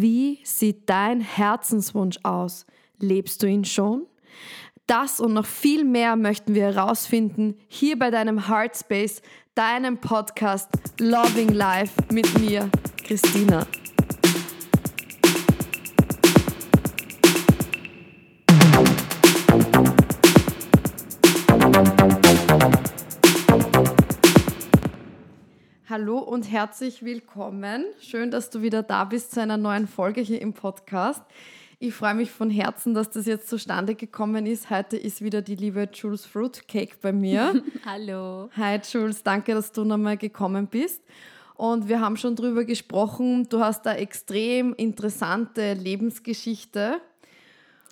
Wie 0.00 0.40
sieht 0.42 0.90
dein 0.90 1.20
Herzenswunsch 1.20 2.18
aus? 2.24 2.66
Lebst 2.98 3.42
du 3.42 3.46
ihn 3.46 3.64
schon? 3.64 4.06
Das 4.88 5.20
und 5.20 5.34
noch 5.34 5.46
viel 5.46 5.84
mehr 5.84 6.16
möchten 6.16 6.54
wir 6.54 6.64
herausfinden 6.64 7.54
hier 7.68 7.96
bei 7.98 8.10
deinem 8.10 8.48
Heartspace, 8.48 9.22
deinem 9.54 9.98
Podcast 9.98 10.68
Loving 10.98 11.50
Life 11.50 11.92
mit 12.10 12.38
mir, 12.40 12.68
Christina. 13.04 13.66
Hallo 25.96 26.18
und 26.18 26.50
herzlich 26.50 27.04
willkommen. 27.04 27.84
Schön, 28.00 28.32
dass 28.32 28.50
du 28.50 28.62
wieder 28.62 28.82
da 28.82 29.04
bist 29.04 29.30
zu 29.30 29.40
einer 29.40 29.56
neuen 29.56 29.86
Folge 29.86 30.22
hier 30.22 30.42
im 30.42 30.52
Podcast. 30.52 31.22
Ich 31.78 31.94
freue 31.94 32.14
mich 32.14 32.32
von 32.32 32.50
Herzen, 32.50 32.94
dass 32.94 33.10
das 33.10 33.26
jetzt 33.26 33.48
zustande 33.48 33.94
gekommen 33.94 34.44
ist. 34.44 34.70
Heute 34.70 34.96
ist 34.96 35.22
wieder 35.22 35.40
die 35.40 35.54
liebe 35.54 35.88
Jules 35.92 36.26
Fruitcake 36.26 36.96
bei 37.00 37.12
mir. 37.12 37.62
Hallo. 37.86 38.50
Hi 38.56 38.80
Jules, 38.82 39.22
danke, 39.22 39.54
dass 39.54 39.70
du 39.70 39.84
nochmal 39.84 40.16
gekommen 40.16 40.66
bist. 40.66 41.00
Und 41.54 41.88
wir 41.88 42.00
haben 42.00 42.16
schon 42.16 42.34
drüber 42.34 42.64
gesprochen. 42.64 43.48
Du 43.48 43.60
hast 43.60 43.86
da 43.86 43.94
extrem 43.94 44.74
interessante 44.74 45.74
Lebensgeschichte. 45.74 47.00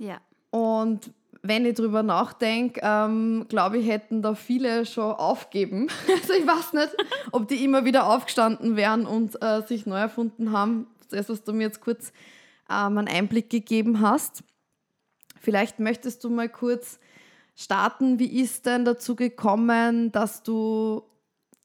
Ja. 0.00 0.20
Und 0.50 1.12
wenn 1.42 1.66
ich 1.66 1.74
drüber 1.74 2.04
nachdenke, 2.04 2.80
ähm, 2.84 3.46
glaube 3.48 3.78
ich, 3.78 3.88
hätten 3.88 4.22
da 4.22 4.34
viele 4.34 4.86
schon 4.86 5.12
aufgeben. 5.12 5.88
Also 6.08 6.34
ich 6.34 6.46
weiß 6.46 6.72
nicht, 6.74 6.96
ob 7.32 7.48
die 7.48 7.64
immer 7.64 7.84
wieder 7.84 8.06
aufgestanden 8.06 8.76
wären 8.76 9.06
und 9.06 9.42
äh, 9.42 9.62
sich 9.62 9.84
neu 9.86 9.98
erfunden 9.98 10.52
haben. 10.52 10.86
Das, 11.10 11.28
was 11.28 11.42
du 11.42 11.52
mir 11.52 11.64
jetzt 11.64 11.80
kurz 11.80 12.12
ähm, 12.70 12.96
einen 12.98 13.08
Einblick 13.08 13.50
gegeben 13.50 14.00
hast. 14.00 14.44
Vielleicht 15.40 15.80
möchtest 15.80 16.22
du 16.22 16.30
mal 16.30 16.48
kurz 16.48 17.00
starten. 17.56 18.20
Wie 18.20 18.40
ist 18.40 18.64
denn 18.66 18.84
dazu 18.84 19.16
gekommen, 19.16 20.12
dass 20.12 20.44
du 20.44 21.02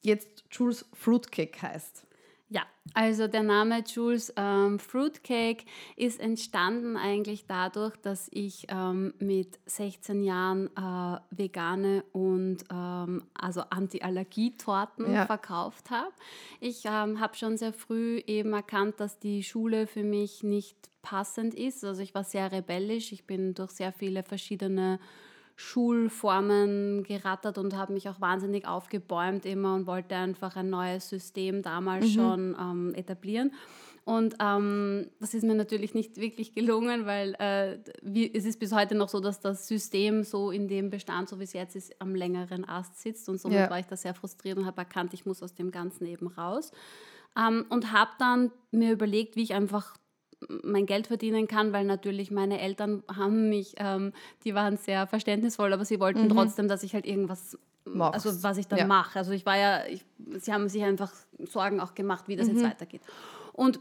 jetzt 0.01 0.45
Jules 0.51 0.85
Fruitcake 0.93 1.61
heißt? 1.61 2.06
Ja, 2.49 2.61
also 2.93 3.27
der 3.27 3.43
Name 3.43 3.83
Jules 3.85 4.33
ähm, 4.37 4.79
Fruitcake 4.79 5.65
ist 5.97 6.19
entstanden 6.21 6.95
eigentlich 6.95 7.45
dadurch, 7.45 7.97
dass 7.97 8.29
ich 8.31 8.67
ähm, 8.69 9.13
mit 9.19 9.59
16 9.65 10.23
Jahren 10.23 10.67
äh, 10.77 11.19
vegane 11.29 12.05
und 12.13 12.59
ähm, 12.71 13.23
also 13.33 13.63
Anti-Allergie-Torten 13.69 15.13
ja. 15.13 15.25
verkauft 15.25 15.91
habe. 15.91 16.11
Ich 16.61 16.85
ähm, 16.85 17.19
habe 17.19 17.35
schon 17.35 17.57
sehr 17.57 17.73
früh 17.73 18.19
eben 18.27 18.53
erkannt, 18.53 19.01
dass 19.01 19.19
die 19.19 19.43
Schule 19.43 19.85
für 19.85 20.03
mich 20.03 20.41
nicht 20.43 20.77
passend 21.01 21.53
ist. 21.53 21.83
Also 21.83 22.01
ich 22.01 22.15
war 22.15 22.23
sehr 22.23 22.51
rebellisch. 22.51 23.11
Ich 23.11 23.25
bin 23.25 23.55
durch 23.55 23.71
sehr 23.71 23.91
viele 23.91 24.23
verschiedene 24.23 24.99
Schulformen 25.59 27.03
gerattert 27.03 27.57
und 27.57 27.75
habe 27.75 27.91
mich 27.91 28.07
auch 28.07 28.21
wahnsinnig 28.21 28.67
aufgebäumt 28.67 29.43
immer 29.47 29.73
und 29.73 29.87
wollte 29.87 30.15
einfach 30.15 30.55
ein 30.55 30.69
neues 30.69 31.09
System 31.09 31.63
damals 31.63 32.05
mhm. 32.05 32.11
schon 32.11 32.57
ähm, 32.59 32.93
etablieren. 32.95 33.51
Und 34.05 34.35
ähm, 34.39 35.09
das 35.19 35.33
ist 35.33 35.43
mir 35.43 35.55
natürlich 35.55 35.95
nicht 35.95 36.17
wirklich 36.17 36.53
gelungen, 36.53 37.07
weil 37.07 37.33
äh, 37.39 37.79
wie, 38.03 38.31
es 38.31 38.45
ist 38.45 38.59
bis 38.59 38.71
heute 38.71 38.93
noch 38.93 39.09
so, 39.09 39.19
dass 39.19 39.39
das 39.39 39.67
System 39.67 40.23
so 40.23 40.51
in 40.51 40.67
dem 40.67 40.91
Bestand, 40.91 41.27
so 41.27 41.39
wie 41.39 41.43
es 41.43 41.53
jetzt 41.53 41.75
ist, 41.75 41.99
am 41.99 42.13
längeren 42.13 42.63
Ast 42.63 43.01
sitzt. 43.01 43.27
Und 43.27 43.41
somit 43.41 43.57
ja. 43.57 43.69
war 43.69 43.79
ich 43.79 43.87
da 43.87 43.97
sehr 43.97 44.13
frustriert 44.13 44.59
und 44.59 44.65
habe 44.67 44.77
erkannt, 44.77 45.13
ich 45.15 45.25
muss 45.25 45.41
aus 45.41 45.55
dem 45.55 45.71
Ganzen 45.71 46.05
eben 46.05 46.27
raus. 46.27 46.71
Ähm, 47.35 47.65
und 47.69 47.91
habe 47.91 48.11
dann 48.19 48.51
mir 48.71 48.91
überlegt, 48.91 49.35
wie 49.35 49.43
ich 49.43 49.55
einfach 49.55 49.97
mein 50.63 50.85
Geld 50.85 51.07
verdienen 51.07 51.47
kann, 51.47 51.73
weil 51.73 51.85
natürlich 51.85 52.31
meine 52.31 52.59
Eltern 52.59 53.03
haben 53.13 53.49
mich, 53.49 53.75
ähm, 53.77 54.13
die 54.43 54.53
waren 54.53 54.77
sehr 54.77 55.07
verständnisvoll, 55.07 55.73
aber 55.73 55.85
sie 55.85 55.99
wollten 55.99 56.25
mhm. 56.25 56.29
trotzdem, 56.29 56.67
dass 56.67 56.83
ich 56.83 56.93
halt 56.93 57.05
irgendwas, 57.05 57.57
Machst. 57.85 58.25
also 58.25 58.43
was 58.43 58.57
ich 58.57 58.67
dann 58.67 58.79
ja. 58.79 58.85
mache. 58.85 59.19
Also 59.19 59.31
ich 59.31 59.45
war 59.45 59.57
ja, 59.57 59.85
ich, 59.87 60.05
sie 60.37 60.53
haben 60.53 60.69
sich 60.69 60.83
einfach 60.83 61.11
Sorgen 61.39 61.79
auch 61.79 61.95
gemacht, 61.95 62.27
wie 62.27 62.35
das 62.35 62.47
mhm. 62.47 62.55
jetzt 62.55 62.65
weitergeht. 62.65 63.01
Und 63.53 63.79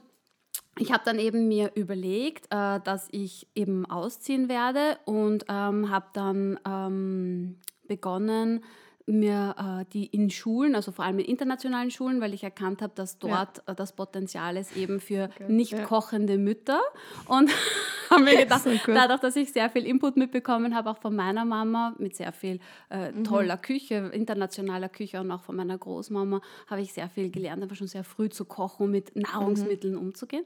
ich 0.79 0.93
habe 0.93 1.03
dann 1.05 1.19
eben 1.19 1.49
mir 1.49 1.73
überlegt, 1.75 2.47
äh, 2.51 2.81
dass 2.81 3.09
ich 3.11 3.47
eben 3.55 3.87
ausziehen 3.87 4.49
werde 4.49 4.99
und 5.05 5.45
ähm, 5.49 5.91
habe 5.91 6.07
dann 6.13 6.59
ähm, 6.67 7.59
begonnen, 7.87 8.65
mir 9.07 9.55
äh, 9.59 9.85
die 9.93 10.07
in 10.07 10.31
Schulen, 10.31 10.75
also 10.75 10.91
vor 10.91 11.05
allem 11.05 11.21
in 11.21 11.27
internationalen 11.27 11.91
Schulen, 11.91 12.21
weil 12.21 12.35
ich 12.35 12.43
erkannt 12.43 12.83
habe, 12.83 12.93
dass 12.95 13.19
dort 13.19 13.59
ja. 13.59 13.73
äh, 13.73 13.75
das 13.75 13.95
Potenzial 13.95 14.57
ist 14.57 14.77
eben 14.77 15.01
für 15.01 15.31
okay. 15.33 15.51
nicht 15.51 15.73
ja. 15.73 15.85
kochende 15.85 16.39
Mütter. 16.39 16.81
Und 17.27 17.51
habe 18.11 18.25
mir 18.25 18.37
gedacht, 18.43 18.65
so 18.65 18.71
dadurch, 18.87 19.21
dass 19.21 19.37
ich 19.37 19.53
sehr 19.53 19.71
viel 19.71 19.87
Input 19.87 20.17
mitbekommen 20.17 20.75
habe, 20.75 20.91
auch 20.91 20.99
von 20.99 21.15
meiner 21.15 21.45
Mama 21.45 21.95
mit 21.99 22.17
sehr 22.17 22.33
viel 22.33 22.59
äh, 22.91 23.13
mhm. 23.13 23.25
toller 23.25 23.57
Küche, 23.57 24.11
internationaler 24.13 24.89
Küche 24.89 25.21
und 25.21 25.31
auch 25.31 25.43
von 25.43 25.57
meiner 25.57 25.79
Großmama, 25.79 26.41
habe 26.69 26.81
ich 26.81 26.93
sehr 26.93 27.09
viel 27.09 27.31
gelernt, 27.31 27.63
aber 27.63 27.77
schon 27.77 27.89
sehr 27.89 28.05
früh 28.05 28.29
zu 28.29 28.45
kochen 28.45 28.91
mit 28.91 29.15
Nahrungsmitteln 29.15 29.95
mhm. 29.95 30.01
umzugehen 30.01 30.45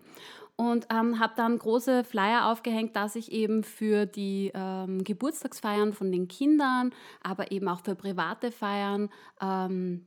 und 0.61 0.89
ähm, 0.91 1.19
habe 1.19 1.33
dann 1.37 1.59
große 1.59 2.05
Flyer 2.05 2.45
aufgehängt, 2.53 2.95
dass 2.95 3.17
ich 3.17 3.33
eben 3.33 3.65
für 3.65 4.05
die 4.05 4.53
ähm, 4.53 5.03
Geburtstagsfeiern 5.05 5.95
von 5.95 6.13
den 6.13 6.29
Kindern, 6.29 6.93
aber 7.23 7.51
eben 7.51 7.67
auch 7.67 7.81
für 7.81 7.95
private 7.95 8.53
Feiern 8.53 9.09
ähm, 9.41 10.05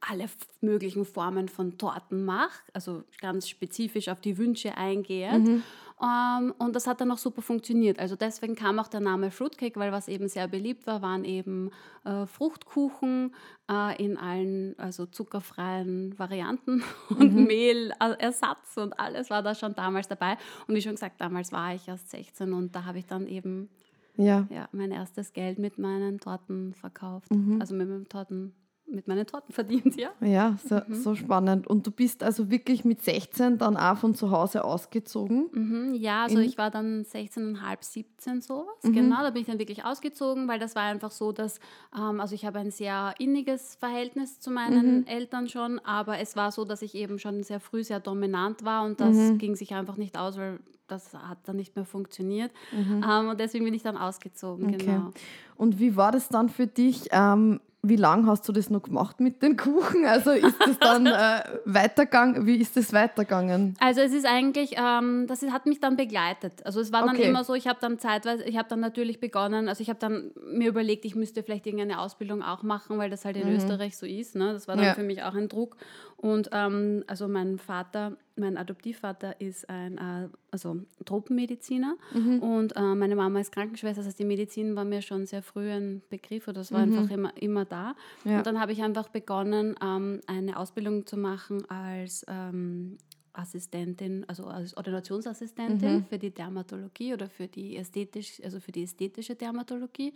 alle 0.00 0.26
möglichen 0.60 1.06
Formen 1.06 1.48
von 1.48 1.78
Torten 1.78 2.26
mache, 2.26 2.60
also 2.74 3.04
ganz 3.18 3.48
spezifisch 3.48 4.08
auf 4.08 4.20
die 4.20 4.36
Wünsche 4.36 4.76
eingehend. 4.76 5.48
Mhm. 5.48 5.62
Ähm, 6.02 6.54
und 6.58 6.76
das 6.76 6.86
hat 6.86 7.00
dann 7.00 7.10
auch 7.10 7.18
super 7.18 7.40
funktioniert. 7.40 7.98
Also 7.98 8.16
deswegen 8.16 8.54
kam 8.54 8.78
auch 8.78 8.88
der 8.88 9.00
Name 9.00 9.30
Fruitcake, 9.30 9.80
weil 9.80 9.92
was 9.92 10.08
eben 10.08 10.28
sehr 10.28 10.46
beliebt 10.46 10.86
war, 10.86 11.00
waren 11.00 11.24
eben 11.24 11.70
äh, 12.04 12.26
Fruchtkuchen 12.26 13.34
äh, 13.70 14.02
in 14.02 14.18
allen 14.18 14.78
also 14.78 15.06
zuckerfreien 15.06 16.18
Varianten 16.18 16.82
und 17.08 17.34
mhm. 17.34 17.44
Mehlersatz 17.44 18.76
und 18.76 18.98
alles 19.00 19.30
war 19.30 19.42
da 19.42 19.54
schon 19.54 19.74
damals 19.74 20.08
dabei. 20.08 20.36
Und 20.66 20.74
wie 20.74 20.82
schon 20.82 20.92
gesagt, 20.92 21.20
damals 21.20 21.50
war 21.52 21.74
ich 21.74 21.88
erst 21.88 22.10
16 22.10 22.52
und 22.52 22.74
da 22.74 22.84
habe 22.84 22.98
ich 22.98 23.06
dann 23.06 23.26
eben 23.26 23.70
ja. 24.18 24.46
Ja, 24.50 24.68
mein 24.72 24.92
erstes 24.92 25.32
Geld 25.32 25.58
mit 25.58 25.78
meinen 25.78 26.20
Torten 26.20 26.72
verkauft. 26.74 27.30
Mhm. 27.30 27.60
Also 27.60 27.74
mit 27.74 27.88
meinem 27.88 28.08
Torten 28.08 28.54
mit 28.88 29.08
meinen 29.08 29.26
Torten 29.26 29.52
verdient, 29.52 29.96
ja. 29.96 30.10
Ja, 30.20 30.56
so, 30.64 30.76
mhm. 30.86 30.94
so, 30.94 31.14
spannend. 31.14 31.66
Und 31.66 31.86
du 31.86 31.90
bist 31.90 32.22
also 32.22 32.50
wirklich 32.50 32.84
mit 32.84 33.02
16 33.02 33.58
dann 33.58 33.76
auch 33.76 33.98
von 33.98 34.14
zu 34.14 34.30
Hause 34.30 34.64
ausgezogen? 34.64 35.48
Mhm, 35.52 35.94
ja, 35.94 36.22
also 36.24 36.38
ich 36.38 36.56
war 36.56 36.70
dann 36.70 37.02
16,5, 37.02 37.76
17 37.80 38.40
sowas. 38.40 38.66
Mhm. 38.82 38.92
Genau, 38.92 39.22
da 39.22 39.30
bin 39.30 39.42
ich 39.42 39.48
dann 39.48 39.58
wirklich 39.58 39.84
ausgezogen, 39.84 40.46
weil 40.48 40.58
das 40.58 40.76
war 40.76 40.84
einfach 40.84 41.10
so, 41.10 41.32
dass, 41.32 41.58
ähm, 41.96 42.20
also 42.20 42.34
ich 42.34 42.44
habe 42.44 42.58
ein 42.58 42.70
sehr 42.70 43.14
inniges 43.18 43.74
Verhältnis 43.76 44.40
zu 44.40 44.50
meinen 44.50 45.00
mhm. 45.00 45.06
Eltern 45.06 45.48
schon, 45.48 45.78
aber 45.80 46.18
es 46.18 46.36
war 46.36 46.52
so, 46.52 46.64
dass 46.64 46.82
ich 46.82 46.94
eben 46.94 47.18
schon 47.18 47.42
sehr 47.42 47.60
früh 47.60 47.82
sehr 47.82 48.00
dominant 48.00 48.64
war 48.64 48.84
und 48.84 49.00
das 49.00 49.16
mhm. 49.16 49.38
ging 49.38 49.56
sich 49.56 49.74
einfach 49.74 49.96
nicht 49.96 50.16
aus, 50.16 50.36
weil 50.36 50.60
das 50.86 51.12
hat 51.14 51.38
dann 51.44 51.56
nicht 51.56 51.74
mehr 51.74 51.84
funktioniert. 51.84 52.52
Mhm. 52.72 53.04
Ähm, 53.08 53.28
und 53.28 53.40
deswegen 53.40 53.64
bin 53.64 53.74
ich 53.74 53.82
dann 53.82 53.96
ausgezogen, 53.96 54.68
okay. 54.68 54.86
genau. 54.86 55.10
Und 55.56 55.78
wie 55.80 55.96
war 55.96 56.12
das 56.12 56.28
dann 56.28 56.48
für 56.48 56.66
dich? 56.66 57.08
Ähm, 57.10 57.60
wie 57.88 57.96
lange 57.96 58.26
hast 58.26 58.48
du 58.48 58.52
das 58.52 58.70
noch 58.70 58.82
gemacht 58.82 59.20
mit 59.20 59.42
den 59.42 59.56
Kuchen? 59.56 60.04
Also 60.04 60.30
ist 60.30 60.56
das 60.60 60.78
dann 60.78 61.06
äh, 61.06 61.42
weitergegangen? 61.64 62.46
Wie 62.46 62.56
ist 62.56 62.76
das 62.76 62.92
weitergegangen? 62.92 63.74
Also 63.80 64.00
es 64.00 64.12
ist 64.12 64.26
eigentlich, 64.26 64.76
ähm, 64.76 65.26
das 65.26 65.42
hat 65.42 65.66
mich 65.66 65.80
dann 65.80 65.96
begleitet. 65.96 66.64
Also 66.64 66.80
es 66.80 66.92
war 66.92 67.02
dann 67.06 67.16
okay. 67.16 67.28
immer 67.28 67.44
so, 67.44 67.54
ich 67.54 67.66
habe 67.66 67.78
dann 67.80 67.98
zeitweise, 67.98 68.44
ich 68.44 68.56
habe 68.56 68.68
dann 68.68 68.80
natürlich 68.80 69.20
begonnen, 69.20 69.68
also 69.68 69.82
ich 69.82 69.88
habe 69.88 69.98
dann 69.98 70.32
mir 70.46 70.68
überlegt, 70.68 71.04
ich 71.04 71.14
müsste 71.14 71.42
vielleicht 71.42 71.66
irgendeine 71.66 72.00
Ausbildung 72.00 72.42
auch 72.42 72.62
machen, 72.62 72.98
weil 72.98 73.10
das 73.10 73.24
halt 73.24 73.36
in 73.36 73.48
mhm. 73.48 73.56
Österreich 73.56 73.96
so 73.96 74.06
ist. 74.06 74.34
Ne? 74.34 74.52
Das 74.52 74.68
war 74.68 74.76
dann 74.76 74.86
ja. 74.86 74.94
für 74.94 75.02
mich 75.02 75.22
auch 75.22 75.34
ein 75.34 75.48
Druck. 75.48 75.76
Und 76.16 76.50
ähm, 76.52 77.04
also 77.06 77.28
mein 77.28 77.58
Vater, 77.58 78.16
mein 78.36 78.56
Adoptivvater 78.56 79.40
ist 79.40 79.68
ein 79.68 79.98
äh, 79.98 80.28
also 80.50 80.76
Tropenmediziner 81.04 81.96
mhm. 82.12 82.38
und 82.40 82.76
äh, 82.76 82.94
meine 82.94 83.16
Mama 83.16 83.40
ist 83.40 83.52
Krankenschwester. 83.52 84.00
Das 84.00 84.06
heißt, 84.06 84.18
die 84.18 84.24
Medizin 84.24 84.76
war 84.76 84.84
mir 84.84 85.02
schon 85.02 85.26
sehr 85.26 85.42
früh 85.42 85.70
ein 85.70 86.02
Begriff 86.08 86.48
oder 86.48 86.60
das 86.60 86.72
war 86.72 86.84
mhm. 86.84 86.98
einfach 86.98 87.14
immer, 87.14 87.36
immer 87.36 87.64
da. 87.64 87.94
Ja. 88.24 88.38
Und 88.38 88.46
dann 88.46 88.60
habe 88.60 88.72
ich 88.72 88.82
einfach 88.82 89.08
begonnen, 89.08 89.74
ähm, 89.82 90.20
eine 90.26 90.58
Ausbildung 90.58 91.06
zu 91.06 91.16
machen 91.16 91.68
als 91.68 92.24
ähm, 92.28 92.98
Assistentin, 93.32 94.24
also 94.28 94.44
als 94.44 94.76
Ordinationsassistentin 94.76 95.96
mhm. 95.96 96.04
für 96.04 96.18
die 96.18 96.30
Dermatologie 96.30 97.14
oder 97.14 97.28
für 97.28 97.48
die 97.48 97.76
ästhetisch, 97.76 98.40
also 98.42 98.60
für 98.60 98.72
die 98.72 98.84
ästhetische 98.84 99.34
Dermatologie. 99.34 100.12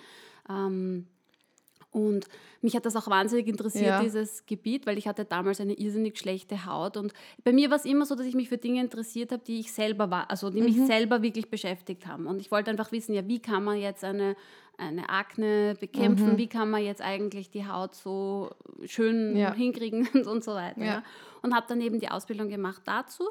Ähm, 0.48 1.06
Und 1.92 2.26
mich 2.62 2.76
hat 2.76 2.86
das 2.86 2.94
auch 2.94 3.08
wahnsinnig 3.08 3.48
interessiert, 3.48 3.86
Ja. 3.86 4.00
dieses 4.02 4.46
Gebiet, 4.46 4.86
weil 4.86 4.96
ich 4.96 5.08
hatte 5.08 5.24
damals 5.24 5.60
eine 5.60 5.74
irrsinnig 5.74 6.16
schlechte 6.18 6.64
Haut. 6.64 6.96
Und 6.96 7.12
bei 7.42 7.52
mir 7.52 7.68
war 7.70 7.76
es 7.78 7.84
immer 7.84 8.06
so, 8.06 8.14
dass 8.14 8.26
ich 8.26 8.34
mich 8.36 8.48
für 8.48 8.58
Dinge 8.58 8.80
interessiert 8.80 9.32
habe, 9.32 9.42
die 9.44 9.58
ich 9.60 9.72
selber 9.72 10.08
war, 10.10 10.30
also 10.30 10.50
die 10.50 10.60
mich 10.62 10.76
Mhm. 10.76 10.86
selber 10.86 11.22
wirklich 11.22 11.50
beschäftigt 11.50 12.06
haben. 12.06 12.26
Und 12.26 12.40
ich 12.40 12.50
wollte 12.52 12.70
einfach 12.70 12.92
wissen, 12.92 13.12
ja, 13.12 13.26
wie 13.26 13.40
kann 13.40 13.64
man 13.64 13.76
jetzt 13.78 14.04
eine, 14.04 14.36
eine 14.78 15.08
Akne 15.10 15.74
bekämpfen, 15.80 16.34
Mhm. 16.34 16.38
wie 16.38 16.46
kann 16.46 16.70
man 16.70 16.82
jetzt 16.84 17.02
eigentlich 17.02 17.50
die 17.50 17.66
Haut 17.66 17.94
so 17.96 18.50
schön 18.86 19.36
Ja. 19.36 19.52
hinkriegen 19.52 20.06
und 20.28 20.44
so 20.44 20.52
weiter. 20.54 20.84
Ja. 20.84 21.02
Und 21.42 21.54
habe 21.54 21.66
dann 21.68 21.80
eben 21.80 21.98
die 21.98 22.08
Ausbildung 22.08 22.48
gemacht 22.48 22.82
dazu 22.84 23.24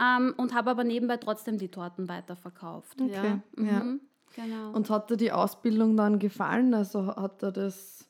ähm, 0.00 0.34
und 0.36 0.54
habe 0.54 0.70
aber 0.70 0.84
nebenbei 0.84 1.16
trotzdem 1.16 1.56
die 1.58 1.68
Torten 1.68 2.08
weiterverkauft. 2.08 3.00
Okay. 3.00 3.38
Mhm. 3.56 4.00
Genau. 4.34 4.72
Und 4.72 4.90
hat 4.90 5.10
dir 5.10 5.16
die 5.16 5.32
Ausbildung 5.32 5.96
dann 5.96 6.18
gefallen? 6.18 6.74
Also 6.74 7.14
hat 7.16 7.42
dir 7.42 7.52
das 7.52 8.08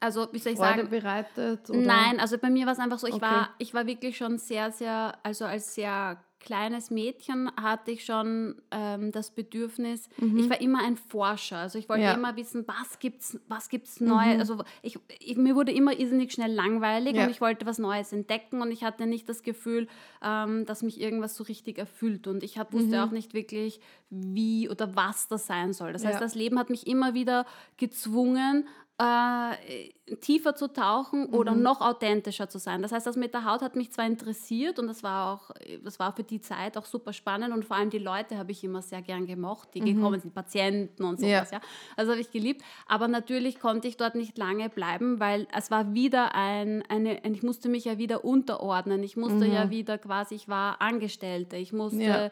also, 0.00 0.28
wie 0.32 0.38
soll 0.38 0.52
ich 0.52 0.58
Freude 0.58 0.76
sagen, 0.78 0.88
bereitet? 0.88 1.68
Oder? 1.68 1.78
Nein, 1.78 2.20
also 2.20 2.38
bei 2.38 2.48
mir 2.48 2.64
war 2.64 2.72
es 2.72 2.78
einfach 2.78 2.98
so, 2.98 3.06
ich, 3.06 3.14
Okay. 3.14 3.22
war, 3.22 3.50
ich 3.58 3.74
war 3.74 3.86
wirklich 3.86 4.16
schon 4.16 4.38
sehr, 4.38 4.72
sehr, 4.72 5.18
also 5.22 5.44
als 5.44 5.74
sehr 5.74 6.18
kleines 6.40 6.90
Mädchen 6.90 7.50
hatte 7.60 7.90
ich 7.90 8.04
schon 8.04 8.60
ähm, 8.70 9.12
das 9.12 9.30
Bedürfnis, 9.30 10.08
ich 10.18 10.48
war 10.50 10.60
immer 10.60 10.82
ein 10.82 10.96
Forscher. 10.96 11.58
Also 11.58 11.78
ich 11.78 11.88
wollte 11.88 12.00
Mhm. 12.00 12.06
Ja. 12.08 12.14
immer 12.14 12.36
wissen, 12.36 12.64
was 12.66 12.98
gibt's, 12.98 13.38
was 13.46 13.68
gibt's 13.68 14.00
neu. 14.00 14.38
Also 14.38 14.62
ich, 14.82 14.98
ich, 15.20 15.36
mir 15.36 15.54
wurde 15.54 15.70
immer 15.72 15.98
irrsinnig 15.98 16.32
schnell 16.32 16.52
langweilig 16.52 17.14
Ja. 17.14 17.24
und 17.24 17.30
ich 17.30 17.40
wollte 17.40 17.66
was 17.66 17.78
Neues 17.78 18.12
entdecken 18.12 18.62
und 18.62 18.70
ich 18.72 18.82
hatte 18.84 19.06
nicht 19.06 19.28
das 19.28 19.42
Gefühl, 19.42 19.86
ähm, 20.22 20.64
dass 20.66 20.82
mich 20.82 21.00
irgendwas 21.00 21.36
so 21.36 21.44
richtig 21.44 21.78
erfüllt. 21.78 22.26
Und 22.26 22.42
ich 22.42 22.58
hab, 22.58 22.72
wusste 22.72 23.04
auch 23.04 23.10
nicht 23.10 23.34
wirklich, 23.34 23.78
wie 24.08 24.68
oder 24.68 24.96
was 24.96 25.28
das 25.28 25.46
sein 25.46 25.72
soll. 25.72 25.92
Das 25.92 26.04
heißt, 26.04 26.14
Ja. 26.14 26.20
das 26.20 26.34
Leben 26.34 26.58
hat 26.58 26.70
mich 26.70 26.86
immer 26.86 27.14
wieder 27.14 27.44
gezwungen, 27.76 28.66
äh, 29.00 30.16
tiefer 30.16 30.54
zu 30.54 30.68
tauchen 30.72 31.26
oder 31.26 31.52
Mhm. 31.52 31.62
noch 31.62 31.80
authentischer 31.80 32.48
zu 32.48 32.58
sein. 32.58 32.82
Das 32.82 32.92
heißt, 32.92 33.06
das 33.06 33.16
mit 33.16 33.32
der 33.32 33.44
Haut 33.44 33.62
hat 33.62 33.76
mich 33.76 33.90
zwar 33.92 34.06
interessiert 34.06 34.78
und 34.78 34.88
das 34.88 35.02
war 35.02 35.32
auch, 35.32 35.50
das 35.84 35.98
war 35.98 36.12
für 36.14 36.22
die 36.24 36.40
Zeit 36.40 36.76
auch 36.76 36.84
super 36.84 37.12
spannend 37.12 37.54
und 37.54 37.64
vor 37.64 37.76
allem 37.76 37.90
die 37.90 37.98
Leute 37.98 38.36
habe 38.36 38.52
ich 38.52 38.62
immer 38.64 38.82
sehr 38.82 39.00
gern 39.02 39.26
gemocht, 39.26 39.68
die 39.74 39.80
gekommen 39.80 40.20
sind, 40.20 40.34
Patienten 40.34 41.04
und 41.04 41.18
sowas, 41.20 41.50
Ja. 41.50 41.58
ja. 41.58 41.60
Also 41.96 42.12
habe 42.12 42.20
ich 42.20 42.30
geliebt. 42.30 42.62
Aber 42.86 43.08
natürlich 43.08 43.58
konnte 43.60 43.88
ich 43.88 43.96
dort 43.96 44.14
nicht 44.16 44.36
lange 44.36 44.68
bleiben, 44.68 45.20
weil 45.20 45.46
es 45.56 45.70
war 45.70 45.94
wieder 45.94 46.34
ein, 46.34 46.82
eine, 46.88 47.24
ein- 47.24 47.34
ich 47.34 47.42
musste 47.42 47.68
mich 47.68 47.84
ja 47.86 47.98
wieder 47.98 48.24
unterordnen. 48.24 49.02
Ich 49.02 49.16
musste 49.16 49.46
ja 49.46 49.70
wieder 49.70 49.96
quasi, 49.98 50.34
ich 50.34 50.48
war 50.48 50.80
Angestellte, 50.82 51.56
ich 51.56 51.72
musste 51.72 52.02
Ja. 52.02 52.30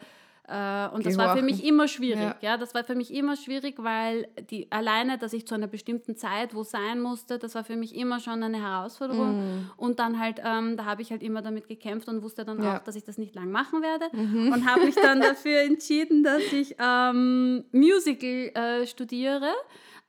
Äh, 0.49 0.89
und 0.95 1.05
das 1.05 1.19
war 1.19 1.37
für 1.37 1.43
mich 1.43 1.65
immer 1.65 1.89
schwierig. 1.89 2.23
Ja. 2.23 2.37
Ja. 2.41 2.57
das 2.57 2.75
war 2.75 2.83
für 2.85 2.95
mich 2.95 3.13
immer 3.13 3.37
schwierig, 3.37 3.75
weil 3.79 4.29
die 4.51 4.71
alleine, 4.73 5.19
dass 5.19 5.33
ich 5.33 5.47
zu 5.47 5.55
einer 5.55 5.67
bestimmten 5.67 6.17
Zeit 6.17 6.55
wo 6.55 6.63
sein 6.63 7.01
musste, 7.01 7.39
das 7.39 7.55
war 7.55 7.65
für 7.65 7.77
mich 7.77 7.95
immer 7.95 8.19
schon 8.21 8.43
eine 8.43 8.61
Herausforderung. 8.63 9.69
Und 9.77 9.99
dann 9.99 10.19
halt, 10.19 10.41
ähm, 10.45 10.77
da 10.77 10.85
habe 10.87 11.03
ich 11.03 11.11
halt 11.11 11.23
immer 11.23 11.43
damit 11.43 11.69
gekämpft 11.69 12.09
und 12.09 12.23
wusste 12.23 12.45
dann 12.45 12.63
Ja. 12.63 12.79
auch, 12.79 12.83
dass 12.85 12.97
ich 12.97 13.05
das 13.05 13.19
nicht 13.19 13.35
lang 13.35 13.51
machen 13.51 13.83
werde. 13.83 14.07
Und 14.53 14.67
habe 14.69 14.85
mich 14.87 14.95
dann 14.95 15.21
dafür 15.21 15.61
entschieden, 15.61 16.23
dass 16.25 16.43
ich 16.53 16.77
ähm, 16.79 17.65
Musical 17.73 18.51
äh, 18.55 18.87
studiere. 18.87 19.53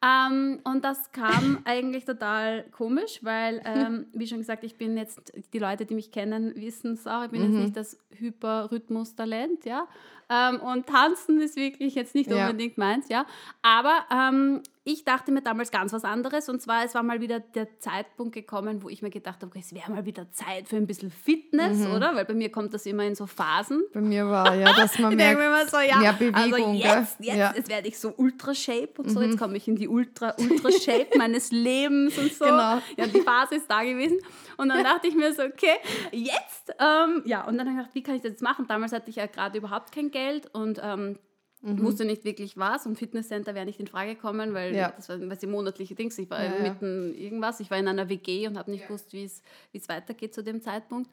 Ähm, 0.01 0.59
und 0.63 0.85
das 0.85 1.11
kam 1.11 1.59
eigentlich 1.65 2.05
total 2.05 2.63
komisch, 2.71 3.19
weil, 3.21 3.61
ähm, 3.65 4.05
wie 4.13 4.27
schon 4.27 4.37
gesagt, 4.37 4.63
ich 4.63 4.77
bin 4.77 4.95
jetzt, 4.95 5.33
die 5.53 5.59
Leute, 5.59 5.85
die 5.85 5.93
mich 5.95 6.11
kennen, 6.11 6.55
wissen 6.55 6.93
es 6.93 7.05
auch, 7.05 7.25
ich 7.25 7.31
bin 7.31 7.41
jetzt 7.43 7.59
nicht 7.59 7.75
das 7.75 7.97
Hyperrhythmus-Talent, 8.11 9.65
ja. 9.65 9.87
Ähm, 10.29 10.59
und 10.61 10.85
tanzen 10.87 11.41
ist 11.41 11.55
wirklich 11.55 11.95
jetzt 11.95 12.15
nicht 12.15 12.29
Ja. 12.29 12.45
unbedingt 12.47 12.77
meins, 12.77 13.09
ja. 13.09 13.25
Aber 13.61 14.05
ähm, 14.11 14.61
ich 14.91 15.03
dachte 15.05 15.31
mir 15.31 15.41
damals 15.41 15.69
ganz 15.69 15.93
was 15.93 16.03
anderes 16.03 16.49
und 16.49 16.61
zwar, 16.61 16.83
es 16.83 16.95
war 16.95 17.03
mal 17.03 17.21
wieder 17.21 17.39
der 17.39 17.79
Zeitpunkt 17.79 18.33
gekommen, 18.33 18.81
wo 18.81 18.89
ich 18.89 19.01
mir 19.03 19.11
gedacht 19.11 19.35
habe, 19.41 19.47
okay, 19.47 19.59
es 19.63 19.73
wäre 19.73 19.91
mal 19.91 20.05
wieder 20.05 20.31
Zeit 20.31 20.67
für 20.67 20.77
ein 20.77 20.87
bisschen 20.87 21.11
Fitness, 21.11 21.85
oder? 21.85 22.15
Weil 22.15 22.25
bei 22.25 22.33
mir 22.33 22.51
kommt 22.51 22.73
das 22.73 22.85
immer 22.87 23.03
in 23.03 23.13
so 23.13 23.27
Phasen. 23.27 23.83
Bei 23.93 24.01
mir 24.01 24.27
war 24.27 24.55
ja, 24.55 24.73
dass 24.75 24.97
man 24.97 25.15
merkt, 25.15 25.39
immer 25.41 25.67
so, 25.67 25.77
ja, 25.79 25.97
mehr 25.99 26.13
Bewegung, 26.13 26.35
also 26.35 26.73
jetzt, 26.73 27.19
jetzt, 27.19 27.37
Ja. 27.37 27.49
Mhm. 27.51 27.55
jetzt 27.57 27.69
werde 27.69 27.87
ich 27.87 27.99
so 27.99 28.13
Ultra-Shape 28.17 28.93
und 28.97 29.09
so, 29.11 29.21
jetzt 29.21 29.37
komme 29.37 29.57
ich 29.57 29.67
in 29.67 29.75
die 29.75 29.87
Ultra- 29.87 30.35
Ultra-Shape 30.39 31.09
meines 31.17 31.51
Lebens 31.51 32.17
und 32.17 32.33
so. 32.33 32.45
Genau. 32.45 32.81
Ja, 32.97 33.05
die 33.07 33.21
Phase 33.21 33.55
ist 33.55 33.69
da 33.69 33.83
gewesen. 33.83 34.17
Und 34.57 34.69
dann 34.69 34.83
dachte 34.83 35.07
ich 35.07 35.15
mir 35.15 35.31
so, 35.33 35.43
okay, 35.43 35.75
jetzt, 36.11 36.73
ähm, 36.79 37.21
ja, 37.25 37.45
und 37.47 37.57
dann 37.57 37.67
habe 37.67 37.71
ich 37.71 37.77
gedacht, 37.77 37.95
wie 37.95 38.03
kann 38.03 38.15
ich 38.15 38.21
das 38.21 38.31
jetzt 38.31 38.41
machen? 38.41 38.65
Damals 38.67 38.91
hatte 38.91 39.09
ich 39.09 39.17
ja 39.17 39.27
gerade 39.27 39.57
überhaupt 39.57 39.91
kein 39.93 40.09
Geld 40.11 40.53
und 40.53 40.79
ähm, 40.83 41.17
Mhm. 41.61 41.83
wusste 41.83 42.05
nicht 42.05 42.23
wirklich 42.23 42.55
was 42.57 42.85
und 42.85 42.97
Fitnesscenter 42.97 43.53
wäre 43.53 43.65
nicht 43.65 43.79
in 43.81 43.87
Frage 43.87 44.15
gekommen, 44.15 44.53
weil 44.53 44.73
Ja. 44.73 44.91
das 44.95 45.09
war 45.09 45.17
was 45.29 45.39
die 45.39 45.47
monatliche 45.47 45.93
Dings. 45.93 46.17
Ich 46.17 46.29
war 46.29 46.41
Ja, 46.43 46.55
ja. 46.55 46.61
mitten 46.71 47.13
irgendwas, 47.13 47.59
ich 47.59 47.69
war 47.69 47.77
in 47.77 47.87
einer 47.87 48.07
WG 48.07 48.47
und 48.47 48.57
habe 48.57 48.71
nicht 48.71 48.87
gewusst, 48.87 49.11
wie 49.11 49.25
es 49.25 49.41
wie 49.73 49.77
es 49.79 49.89
weitergeht 49.89 50.33
zu 50.33 50.41
dem 50.41 50.61
Zeitpunkt. 50.61 51.09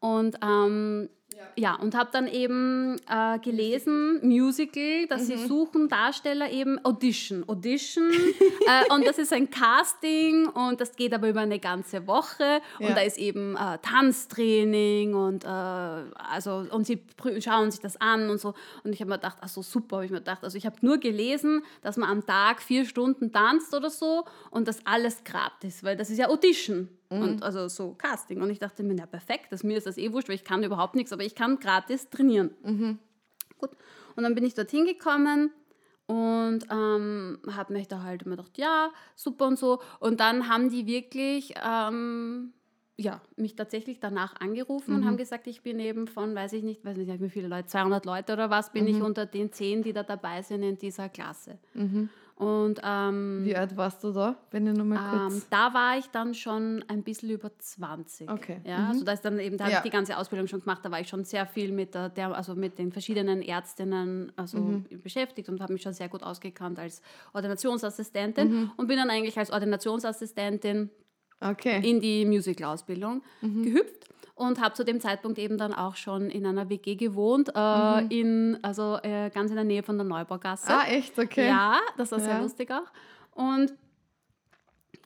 Und 0.00 0.36
ähm, 0.42 1.08
ja. 1.56 1.74
und 1.76 1.94
habe 1.94 2.10
dann 2.12 2.28
eben 2.28 2.96
äh, 3.08 3.38
gelesen, 3.38 4.20
Musical, 4.26 5.06
dass 5.08 5.22
Mhm. 5.22 5.26
sie 5.26 5.46
suchen 5.46 5.88
Darsteller 5.88 6.50
eben 6.50 6.82
Audition. 6.84 7.44
Audition. 7.48 8.10
äh, 8.66 8.92
und 8.92 9.06
das 9.06 9.18
ist 9.18 9.32
ein 9.32 9.50
Casting 9.50 10.46
und 10.48 10.80
das 10.80 10.96
geht 10.96 11.12
aber 11.14 11.28
über 11.28 11.40
eine 11.40 11.58
ganze 11.58 12.06
Woche. 12.06 12.60
Ja. 12.78 12.88
Und 12.88 12.96
da 12.96 13.00
ist 13.00 13.18
eben 13.18 13.56
äh, 13.56 13.78
Tanztraining 13.82 15.14
und 15.14 15.44
äh, 15.44 15.48
also 15.48 16.64
und 16.70 16.86
sie 16.86 17.02
schauen 17.40 17.70
sich 17.70 17.80
das 17.80 18.00
an 18.00 18.30
und 18.30 18.38
so. 18.40 18.54
Und 18.84 18.92
ich 18.92 19.00
habe 19.00 19.10
mir 19.10 19.16
gedacht, 19.16 19.38
ach 19.40 19.48
so 19.48 19.62
super, 19.62 19.96
habe 19.96 20.06
ich 20.06 20.10
mir 20.10 20.18
gedacht. 20.18 20.44
Also 20.44 20.58
ich 20.58 20.66
habe 20.66 20.76
nur 20.82 20.98
gelesen, 20.98 21.62
dass 21.82 21.96
man 21.96 22.08
am 22.10 22.26
Tag 22.26 22.62
vier 22.62 22.84
Stunden 22.84 23.32
tanzt 23.32 23.74
oder 23.74 23.90
so 23.90 24.24
und 24.50 24.68
das 24.68 24.84
alles 24.84 25.24
gratis, 25.24 25.82
weil 25.84 25.96
das 25.96 26.10
ist 26.10 26.18
ja 26.18 26.28
Audition. 26.28 26.88
Und 27.08 27.42
also 27.42 27.68
so 27.68 27.94
Casting. 27.94 28.42
Und 28.42 28.50
ich 28.50 28.58
dachte 28.58 28.82
mir, 28.82 28.96
ja 28.96 29.06
perfekt, 29.06 29.46
das, 29.50 29.62
mir 29.62 29.76
ist 29.76 29.86
das 29.86 29.98
eh 29.98 30.12
wurscht, 30.12 30.28
weil 30.28 30.36
ich 30.36 30.44
kann 30.44 30.62
überhaupt 30.62 30.94
nichts, 30.94 31.12
aber 31.12 31.24
ich 31.24 31.34
kann 31.34 31.58
gratis 31.58 32.10
trainieren. 32.10 32.50
Gut. 33.58 33.70
Und 34.16 34.22
dann 34.22 34.34
bin 34.34 34.44
ich 34.44 34.54
dorthin 34.54 34.84
gekommen 34.84 35.50
und 36.06 36.60
ähm, 36.70 37.38
habe 37.50 37.72
mich 37.72 37.88
da 37.88 38.02
halt 38.02 38.22
immer 38.22 38.36
gedacht, 38.36 38.58
ja, 38.58 38.90
super 39.14 39.46
und 39.46 39.58
so. 39.58 39.80
Und 40.00 40.20
dann 40.20 40.48
haben 40.48 40.70
die 40.70 40.86
wirklich 40.86 41.54
ähm, 41.64 42.52
ja, 42.98 43.20
mich 43.36 43.56
tatsächlich 43.56 44.00
danach 44.00 44.40
angerufen 44.40 44.94
und 44.94 45.04
haben 45.04 45.16
gesagt, 45.18 45.46
ich 45.48 45.62
bin 45.62 45.78
eben 45.78 46.06
von, 46.08 46.34
weiß 46.34 46.54
ich 46.54 46.62
nicht, 46.62 46.84
weiß 46.84 46.96
nicht 46.96 47.20
wie 47.20 47.28
viele 47.28 47.48
Leute, 47.48 47.66
200 47.66 48.06
Leute 48.06 48.32
oder 48.32 48.48
was, 48.48 48.72
bin 48.72 48.86
ich 48.86 49.02
unter 49.02 49.26
den 49.26 49.52
10, 49.52 49.82
die 49.82 49.92
da 49.92 50.02
dabei 50.02 50.40
sind 50.40 50.62
in 50.62 50.78
dieser 50.78 51.10
Klasse. 51.10 51.58
Und 52.36 52.80
ähm, 52.84 53.40
Wie 53.44 53.56
alt 53.56 53.74
warst 53.78 54.04
du 54.04 54.12
da, 54.12 54.36
wenn 54.50 54.66
ich 54.66 54.74
nochmal 54.76 54.98
ähm, 54.98 55.28
kurz... 55.30 55.48
da 55.48 55.72
war 55.72 55.96
ich 55.96 56.04
dann 56.08 56.34
schon 56.34 56.84
ein 56.86 57.02
bisschen 57.02 57.30
über 57.30 57.50
20. 57.58 58.30
Okay. 58.30 58.60
Ja, 58.62 58.88
also 58.88 59.04
da 59.06 59.12
ist 59.12 59.24
dann 59.24 59.38
eben, 59.38 59.56
da 59.56 59.64
habe 59.64 59.72
Ja. 59.72 59.78
ich 59.78 59.84
die 59.84 59.90
ganze 59.90 60.18
Ausbildung 60.18 60.46
schon 60.46 60.60
gemacht, 60.60 60.80
da 60.84 60.90
war 60.90 61.00
ich 61.00 61.08
schon 61.08 61.24
sehr 61.24 61.46
viel 61.46 61.72
mit 61.72 61.94
der, 61.94 62.10
der 62.10 62.34
also 62.36 62.54
mit 62.54 62.78
den 62.78 62.92
verschiedenen 62.92 63.40
Ärztinnen 63.40 64.32
also 64.36 64.58
Mhm. 64.58 64.84
beschäftigt 65.02 65.48
und 65.48 65.62
habe 65.62 65.72
mich 65.72 65.80
schon 65.80 65.94
sehr 65.94 66.10
gut 66.10 66.22
ausgekannt 66.22 66.78
als 66.78 67.00
Ordinationsassistentin 67.32 68.48
Mhm. 68.50 68.70
und 68.76 68.86
bin 68.86 68.98
dann 68.98 69.08
eigentlich 69.08 69.38
als 69.38 69.50
Ordinationsassistentin 69.50 70.90
Okay. 71.40 71.80
in 71.88 72.00
die 72.00 72.24
Musical-Ausbildung 72.26 73.22
Mhm. 73.40 73.62
gehüpft 73.62 74.08
und 74.36 74.60
habe 74.60 74.74
zu 74.74 74.84
dem 74.84 75.00
Zeitpunkt 75.00 75.38
eben 75.38 75.58
dann 75.58 75.72
auch 75.74 75.96
schon 75.96 76.30
in 76.30 76.46
einer 76.46 76.68
WG 76.68 76.94
gewohnt, 76.94 77.50
äh, 77.56 78.04
in, 78.14 78.58
also 78.62 78.98
äh, 79.02 79.30
ganz 79.30 79.50
in 79.50 79.56
der 79.56 79.64
Nähe 79.64 79.82
von 79.82 79.96
der 79.98 80.06
Neubaugasse. 80.06 80.70
Mhm. 80.70 80.78
Ah, 80.78 80.84
echt? 80.88 81.18
Okay. 81.18 81.48
Ja, 81.48 81.80
das 81.96 82.12
war 82.12 82.20
sehr 82.20 82.34
Ja. 82.34 82.40
lustig 82.42 82.70
auch. 82.70 82.86
Und 83.34 83.72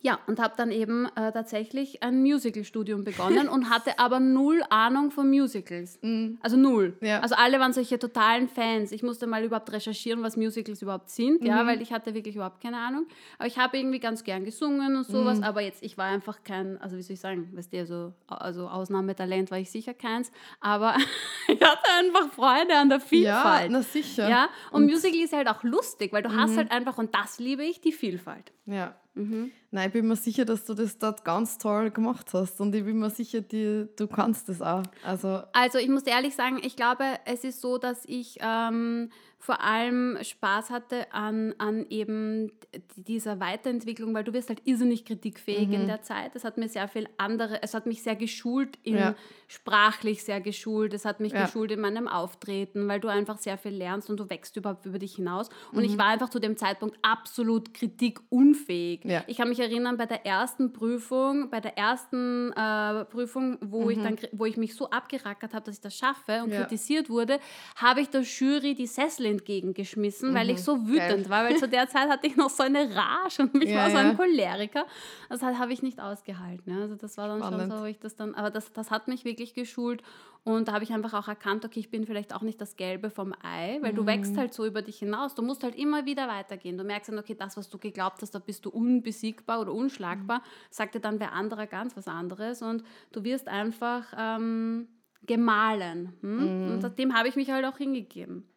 ja, 0.03 0.19
und 0.27 0.39
habe 0.39 0.55
dann 0.57 0.71
eben 0.71 1.05
äh, 1.15 1.31
tatsächlich 1.31 2.01
ein 2.01 2.21
Musical-Studium 2.21 3.03
begonnen 3.03 3.47
und 3.47 3.69
hatte 3.69 3.99
aber 3.99 4.19
null 4.19 4.61
Ahnung 4.69 5.11
von 5.11 5.29
Musicals. 5.29 5.99
Also 6.41 6.57
null. 6.57 6.97
Ja. 7.01 7.19
Also 7.19 7.35
alle 7.35 7.59
waren 7.59 7.73
solche 7.73 7.99
totalen 7.99 8.47
Fans. 8.47 8.91
Ich 8.91 9.03
musste 9.03 9.27
mal 9.27 9.43
überhaupt 9.43 9.71
recherchieren, 9.71 10.23
was 10.23 10.37
Musicals 10.37 10.81
überhaupt 10.81 11.09
sind, 11.09 11.43
ja, 11.43 11.65
weil 11.65 11.81
ich 11.81 11.91
hatte 11.93 12.13
wirklich 12.13 12.35
überhaupt 12.35 12.61
keine 12.61 12.77
Ahnung. 12.77 13.05
Aber 13.37 13.47
ich 13.47 13.57
habe 13.57 13.77
irgendwie 13.77 13.99
ganz 13.99 14.23
gern 14.23 14.43
gesungen 14.43 14.95
und 14.95 15.05
sowas, 15.05 15.41
aber 15.41 15.61
jetzt, 15.61 15.83
ich 15.83 15.97
war 15.97 16.05
einfach 16.05 16.43
kein, 16.43 16.79
also 16.81 16.97
wie 16.97 17.01
soll 17.01 17.13
ich 17.13 17.19
sagen, 17.19 17.49
weißt 17.53 17.73
du, 17.73 17.77
also, 17.79 18.13
also 18.27 18.67
Ausnahmetalent 18.67 19.51
war 19.51 19.59
ich 19.59 19.69
sicher 19.71 19.93
keins, 19.93 20.31
aber 20.59 20.95
ich 21.47 21.61
hatte 21.61 21.89
einfach 21.99 22.31
Freude 22.33 22.75
an 22.75 22.89
der 22.89 22.99
Ja, 22.99 23.05
Vielfalt. 23.05 23.71
na 23.71 23.81
sicher. 23.81 24.29
Ja, 24.29 24.49
und, 24.71 24.85
Musical 24.85 25.19
ist 25.19 25.33
halt 25.33 25.47
auch 25.47 25.63
lustig, 25.63 26.11
weil 26.13 26.23
du 26.23 26.35
hast 26.35 26.57
halt 26.57 26.71
einfach, 26.71 26.97
und 26.97 27.13
das 27.13 27.39
liebe 27.39 27.63
ich, 27.63 27.81
die 27.81 27.91
Vielfalt. 27.91 28.51
Ja. 28.65 28.95
Mhm. 29.13 29.51
Nein, 29.73 29.87
ich 29.87 29.93
bin 29.93 30.05
mir 30.07 30.17
sicher, 30.17 30.43
dass 30.43 30.65
du 30.65 30.73
das 30.73 30.97
dort 30.99 31.23
ganz 31.23 31.57
toll 31.57 31.91
gemacht 31.91 32.33
hast. 32.33 32.59
Und 32.59 32.75
ich 32.75 32.83
bin 32.83 32.99
mir 32.99 33.09
sicher, 33.09 33.39
die, 33.39 33.87
du 33.95 34.07
kannst 34.07 34.49
das 34.49 34.61
auch. 34.61 34.83
Also, 35.03 35.43
Also 35.53 35.77
ich 35.79 35.87
muss 35.87 36.03
ehrlich 36.03 36.35
sagen, 36.35 36.59
ich 36.61 36.75
glaube, 36.75 37.05
es 37.25 37.45
ist 37.45 37.61
so, 37.61 37.77
dass 37.77 38.03
ich 38.05 38.37
ähm, 38.41 39.09
vor 39.39 39.61
allem 39.63 40.17
Spaß 40.21 40.69
hatte 40.69 41.11
an, 41.13 41.55
an 41.57 41.85
eben 41.89 42.51
dieser 42.95 43.39
Weiterentwicklung, 43.39 44.13
weil 44.13 44.23
du 44.23 44.33
wirst 44.33 44.49
halt 44.49 44.61
irrsinnig 44.65 45.03
kritikfähig 45.03 45.71
in 45.71 45.87
der 45.87 46.03
Zeit. 46.03 46.35
Es 46.35 46.43
hat 46.43 46.57
mir 46.57 46.69
sehr 46.69 46.87
viel 46.87 47.07
andere, 47.17 47.63
es 47.63 47.73
hat 47.73 47.85
mich 47.87 48.03
sehr 48.03 48.15
geschult, 48.15 48.77
in, 48.83 48.97
Ja. 48.97 49.15
sprachlich 49.47 50.23
sehr 50.23 50.41
geschult, 50.41 50.93
es 50.93 51.05
hat 51.05 51.19
mich 51.21 51.33
Ja. 51.33 51.45
geschult 51.45 51.71
in 51.71 51.81
meinem 51.81 52.07
Auftreten, 52.07 52.87
weil 52.87 52.99
du 52.99 53.07
einfach 53.07 53.39
sehr 53.39 53.57
viel 53.57 53.71
lernst 53.73 54.09
und 54.11 54.19
du 54.19 54.29
wächst 54.29 54.55
überhaupt 54.57 54.85
über 54.85 54.99
dich 54.99 55.15
hinaus. 55.15 55.49
Und 55.71 55.83
ich 55.83 55.97
war 55.97 56.05
einfach 56.05 56.29
zu 56.29 56.39
dem 56.39 56.55
Zeitpunkt 56.55 56.97
absolut 57.01 57.73
kritikunfähig. 57.73 59.03
Ja. 59.05 59.23
Ich 59.27 59.37
kann 59.37 59.49
mich 59.49 59.60
erinnern, 59.61 59.95
bei 59.97 60.05
der 60.05 60.25
ersten 60.25 60.73
Prüfung, 60.73 61.49
bei 61.49 61.59
der 61.61 61.77
ersten 61.77 62.51
äh, 62.51 63.05
Prüfung, 63.05 63.57
wo, 63.61 63.89
ich 63.89 63.97
dann, 64.01 64.17
wo 64.33 64.45
ich 64.45 64.57
mich 64.57 64.75
so 64.75 64.89
abgerackert 64.89 65.53
habe, 65.53 65.65
dass 65.65 65.75
ich 65.75 65.81
das 65.81 65.95
schaffe 65.95 66.41
und 66.43 66.47
Mhm. 66.47 66.53
Ja. 66.53 66.61
kritisiert 66.61 67.09
wurde, 67.09 67.39
habe 67.77 68.01
ich 68.01 68.09
der 68.09 68.21
Jury 68.21 68.75
die 68.75 68.87
Sessel 68.87 69.27
entgegengeschmissen, 69.27 70.33
weil 70.33 70.49
ich 70.49 70.61
so 70.63 70.87
wütend 70.87 71.23
Geil. 71.23 71.29
war, 71.29 71.43
weil 71.45 71.57
zu 71.57 71.67
der 71.69 71.87
Zeit 71.87 72.09
hatte 72.09 72.27
ich 72.27 72.35
noch 72.35 72.49
so 72.49 72.63
eine 72.63 72.89
Rage 72.95 73.43
und 73.43 73.63
ich 73.63 73.69
Ja, 73.69 73.77
war 73.83 73.89
so 73.91 73.97
ein 73.97 74.17
Choleriker. 74.17 74.85
Das 75.29 75.41
hat- 75.41 75.57
habe 75.57 75.71
ich 75.73 75.81
nicht 75.81 75.99
ausgehalten. 75.99 76.71
Also 76.81 76.95
das 76.95 77.17
war 77.17 77.27
dann 77.27 77.39
Spannend. 77.39 77.61
schon 77.61 77.71
so, 77.77 77.83
wo 77.83 77.87
ich 77.87 77.99
das 77.99 78.15
dann, 78.15 78.35
aber 78.35 78.49
das, 78.49 78.71
das 78.73 78.91
hat 78.91 79.07
mich 79.07 79.23
wirklich 79.25 79.53
geschult 79.53 80.01
und 80.43 80.67
da 80.67 80.73
habe 80.73 80.83
ich 80.83 80.91
einfach 80.91 81.13
auch 81.13 81.27
erkannt, 81.27 81.63
okay, 81.65 81.79
ich 81.79 81.91
bin 81.91 82.05
vielleicht 82.05 82.33
auch 82.33 82.41
nicht 82.41 82.59
das 82.59 82.75
Gelbe 82.75 83.09
vom 83.11 83.33
Ei, 83.43 83.77
weil 83.81 83.93
du 83.93 84.01
Mhm. 84.01 84.07
wächst 84.07 84.37
halt 84.37 84.53
so 84.53 84.65
über 84.65 84.81
dich 84.81 84.97
hinaus. 84.97 85.35
Du 85.35 85.43
musst 85.43 85.63
halt 85.63 85.75
immer 85.75 86.05
wieder 86.05 86.27
weitergehen. 86.27 86.77
Du 86.79 86.83
merkst 86.83 87.09
dann, 87.09 87.19
okay, 87.19 87.35
das, 87.35 87.57
was 87.57 87.69
du 87.69 87.77
geglaubt 87.77 88.21
hast, 88.23 88.31
da 88.33 88.39
bist 88.39 88.65
du 88.65 88.71
unbesiegbar 88.71 89.61
oder 89.61 89.71
unschlagbar, 89.71 90.39
Mhm. 90.39 90.43
sagt 90.71 90.95
dir 90.95 90.99
dann 90.99 91.19
wer 91.19 91.33
anderer 91.33 91.67
ganz 91.67 91.95
was 91.95 92.07
anderes 92.07 92.61
und 92.63 92.83
du 93.11 93.23
wirst 93.23 93.47
einfach 93.47 94.11
ähm, 94.17 94.87
gemahlen. 95.21 96.13
Hm? 96.21 96.65
Mhm. 96.65 96.71
Und 96.83 96.97
dem 96.99 97.13
habe 97.15 97.27
ich 97.27 97.35
mich 97.35 97.51
halt 97.51 97.65
auch 97.65 97.77
hingegeben. 97.77 98.49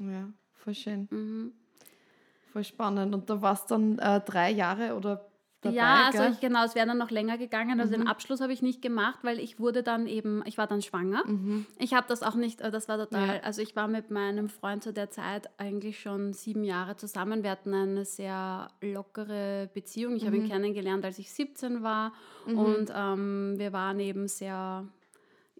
Ja, 0.00 0.28
voll 0.52 0.74
schön. 0.74 1.08
Mhm. 1.10 1.52
Voll 2.52 2.62
spannend. 2.64 3.12
Und 3.12 3.28
da 3.28 3.42
warst 3.42 3.72
dann 3.72 3.98
äh, 3.98 4.20
drei 4.20 4.50
Jahre 4.52 4.94
oder 4.94 5.28
dabei, 5.64 5.76
ja, 5.76 6.04
also 6.06 6.22
ich, 6.24 6.40
genau, 6.40 6.64
es 6.64 6.74
wäre 6.74 6.86
dann 6.86 6.98
noch 6.98 7.10
länger 7.10 7.36
gegangen. 7.38 7.80
Also 7.80 7.94
Mhm. 7.94 8.00
den 8.02 8.08
Abschluss 8.08 8.40
habe 8.40 8.52
ich 8.52 8.62
nicht 8.62 8.82
gemacht, 8.82 9.18
weil 9.22 9.38
ich 9.40 9.58
wurde 9.58 9.82
dann 9.82 10.06
eben, 10.06 10.42
ich 10.46 10.56
war 10.58 10.66
dann 10.66 10.82
schwanger. 10.82 11.24
Ich 11.78 11.94
habe 11.94 12.06
das 12.08 12.22
auch 12.22 12.34
nicht, 12.36 12.60
äh, 12.60 12.70
das 12.70 12.88
war 12.88 12.98
total, 12.98 13.22
Mhm. 13.26 13.32
Ja. 13.34 13.40
also 13.42 13.62
ich 13.62 13.74
war 13.74 13.88
mit 13.88 14.10
meinem 14.10 14.48
Freund 14.48 14.82
zu 14.84 14.92
der 14.92 15.10
Zeit 15.10 15.48
eigentlich 15.58 16.00
schon 16.00 16.32
sieben 16.32 16.62
Jahre 16.64 16.96
zusammen. 16.96 17.42
Wir 17.42 17.50
hatten 17.50 17.74
eine 17.74 18.04
sehr 18.04 18.68
lockere 18.80 19.68
Beziehung. 19.74 20.16
Ich 20.16 20.26
habe 20.26 20.36
Mhm. 20.36 20.44
ihn 20.44 20.48
kennengelernt, 20.50 21.04
als 21.04 21.18
ich 21.18 21.32
17 21.32 21.82
war 21.82 22.12
und 22.46 22.92
ähm, 22.94 23.54
wir 23.56 23.72
waren 23.72 23.98
eben 24.00 24.28
sehr 24.28 24.86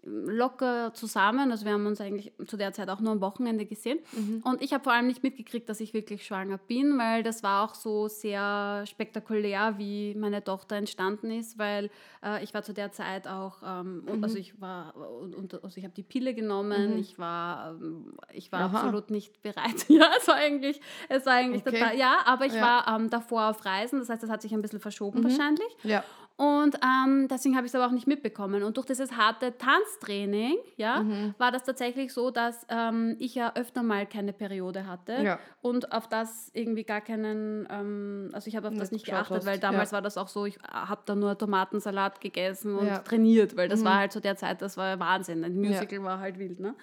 locker 0.05 0.93
zusammen. 0.93 1.51
Also 1.51 1.65
wir 1.65 1.73
haben 1.73 1.85
uns 1.87 1.99
eigentlich 1.99 2.31
zu 2.47 2.57
der 2.57 2.73
Zeit 2.73 2.89
auch 2.89 2.99
nur 2.99 3.11
am 3.11 3.21
Wochenende 3.21 3.65
gesehen. 3.65 3.99
Mhm. 4.13 4.41
Und 4.43 4.61
ich 4.61 4.71
habe 4.73 4.83
vor 4.83 4.93
allem 4.93 5.07
nicht 5.07 5.23
mitgekriegt, 5.23 5.67
dass 5.67 5.79
ich 5.79 5.93
wirklich 5.93 6.25
schwanger 6.25 6.57
bin, 6.57 6.97
weil 6.97 7.23
das 7.23 7.43
war 7.43 7.65
auch 7.67 7.75
so 7.75 8.07
sehr 8.07 8.83
spektakulär, 8.85 9.75
wie 9.77 10.13
meine 10.15 10.43
Tochter 10.43 10.75
entstanden 10.75 11.31
ist, 11.31 11.57
weil 11.57 11.89
äh, 12.23 12.43
ich 12.43 12.53
war 12.53 12.63
zu 12.63 12.73
der 12.73 12.91
Zeit 12.91 13.27
auch, 13.27 13.57
ähm, 13.65 14.03
und, 14.07 14.17
Mhm. 14.17 14.23
also 14.23 14.37
ich 14.37 14.61
war, 14.61 14.95
und, 14.95 15.53
also 15.63 15.77
ich 15.77 15.83
habe 15.83 15.93
die 15.95 16.03
Pille 16.03 16.33
genommen, 16.33 16.97
ich 16.97 17.17
war, 17.17 17.71
ähm, 17.71 18.13
ich 18.31 18.51
war 18.51 18.61
Aha. 18.61 18.77
absolut 18.77 19.09
nicht 19.09 19.41
bereit. 19.41 19.55
ja, 19.89 20.09
es 20.17 20.27
war 20.27 20.35
eigentlich, 20.35 20.79
es 21.09 21.25
war 21.25 21.33
eigentlich 21.33 21.65
Okay. 21.65 21.79
total, 21.79 21.97
ja, 21.97 22.17
aber 22.25 22.45
ich 22.45 22.53
Ja. 22.53 22.61
war 22.85 22.95
ähm, 22.99 23.09
davor 23.09 23.49
auf 23.49 23.65
Reisen, 23.65 23.99
das 23.99 24.09
heißt, 24.09 24.21
das 24.23 24.29
hat 24.29 24.41
sich 24.41 24.53
ein 24.53 24.61
bisschen 24.61 24.79
verschoben 24.79 25.23
wahrscheinlich. 25.23 25.75
Ja. 25.83 26.03
Und 26.37 26.75
ähm, 26.83 27.29
deswegen 27.29 27.55
habe 27.55 27.65
ich 27.65 27.71
es 27.71 27.75
aber 27.75 27.87
auch 27.87 27.91
nicht 27.93 28.07
mitbekommen. 28.07 28.63
Und 28.63 28.75
durch 28.75 28.85
dieses 28.85 29.13
harte 29.15 29.57
Tanztraining, 29.57 30.57
ja, 30.75 31.01
Mhm. 31.01 31.33
war 31.37 31.51
das 31.53 31.63
tatsächlich 31.63 32.11
so, 32.13 32.29
dass 32.29 32.65
ähm, 32.69 33.15
ich 33.19 33.35
ja 33.35 33.53
öfter 33.55 33.83
mal 33.83 34.05
keine 34.05 34.33
Periode 34.33 34.85
hatte 34.85 35.13
Ja. 35.23 35.39
und 35.61 35.93
auf 35.93 36.09
das 36.09 36.51
irgendwie 36.53 36.83
gar 36.83 36.99
keinen, 36.99 37.65
ähm, 37.71 38.31
also 38.33 38.49
ich 38.49 38.57
habe 38.57 38.67
auf 38.67 38.73
das 38.73 38.91
Nicht 38.91 38.91
nicht 38.91 39.05
geschaut 39.05 39.19
geachtet, 39.29 39.37
hast, 39.37 39.45
weil 39.45 39.59
damals 39.59 39.91
ja. 39.91 39.95
war 39.95 40.01
das 40.01 40.17
auch 40.17 40.27
so, 40.27 40.45
ich 40.45 40.59
habe 40.69 41.03
da 41.05 41.15
nur 41.15 41.37
Tomatensalat 41.37 42.19
gegessen 42.19 42.75
und 42.75 42.87
Ja. 42.87 42.99
trainiert, 42.99 43.55
weil 43.55 43.69
das 43.69 43.85
war 43.85 43.99
halt 43.99 44.11
zu 44.11 44.19
der 44.19 44.35
Zeit, 44.35 44.61
das 44.61 44.75
war 44.75 44.99
Wahnsinn. 44.99 45.41
Ein 45.45 45.55
Musical 45.59 46.03
war 46.03 46.19
halt 46.19 46.37
wild, 46.37 46.59
ne? 46.59 46.75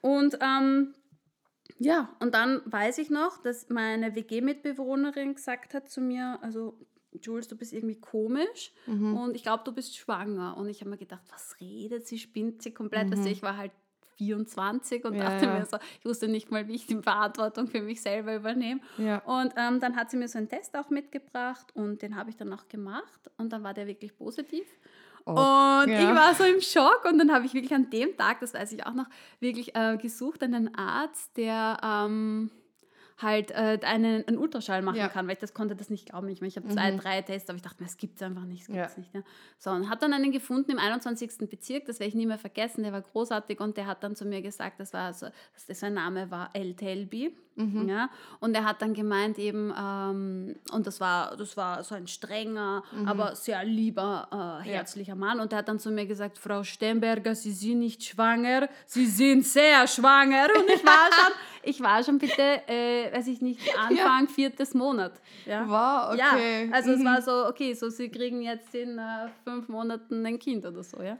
Und 0.00 0.38
ähm, 0.40 0.94
ja, 1.78 2.08
und 2.18 2.34
dann 2.34 2.62
weiß 2.64 2.98
ich 2.98 3.10
noch, 3.10 3.38
dass 3.42 3.68
meine 3.68 4.16
WG-Mitbewohnerin 4.16 5.34
gesagt 5.36 5.74
hat 5.74 5.88
zu 5.88 6.00
mir, 6.00 6.38
also 6.42 6.74
Jules, 7.22 7.48
du 7.48 7.56
bist 7.56 7.72
irgendwie 7.72 8.00
komisch 8.00 8.72
und 8.86 9.34
ich 9.34 9.42
glaube, 9.42 9.62
du 9.64 9.72
bist 9.72 9.96
schwanger. 9.96 10.56
Und 10.56 10.68
ich 10.68 10.80
habe 10.80 10.90
mir 10.90 10.96
gedacht, 10.98 11.22
was 11.30 11.56
redet 11.60 12.06
sie, 12.06 12.18
spinnt 12.18 12.62
sie 12.62 12.72
komplett. 12.72 13.10
Weißt 13.10 13.24
du, 13.24 13.30
ich 13.30 13.42
war 13.42 13.56
halt 13.56 13.72
24 14.16 15.04
und 15.04 15.14
Ja, 15.14 15.30
dachte 15.30 15.46
ja. 15.46 15.58
mir 15.58 15.64
so, 15.64 15.78
ich 16.00 16.04
wusste 16.04 16.28
nicht 16.28 16.50
mal, 16.50 16.66
wie 16.68 16.74
ich 16.74 16.86
die 16.86 16.96
Verantwortung 17.02 17.68
für 17.68 17.80
mich 17.80 18.02
selber 18.02 18.34
übernehme. 18.34 18.80
Ja. 18.98 19.18
Und 19.20 19.52
ähm, 19.56 19.80
dann 19.80 19.96
hat 19.96 20.10
sie 20.10 20.16
mir 20.16 20.28
so 20.28 20.38
einen 20.38 20.48
Test 20.48 20.76
auch 20.76 20.90
mitgebracht 20.90 21.66
und 21.74 22.02
den 22.02 22.16
habe 22.16 22.30
ich 22.30 22.36
dann 22.36 22.52
auch 22.52 22.66
gemacht 22.68 23.30
und 23.36 23.52
dann 23.52 23.62
war 23.62 23.74
der 23.74 23.86
wirklich 23.86 24.16
positiv. 24.16 24.66
Oh, 25.24 25.32
Und 25.32 25.88
ja. 25.90 26.00
ich 26.00 26.16
war 26.16 26.34
so 26.34 26.44
im 26.44 26.60
Schock 26.60 27.04
und 27.08 27.18
dann 27.18 27.32
habe 27.32 27.44
ich 27.46 27.54
wirklich 27.54 27.74
an 27.74 27.90
dem 27.90 28.16
Tag, 28.16 28.40
das 28.40 28.54
weiß 28.54 28.72
ich 28.72 28.86
auch 28.86 28.94
noch, 28.94 29.06
wirklich 29.40 29.76
äh, 29.76 29.96
gesucht 29.98 30.42
einen 30.42 30.74
Arzt, 30.74 31.36
der 31.36 31.78
ähm, 31.84 32.50
halt 33.20 33.50
äh, 33.50 33.78
einen, 33.82 34.26
einen 34.26 34.38
Ultraschall 34.38 34.80
machen 34.82 34.96
Ja. 34.96 35.08
kann, 35.08 35.26
weil 35.26 35.34
ich 35.34 35.38
das 35.40 35.52
konnte 35.52 35.74
das 35.76 35.90
nicht 35.90 36.08
glauben. 36.10 36.28
Ich, 36.28 36.40
meine, 36.40 36.48
ich 36.48 36.56
habe 36.56 36.68
zwei, 36.68 36.90
drei 36.96 37.20
Tests, 37.22 37.50
aber 37.50 37.56
ich 37.56 37.62
dachte 37.62 37.82
mir, 37.82 37.88
es 37.88 37.96
gibt 37.96 38.16
es 38.16 38.22
einfach 38.22 38.44
nicht, 38.44 38.60
es 38.62 38.66
gibt 38.68 38.78
Ja. 38.78 38.90
nicht. 38.96 39.14
Ja. 39.14 39.22
So, 39.58 39.70
und 39.70 39.88
habe 39.90 40.00
dann 40.00 40.12
einen 40.12 40.30
gefunden 40.32 40.70
im 40.70 40.78
21. 40.78 41.48
Bezirk, 41.50 41.84
das 41.86 41.98
werde 41.98 42.08
ich 42.08 42.14
nie 42.14 42.26
mehr 42.26 42.38
vergessen, 42.38 42.82
der 42.84 42.92
war 42.92 43.02
großartig 43.02 43.60
und 43.60 43.76
der 43.76 43.86
hat 43.86 44.02
dann 44.04 44.14
zu 44.16 44.24
mir 44.24 44.40
gesagt, 44.40 44.78
das 44.80 44.92
war 44.92 45.12
so, 45.12 45.26
dass 45.66 45.78
sein 45.80 45.94
Name 45.94 46.30
war 46.30 46.50
El 46.54 46.74
Telbi. 46.74 47.36
Mhm. 47.58 47.88
Ja, 47.88 48.08
und 48.38 48.54
er 48.54 48.64
hat 48.64 48.80
dann 48.82 48.94
gemeint 48.94 49.36
eben, 49.38 49.74
ähm, 49.76 50.54
und 50.72 50.86
das 50.86 51.00
war, 51.00 51.36
das 51.36 51.56
war 51.56 51.82
so 51.82 51.94
ein 51.96 52.06
strenger, 52.06 52.84
Mhm. 52.92 53.08
aber 53.08 53.34
sehr 53.34 53.64
lieber, 53.64 54.60
äh, 54.62 54.68
herzlicher 54.68 55.16
Mann. 55.16 55.40
Und 55.40 55.52
er 55.52 55.58
hat 55.58 55.68
dann 55.68 55.80
zu 55.80 55.90
mir 55.90 56.06
gesagt, 56.06 56.38
Frau 56.38 56.62
Stemberger, 56.62 57.34
Sie 57.34 57.50
sind 57.52 57.80
nicht 57.80 58.04
schwanger, 58.04 58.68
Sie 58.86 59.06
sind 59.06 59.44
sehr 59.44 59.86
schwanger. 59.88 60.46
Und 60.56 60.70
ich 60.70 60.84
war 60.84 61.08
schon, 61.12 61.32
ich 61.64 61.80
war 61.80 62.02
schon 62.04 62.18
bitte, 62.18 62.62
äh, 62.68 63.12
weiß 63.12 63.26
ich 63.26 63.40
nicht, 63.40 63.60
Anfang 63.76 64.28
viertes 64.28 64.72
Monat. 64.74 65.14
Ja. 65.44 65.66
Wow, 65.68 66.14
okay. 66.14 66.66
Ja, 66.68 66.72
also 66.74 66.92
es 66.92 67.00
Mhm. 67.00 67.04
war 67.06 67.22
so, 67.22 67.46
okay, 67.48 67.74
so 67.74 67.88
Sie 67.90 68.08
kriegen 68.08 68.40
jetzt 68.42 68.72
in 68.74 68.98
äh, 68.98 69.28
fünf 69.44 69.68
Monaten 69.68 70.24
ein 70.24 70.38
Kind 70.38 70.64
oder 70.64 70.82
so, 70.84 71.02
ja. 71.02 71.18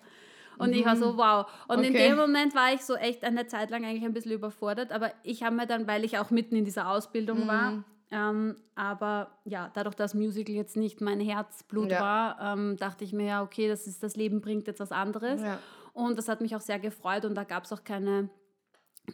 Und 0.58 0.72
ich 0.74 0.84
war 0.84 0.96
so, 0.96 1.16
wow. 1.16 1.46
Und 1.68 1.78
in 1.84 1.90
Mhm. 1.92 1.96
Okay. 1.96 2.08
dem 2.08 2.16
Moment 2.16 2.54
war 2.54 2.72
ich 2.72 2.82
so 2.82 2.94
echt 2.96 3.24
eine 3.24 3.46
Zeit 3.46 3.70
lang 3.70 3.84
eigentlich 3.84 4.04
ein 4.04 4.12
bisschen 4.12 4.32
überfordert, 4.32 4.92
aber 4.92 5.12
ich 5.22 5.42
habe 5.42 5.54
mir 5.56 5.66
dann, 5.66 5.86
weil 5.86 6.04
ich 6.04 6.18
auch 6.18 6.30
mitten 6.30 6.56
in 6.56 6.64
dieser 6.64 6.88
Ausbildung 6.90 7.44
Mhm. 7.44 7.48
war, 7.48 7.84
ähm, 8.10 8.56
aber 8.74 9.30
ja, 9.44 9.70
dadurch, 9.74 9.94
dass 9.94 10.14
Musical 10.14 10.54
jetzt 10.54 10.76
nicht 10.76 11.00
mein 11.00 11.20
Herzblut 11.20 11.90
Ja. 11.90 12.00
war, 12.00 12.40
ähm, 12.54 12.76
dachte 12.78 13.04
ich 13.04 13.12
mir, 13.12 13.26
ja, 13.26 13.42
okay, 13.42 13.68
das, 13.68 13.86
ist, 13.86 14.02
das 14.02 14.16
Leben 14.16 14.40
bringt 14.40 14.66
jetzt 14.66 14.80
was 14.80 14.92
anderes. 14.92 15.40
Ja. 15.42 15.58
Und 15.92 16.16
das 16.16 16.28
hat 16.28 16.40
mich 16.40 16.54
auch 16.56 16.60
sehr 16.60 16.78
gefreut 16.78 17.24
und 17.24 17.34
da 17.34 17.44
gab 17.44 17.64
es 17.64 17.72
auch 17.72 17.84
keine 17.84 18.30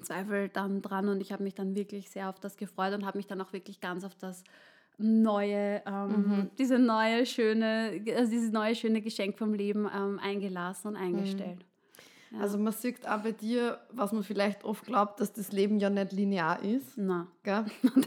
Zweifel 0.03 0.49
dann 0.49 0.83
dran 0.83 1.09
und 1.09 1.21
ich 1.21 1.33
habe 1.33 1.43
mich 1.45 1.55
dann 1.55 1.75
wirklich 1.77 2.11
sehr 2.11 2.29
auf 2.29 2.41
das 2.41 2.57
gefreut 2.57 2.93
und 2.95 3.07
habe 3.07 3.17
mich 3.19 3.27
dann 3.27 3.41
auch 3.41 3.53
wirklich 3.53 3.81
ganz 3.81 4.05
auf 4.05 4.15
das 4.17 4.43
neue, 4.99 5.83
ähm, 5.87 6.09
Mhm. 6.09 6.51
diese 6.59 6.79
neue 6.79 7.27
schöne, 7.27 8.01
also 8.17 8.31
dieses 8.31 8.53
neue 8.53 8.75
schöne 8.75 9.01
Geschenk 9.03 9.37
vom 9.39 9.55
Leben 9.55 9.89
ähm, 9.95 10.19
eingelassen 10.23 10.89
und 10.89 10.97
eingestellt. 10.97 11.65
Ja. 12.31 12.41
Also 12.41 12.59
man 12.59 12.73
sieht 12.73 13.07
auch 13.07 13.19
bei 13.23 13.33
dir, 13.33 13.79
was 13.93 14.13
man 14.13 14.23
vielleicht 14.23 14.65
oft 14.65 14.85
glaubt, 14.85 15.21
dass 15.21 15.33
das 15.33 15.53
Leben 15.53 15.79
ja 15.79 15.91
nicht 15.91 16.13
linear 16.13 16.63
ist. 16.63 16.97
Na. 16.97 17.27
Gell? 17.43 17.65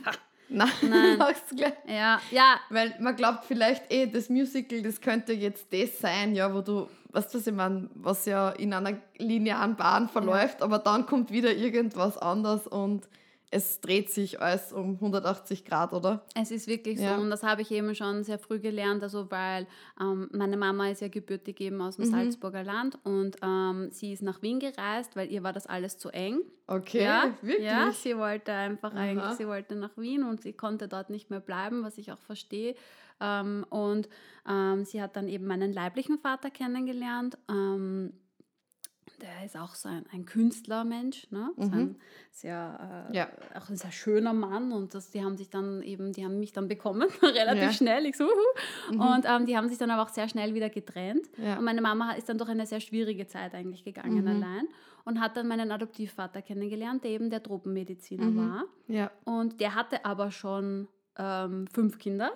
Nein, 0.50 0.70
Nein. 0.82 1.18
sagst 1.18 1.52
du 1.52 1.56
gleich. 1.58 1.74
Ja, 1.88 2.20
ja, 2.32 2.56
Weil 2.70 2.94
man 3.00 3.16
glaubt 3.16 3.44
vielleicht, 3.46 3.92
eh, 3.92 4.08
das 4.08 4.30
Musical, 4.30 4.82
das 4.82 5.02
könnte 5.02 5.34
jetzt 5.34 5.72
das 5.74 6.00
sein, 6.00 6.36
ja, 6.36 6.54
wo 6.54 6.62
du, 6.62 6.88
weißt 7.12 7.34
du, 7.34 7.38
was 7.40 7.48
ich 7.48 7.54
meine, 7.54 7.90
was 7.96 8.26
ja 8.26 8.50
in 8.52 8.74
einer 8.74 8.98
linearen 9.18 9.76
Bahn 9.76 10.08
verläuft, 10.08 10.62
aber 10.62 10.80
dann 10.80 11.06
kommt 11.06 11.32
wieder 11.32 11.54
irgendwas 11.54 12.18
anderes 12.18 12.66
und 12.68 13.08
es 13.50 13.80
dreht 13.80 14.12
sich 14.12 14.42
alles 14.42 14.74
um 14.74 14.96
180 14.96 15.64
Grad, 15.64 15.94
oder? 15.94 16.26
es 16.36 16.52
ist 16.52 16.68
wirklich 16.68 17.00
Ja. 17.00 17.16
so 17.16 17.22
und 17.22 17.30
das 17.30 17.44
habe 17.44 17.62
ich 17.62 17.72
eben 17.72 17.96
schon 17.96 18.24
sehr 18.24 18.40
früh 18.40 18.60
gelernt, 18.60 19.02
also 19.04 19.32
weil 19.32 19.68
ähm, 20.02 20.30
meine 20.34 20.58
Mama 20.58 20.90
ist 20.90 21.02
ja 21.02 21.08
gebürtig 21.08 21.62
eben 21.62 21.82
aus 21.82 21.96
dem 21.96 22.06
Mhm. 22.06 22.12
Salzburger 22.12 22.64
Land 22.64 23.00
und 23.04 23.38
ähm, 23.42 23.90
sie 23.92 24.12
ist 24.14 24.22
nach 24.22 24.42
Wien 24.42 24.60
gereist, 24.60 25.16
weil 25.16 25.32
ihr 25.32 25.44
war 25.44 25.54
das 25.54 25.66
alles 25.68 25.98
zu 25.98 26.10
eng. 26.10 26.42
Okay, 26.68 27.04
Ja, 27.04 27.34
wirklich? 27.42 27.66
ja, 27.66 27.92
sie 27.92 28.18
wollte 28.18 28.52
einfach 28.52 28.92
Aha. 28.94 29.00
eigentlich, 29.00 29.32
sie 29.38 29.48
wollte 29.48 29.76
nach 29.76 29.96
Wien 29.98 30.24
und 30.24 30.42
sie 30.42 30.52
konnte 30.54 30.90
dort 30.90 31.10
nicht 31.10 31.30
mehr 31.30 31.40
bleiben, 31.40 31.84
was 31.84 31.98
ich 31.98 32.12
auch 32.12 32.20
verstehe. 32.20 32.76
Ähm, 33.22 33.66
und 33.70 34.10
ähm, 34.48 34.84
sie 34.84 35.02
hat 35.02 35.16
dann 35.16 35.30
eben 35.30 35.46
meinen 35.48 35.72
leiblichen 35.72 36.20
Vater 36.20 36.52
kennengelernt. 36.52 37.38
Der 39.22 39.46
ist 39.46 39.58
auch 39.58 39.74
so 39.74 39.90
ein, 39.90 40.06
ein 40.14 40.26
Künstlermensch, 40.26 41.32
ne? 41.32 41.50
So 41.58 41.72
ein 41.72 41.96
sehr, 42.32 43.06
äh, 43.08 43.10
Mhm. 43.10 43.16
Ja. 43.16 43.28
auch 43.56 43.68
ein 43.70 43.76
sehr 43.76 43.92
schöner 43.92 44.32
Mann 44.34 44.72
und 44.72 44.94
das, 44.94 45.10
die 45.10 45.24
haben 45.24 45.38
sich 45.38 45.50
dann 45.50 45.82
eben, 45.82 46.14
die 46.14 46.24
haben 46.24 46.40
mich 46.40 46.54
dann 46.54 46.68
bekommen, 46.68 47.08
relativ 47.24 47.64
Ja. 47.64 47.72
schnell, 47.72 48.06
ich 48.06 48.16
so, 48.16 48.26
uhu. 48.26 49.02
und 49.02 49.26
ähm, 49.28 49.48
die 49.48 49.58
haben 49.58 49.70
sich 49.70 49.80
dann 49.80 49.90
aber 49.90 50.04
auch 50.04 50.10
sehr 50.14 50.30
schnell 50.30 50.54
wieder 50.54 50.70
getrennt 50.70 51.28
Ja. 51.38 51.58
und 51.58 51.64
meine 51.66 51.82
Mama 51.82 52.12
ist 52.14 52.30
dann 52.30 52.38
durch 52.38 52.50
eine 52.52 52.68
sehr 52.68 52.80
schwierige 52.80 53.26
Zeit 53.28 53.56
eigentlich 53.56 53.84
gegangen 53.84 54.22
Mhm. 54.22 54.28
allein 54.28 54.68
und 55.06 55.20
hat 55.20 55.36
dann 55.36 55.48
meinen 55.48 55.72
Adoptivvater 55.72 56.44
kennengelernt, 56.44 57.04
der 57.04 57.12
eben 57.12 57.32
der 57.32 57.42
Tropenmediziner 57.42 58.26
Mhm. 58.26 58.38
war 58.38 58.64
Ja. 58.88 59.10
und 59.26 59.60
der 59.62 59.74
hatte 59.74 60.06
aber 60.06 60.30
schon 60.32 60.88
ähm, 61.18 61.66
fünf 61.68 61.98
Kinder 61.98 62.32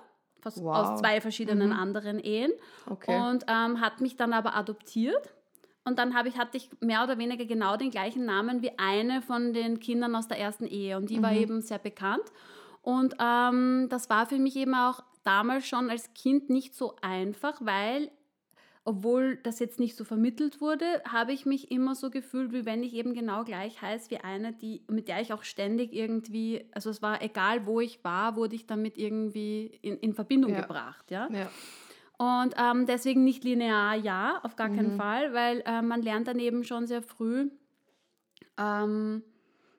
Wow. 0.56 0.76
aus 0.76 1.00
zwei 1.00 1.22
verschiedenen 1.22 1.68
Mhm. 1.70 1.76
anderen 1.76 2.18
Ehen 2.20 2.52
Okay. 2.90 3.16
und 3.16 3.46
ähm, 3.48 3.80
hat 3.82 4.02
mich 4.02 4.16
dann 4.16 4.34
aber 4.34 4.56
adoptiert. 4.56 5.36
Und 5.84 5.98
dann 5.98 6.14
ich, 6.26 6.38
hatte 6.38 6.58
ich 6.58 6.70
mehr 6.80 7.04
oder 7.04 7.18
weniger 7.18 7.46
genau 7.46 7.76
den 7.76 7.90
gleichen 7.90 8.26
Namen 8.26 8.62
wie 8.62 8.78
eine 8.78 9.22
von 9.22 9.54
den 9.54 9.80
Kindern 9.80 10.16
aus 10.16 10.28
der 10.28 10.38
ersten 10.38 10.68
Ehe. 10.68 10.98
Und 10.98 11.10
die 11.10 11.22
war 11.22 11.32
Mhm. 11.32 11.38
eben 11.38 11.62
sehr 11.62 11.80
bekannt. 11.80 12.24
Und 12.82 13.16
ähm, 13.20 13.88
das 13.90 14.10
war 14.10 14.28
für 14.28 14.38
mich 14.38 14.56
eben 14.56 14.76
auch 14.76 15.04
damals 15.24 15.68
schon 15.68 15.90
als 15.90 16.14
Kind 16.14 16.50
nicht 16.50 16.76
so 16.76 16.96
einfach, 17.02 17.62
weil 17.62 18.12
obwohl 18.84 19.38
das 19.38 19.60
jetzt 19.60 19.80
nicht 19.80 19.96
so 19.96 20.04
vermittelt 20.04 20.60
wurde, 20.60 20.86
habe 21.08 21.34
ich 21.34 21.46
mich 21.46 21.70
immer 21.70 21.94
so 21.94 22.10
gefühlt, 22.10 22.52
wie 22.52 22.66
wenn 22.66 22.82
ich 22.82 22.94
eben 22.94 23.14
genau 23.14 23.44
gleich 23.44 23.80
heiße 23.80 24.10
wie 24.10 24.18
eine, 24.18 24.54
die, 24.54 24.84
mit 24.88 25.08
der 25.08 25.22
ich 25.22 25.34
auch 25.34 25.44
ständig 25.44 25.94
irgendwie, 25.94 26.66
also 26.72 26.90
es 26.90 27.02
war 27.04 27.22
egal, 27.22 27.68
wo 27.68 27.80
ich 27.80 28.04
war, 28.04 28.36
wurde 28.36 28.56
ich 28.56 28.66
damit 28.66 28.98
irgendwie 28.98 29.78
in, 29.84 29.98
in 30.00 30.16
Verbindung 30.16 30.54
ja. 30.54 30.62
gebracht. 30.62 31.12
Ja? 31.12 31.30
ja. 31.32 31.50
Und 32.22 32.54
ähm, 32.56 32.86
deswegen 32.86 33.24
nicht 33.24 33.44
linear, 33.44 33.96
ja, 33.96 34.42
auf 34.44 34.56
gar 34.56 34.70
mhm. 34.70 34.76
keinen 34.76 34.96
Fall, 34.96 35.34
weil 35.34 35.64
äh, 35.66 35.82
man 35.82 36.04
lernt 36.04 36.28
dann 36.28 36.38
eben 36.38 36.64
schon 36.64 36.86
sehr 36.86 37.02
früh, 37.02 37.50
ähm, 38.60 39.24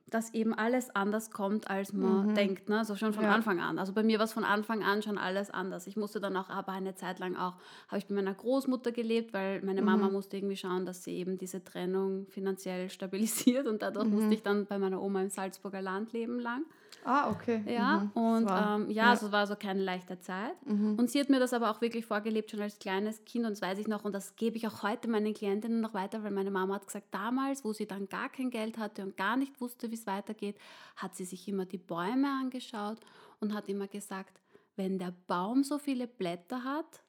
dass 0.06 0.34
eben 0.34 0.52
alles 0.52 0.90
anders 0.90 1.30
kommt, 1.30 1.70
als 1.70 1.92
man 1.92 2.30
mhm. 2.30 2.34
denkt. 2.34 2.68
Ne? 2.68 2.84
So 2.84 2.96
schon 2.96 3.12
von 3.12 3.22
ja. 3.22 3.32
Anfang 3.32 3.60
an. 3.60 3.78
Also 3.78 3.92
bei 3.92 4.02
mir 4.02 4.18
war 4.18 4.24
es 4.24 4.32
von 4.32 4.42
Anfang 4.42 4.82
an 4.82 5.02
schon 5.02 5.18
alles 5.18 5.52
anders. 5.52 5.86
Ich 5.86 5.96
musste 5.96 6.18
dann 6.18 6.36
auch 6.36 6.50
aber 6.50 6.72
eine 6.72 6.96
Zeit 6.96 7.20
lang 7.20 7.36
auch, 7.36 7.54
habe 7.86 7.98
ich 7.98 8.06
bei 8.06 8.14
meiner 8.16 8.34
Großmutter 8.34 8.90
gelebt, 8.90 9.32
weil 9.32 9.62
meine 9.62 9.80
Mama 9.80 10.08
mhm. 10.08 10.14
musste 10.14 10.36
irgendwie 10.36 10.56
schauen, 10.56 10.84
dass 10.84 11.04
sie 11.04 11.12
eben 11.12 11.38
diese 11.38 11.62
Trennung 11.62 12.26
finanziell 12.26 12.90
stabilisiert 12.90 13.68
und 13.68 13.82
dadurch 13.82 14.08
mhm. 14.08 14.14
musste 14.14 14.34
ich 14.34 14.42
dann 14.42 14.66
bei 14.66 14.80
meiner 14.80 15.00
Oma 15.00 15.22
im 15.22 15.30
Salzburger 15.30 15.80
Land 15.80 16.12
leben 16.12 16.40
lang. 16.40 16.64
Ah, 17.04 17.30
okay. 17.30 17.62
Ja, 17.66 17.98
mhm. 17.98 18.10
und 18.10 18.50
ähm, 18.50 18.90
ja, 18.90 19.06
ja, 19.06 19.12
es 19.12 19.32
war 19.32 19.46
so 19.46 19.56
keine 19.56 19.82
leichte 19.82 20.20
Zeit. 20.20 20.54
Mhm. 20.64 20.96
Und 20.98 21.10
sie 21.10 21.20
hat 21.20 21.28
mir 21.28 21.40
das 21.40 21.52
aber 21.52 21.70
auch 21.70 21.80
wirklich 21.80 22.06
vorgelebt, 22.06 22.50
schon 22.50 22.60
als 22.60 22.78
kleines 22.78 23.24
Kind. 23.24 23.44
Und 23.44 23.52
das 23.52 23.62
weiß 23.62 23.78
ich 23.78 23.88
noch, 23.88 24.04
und 24.04 24.12
das 24.12 24.36
gebe 24.36 24.56
ich 24.56 24.66
auch 24.68 24.82
heute 24.82 25.08
meinen 25.08 25.34
Klientinnen 25.34 25.80
noch 25.80 25.94
weiter, 25.94 26.22
weil 26.22 26.30
meine 26.30 26.50
Mama 26.50 26.74
hat 26.74 26.86
gesagt, 26.86 27.06
damals, 27.10 27.64
wo 27.64 27.72
sie 27.72 27.86
dann 27.86 28.08
gar 28.08 28.28
kein 28.28 28.50
Geld 28.50 28.78
hatte 28.78 29.02
und 29.02 29.16
gar 29.16 29.36
nicht 29.36 29.60
wusste, 29.60 29.90
wie 29.90 29.94
es 29.94 30.06
weitergeht, 30.06 30.56
hat 30.96 31.16
sie 31.16 31.24
sich 31.24 31.48
immer 31.48 31.66
die 31.66 31.78
Bäume 31.78 32.28
angeschaut 32.28 32.98
und 33.40 33.52
hat 33.54 33.68
immer 33.68 33.88
gesagt, 33.88 34.40
wenn 34.76 34.98
der 34.98 35.12
Baum 35.26 35.64
so 35.64 35.78
viele 35.78 36.06
Blätter 36.06 36.64
hat, 36.64 37.02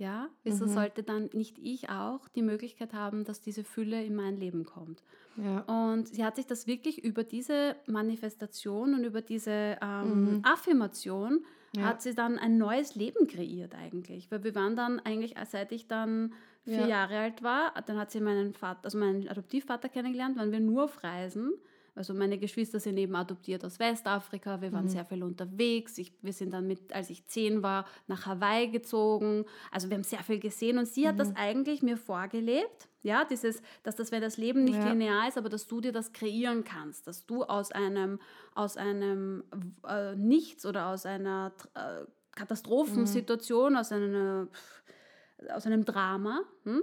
ja, 0.00 0.30
wieso 0.44 0.64
mhm. 0.64 0.70
sollte 0.70 1.02
dann 1.02 1.28
nicht 1.34 1.58
ich 1.58 1.90
auch 1.90 2.26
die 2.28 2.40
Möglichkeit 2.40 2.94
haben, 2.94 3.24
dass 3.24 3.42
diese 3.42 3.64
Fülle 3.64 4.02
in 4.02 4.16
mein 4.16 4.38
Leben 4.38 4.64
kommt? 4.64 5.02
Ja. 5.36 5.60
Und 5.60 6.08
sie 6.08 6.24
hat 6.24 6.36
sich 6.36 6.46
das 6.46 6.66
wirklich 6.66 7.04
über 7.04 7.22
diese 7.22 7.76
Manifestation 7.86 8.94
und 8.94 9.04
über 9.04 9.20
diese 9.20 9.76
ähm, 9.82 10.36
mhm. 10.36 10.40
Affirmation 10.42 11.44
ja. 11.76 11.82
hat 11.82 12.00
sie 12.00 12.14
dann 12.14 12.38
ein 12.38 12.56
neues 12.56 12.94
Leben 12.94 13.26
kreiert 13.26 13.74
eigentlich. 13.74 14.30
Weil 14.30 14.42
wir 14.42 14.54
waren 14.54 14.74
dann 14.74 15.00
eigentlich, 15.00 15.34
seit 15.46 15.70
ich 15.70 15.86
dann 15.86 16.32
vier 16.64 16.80
ja. 16.80 16.88
Jahre 16.88 17.18
alt 17.18 17.42
war, 17.42 17.74
dann 17.86 17.98
hat 17.98 18.10
sie 18.10 18.20
meinen 18.20 18.54
Vater, 18.54 18.80
also 18.84 18.96
meinen 18.96 19.28
Adoptivvater 19.28 19.90
kennengelernt, 19.90 20.38
waren 20.38 20.50
wir 20.50 20.60
nur 20.60 20.84
auf 20.84 21.04
Reisen. 21.04 21.52
Also 21.94 22.14
meine 22.14 22.38
Geschwister 22.38 22.80
sind 22.80 22.96
eben 22.96 23.14
adoptiert 23.14 23.64
aus 23.64 23.78
Westafrika. 23.78 24.60
Wir 24.60 24.72
waren 24.72 24.84
mhm. 24.84 24.90
sehr 24.90 25.04
viel 25.04 25.22
unterwegs. 25.22 25.98
Ich, 25.98 26.12
wir 26.22 26.32
sind 26.32 26.52
dann 26.52 26.66
mit, 26.66 26.92
als 26.92 27.10
ich 27.10 27.26
zehn 27.26 27.62
war, 27.62 27.86
nach 28.06 28.26
Hawaii 28.26 28.68
gezogen. 28.68 29.44
Also 29.70 29.88
wir 29.88 29.96
haben 29.96 30.04
sehr 30.04 30.22
viel 30.22 30.38
gesehen 30.38 30.78
und 30.78 30.86
sie 30.86 31.02
mhm. 31.02 31.08
hat 31.08 31.20
das 31.20 31.28
mhm. 31.30 31.36
eigentlich 31.36 31.82
mir 31.82 31.96
vorgelebt. 31.96 32.88
Ja, 33.02 33.24
dieses, 33.24 33.62
dass 33.82 33.96
das, 33.96 34.12
wenn 34.12 34.20
das 34.20 34.36
Leben 34.36 34.64
nicht 34.64 34.78
ja. 34.78 34.92
linear 34.92 35.26
ist, 35.26 35.38
aber 35.38 35.48
dass 35.48 35.66
du 35.66 35.80
dir 35.80 35.92
das 35.92 36.12
kreieren 36.12 36.64
kannst, 36.64 37.06
dass 37.06 37.24
du 37.24 37.44
aus 37.44 37.72
einem, 37.72 38.20
aus 38.54 38.76
einem 38.76 39.44
äh, 39.88 40.14
Nichts 40.16 40.66
oder 40.66 40.88
aus 40.88 41.06
einer 41.06 41.52
äh, 41.74 42.04
Katastrophensituation, 42.32 43.72
mhm. 43.72 43.78
aus, 43.78 43.92
einer, 43.92 44.48
aus 45.54 45.66
einem 45.66 45.84
Drama, 45.84 46.42
hm, 46.64 46.82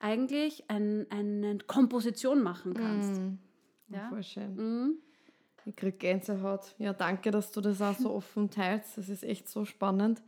eigentlich 0.00 0.64
ein, 0.68 1.06
eine 1.10 1.58
Komposition 1.58 2.42
machen 2.42 2.74
kannst. 2.74 3.20
Mhm. 3.20 3.38
Ja. 3.88 4.08
Voll 4.08 4.22
schön. 4.22 4.54
Mhm. 4.54 4.94
Ich 5.64 5.76
kriege 5.76 5.96
Gänsehaut. 5.96 6.74
Ja, 6.78 6.92
danke, 6.92 7.30
dass 7.30 7.52
du 7.52 7.60
das 7.60 7.82
auch 7.82 7.96
so 7.96 8.12
offen 8.12 8.50
teilst. 8.50 8.96
Das 8.96 9.08
ist 9.08 9.22
echt 9.22 9.48
so 9.48 9.64
spannend. 9.64 10.22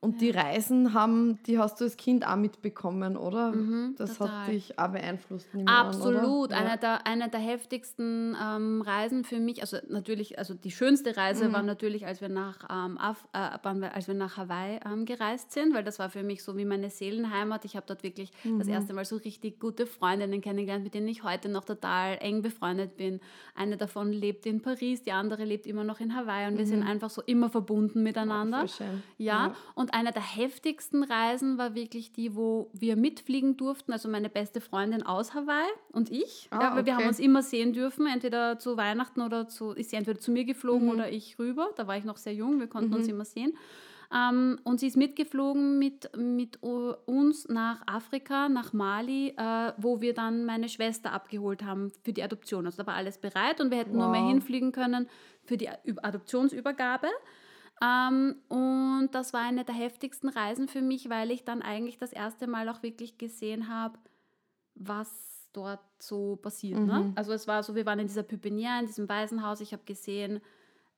Und 0.00 0.14
ja. 0.14 0.18
die 0.18 0.30
Reisen 0.30 0.94
haben, 0.94 1.42
die 1.42 1.58
hast 1.58 1.80
du 1.80 1.84
als 1.84 1.96
Kind 1.96 2.24
auch 2.24 2.36
mitbekommen, 2.36 3.16
oder? 3.16 3.50
Mhm, 3.50 3.96
das 3.98 4.18
total. 4.18 4.42
hat 4.42 4.48
dich 4.48 4.78
auch 4.78 4.92
beeinflusst. 4.92 5.48
Absolut. 5.66 6.52
An, 6.52 6.66
eine, 6.66 6.78
der, 6.78 7.04
eine 7.04 7.28
der 7.28 7.40
heftigsten 7.40 8.36
ähm, 8.40 8.80
Reisen 8.80 9.24
für 9.24 9.40
mich, 9.40 9.60
also 9.60 9.78
natürlich, 9.88 10.38
also 10.38 10.54
die 10.54 10.70
schönste 10.70 11.16
Reise 11.16 11.48
mhm. 11.48 11.52
war 11.52 11.62
natürlich, 11.62 12.06
als 12.06 12.20
wir 12.20 12.28
nach, 12.28 12.58
ähm, 12.70 12.96
Af, 12.96 13.26
äh, 13.32 13.38
als 13.88 14.06
wir 14.06 14.14
nach 14.14 14.36
Hawaii 14.36 14.78
ähm, 14.86 15.04
gereist 15.04 15.50
sind, 15.50 15.74
weil 15.74 15.82
das 15.82 15.98
war 15.98 16.10
für 16.10 16.22
mich 16.22 16.44
so 16.44 16.56
wie 16.56 16.64
meine 16.64 16.90
Seelenheimat. 16.90 17.64
Ich 17.64 17.74
habe 17.74 17.86
dort 17.88 18.04
wirklich 18.04 18.30
mhm. 18.44 18.60
das 18.60 18.68
erste 18.68 18.94
Mal 18.94 19.04
so 19.04 19.16
richtig 19.16 19.58
gute 19.58 19.84
Freundinnen 19.86 20.40
kennengelernt, 20.40 20.84
mit 20.84 20.94
denen 20.94 21.08
ich 21.08 21.24
heute 21.24 21.48
noch 21.48 21.64
total 21.64 22.18
eng 22.20 22.42
befreundet 22.42 22.96
bin. 22.96 23.18
Eine 23.56 23.76
davon 23.76 24.12
lebt 24.12 24.46
in 24.46 24.62
Paris, 24.62 25.02
die 25.02 25.10
andere 25.10 25.44
lebt 25.44 25.66
immer 25.66 25.82
noch 25.82 25.98
in 25.98 26.14
Hawaii 26.14 26.46
und 26.46 26.56
wir 26.56 26.66
sind 26.66 26.80
mhm. 26.80 26.86
einfach 26.86 27.10
so 27.10 27.20
immer 27.22 27.50
verbunden 27.50 28.04
miteinander. 28.04 28.64
Oh, 28.64 28.84
ja, 29.18 29.48
ja, 29.48 29.54
und 29.74 29.87
und 29.88 29.94
eine 29.94 30.12
der 30.12 30.22
heftigsten 30.22 31.02
Reisen 31.02 31.56
war 31.56 31.74
wirklich 31.74 32.12
die, 32.12 32.36
wo 32.36 32.70
wir 32.74 32.94
mitfliegen 32.94 33.56
durften, 33.56 33.92
also 33.92 34.06
meine 34.08 34.28
beste 34.28 34.60
Freundin 34.60 35.02
aus 35.02 35.32
Hawaii 35.32 35.66
und 35.92 36.10
ich. 36.10 36.48
Ah, 36.50 36.60
ja, 36.60 36.70
weil 36.72 36.80
okay. 36.80 36.86
wir 36.86 36.96
haben 36.96 37.08
uns 37.08 37.18
immer 37.18 37.42
sehen 37.42 37.72
dürfen, 37.72 38.06
entweder 38.06 38.58
zu 38.58 38.76
Weihnachten 38.76 39.22
oder 39.22 39.48
zu, 39.48 39.70
ist 39.70 39.88
sie 39.88 39.96
entweder 39.96 40.20
zu 40.20 40.30
mir 40.30 40.44
geflogen 40.44 40.88
mhm. 40.88 40.92
oder 40.92 41.10
ich 41.10 41.38
rüber. 41.38 41.70
Da 41.76 41.86
war 41.86 41.96
ich 41.96 42.04
noch 42.04 42.18
sehr 42.18 42.34
jung, 42.34 42.60
wir 42.60 42.66
konnten 42.66 42.90
mhm. 42.90 42.96
uns 42.96 43.08
immer 43.08 43.24
sehen. 43.24 43.56
Ähm, 44.14 44.58
und 44.62 44.78
sie 44.80 44.88
ist 44.88 44.96
mitgeflogen 44.98 45.78
mit, 45.78 46.10
mit 46.14 46.62
uns 46.62 47.48
nach 47.48 47.80
Afrika, 47.86 48.50
nach 48.50 48.74
Mali, 48.74 49.34
äh, 49.38 49.72
wo 49.78 50.02
wir 50.02 50.12
dann 50.12 50.44
meine 50.44 50.68
Schwester 50.68 51.12
abgeholt 51.12 51.62
haben 51.62 51.92
für 52.04 52.12
die 52.12 52.22
Adoption. 52.22 52.66
Also 52.66 52.82
da 52.82 52.86
war 52.86 52.94
alles 52.94 53.16
bereit 53.16 53.62
und 53.62 53.70
wir 53.70 53.78
hätten 53.78 53.96
wow. 53.96 54.02
nur 54.02 54.10
mehr 54.10 54.26
hinfliegen 54.26 54.72
können 54.72 55.08
für 55.44 55.56
die 55.56 55.70
Adoptionsübergabe. 55.70 57.08
Ähm, 57.80 58.36
und 58.48 59.10
das 59.12 59.32
war 59.32 59.42
eine 59.42 59.64
der 59.64 59.74
heftigsten 59.74 60.28
Reisen 60.28 60.68
für 60.68 60.82
mich, 60.82 61.08
weil 61.08 61.30
ich 61.30 61.44
dann 61.44 61.62
eigentlich 61.62 61.98
das 61.98 62.12
erste 62.12 62.46
Mal 62.46 62.68
auch 62.68 62.82
wirklich 62.82 63.18
gesehen 63.18 63.68
habe, 63.68 63.98
was 64.74 65.48
dort 65.52 65.80
so 65.98 66.36
passiert. 66.36 66.80
Ne? 66.80 66.84
Mhm. 66.84 67.08
Ne? 67.08 67.12
Also 67.16 67.32
es 67.32 67.46
war 67.46 67.62
so, 67.62 67.74
wir 67.74 67.86
waren 67.86 67.98
in 67.98 68.06
dieser 68.08 68.22
Pupinière, 68.22 68.80
in 68.80 68.86
diesem 68.86 69.08
Waisenhaus. 69.08 69.60
Ich 69.60 69.72
habe 69.72 69.84
gesehen, 69.84 70.40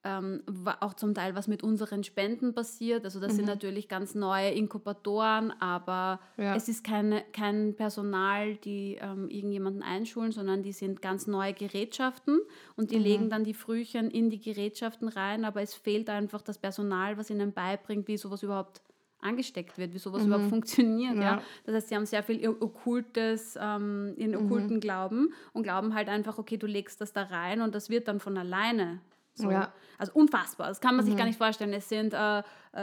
ähm, 0.02 0.42
auch 0.80 0.94
zum 0.94 1.14
Teil, 1.14 1.34
was 1.34 1.46
mit 1.46 1.62
unseren 1.62 2.04
Spenden 2.04 2.54
passiert. 2.54 3.04
Also 3.04 3.20
das 3.20 3.32
mhm. 3.32 3.36
sind 3.36 3.46
natürlich 3.46 3.88
ganz 3.88 4.14
neue 4.14 4.50
Inkubatoren, 4.50 5.52
aber 5.60 6.20
ja. 6.38 6.54
es 6.54 6.68
ist 6.68 6.84
keine, 6.84 7.22
kein 7.32 7.74
Personal, 7.74 8.56
die 8.56 8.98
ähm, 9.00 9.28
irgendjemanden 9.28 9.82
einschulen, 9.82 10.32
sondern 10.32 10.62
die 10.62 10.72
sind 10.72 11.02
ganz 11.02 11.26
neue 11.26 11.52
Gerätschaften 11.52 12.40
und 12.76 12.90
die 12.92 12.96
mhm. 12.96 13.02
legen 13.02 13.30
dann 13.30 13.44
die 13.44 13.54
Frühchen 13.54 14.10
in 14.10 14.30
die 14.30 14.40
Gerätschaften 14.40 15.08
rein, 15.08 15.44
aber 15.44 15.60
es 15.60 15.74
fehlt 15.74 16.08
einfach 16.08 16.40
das 16.40 16.56
Personal, 16.56 17.18
was 17.18 17.28
ihnen 17.28 17.52
beibringt, 17.52 18.08
wie 18.08 18.16
sowas 18.16 18.42
überhaupt 18.42 18.80
angesteckt 19.22 19.76
wird, 19.76 19.92
wie 19.92 19.98
sowas 19.98 20.22
mhm. 20.22 20.28
überhaupt 20.28 20.48
funktioniert. 20.48 21.16
Ja. 21.16 21.22
ja. 21.22 21.42
Das 21.64 21.74
heißt, 21.74 21.88
sie 21.90 21.96
haben 21.96 22.06
sehr 22.06 22.22
viel 22.22 22.48
okkultes, 22.48 23.58
ähm, 23.60 24.14
in 24.16 24.30
mhm. 24.30 24.46
okkulten 24.46 24.80
Glauben 24.80 25.34
und 25.52 25.62
glauben 25.62 25.94
halt 25.94 26.08
einfach, 26.08 26.38
okay, 26.38 26.56
du 26.56 26.66
legst 26.66 27.02
das 27.02 27.12
da 27.12 27.24
rein 27.24 27.60
und 27.60 27.74
das 27.74 27.90
wird 27.90 28.08
dann 28.08 28.18
von 28.18 28.38
alleine 28.38 29.00
so. 29.34 29.50
Ja. 29.50 29.72
Also 29.98 30.12
unfassbar, 30.14 30.68
das 30.68 30.80
kann 30.80 30.96
man 30.96 31.04
mhm. 31.04 31.10
sich 31.10 31.18
gar 31.18 31.26
nicht 31.26 31.38
vorstellen. 31.38 31.72
Es 31.72 31.88
sind 31.88 32.14
äh, 32.14 32.38
äh, 32.72 32.78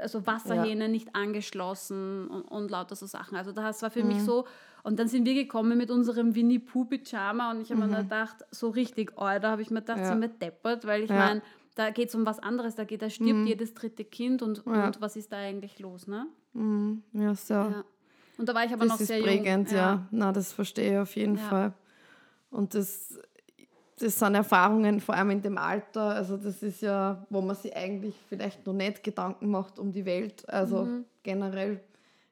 also 0.00 0.26
Wasserhähne 0.26 0.84
ja. 0.84 0.88
nicht 0.88 1.14
angeschlossen 1.14 2.28
und, 2.28 2.42
und, 2.42 2.70
lauter 2.70 2.94
so 2.94 3.06
Sachen. 3.06 3.36
Also 3.36 3.52
das 3.52 3.82
war 3.82 3.90
für 3.90 4.02
mhm. 4.02 4.08
mich 4.08 4.22
so. 4.22 4.46
Und 4.82 4.98
dann 4.98 5.08
sind 5.08 5.24
wir 5.24 5.34
gekommen 5.34 5.76
mit 5.78 5.90
unserem 5.90 6.34
Winnie 6.34 6.58
Pooh 6.58 6.84
Pyjama 6.84 7.50
und 7.50 7.60
ich 7.60 7.70
habe 7.70 7.82
mhm. 7.82 7.90
mir 7.90 8.02
gedacht, 8.02 8.36
so 8.50 8.68
richtig, 8.68 9.12
oh, 9.16 9.24
da 9.24 9.50
habe 9.50 9.62
ich 9.62 9.70
mir 9.70 9.80
gedacht, 9.80 9.98
ja. 9.98 10.06
sind 10.06 10.20
wir 10.20 10.28
deppert, 10.28 10.86
weil 10.86 11.02
ich 11.02 11.10
ja. 11.10 11.16
meine, 11.16 11.42
da 11.74 11.90
geht 11.90 12.10
es 12.10 12.14
um 12.14 12.24
was 12.24 12.38
anderes, 12.38 12.74
da 12.76 12.84
geht, 12.84 13.02
da 13.02 13.10
stirbt 13.10 13.40
mhm. 13.40 13.46
jedes 13.46 13.74
dritte 13.74 14.04
Kind 14.04 14.42
und, 14.42 14.64
und 14.66 15.00
was 15.00 15.16
ist 15.16 15.32
da 15.32 15.38
eigentlich 15.38 15.78
los, 15.80 16.06
ne? 16.06 16.26
Mhm. 16.52 17.02
Ja, 17.12 17.34
so. 17.34 17.74
Und 18.36 18.48
da 18.48 18.54
war 18.54 18.64
ich 18.64 18.72
aber 18.72 18.86
das 18.86 19.00
noch 19.00 19.06
sehr 19.06 19.22
prägend, 19.22 19.70
jung. 19.70 19.78
Ja, 19.78 19.92
ja. 19.92 20.06
Na, 20.10 20.32
das 20.32 20.52
verstehe 20.52 20.92
ich 20.92 20.98
auf 20.98 21.16
jeden 21.16 21.38
Fall. 21.38 21.72
Und 22.50 22.74
das 22.74 23.18
das 23.98 24.18
sind 24.18 24.34
Erfahrungen, 24.34 25.00
vor 25.00 25.14
allem 25.14 25.30
in 25.30 25.42
dem 25.42 25.58
Alter. 25.58 26.02
Also 26.02 26.36
das 26.36 26.62
ist 26.62 26.82
ja, 26.82 27.24
wo 27.30 27.40
man 27.40 27.56
sich 27.56 27.74
eigentlich 27.76 28.14
vielleicht 28.28 28.66
noch 28.66 28.72
nicht 28.72 29.04
Gedanken 29.04 29.50
macht 29.50 29.78
um 29.78 29.92
die 29.92 30.04
Welt. 30.04 30.48
Also 30.48 30.84
mhm. 30.84 31.04
generell 31.22 31.80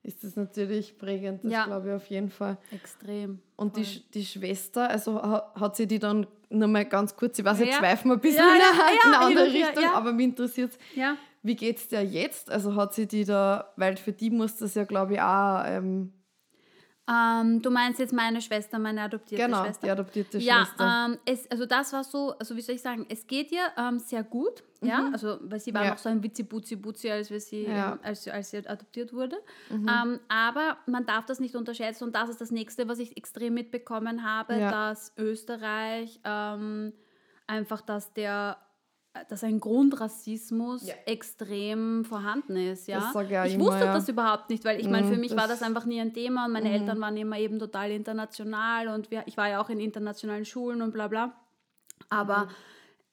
ist 0.03 0.25
das 0.25 0.35
natürlich 0.35 0.99
prägend, 0.99 1.45
das 1.45 1.53
ja. 1.53 1.65
glaube 1.65 1.89
ich 1.89 1.95
auf 1.95 2.07
jeden 2.07 2.31
Fall. 2.31 2.57
Extrem. 2.73 3.39
Und 3.55 3.77
die, 3.77 4.03
die 4.13 4.25
Schwester, 4.25 4.91
also 4.91 5.23
hat 5.23 5.77
sie 5.77 5.87
die 5.87 6.01
dann 6.01 6.27
nur 6.51 6.69
mal 6.69 6.85
ganz 6.85 7.15
kurz, 7.15 7.39
ich 7.39 7.45
weiß, 7.45 7.61
jetzt 7.61 7.75
ja. 7.75 7.79
schweifen 7.79 8.11
wir 8.11 8.15
ein 8.15 8.21
bisschen 8.21 8.41
ja, 8.41 8.55
in, 8.55 9.13
eine, 9.13 9.19
andere 9.19 9.47
Richtung, 9.47 9.85
aber 9.95 10.13
mich 10.13 10.27
interessiert 10.27 10.73
ja. 10.97 11.17
wie 11.43 11.55
geht 11.55 11.79
es 11.79 11.89
dir 11.89 12.03
jetzt? 12.03 12.51
Also 12.51 12.75
hat 12.75 12.95
sie 12.95 13.07
die 13.07 13.25
da, 13.25 13.73
weil 13.77 13.97
für 13.97 14.13
die 14.13 14.31
muss 14.31 14.57
das 14.57 14.75
ja, 14.75 14.85
glaube 14.85 15.15
ich, 15.15 15.21
auch 15.21 15.63
ähm, 15.67 16.13
ähm, 17.11 17.61
du 17.61 17.71
meinst 17.71 17.99
jetzt 17.99 18.13
meine 18.13 18.41
Schwester, 18.41 18.79
meine 18.79 19.03
adoptierte 19.03 19.45
genau, 19.45 19.65
Schwester. 19.65 19.81
Genau, 19.81 19.95
die 19.95 20.01
adoptierte 20.01 20.39
ja, 20.39 20.65
Schwester. 20.65 20.85
Ja, 20.85 21.07
ähm, 21.07 21.19
also 21.51 21.67
das 21.67 21.93
war 21.93 22.05
so, 22.05 22.39
also 22.39 22.57
wie 22.57 22.61
soll 22.61 22.77
ich 22.77 22.83
sagen, 22.83 23.07
es 23.09 23.27
geht 23.27 23.51
ihr 23.51 23.65
ähm, 23.77 23.99
sehr 23.99 24.23
gut, 24.23 24.63
mhm. 24.81 24.89
ja, 24.89 25.11
also 25.13 25.39
weil 25.43 25.59
sie 25.59 25.75
war 25.75 25.85
ja. 25.85 25.91
noch 25.91 25.99
so 25.99 26.09
ein 26.09 26.23
Witzi-Butzi-Butzi, 26.23 27.11
als, 27.11 27.29
sie, 27.29 27.65
ja. 27.65 27.95
ähm, 27.95 27.99
als, 28.05 28.29
als 28.29 28.51
sie 28.51 28.59
adoptiert 28.59 29.13
wurde. 29.13 29.37
Mhm. 29.71 29.89
Ähm, 29.89 30.21
aber 30.29 30.77
man 30.87 31.05
darf 31.05 31.27
das 31.27 31.41
nicht 31.41 31.57
unterschätzen 31.57 32.05
und 32.05 32.15
das 32.15 32.29
ist 32.29 32.41
das 32.41 32.53
Nächste, 32.53 32.87
was 32.87 33.01
ich 33.01 33.17
extrem 33.17 33.55
mitbekommen 33.55 34.23
habe, 34.23 34.59
dass 34.59 35.13
Österreich 35.17 36.21
ähm, 36.25 36.93
einfach, 37.49 37.81
dass 37.81 38.13
der 38.13 38.59
dass 39.29 39.45
ein 39.45 39.61
Grundrassismus 39.61 40.87
Ja. 40.87 40.95
extrem 41.07 42.05
vorhanden 42.05 42.57
ist. 42.57 42.89
Ja? 42.89 43.13
Das 43.13 43.25
ich 43.25 43.31
ich 43.31 43.55
immer, 43.55 43.65
wusste 43.67 43.85
ja. 43.85 43.93
das 43.93 44.09
überhaupt 44.09 44.49
nicht, 44.51 44.65
weil 44.65 44.81
ich 44.81 44.89
meine, 44.89 45.07
für 45.07 45.15
Mhm, 45.15 45.21
mich 45.21 45.33
war 45.33 45.49
das- 45.49 45.59
das 45.61 45.63
einfach 45.63 45.85
nie 45.85 46.01
ein 46.01 46.15
Thema 46.15 46.47
und 46.47 46.53
meine 46.53 46.69
Mhm. 46.69 46.75
Eltern 46.75 47.01
waren 47.01 47.17
immer 47.17 47.39
eben 47.39 47.59
total 47.59 47.91
international 47.91 48.89
und 48.89 49.11
wir, 49.11 49.23
ich 49.27 49.37
war 49.37 49.49
ja 49.49 49.61
auch 49.61 49.69
in 49.69 49.81
internationalen 49.81 50.45
Schulen 50.45 50.81
und 50.83 50.93
bla 50.93 51.09
bla. 51.09 51.37
Aber 52.09 52.47
Mhm. 52.47 52.51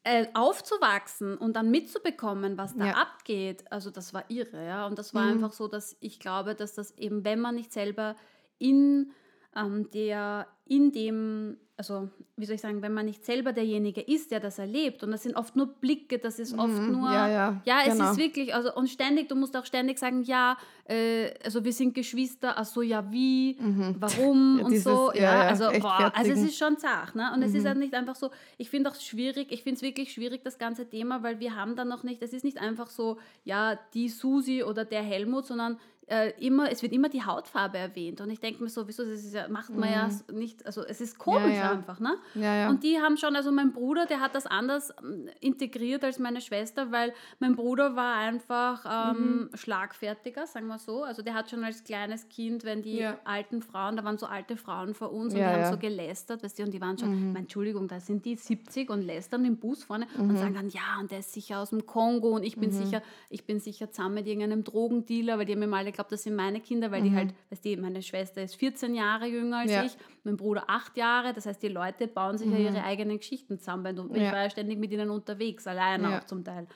äh, 0.06 0.28
aufzuwachsen 0.34 1.38
und 1.38 1.58
dann 1.58 1.70
mitzubekommen, 1.70 2.58
was 2.58 2.76
da 2.78 2.92
abgeht, 2.92 3.70
also 3.70 3.92
das 3.92 4.14
war 4.14 4.24
irre, 4.30 4.66
ja. 4.66 4.88
Und 4.88 4.98
das 4.98 5.14
war 5.14 5.24
Mhm. 5.26 5.32
einfach 5.34 5.52
so, 5.52 5.68
dass 5.68 5.98
ich 6.00 6.20
glaube, 6.22 6.56
dass 6.56 6.74
das 6.74 6.98
eben, 6.98 7.26
wenn 7.26 7.40
man 7.42 7.56
nicht 7.56 7.74
selber 7.74 8.16
in 8.58 9.12
ähm, 9.56 9.90
der, 9.92 10.48
in 10.66 10.92
dem, 10.94 11.58
also 11.80 12.10
wie 12.36 12.46
soll 12.46 12.56
ich 12.56 12.62
sagen, 12.62 12.82
wenn 12.82 12.94
man 12.94 13.06
nicht 13.06 13.24
selber 13.26 13.54
derjenige 13.54 14.02
ist, 14.02 14.32
der 14.32 14.42
das 14.42 14.60
erlebt, 14.60 15.02
und 15.04 15.12
das 15.12 15.24
sind 15.24 15.36
oft 15.38 15.56
nur 15.56 15.68
Blicke, 15.68 16.20
das 16.20 16.38
ist 16.38 16.54
oft 16.58 16.74
Mhm, 16.74 16.92
nur, 16.92 17.10
ja, 17.10 17.28
ja, 17.30 17.62
ja, 17.66 17.80
es 17.88 17.94
genau. 17.94 18.12
ist 18.12 18.18
wirklich, 18.18 18.54
also 18.54 18.76
und 18.76 18.90
ständig, 18.90 19.30
du 19.30 19.36
musst 19.36 19.56
auch 19.56 19.66
ständig 19.66 19.98
sagen, 19.98 20.22
ja, 20.24 20.58
äh, 20.86 21.32
also 21.44 21.64
wir 21.64 21.72
sind 21.72 21.94
Geschwister, 21.96 22.54
ach 22.58 22.66
so, 22.66 22.82
ja, 22.82 23.10
wie, 23.12 23.58
warum 23.98 24.58
Ja, 24.60 24.66
und 24.66 24.72
dieses- 24.72 24.84
so, 24.84 25.12
ja, 25.14 25.42
also, 25.48 25.70
boah, 25.80 26.12
also 26.14 26.32
es 26.34 26.44
ist 26.44 26.58
schon 26.58 26.78
zart, 26.78 27.16
ne? 27.16 27.32
Und 27.34 27.44
es 27.44 27.54
ist 27.56 27.66
halt 27.66 27.78
nicht 27.78 27.94
einfach 27.94 28.16
so, 28.16 28.30
ich 28.58 28.70
finde 28.70 28.90
auch 28.90 28.96
schwierig, 28.96 29.48
ich 29.52 29.64
finde 29.64 29.78
es 29.78 29.82
wirklich 29.82 30.12
schwierig, 30.12 30.42
das 30.44 30.58
ganze 30.60 30.86
Thema, 30.90 31.24
weil 31.24 31.40
wir 31.40 31.56
haben 31.56 31.76
dann 31.78 31.88
noch 31.88 32.04
nicht, 32.04 32.22
es 32.22 32.34
ist 32.34 32.44
nicht 32.44 32.58
einfach 32.60 32.90
so, 32.90 33.18
ja, 33.46 33.80
die 33.94 34.10
Susi 34.10 34.64
oder 34.64 34.84
der 34.84 35.02
Helmut, 35.02 35.46
sondern 35.46 35.78
äh, 36.10 36.34
immer, 36.46 36.72
es 36.72 36.82
wird 36.82 36.92
immer 36.94 37.10
die 37.10 37.24
Hautfarbe 37.24 37.78
erwähnt. 37.78 38.20
Und 38.22 38.30
ich 38.30 38.40
denke 38.40 38.62
mir 38.64 38.70
so, 38.70 38.88
wieso, 38.88 39.04
das 39.04 39.24
ist 39.24 39.34
ja, 39.34 39.48
macht 39.48 39.70
man 39.76 39.92
ja 39.92 40.08
s- 40.08 40.26
nicht, 40.32 40.66
also 40.66 40.84
es 40.84 41.02
ist 41.02 41.18
komisch 41.18 41.56
ja. 41.58 41.72
einfach, 41.72 42.00
ne? 42.00 42.16
Ja, 42.36 42.56
ja. 42.56 42.70
Und 42.70 42.84
die 42.84 43.00
haben 43.00 43.18
schon, 43.18 43.36
also 43.36 43.52
mein 43.52 43.72
Bruder, 43.74 44.06
der 44.06 44.20
hat 44.20 44.36
das 44.36 44.46
anders 44.46 44.94
ähm, 45.04 45.30
integriert 45.40 46.04
als 46.04 46.20
meine 46.20 46.42
Schwester, 46.42 46.92
weil 46.92 47.14
mein 47.40 47.56
Bruder 47.56 47.96
war 47.96 48.16
einfach 48.16 49.12
ähm, 49.16 49.50
schlagfertiger, 49.54 50.48
sagen 50.48 50.68
wir 50.68 50.80
so. 50.80 51.04
Also 51.04 51.22
der 51.22 51.34
hat 51.34 51.50
schon 51.50 51.64
als 51.64 51.84
kleines 51.84 52.28
Kind, 52.30 52.64
wenn 52.64 52.82
die 52.82 52.98
Ja. 52.98 53.18
alten 53.24 53.62
Frauen, 53.62 53.96
da 53.96 54.04
waren 54.04 54.18
so 54.18 54.26
alte 54.26 54.58
Frauen 54.58 54.94
vor 54.94 55.12
uns 55.12 55.34
und 55.34 55.40
Ja, 55.40 55.48
die 55.48 55.54
haben 55.54 55.62
ja. 55.62 55.72
so 55.72 55.78
gelästert, 55.78 56.44
weißt 56.44 56.60
du, 56.60 56.64
und 56.64 56.74
die 56.74 56.82
waren 56.82 56.98
schon, 56.98 57.34
mein, 57.34 57.44
Entschuldigung, 57.44 57.88
da 57.88 58.00
sind 58.00 58.26
die 58.26 58.36
70 58.36 58.90
und 58.90 59.02
lästern 59.04 59.46
im 59.46 59.58
Bus 59.58 59.84
vorne 59.84 60.08
und 60.18 60.38
sagen 60.38 60.54
dann, 60.54 60.70
ja, 60.70 61.00
und 61.00 61.12
der 61.12 61.20
ist 61.20 61.34
sicher 61.34 61.60
aus 61.60 61.70
dem 61.70 61.86
Kongo 61.86 62.30
und 62.30 62.44
ich 62.44 62.58
bin 62.58 62.72
sicher, 62.72 63.02
ich 63.30 63.46
bin 63.46 63.60
sicher 63.60 63.92
zusammen 63.92 64.16
mit 64.16 64.28
irgendeinem 64.28 64.64
Drogendealer, 64.64 65.38
weil 65.38 65.46
die 65.46 65.54
haben 65.54 65.62
immer 65.62 65.78
alle 65.78 65.92
geglaubt, 66.00 66.12
das 66.12 66.24
sind 66.24 66.36
meine 66.36 66.60
Kinder, 66.62 66.92
weil 66.92 67.02
die 67.04 67.14
halt, 67.14 67.34
weißt 67.50 67.66
du, 67.66 67.78
meine 67.78 68.02
Schwester 68.02 68.42
ist 68.42 68.56
14 68.56 68.96
Jahre 68.96 69.28
jünger 69.28 69.60
als 69.60 69.72
Ja. 69.72 69.84
ich, 69.84 69.98
mein 70.30 70.38
Bruder 70.38 70.64
acht 70.68 70.96
Jahre, 70.98 71.34
das 71.34 71.46
heißt, 71.46 71.62
die 71.62 71.68
Leute 71.68 72.08
bauen 72.08 72.38
sich 72.38 72.50
ja 72.50 72.58
ihre 72.58 72.84
eigenen 72.84 73.18
Geschichten 73.18 73.58
zusammen. 73.60 73.96
du- 73.96 74.10
Ich 74.14 74.22
Ja. 74.22 74.32
war 74.32 74.44
ja 74.44 74.50
ständig 74.50 74.80
mit 74.80 74.92
ihnen 74.92 75.10
unterwegs, 75.10 75.68
alleine 75.68 76.10
Ja. 76.12 76.20
auch 76.20 76.24
zum 76.26 76.44
Teil. 76.44 76.68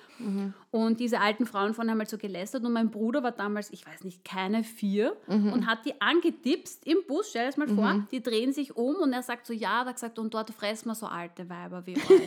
Und 0.72 1.00
diese 1.00 1.20
alten 1.20 1.46
Frauen 1.46 1.74
von 1.74 1.89
haben 1.89 2.00
halt 2.00 2.10
so 2.10 2.18
gelästert 2.18 2.63
und 2.66 2.74
mein 2.74 2.89
Bruder 2.92 3.22
war 3.24 3.32
damals, 3.32 3.72
ich 3.72 3.86
weiß 3.86 4.04
nicht, 4.04 4.24
keine 4.26 4.63
vier 4.63 5.16
und 5.28 5.68
hat 5.68 5.86
die 5.86 6.02
angetipst 6.02 6.86
im 6.88 6.98
Bus, 7.08 7.30
stell 7.30 7.44
dir 7.44 7.48
das 7.50 7.58
mal 7.58 7.68
vor, 7.68 8.06
die 8.12 8.22
drehen 8.22 8.54
sich 8.54 8.76
um 8.76 8.96
und 8.96 9.13
er 9.13 9.22
sagt 9.22 9.46
so, 9.46 9.54
ja, 9.54 9.84
da 9.84 9.92
gesagt, 9.92 10.18
und 10.20 10.34
dort 10.34 10.50
fressen 10.52 10.89
wir 10.89 10.96
so 10.96 11.06
alte 11.06 11.50
Weiber 11.50 11.86
wie 11.86 11.96
euch. 11.98 12.22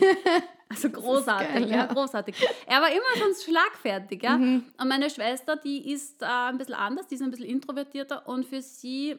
Also 0.69 0.89
großartig, 0.89 1.47
geil, 1.53 1.69
ja, 1.69 1.77
ja. 1.77 1.85
großartig. 1.85 2.35
Er 2.65 2.81
war 2.81 2.89
immer 2.89 3.15
schon 3.17 3.33
schlagfertig, 3.41 4.21
ja. 4.23 4.35
Und 4.35 4.63
meine 4.87 5.09
Schwester, 5.09 5.55
die 5.55 5.91
ist 5.91 6.21
äh, 6.21 6.25
ein 6.25 6.57
bisschen 6.57 6.73
anders, 6.75 7.07
die 7.07 7.15
ist 7.15 7.21
ein 7.21 7.31
bisschen 7.31 7.45
introvertierter 7.47 8.27
und 8.27 8.45
für 8.45 8.61
sie 8.61 9.15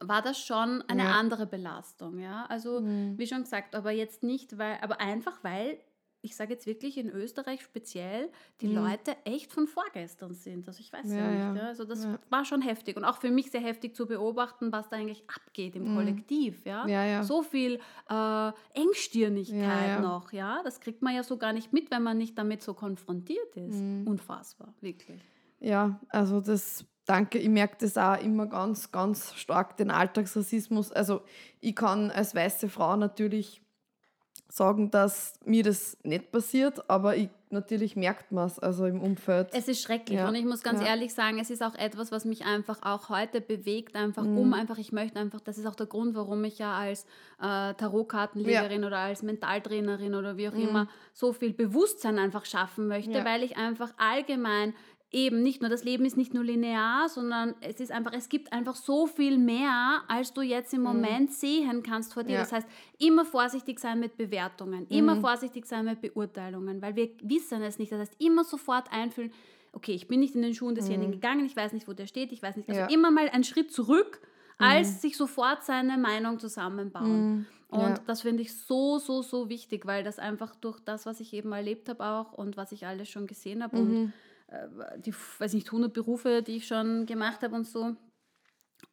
war 0.00 0.22
das 0.22 0.38
schon 0.38 0.82
eine 0.88 1.04
Ja. 1.04 1.10
andere 1.12 1.46
Belastung, 1.46 2.18
ja. 2.18 2.46
Also 2.48 2.82
wie 2.84 3.26
schon 3.26 3.42
gesagt, 3.42 3.74
aber 3.74 3.90
jetzt 3.90 4.22
nicht, 4.22 4.56
weil, 4.58 4.78
aber 4.82 5.00
einfach 5.00 5.44
weil, 5.44 5.78
ich 6.22 6.36
sage 6.36 6.52
jetzt 6.52 6.66
wirklich 6.66 6.98
in 6.98 7.08
Österreich 7.08 7.62
speziell, 7.62 8.30
die 8.60 8.66
Leute 8.66 9.16
echt 9.24 9.52
von 9.54 9.66
vorgestern 9.66 10.34
sind. 10.34 10.68
Also 10.68 10.80
ich 10.80 10.92
weiß 10.92 11.06
ja, 11.10 11.16
Ja, 11.16 11.30
nicht, 11.52 11.62
ja. 11.62 11.68
Also 11.68 11.84
das 11.84 12.06
war 12.28 12.44
schon 12.44 12.60
heftig 12.60 12.98
und 12.98 13.04
auch 13.06 13.16
für 13.16 13.30
mich 13.30 13.50
sehr 13.50 13.62
heftig 13.62 13.96
zu 13.96 14.06
beobachten, 14.06 14.70
was 14.70 14.90
da 14.90 14.96
eigentlich 14.96 15.24
abgeht 15.34 15.76
im 15.76 15.94
Kollektiv, 15.94 16.66
ja. 16.66 16.86
Ja, 16.86 17.04
ja. 17.06 17.22
So 17.24 17.42
viel 17.42 17.80
äh, 18.10 18.52
Engstirnigkeit 18.74 20.00
noch, 20.02 20.32
ja. 20.32 20.60
Das 20.62 20.80
kriegt 20.80 21.02
man 21.02 21.14
ja 21.14 21.22
so 21.22 21.36
gar 21.38 21.52
nicht 21.52 21.72
mit, 21.72 21.90
wenn 21.90 22.02
man 22.02 22.18
nicht 22.18 22.36
damit 22.36 22.62
so 22.62 22.74
konfrontiert 22.74 23.56
ist. 23.56 23.80
Mhm. 23.80 24.06
Unfassbar, 24.06 24.74
wirklich. 24.80 25.20
Ja, 25.60 26.00
also 26.08 26.40
das, 26.40 26.84
danke, 27.10 27.38
ich 27.38 27.48
merke 27.48 27.76
das 27.80 27.96
auch 27.98 28.20
immer 28.22 28.46
ganz, 28.46 28.90
ganz 28.92 29.34
stark, 29.34 29.76
den 29.76 29.90
Alltagsrassismus. 29.90 30.92
Also 30.92 31.22
ich 31.60 31.74
kann 31.74 32.10
als 32.10 32.34
weiße 32.34 32.68
Frau 32.68 32.96
natürlich 32.96 33.60
sagen, 34.48 34.90
dass 34.90 35.34
mir 35.44 35.62
das 35.62 35.96
nicht 36.02 36.32
passiert, 36.32 36.88
aber 36.90 37.16
ich, 37.16 37.28
natürlich 37.50 37.94
merkt 37.94 38.32
man 38.32 38.46
es, 38.46 38.58
also 38.58 38.84
im 38.86 39.00
Umfeld. 39.00 39.48
Es 39.52 39.68
ist 39.68 39.80
schrecklich 39.80 40.18
Ja, 40.18 40.28
und 40.28 40.34
ich 40.34 40.44
muss 40.44 40.62
ganz 40.64 40.80
ja. 40.80 40.88
ehrlich 40.88 41.14
sagen, 41.14 41.38
es 41.38 41.50
ist 41.50 41.62
auch 41.62 41.76
etwas, 41.76 42.10
was 42.10 42.24
mich 42.24 42.44
einfach 42.44 42.78
auch 42.82 43.08
heute 43.10 43.40
bewegt, 43.40 43.94
einfach 43.94 44.24
Mhm. 44.24 44.38
um 44.38 44.52
einfach, 44.54 44.78
ich 44.78 44.90
möchte 44.90 45.20
einfach, 45.20 45.40
das 45.40 45.56
ist 45.56 45.66
auch 45.66 45.76
der 45.76 45.86
Grund, 45.86 46.16
warum 46.16 46.42
ich 46.44 46.58
ja 46.58 46.72
als 46.76 47.04
äh, 47.40 47.74
Tarotkartenlegerin 47.74 48.84
oder 48.84 48.98
als 48.98 49.22
Mentaltrainerin 49.22 50.14
oder 50.16 50.36
wie 50.36 50.48
auch 50.48 50.54
immer 50.54 50.88
so 51.12 51.32
viel 51.32 51.52
Bewusstsein 51.52 52.18
einfach 52.18 52.44
schaffen 52.44 52.88
möchte, 52.88 53.10
Mhm. 53.10 53.16
Ja. 53.16 53.24
weil 53.24 53.42
ich 53.44 53.56
einfach 53.56 53.92
allgemein 53.98 54.74
eben 55.12 55.42
nicht 55.42 55.60
nur, 55.60 55.68
das 55.70 55.82
Leben 55.82 56.04
ist 56.04 56.16
nicht 56.16 56.34
nur 56.34 56.44
linear, 56.44 57.08
sondern 57.08 57.54
es 57.60 57.80
ist 57.80 57.90
einfach, 57.90 58.12
es 58.12 58.28
gibt 58.28 58.52
einfach 58.52 58.76
so 58.76 59.06
viel 59.06 59.38
mehr, 59.38 60.02
als 60.06 60.32
du 60.32 60.42
jetzt 60.42 60.72
im 60.72 60.82
Moment 60.82 61.32
sehen 61.32 61.82
kannst 61.82 62.14
vor 62.14 62.22
dir. 62.22 62.30
Mhm. 62.30 62.34
Ja. 62.34 62.40
Das 62.42 62.52
heißt, 62.52 62.68
immer 62.98 63.24
vorsichtig 63.24 63.80
sein 63.80 63.98
mit 63.98 64.16
Bewertungen, 64.16 64.86
immer 64.88 65.16
vorsichtig 65.16 65.66
sein 65.66 65.84
mit 65.84 66.00
Beurteilungen, 66.00 66.80
weil 66.80 66.94
wir 66.94 67.10
wissen 67.22 67.62
es 67.62 67.78
nicht. 67.78 67.90
Das 67.90 68.00
heißt, 68.00 68.14
immer 68.18 68.44
sofort 68.44 68.92
einfühlen, 68.92 69.32
okay, 69.72 69.92
ich 69.92 70.06
bin 70.06 70.20
nicht 70.20 70.34
in 70.34 70.42
den 70.42 70.54
Schuhen 70.54 70.74
desjenigen 70.74 71.12
gegangen, 71.12 71.44
ich 71.44 71.56
weiß 71.56 71.72
nicht, 71.72 71.88
wo 71.88 71.92
der 71.92 72.06
steht, 72.06 72.32
ich 72.32 72.42
weiß 72.42 72.56
nicht. 72.56 72.68
Also 72.68 72.82
Ja. 72.82 72.86
immer 72.88 73.10
mal 73.10 73.28
einen 73.28 73.44
Schritt 73.44 73.72
zurück, 73.72 74.20
als 74.58 75.00
sich 75.00 75.16
sofort 75.16 75.64
seine 75.64 75.96
Meinung 75.96 76.38
zusammenbauen. 76.38 77.46
Und 77.68 77.80
Ja. 77.80 77.94
das 78.06 78.22
finde 78.22 78.42
ich 78.42 78.54
so, 78.56 78.98
so, 78.98 79.22
so 79.22 79.48
wichtig, 79.48 79.86
weil 79.86 80.04
das 80.04 80.18
einfach 80.18 80.54
durch 80.56 80.80
das, 80.80 81.06
was 81.06 81.18
ich 81.20 81.32
eben 81.32 81.52
erlebt 81.52 81.88
habe 81.88 82.04
auch 82.04 82.32
und 82.32 82.56
was 82.56 82.72
ich 82.72 82.86
alles 82.86 83.08
schon 83.08 83.26
gesehen 83.26 83.62
habe 83.62 83.76
und 83.76 84.12
die, 84.98 85.14
weiß 85.38 85.52
nicht, 85.54 85.68
100 85.68 85.92
Berufe, 85.92 86.42
die 86.42 86.56
ich 86.56 86.66
schon 86.66 87.06
gemacht 87.06 87.42
habe 87.42 87.54
und 87.54 87.66
so, 87.66 87.94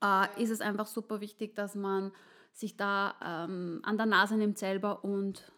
äh, 0.04 0.42
ist 0.44 0.52
es 0.52 0.62
einfach 0.62 0.88
super 0.88 1.20
wichtig, 1.22 1.56
dass 1.56 1.76
man 1.76 2.12
sich 2.54 2.78
da 2.78 3.16
ähm, 3.24 3.80
an 3.84 3.98
der 3.98 4.06
Nase 4.06 4.36
nimmt 4.36 4.58
selber 4.58 5.04
und 5.04 5.52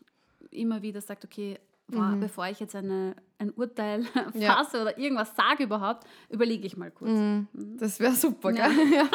immer 0.51 0.81
wieder 0.81 1.01
sagt, 1.01 1.23
okay, 1.25 1.59
wa- 1.87 2.15
bevor 2.19 2.47
ich 2.47 2.59
jetzt 2.59 2.75
eine, 2.75 3.15
ein 3.37 3.51
Urteil 3.51 4.05
Ja. 4.33 4.55
fasse 4.55 4.81
oder 4.81 4.97
irgendwas 4.97 5.35
sage 5.35 5.63
überhaupt, 5.63 6.05
überlege 6.29 6.65
ich 6.67 6.77
mal 6.77 6.91
kurz. 6.91 7.19
Das 7.53 7.99
wäre 7.99 8.13
super, 8.13 8.51
Ja. 8.51 8.67
gell? 8.67 8.77
Ja. 8.93 9.09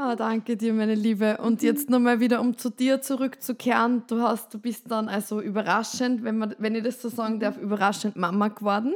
Ah, 0.00 0.14
danke 0.14 0.56
dir, 0.56 0.72
meine 0.74 0.94
Liebe. 0.94 1.38
Und 1.38 1.60
jetzt 1.60 1.90
nochmal 1.90 2.20
wieder, 2.20 2.40
um 2.40 2.56
zu 2.56 2.70
dir 2.70 3.02
zurückzukehren. 3.02 4.04
Du 4.06 4.22
hast, 4.22 4.54
du 4.54 4.58
bist 4.60 4.88
dann 4.88 5.08
also 5.08 5.40
überraschend, 5.40 6.22
wenn, 6.22 6.38
man, 6.38 6.54
wenn 6.58 6.76
ich 6.76 6.84
das 6.84 7.02
so 7.02 7.08
sagen 7.08 7.40
darf, 7.40 7.58
überraschend 7.58 8.14
Mama 8.14 8.46
geworden. 8.46 8.94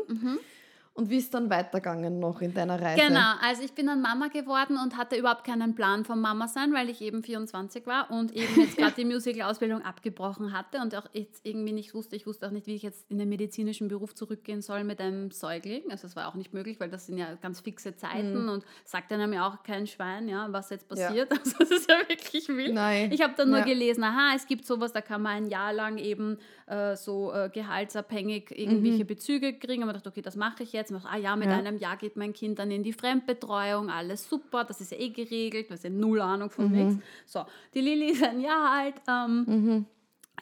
Und 0.94 1.08
wie 1.08 1.16
ist 1.16 1.32
dann 1.32 1.48
weitergegangen 1.48 2.18
noch 2.18 2.42
in 2.42 2.52
deiner 2.52 2.78
Reise? 2.78 3.00
Genau, 3.06 3.32
also 3.40 3.62
ich 3.62 3.72
bin 3.72 3.86
dann 3.86 4.02
Mama 4.02 4.28
geworden 4.28 4.76
und 4.76 4.98
hatte 4.98 5.16
überhaupt 5.16 5.42
keinen 5.44 5.74
Plan 5.74 6.04
vom 6.04 6.20
Mama 6.20 6.48
sein, 6.48 6.74
weil 6.74 6.90
ich 6.90 7.00
eben 7.00 7.22
24 7.22 7.86
war 7.86 8.10
und 8.10 8.32
eben 8.36 8.60
jetzt 8.60 8.76
gerade 8.76 8.92
die 8.94 9.04
Musical-Ausbildung 9.06 9.80
abgebrochen 9.80 10.52
hatte 10.52 10.80
und 10.82 10.94
auch 10.94 11.06
jetzt 11.14 11.46
irgendwie 11.46 11.72
nicht 11.72 11.94
wusste, 11.94 12.14
ich 12.14 12.26
wusste 12.26 12.46
auch 12.46 12.50
nicht, 12.50 12.66
wie 12.66 12.74
ich 12.74 12.82
jetzt 12.82 13.10
in 13.10 13.16
den 13.16 13.30
medizinischen 13.30 13.88
Beruf 13.88 14.14
zurückgehen 14.14 14.60
soll 14.60 14.84
mit 14.84 15.00
einem 15.00 15.30
Säugling. 15.30 15.90
Also 15.90 16.06
es 16.06 16.14
war 16.14 16.28
auch 16.28 16.34
nicht 16.34 16.52
möglich, 16.52 16.78
weil 16.78 16.90
das 16.90 17.06
sind 17.06 17.16
ja 17.16 17.36
ganz 17.40 17.60
fixe 17.60 17.96
Zeiten 17.96 18.50
und 18.50 18.62
sagt 18.84 19.10
dann 19.10 19.32
ja 19.32 19.48
auch 19.48 19.62
kein 19.62 19.86
Schwein, 19.86 20.28
ja, 20.28 20.46
was 20.52 20.68
jetzt 20.68 20.90
Mhm. 20.90 20.98
Ja. 20.98 21.06
passiert. 21.06 21.30
Also 21.40 21.56
das 21.58 21.70
ist 21.70 21.88
ja 21.90 21.96
wirklich 22.06 22.48
wild. 22.48 22.74
Nein. 22.74 23.10
Ich 23.12 23.22
habe 23.22 23.32
dann 23.36 23.48
nur 23.48 23.60
Ja. 23.60 23.64
gelesen, 23.64 24.04
aha, 24.04 24.34
es 24.36 24.46
gibt 24.46 24.66
sowas, 24.66 24.92
da 24.92 25.00
kann 25.00 25.22
man 25.22 25.32
ein 25.44 25.46
Jahr 25.46 25.72
lang 25.72 25.96
eben 25.96 26.36
äh, 26.66 26.96
so 26.96 27.32
äh, 27.32 27.48
gehaltsabhängig 27.50 28.50
irgendwelche 28.50 29.06
Bezüge 29.06 29.54
kriegen. 29.58 29.82
Und 29.82 29.86
man 29.86 29.94
dachte, 29.94 30.10
okay, 30.10 30.20
das 30.20 30.36
mache 30.36 30.62
ich 30.62 30.72
jetzt. 30.74 30.81
Ich 30.90 30.96
dachte, 30.96 31.08
ah 31.10 31.16
ja, 31.16 31.36
mit 31.36 31.46
Mhm. 31.46 31.52
Ja. 31.52 31.58
einem 31.58 31.78
Jahr 31.78 31.96
geht 31.96 32.16
mein 32.16 32.32
Kind 32.32 32.58
dann 32.58 32.70
in 32.70 32.82
die 32.82 32.92
Fremdbetreuung, 32.92 33.90
alles 33.90 34.28
super, 34.28 34.64
das 34.64 34.80
ist 34.80 34.92
ja 34.92 34.98
eh 34.98 35.10
geregelt, 35.10 35.68
du 35.68 35.74
hast 35.74 35.84
ja 35.84 35.90
null 35.90 36.20
Ahnung 36.20 36.50
von 36.50 36.66
Mhm. 36.70 36.72
nichts. 36.72 36.96
So, 37.26 37.44
die 37.74 37.80
Lilly 37.80 38.10
ist 38.12 38.22
ein 38.22 38.40
Jahr 38.40 38.70
alt. 38.70 38.94
Ähm, 39.08 39.86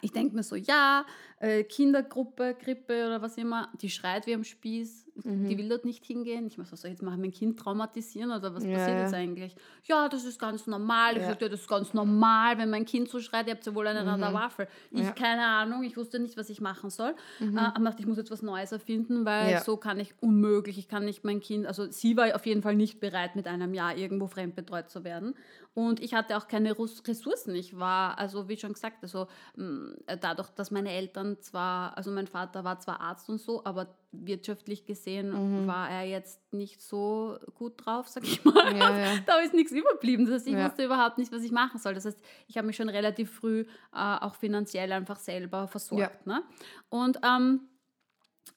Ich 0.03 0.11
denke 0.11 0.33
mir 0.35 0.41
so, 0.41 0.55
ja, 0.55 1.05
äh, 1.39 1.63
Kindergruppe, 1.63 2.55
Grippe 2.59 3.05
oder 3.05 3.21
was 3.21 3.37
immer, 3.37 3.69
die 3.81 3.89
schreit 3.89 4.25
wie 4.25 4.33
am 4.33 4.43
Spieß. 4.43 5.10
Mhm. 5.23 5.47
die 5.47 5.57
will 5.57 5.69
dort 5.69 5.85
nicht 5.85 6.05
hingehen. 6.05 6.47
Ich 6.47 6.57
muss 6.57 6.71
was 6.71 6.81
soll 6.81 6.91
jetzt 6.91 7.01
machen, 7.03 7.21
mein 7.21 7.31
Kind 7.31 7.59
traumatisieren 7.59 8.31
oder 8.31 8.53
was 8.55 8.63
Ja, 8.65 8.73
passiert 8.73 8.99
jetzt 8.99 9.13
eigentlich? 9.13 9.55
Ja, 9.85 10.09
das 10.09 10.23
ist 10.25 10.39
ganz 10.39 10.67
normal. 10.67 11.13
Ich 11.15 11.21
Ja. 11.21 11.29
sagte, 11.29 11.49
das 11.49 11.61
ist 11.61 11.67
ganz 11.69 11.93
normal, 11.93 12.57
wenn 12.57 12.69
mein 12.69 12.85
Kind 12.85 13.09
so 13.09 13.19
schreit, 13.19 13.47
ihr 13.47 13.53
habt 13.53 13.65
ja 13.65 13.73
wohl 13.75 13.87
an 13.87 13.95
der 13.95 14.33
Waffel. 14.33 14.67
Ich, 14.91 14.97
Mhm. 14.99 15.03
Ja. 15.05 15.11
keine 15.11 15.45
Ahnung, 15.45 15.83
ich 15.83 15.97
wusste 15.97 16.19
nicht, 16.19 16.37
was 16.37 16.49
ich 16.49 16.61
machen 16.61 16.89
soll. 16.89 17.13
Äh, 17.39 17.57
aber 17.57 17.83
dachte, 17.85 18.01
ich 18.01 18.07
muss 18.07 18.17
jetzt 18.17 18.31
was 18.31 18.41
Neues 18.41 18.71
erfinden, 18.71 19.25
weil 19.25 19.59
so 19.63 19.77
kann 19.77 19.99
ich 19.99 20.13
unmöglich, 20.21 20.77
ich 20.77 20.87
kann 20.87 21.05
nicht 21.05 21.23
mein 21.23 21.39
Kind, 21.39 21.65
also 21.67 21.89
sie 21.91 22.17
war 22.17 22.33
auf 22.35 22.45
jeden 22.45 22.61
Fall 22.61 22.75
nicht 22.75 22.99
bereit, 22.99 23.35
mit 23.35 23.47
einem 23.47 23.73
Jahr 23.73 23.95
irgendwo 23.97 24.27
fremdbetreut 24.27 24.89
zu 24.89 25.03
werden. 25.03 25.35
Und 25.73 26.01
ich 26.01 26.13
hatte 26.13 26.35
auch 26.37 26.47
keine 26.47 26.75
Ressourcen. 26.77 27.55
Ich 27.55 27.77
war, 27.79 28.17
also 28.19 28.49
wie 28.49 28.57
schon 28.57 28.73
gesagt, 28.73 28.97
also 29.03 29.27
mh, 29.55 29.93
dadurch, 30.21 30.49
dass 30.49 30.69
meine 30.71 30.91
Eltern 30.91 31.37
zwar, 31.41 31.97
also 31.97 32.11
mein 32.11 32.27
Vater 32.27 32.63
war 32.63 32.79
zwar 32.79 32.99
Arzt 33.01 33.29
und 33.29 33.39
so, 33.39 33.63
aber 33.63 33.87
wirtschaftlich 34.13 34.85
gesehen 34.85 35.67
war 35.67 35.89
er 35.89 36.03
jetzt 36.03 36.41
nicht 36.53 36.81
so 36.81 37.37
gut 37.55 37.85
drauf, 37.85 38.07
sag 38.09 38.23
ich 38.23 38.43
mal. 38.43 38.75
Ja, 38.77 38.97
ja. 38.97 39.11
Da 39.25 39.39
ist 39.39 39.53
nichts 39.53 39.71
überblieben. 39.71 40.25
Das 40.25 40.35
heißt, 40.35 40.47
ich 40.47 40.53
Ja. 40.53 40.65
wusste 40.67 40.83
überhaupt 40.85 41.17
nicht, 41.17 41.31
was 41.31 41.43
ich 41.43 41.51
machen 41.51 41.79
soll. 41.79 41.93
Das 41.93 42.05
heißt, 42.05 42.19
ich 42.47 42.57
habe 42.57 42.67
mich 42.67 42.75
schon 42.75 42.89
relativ 42.89 43.31
früh 43.31 43.61
äh, 43.61 43.65
auch 43.93 44.35
finanziell 44.35 44.91
einfach 44.91 45.17
selber 45.17 45.67
versorgt. 45.67 46.27
Ne? 46.27 46.43
Und 46.89 47.19
ähm, 47.23 47.61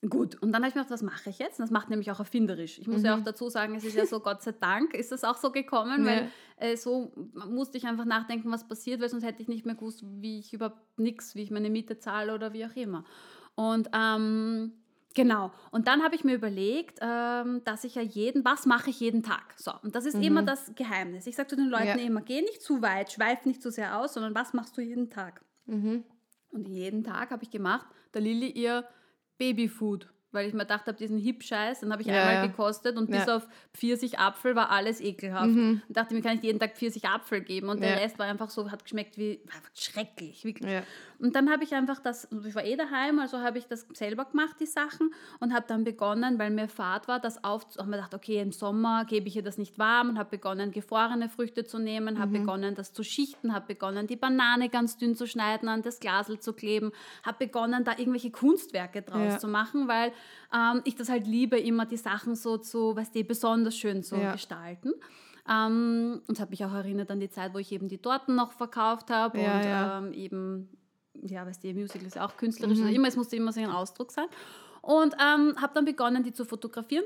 Gut, 0.09 0.35
und 0.43 0.53
dann 0.53 0.63
habe 0.63 0.69
ich 0.69 0.75
mir 0.75 0.83
gedacht, 0.83 0.93
was 0.93 1.03
mache 1.03 1.31
ich 1.31 1.39
jetzt? 1.39 1.59
Und 1.59 1.63
das 1.63 1.71
macht 1.71 1.89
nämlich 1.89 2.11
auch 2.11 2.19
erfinderisch. 2.19 2.79
Ich 2.79 2.87
muss 2.89 3.03
ja 3.03 3.17
auch 3.17 3.23
dazu 3.23 3.49
sagen, 3.49 3.75
es 3.75 3.85
ist 3.85 3.97
ja 3.97 4.05
so, 4.05 4.21
Gott 4.21 4.43
sei 4.43 4.53
Dank 4.53 4.93
ist 4.93 5.13
das 5.13 5.25
auch 5.25 5.37
so 5.37 5.51
gekommen, 5.51 6.05
Ja. 6.05 6.11
weil 6.11 6.31
äh, 6.57 6.77
so 6.77 7.13
musste 7.49 7.79
ich 7.79 7.87
einfach 7.87 8.05
nachdenken, 8.05 8.51
was 8.51 8.67
passiert, 8.69 9.01
weil 9.01 9.09
sonst 9.09 9.25
hätte 9.25 9.41
ich 9.41 9.49
nicht 9.49 9.65
mehr 9.65 9.75
gewusst, 9.77 10.03
wie 10.05 10.39
ich 10.41 10.53
überhaupt 10.53 10.99
nichts, 10.99 11.35
wie 11.35 11.43
ich 11.43 11.51
meine 11.51 11.71
Miete 11.71 11.99
zahle 11.99 12.35
oder 12.35 12.53
wie 12.53 12.67
auch 12.67 12.75
immer. 12.77 13.05
Und 13.55 13.89
ähm, 13.95 14.73
genau, 15.15 15.53
und 15.71 15.87
dann 15.89 16.03
habe 16.03 16.15
ich 16.15 16.25
mir 16.25 16.35
überlegt, 16.35 16.99
ähm, 17.01 17.63
dass 17.65 17.85
ich 17.85 17.95
ja 17.95 18.03
jeden, 18.03 18.45
was 18.45 18.67
mache 18.67 18.91
ich 18.91 19.01
jeden 19.01 19.23
Tag? 19.23 19.55
So, 19.57 19.73
und 19.83 19.95
das 19.95 20.05
ist 20.07 20.17
immer 20.17 20.43
das 20.43 20.73
Geheimnis. 20.75 21.27
Ich 21.27 21.37
sage 21.37 21.49
zu 21.49 21.57
den 21.57 21.69
Leuten 21.69 21.87
Ja. 21.87 21.95
immer, 21.97 22.21
geh 22.21 22.41
nicht 22.43 22.63
zu 22.63 22.83
weit, 22.83 23.13
schweif 23.13 23.45
nicht 23.47 23.63
zu 23.63 23.71
sehr 23.71 23.99
aus, 23.99 24.15
sondern 24.15 24.35
was 24.35 24.53
machst 24.53 24.77
du 24.77 24.81
jeden 24.81 25.11
Tag? 25.11 25.43
Mhm. 25.67 26.05
Und 26.51 26.69
jeden 26.69 27.03
Tag 27.03 27.31
habe 27.31 27.43
ich 27.43 27.51
gemacht, 27.51 27.87
der 28.13 28.21
Lilly 28.21 28.51
ihr 28.51 28.85
Babyfood. 29.39 30.11
Weil 30.31 30.49
ich 30.49 30.53
mir 30.53 30.61
gedacht 30.63 30.89
habe, 30.89 30.99
diesen 30.99 31.17
Hip-Scheiß, 31.19 31.81
dann 31.81 31.93
habe 31.93 32.03
ich 32.03 32.09
Ja, 32.09 32.15
einmal 32.19 32.35
ja. 32.35 32.47
gekostet 32.47 32.97
und 32.97 33.09
bis 33.09 33.29
auf 33.29 33.47
Pfirsich-Apfel 33.73 34.57
war 34.57 34.69
alles 34.69 35.01
ekelhaft. 35.01 35.47
Und 35.89 35.97
dachte 35.97 36.13
mir, 36.13 36.23
kann 36.23 36.37
ich 36.39 36.43
jeden 36.43 36.59
Tag 36.59 36.77
Pfirsich-Apfel 36.77 37.41
geben. 37.43 37.69
Und 37.69 37.81
der. 37.81 38.01
Rest 38.01 38.19
war 38.19 38.27
einfach 38.27 38.51
so, 38.51 38.69
hat 38.69 38.83
geschmeckt 38.83 39.17
wie, 39.17 39.41
war 39.45 39.55
schrecklich, 39.75 40.45
wirklich. 40.45 40.69
Und 41.25 41.35
dann 41.37 41.51
habe 41.51 41.65
ich 41.65 41.75
einfach 41.75 42.01
das, 42.01 42.29
ich 42.47 42.55
war 42.55 42.65
eh 42.67 42.77
daheim, 42.77 43.19
also 43.19 43.39
habe 43.41 43.57
ich 43.57 43.67
das 43.67 43.87
selber 43.95 44.27
gemacht, 44.27 44.57
die 44.61 44.67
Sachen, 44.67 45.11
und 45.41 45.55
habe 45.55 45.65
dann 45.67 45.83
begonnen, 45.83 46.39
weil 46.39 46.51
mir 46.51 46.69
Fahrt 46.69 47.09
war, 47.09 47.19
das 47.19 47.43
auf, 47.43 47.63
habe 47.79 47.89
mir 47.89 47.97
gedacht, 47.97 48.15
okay, 48.15 48.43
im 48.43 48.53
Sommer 48.53 49.07
gebe 49.07 49.27
ich 49.29 49.37
ihr 49.37 49.43
das 49.43 49.57
nicht 49.57 49.79
warm 49.79 50.11
und 50.11 50.19
habe 50.19 50.29
begonnen, 50.29 50.71
gefrorene 50.71 51.31
Früchte 51.31 51.65
zu 51.65 51.79
nehmen, 51.79 52.19
habe 52.19 52.33
begonnen, 52.41 52.75
das 52.75 52.93
zu 52.93 53.03
schichten, 53.03 53.55
habe 53.55 53.69
begonnen, 53.69 54.07
die 54.07 54.17
Banane 54.17 54.69
ganz 54.69 54.99
dünn 54.99 55.17
zu 55.17 55.27
schneiden, 55.27 55.67
an 55.71 55.81
das 55.81 55.99
Glasel 55.99 56.41
zu 56.41 56.53
kleben, 56.53 56.93
habe 57.23 57.47
begonnen, 57.47 57.85
da 57.85 57.93
irgendwelche 57.93 58.31
Kunstwerke 58.31 59.01
draus 59.01 59.33
Ja. 59.33 59.39
zu 59.39 59.49
machen, 59.49 59.89
weil 59.89 60.13
ähm, 60.55 60.83
ich 60.85 60.95
das 60.95 61.09
halt 61.09 61.27
liebe, 61.27 61.59
immer 61.59 61.87
die 61.87 61.97
Sachen 61.97 62.35
so 62.37 62.59
zu, 62.59 62.97
weißt 62.97 63.15
du, 63.15 63.25
besonders 63.25 63.79
schön 63.79 64.03
zu 64.03 64.17
Ja. 64.17 64.33
gestalten. 64.33 64.93
Ähm, 65.49 66.21
und 66.29 66.37
es 66.37 66.41
hat 66.41 66.51
mich 66.51 66.65
auch 66.67 66.73
erinnert 66.75 67.11
an 67.11 67.21
die 67.21 67.31
Zeit, 67.31 67.55
wo 67.55 67.59
ich 67.59 67.73
eben 67.73 67.89
die 67.89 67.99
Torten 67.99 68.35
noch 68.35 68.53
verkauft 68.53 69.11
habe 69.11 69.39
Ja, 69.39 69.99
und 69.99 70.07
ähm, 70.09 70.13
eben, 70.13 70.69
ja, 71.25 71.47
weißt 71.47 71.65
du, 71.65 71.73
Musical 71.73 72.07
ist 72.07 72.17
ja 72.17 72.27
auch 72.27 72.37
künstlerisch, 72.37 72.79
also 72.79 72.93
immer, 72.93 73.09
es 73.09 73.17
musste 73.17 73.37
immer 73.37 73.53
so 73.53 73.61
ein 73.61 73.71
Ausdruck 73.71 74.13
sein. 74.13 74.27
Und 74.83 75.15
ähm, 75.15 75.55
habe 75.61 75.73
dann 75.75 75.85
begonnen, 75.85 76.23
die 76.23 76.33
zu 76.33 76.45
fotografieren 76.45 77.05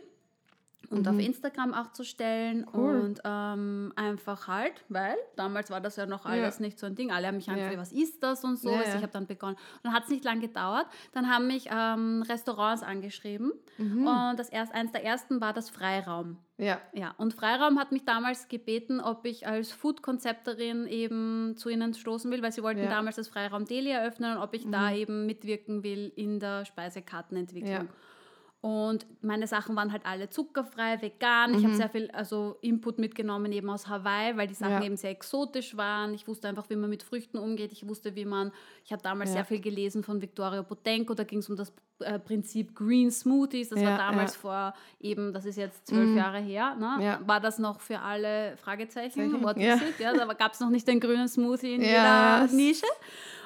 und 0.90 1.06
auf 1.06 1.18
Instagram 1.18 1.74
auch 1.74 1.92
zu 1.92 2.02
stellen 2.02 2.66
Cool. 2.72 3.00
und 3.00 3.20
ähm, 3.24 3.92
einfach 3.94 4.48
halt, 4.48 4.72
weil 4.88 5.14
damals 5.36 5.70
war 5.70 5.82
das 5.82 5.96
ja 5.96 6.06
noch 6.06 6.24
alles 6.24 6.60
nicht 6.60 6.78
so 6.78 6.86
ein 6.86 6.94
Ding. 6.94 7.10
Alle 7.10 7.26
haben 7.26 7.36
mich 7.36 7.48
angefangen, 7.50 7.74
Ja. 7.74 7.78
was 7.80 7.92
ist 7.92 8.22
das 8.22 8.42
und 8.42 8.58
so. 8.58 8.70
Ja, 8.70 8.78
Also 8.78 8.90
ja. 8.92 8.96
ich 8.96 9.02
habe 9.02 9.12
dann 9.12 9.26
begonnen. 9.26 9.56
Und 9.56 9.80
dann 9.84 9.92
hat 9.92 10.04
es 10.04 10.08
nicht 10.08 10.24
lange 10.24 10.40
gedauert. 10.40 10.86
Dann 11.12 11.28
haben 11.28 11.46
mich 11.46 11.68
ähm, 11.70 12.22
Restaurants 12.26 12.82
angeschrieben 12.82 13.52
und 13.78 14.36
das 14.38 14.48
erst, 14.48 14.74
eins 14.74 14.90
der 14.92 15.04
ersten 15.04 15.40
war 15.42 15.52
das 15.52 15.68
Freiraum. 15.68 16.38
Ja. 16.56 16.80
Ja, 16.94 17.14
und 17.18 17.34
Freiraum 17.34 17.78
hat 17.78 17.92
mich 17.92 18.04
damals 18.04 18.48
gebeten, 18.48 19.00
ob 19.00 19.24
ich 19.26 19.46
als 19.46 19.70
Food-Konzepterin 19.72 20.86
eben 20.86 21.54
zu 21.56 21.68
ihnen 21.68 21.92
stoßen 21.94 22.30
will, 22.30 22.42
weil 22.42 22.50
sie 22.52 22.62
wollten 22.62 22.80
Ja. 22.80 22.86
Mhm. 22.86 22.90
damals 22.90 23.16
das 23.16 23.28
Freiraum 23.28 23.66
Deli 23.66 23.90
eröffnen 23.90 24.36
und 24.36 24.42
ob 24.42 24.54
ich 24.54 24.68
da 24.70 24.90
eben 24.92 25.26
mitwirken 25.26 25.82
will 25.84 26.10
in 26.16 26.40
der 26.40 26.64
Speisekartenentwicklung. 26.64 27.70
Ja. 27.72 27.86
Und 28.60 29.06
meine 29.22 29.46
Sachen 29.46 29.76
waren 29.76 29.92
halt 29.92 30.04
alle 30.04 30.30
zuckerfrei, 30.30 31.00
vegan. 31.00 31.54
Ich 31.54 31.64
habe 31.64 31.74
sehr 31.76 31.88
viel 31.88 32.10
also 32.10 32.56
Input 32.60 32.98
mitgenommen 32.98 33.52
eben 33.52 33.70
aus 33.70 33.86
Hawaii, 33.86 34.36
weil 34.36 34.48
die 34.48 34.54
Sachen 34.54 34.72
Ja. 34.72 34.82
eben 34.82 34.96
sehr 34.96 35.10
exotisch 35.10 35.76
waren. 35.76 36.12
Ich 36.12 36.26
wusste 36.26 36.48
einfach, 36.48 36.68
wie 36.68 36.74
man 36.74 36.90
mit 36.90 37.04
Früchten 37.04 37.38
umgeht. 37.38 37.70
Ich 37.70 37.86
wusste, 37.86 38.16
wie 38.16 38.24
man, 38.24 38.50
ich 38.84 38.90
habe 38.92 39.00
damals 39.00 39.30
Ja. 39.30 39.34
sehr 39.36 39.44
viel 39.44 39.60
gelesen 39.60 40.02
von 40.02 40.20
Victoria 40.20 40.64
Potenko, 40.64 41.14
da 41.14 41.22
ging 41.22 41.38
es 41.38 41.48
um 41.48 41.54
das 41.54 41.72
äh, 42.00 42.18
Prinzip 42.18 42.74
Green 42.74 43.12
Smoothies. 43.12 43.68
Das 43.68 43.80
Ja, 43.80 43.90
war 43.90 43.98
damals 43.98 44.34
vor 44.34 44.74
eben, 44.98 45.32
das 45.32 45.44
ist 45.44 45.56
jetzt 45.56 45.86
zwölf 45.86 46.16
Jahre 46.16 46.38
her, 46.38 46.74
ne? 46.74 47.18
War 47.26 47.38
das 47.40 47.60
noch 47.60 47.80
für 47.80 48.00
alle 48.00 48.56
Fragezeichen, 48.56 49.30
Zeichen, 49.30 49.44
what 49.44 49.56
ja. 49.56 49.78
da 50.00 50.24
gab 50.34 50.54
es 50.54 50.60
noch 50.60 50.70
nicht 50.70 50.86
den 50.88 50.98
grünen 50.98 51.28
Smoothie 51.28 51.74
in 51.76 51.82
jeder 51.82 52.46
Nische. 52.48 52.86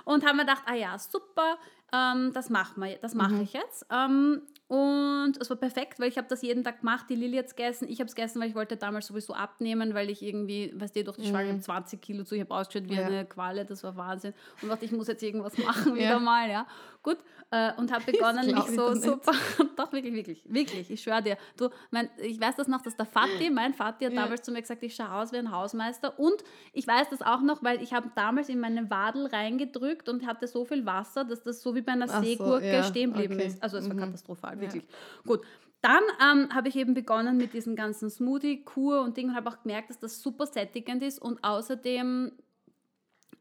Und 0.04 0.24
haben 0.26 0.36
wir 0.36 0.44
gedacht, 0.44 0.62
ah 0.66 0.74
ja, 0.74 0.98
super, 0.98 1.58
ähm, 1.92 2.32
das 2.32 2.48
wir, 2.50 2.96
das 3.00 3.14
Mhm. 3.14 3.18
mache 3.20 3.42
ich 3.42 3.52
jetzt. 3.52 3.86
Ähm, 3.90 4.42
und 4.72 5.34
es 5.38 5.50
war 5.50 5.56
perfekt, 5.58 6.00
weil 6.00 6.08
ich 6.08 6.16
habe 6.16 6.26
das 6.28 6.40
jeden 6.40 6.64
Tag 6.64 6.80
gemacht. 6.80 7.04
Die 7.10 7.14
Lilly 7.14 7.36
hat 7.36 7.44
es 7.46 7.54
gegessen, 7.54 7.88
ich 7.90 7.98
habe 8.00 8.08
es 8.08 8.14
gegessen, 8.14 8.40
weil 8.40 8.48
ich 8.48 8.54
wollte 8.54 8.78
damals 8.78 9.06
sowieso 9.08 9.34
abnehmen, 9.34 9.92
weil 9.92 10.08
ich 10.08 10.22
irgendwie, 10.22 10.72
weißt 10.74 10.96
du, 10.96 11.04
durch 11.04 11.18
die 11.18 11.26
Schwangerschaft 11.26 11.64
20 11.64 12.00
Kilo 12.00 12.24
zu, 12.24 12.34
ich 12.36 12.40
habe 12.40 12.54
ausgeschaut 12.54 12.88
wie 12.88 12.94
Mhm. 12.94 13.00
Ja. 13.00 13.06
eine 13.06 13.24
Qualle, 13.26 13.64
das 13.66 13.84
war 13.84 13.94
Wahnsinn. 13.96 14.32
Und 14.62 14.70
dachte, 14.70 14.86
ich 14.86 14.92
muss 14.92 15.08
jetzt 15.08 15.22
irgendwas 15.22 15.58
machen, 15.58 15.94
wieder 15.94 16.04
Ja. 16.12 16.18
mal, 16.18 16.48
ja. 16.50 16.66
Gut, 17.02 17.18
äh, 17.50 17.72
und 17.76 17.92
habe 17.92 18.04
begonnen, 18.12 18.46
mich 18.54 18.64
so 18.70 18.94
super, 18.94 19.32
doch 19.76 19.92
wirklich, 19.92 20.14
wirklich, 20.14 20.42
wirklich, 20.48 20.90
ich 20.90 21.02
schwöre 21.02 21.22
dir. 21.22 21.36
Du, 21.58 21.68
mein, 21.90 22.08
ich 22.22 22.40
weiß 22.40 22.56
das 22.56 22.66
noch, 22.68 22.80
dass 22.80 22.96
der 22.96 23.04
Vati, 23.06 23.50
mein 23.50 23.74
Vati 23.74 24.06
hat 24.06 24.12
Ja. 24.14 24.22
damals 24.22 24.40
zu 24.42 24.52
mir 24.52 24.62
gesagt, 24.62 24.82
ich 24.82 24.94
schaue 24.94 25.12
aus 25.12 25.32
wie 25.32 25.36
ein 25.36 25.50
Hausmeister. 25.52 26.18
Und 26.18 26.42
ich 26.72 26.86
weiß 26.86 27.10
das 27.10 27.20
auch 27.20 27.42
noch, 27.42 27.62
weil 27.62 27.82
ich 27.82 27.92
habe 27.92 28.10
damals 28.14 28.48
in 28.48 28.58
meine 28.60 28.88
Wadel 28.88 29.26
reingedrückt 29.26 30.08
und 30.08 30.26
hatte 30.26 30.46
so 30.46 30.64
viel 30.64 30.86
Wasser, 30.86 31.24
dass 31.24 31.42
das 31.42 31.60
so 31.60 31.74
wie 31.74 31.82
bei 31.82 31.92
einer 31.92 32.06
Ach 32.08 32.20
so, 32.20 32.24
Seegurke 32.24 32.72
ja, 32.72 32.82
stehen 32.84 33.12
geblieben 33.12 33.34
okay. 33.34 33.48
ist. 33.48 33.62
Also 33.62 33.76
es 33.76 33.86
war 33.88 33.94
Mhm. 33.96 34.00
katastrophal, 34.00 34.60
wirklich. 34.62 34.84
Gut. 35.26 35.42
Dann 35.82 36.02
ähm, 36.20 36.54
habe 36.54 36.68
ich 36.68 36.76
eben 36.76 36.94
begonnen 36.94 37.36
mit 37.36 37.54
diesem 37.54 37.74
ganzen 37.74 38.08
Smoothie-Kur 38.08 39.02
und 39.02 39.16
Ding 39.16 39.30
und 39.30 39.34
habe 39.34 39.50
auch 39.50 39.62
gemerkt, 39.62 39.90
dass 39.90 39.98
das 39.98 40.22
super 40.22 40.46
sättigend 40.46 41.02
ist 41.02 41.20
und 41.20 41.42
außerdem 41.42 42.32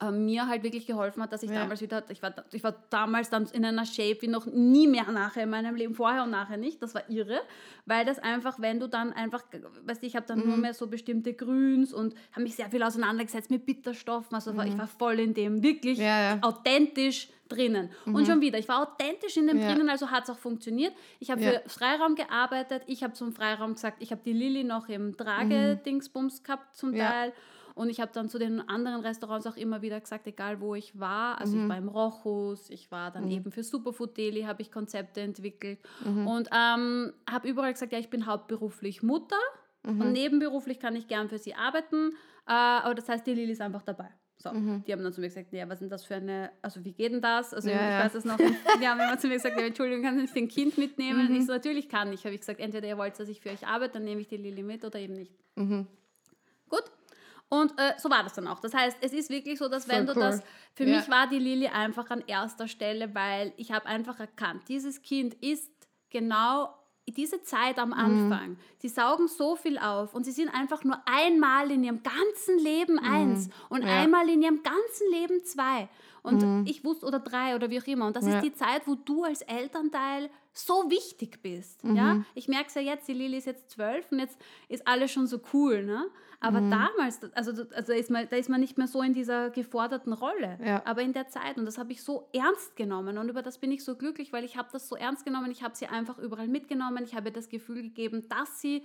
äh, 0.02 0.12
mir 0.12 0.48
halt 0.48 0.64
wirklich 0.64 0.88
geholfen 0.88 1.22
hat, 1.22 1.32
dass 1.32 1.44
ich 1.44 1.50
Ja. 1.52 1.60
damals 1.62 1.82
wieder, 1.82 2.04
ich 2.10 2.22
war, 2.22 2.34
ich 2.52 2.64
war 2.64 2.74
damals 2.90 3.30
dann 3.30 3.46
in 3.54 3.64
einer 3.64 3.86
Shape 3.86 4.18
wie 4.22 4.28
noch 4.28 4.46
nie 4.48 4.88
mehr 4.88 5.10
nachher 5.12 5.44
in 5.44 5.50
meinem 5.50 5.76
Leben, 5.76 5.94
vorher 5.96 6.24
und 6.24 6.32
nachher 6.32 6.58
nicht, 6.58 6.82
das 6.82 6.96
war 6.96 7.10
irre, 7.10 7.40
weil 7.86 8.04
das 8.06 8.20
einfach, 8.20 8.60
wenn 8.60 8.80
du 8.80 8.88
dann 8.88 9.14
einfach, 9.14 9.44
weißt 9.86 10.02
du, 10.02 10.08
ich 10.08 10.16
habe 10.16 10.26
dann 10.26 10.40
Mhm. 10.40 10.48
nur 10.48 10.58
mehr 10.58 10.74
so 10.74 10.88
bestimmte 10.88 11.34
Grüns 11.34 11.94
und 11.94 12.16
habe 12.32 12.44
mich 12.44 12.56
sehr 12.56 12.70
viel 12.70 12.82
auseinandergesetzt 12.84 13.52
mit 13.52 13.66
Bitterstoffen, 13.66 14.34
also 14.36 14.56
war- 14.58 14.66
ich 14.66 14.78
war 14.78 14.88
voll 14.88 15.20
in 15.20 15.34
dem, 15.34 15.62
wirklich 15.64 15.98
Mhm. 16.00 16.04
Ja, 16.04 16.22
ja. 16.36 16.40
authentisch 16.42 17.30
drinnen. 17.48 17.90
Und 18.06 18.26
schon 18.26 18.40
wieder, 18.40 18.58
ich 18.60 18.70
war 18.70 18.82
authentisch 18.82 19.36
in 19.36 19.46
dem 19.46 19.60
Ja. 19.60 19.74
drinnen, 19.74 19.90
also 19.90 20.10
hat 20.10 20.24
es 20.24 20.30
auch 20.30 20.38
funktioniert. 20.38 20.94
Ich 21.20 21.30
habe 21.32 21.42
Ja. 21.42 21.52
für 21.60 21.70
Freiraum 21.70 22.16
gearbeitet, 22.16 22.84
ich 22.88 23.04
habe 23.04 23.12
zum 23.12 23.34
Freiraum 23.34 23.74
gesagt, 23.74 23.98
ich 24.02 24.12
habe 24.12 24.22
die 24.26 24.32
Lilly 24.32 24.64
noch 24.64 24.88
im 24.88 25.18
Tragedingsbums 25.18 26.44
gehabt 26.44 26.76
zum 26.76 26.92
Mhm. 26.92 26.96
Ja. 26.96 27.26
Und 27.76 27.90
ich 27.90 28.00
habe 28.02 28.12
dann 28.14 28.30
zu 28.30 28.38
den 28.40 28.60
anderen 28.68 29.02
Restaurants 29.02 29.48
auch 29.48 29.56
immer 29.58 29.82
wieder 29.82 30.00
gesagt, 30.00 30.28
egal 30.28 30.60
wo 30.62 30.76
ich 30.76 31.00
war, 31.00 31.40
also 31.40 31.56
Mhm. 31.58 31.64
ich 31.64 31.70
war 31.70 31.78
im 31.78 31.88
Rochus, 31.88 32.70
ich 32.70 32.92
war 32.92 33.12
dann 33.12 33.30
eben 33.32 33.52
für 33.52 33.64
Superfood 33.64 34.18
Daily, 34.18 34.42
habe 34.44 34.62
ich 34.62 34.72
Konzepte 34.72 35.22
entwickelt 35.22 35.80
Mhm. 36.06 36.28
und 36.28 36.50
ähm, 36.54 37.14
habe 37.30 37.48
überall 37.48 37.72
gesagt, 37.74 37.92
ja, 37.94 38.00
ich 38.00 38.10
bin 38.10 38.26
hauptberuflich 38.26 39.04
Mutter 39.04 39.38
Mhm. 39.84 40.02
und 40.02 40.12
nebenberuflich 40.12 40.80
kann 40.80 40.96
ich 40.96 41.08
gern 41.08 41.28
für 41.30 41.38
sie 41.40 41.56
arbeiten, 41.56 42.12
äh, 42.48 42.52
aber 42.52 42.94
das 42.96 43.08
heißt, 43.10 43.26
die 43.26 43.34
Lilly 43.34 43.52
ist 43.54 43.62
einfach 43.62 43.82
dabei. 43.84 44.10
So, 44.38 44.52
Mhm. 44.52 44.84
die 44.86 44.92
haben 44.92 45.04
dann 45.04 45.14
zu 45.14 45.22
mir 45.22 45.28
gesagt, 45.28 45.54
ja, 45.54 45.70
was 45.70 45.80
denn 45.80 45.90
das 45.90 46.04
für 46.04 46.16
eine, 46.16 46.52
also 46.64 46.84
wie 46.84 46.94
geht 46.94 47.14
denn 47.14 47.22
das? 47.22 47.54
Also 47.54 47.70
Ja, 47.70 47.76
ich 47.76 47.92
ja. 47.94 48.00
weiß 48.06 48.16
es 48.16 48.26
noch, 48.26 48.38
die 48.38 48.88
haben 48.88 49.00
immer 49.00 49.18
zu 49.20 49.28
mir 49.28 49.36
gesagt, 49.36 49.60
ja, 49.60 49.66
Entschuldigung, 49.68 50.04
kann 50.04 50.20
ich 50.20 50.32
den 50.34 50.48
Kind 50.48 50.78
mitnehmen? 50.80 51.30
Und 51.30 51.36
ich 51.36 51.46
so, 51.46 51.52
natürlich 51.54 51.90
kann 51.90 52.12
ich. 52.12 52.26
Habe 52.26 52.34
ich 52.34 52.42
gesagt, 52.42 52.60
entweder 52.60 52.88
ihr 52.88 52.98
wollt, 52.98 53.20
dass 53.20 53.30
ich 53.30 53.40
für 53.40 53.50
euch 53.52 53.68
arbeite, 53.68 53.94
dann 53.94 54.04
nehme 54.04 54.20
ich 54.22 54.28
die 54.28 54.38
Lilly 54.38 54.64
mit 54.64 54.84
oder 54.84 54.98
eben 55.00 55.14
nicht. 55.14 55.32
Mhm. 55.56 55.86
Gut. 56.70 56.84
Und 57.54 57.78
äh, 57.78 57.94
so 57.98 58.10
war 58.10 58.24
das 58.24 58.34
dann 58.34 58.48
auch. 58.48 58.62
Das 58.62 58.74
heißt, 58.74 58.98
es 59.02 59.12
ist 59.12 59.30
wirklich 59.30 59.60
so, 59.60 59.68
dass 59.68 59.90
wenn 59.90 60.06
Voll 60.06 60.16
du 60.16 60.22
cool. 60.22 60.28
das, 60.28 60.42
für 60.74 60.86
Ja. 60.86 60.98
mich 60.98 61.10
war 61.10 61.28
die 61.28 61.38
Lilly 61.38 61.68
einfach 61.68 62.10
an 62.10 62.24
erster 62.26 62.70
Stelle, 62.70 63.14
weil 63.14 63.52
ich 63.58 63.74
habe 63.74 63.88
einfach 63.88 64.22
erkannt, 64.22 64.64
dieses 64.70 65.02
Kind 65.02 65.34
ist 65.36 65.70
genau 66.10 66.70
diese 67.10 67.42
Zeit 67.44 67.78
am 67.78 67.92
Anfang. 67.92 68.56
Sie 68.78 68.88
saugen 68.88 69.28
so 69.28 69.58
viel 69.58 69.78
auf 69.78 70.14
und 70.14 70.24
sie 70.24 70.32
sind 70.32 70.48
einfach 70.48 70.86
nur 70.86 70.98
einmal 71.06 71.70
in 71.72 71.84
ihrem 71.84 72.02
ganzen 72.04 72.58
Leben 72.60 72.98
eins 73.00 73.50
und 73.68 73.84
Ja. 73.84 74.02
einmal 74.02 74.30
in 74.30 74.42
ihrem 74.42 74.64
ganzen 74.64 75.12
Leben 75.12 75.44
zwei. 75.44 75.90
Und 76.24 76.42
mhm. 76.44 76.66
ich 76.68 76.86
wusste, 76.86 77.06
oder 77.06 77.20
drei 77.20 77.56
oder 77.56 77.70
wie 77.70 77.82
auch 77.82 77.88
immer. 77.88 78.06
Und 78.06 78.16
das 78.16 78.26
ja. 78.28 78.36
ist 78.38 78.44
die 78.46 78.54
Zeit, 78.54 78.84
wo 78.86 78.96
du 78.96 79.26
als 79.26 79.42
Elternteil 79.42 80.30
so 80.54 80.90
wichtig 80.90 81.42
bist. 81.42 81.84
Mhm. 81.84 81.96
Ja? 81.98 82.24
Ich 82.34 82.48
merke 82.48 82.68
es 82.68 82.76
ja 82.76 82.82
jetzt, 82.82 83.08
die 83.10 83.14
Lili 83.14 83.38
ist 83.38 83.46
jetzt 83.46 83.72
zwölf 83.72 84.10
und 84.12 84.20
jetzt 84.20 84.38
ist 84.70 84.88
alles 84.88 85.12
schon 85.12 85.28
so 85.28 85.40
cool. 85.52 85.84
Ne? 85.84 86.06
Aber 86.44 86.60
mhm. 86.60 86.72
damals, 86.72 87.20
also, 87.36 87.64
also 87.76 87.94
ist 87.94 88.10
man, 88.10 88.28
da 88.28 88.36
ist 88.36 88.50
man 88.50 88.60
nicht 88.60 88.76
mehr 88.76 88.88
so 88.88 89.04
in 89.04 89.14
dieser 89.14 89.52
geforderten 89.52 90.12
Rolle. 90.12 90.58
Ja. 90.66 90.82
Aber 90.86 91.04
in 91.04 91.14
der 91.14 91.28
Zeit, 91.30 91.58
und 91.58 91.66
das 91.66 91.78
habe 91.78 91.92
ich 91.92 92.04
so 92.04 92.28
ernst 92.34 92.76
genommen 92.76 93.20
und 93.20 93.30
über 93.30 93.44
das 93.44 93.60
bin 93.60 93.72
ich 93.72 93.84
so 93.84 93.96
glücklich, 93.96 94.34
weil 94.34 94.44
ich 94.44 94.58
habe 94.58 94.68
das 94.74 94.90
so 94.90 94.96
ernst 94.96 95.24
genommen, 95.24 95.52
ich 95.52 95.62
habe 95.62 95.76
sie 95.76 95.86
einfach 95.86 96.18
überall 96.18 96.48
mitgenommen, 96.48 97.04
ich 97.04 97.16
habe 97.16 97.30
ihr 97.30 97.34
das 97.34 97.48
Gefühl 97.48 97.84
gegeben, 97.84 98.28
dass 98.28 98.60
sie 98.60 98.84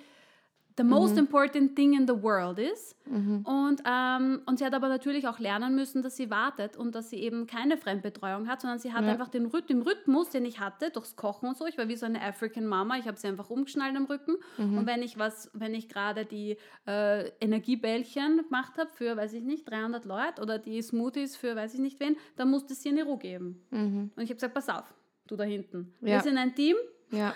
the 0.76 0.84
most 0.84 1.12
mhm. 1.12 1.20
important 1.20 1.74
thing 1.74 1.94
in 1.94 2.06
the 2.06 2.22
world 2.22 2.58
ist. 2.58 2.94
Mhm. 3.06 3.44
Und, 3.44 3.82
ähm, 3.86 4.42
und 4.46 4.58
sie 4.58 4.64
hat 4.64 4.74
aber 4.74 4.88
natürlich 4.88 5.26
auch 5.26 5.38
lernen 5.38 5.74
müssen, 5.74 6.02
dass 6.02 6.16
sie 6.16 6.30
wartet 6.30 6.76
und 6.76 6.94
dass 6.94 7.10
sie 7.10 7.16
eben 7.16 7.46
keine 7.46 7.76
Fremdbetreuung 7.76 8.48
hat, 8.48 8.60
sondern 8.60 8.78
sie 8.78 8.92
hat 8.92 9.04
ja. 9.04 9.12
einfach 9.12 9.28
den, 9.28 9.50
den 9.68 9.82
Rhythmus, 9.82 10.30
den 10.30 10.44
ich 10.44 10.60
hatte, 10.60 10.90
durchs 10.90 11.16
Kochen 11.16 11.48
und 11.48 11.56
so. 11.56 11.66
Ich 11.66 11.78
war 11.78 11.88
wie 11.88 11.96
so 11.96 12.04
eine 12.04 12.20
African 12.20 12.66
Mama. 12.66 12.98
Ich 12.98 13.06
habe 13.06 13.18
sie 13.18 13.28
einfach 13.28 13.48
umgeschnallt 13.48 13.96
am 13.96 14.04
Rücken. 14.04 14.36
Mhm. 14.58 14.78
Und 14.78 14.86
wenn 14.86 15.02
ich 15.02 15.18
was, 15.18 15.50
wenn 15.54 15.74
ich 15.74 15.88
gerade 15.88 16.24
die 16.24 16.58
äh, 16.86 17.28
Energiebällchen 17.40 18.42
gemacht 18.44 18.74
habe 18.76 18.90
für, 18.90 19.16
weiß 19.16 19.32
ich 19.32 19.44
nicht, 19.44 19.68
300 19.70 20.04
Leute 20.04 20.42
oder 20.42 20.58
die 20.58 20.82
Smoothies 20.82 21.36
für, 21.36 21.56
weiß 21.56 21.74
ich 21.74 21.80
nicht 21.80 21.98
wen, 22.00 22.16
dann 22.36 22.50
musste 22.50 22.74
sie 22.74 22.90
eine 22.90 23.04
Ruhe 23.04 23.18
geben. 23.18 23.62
Mhm. 23.70 24.10
Und 24.14 24.22
ich 24.22 24.28
habe 24.28 24.34
gesagt, 24.34 24.54
pass 24.54 24.68
auf, 24.68 24.94
du 25.26 25.36
da 25.36 25.44
hinten. 25.44 25.94
Ja. 26.00 26.06
Wir 26.08 26.20
sind 26.20 26.36
ein 26.36 26.54
Team. 26.54 26.76
Ja 27.10 27.34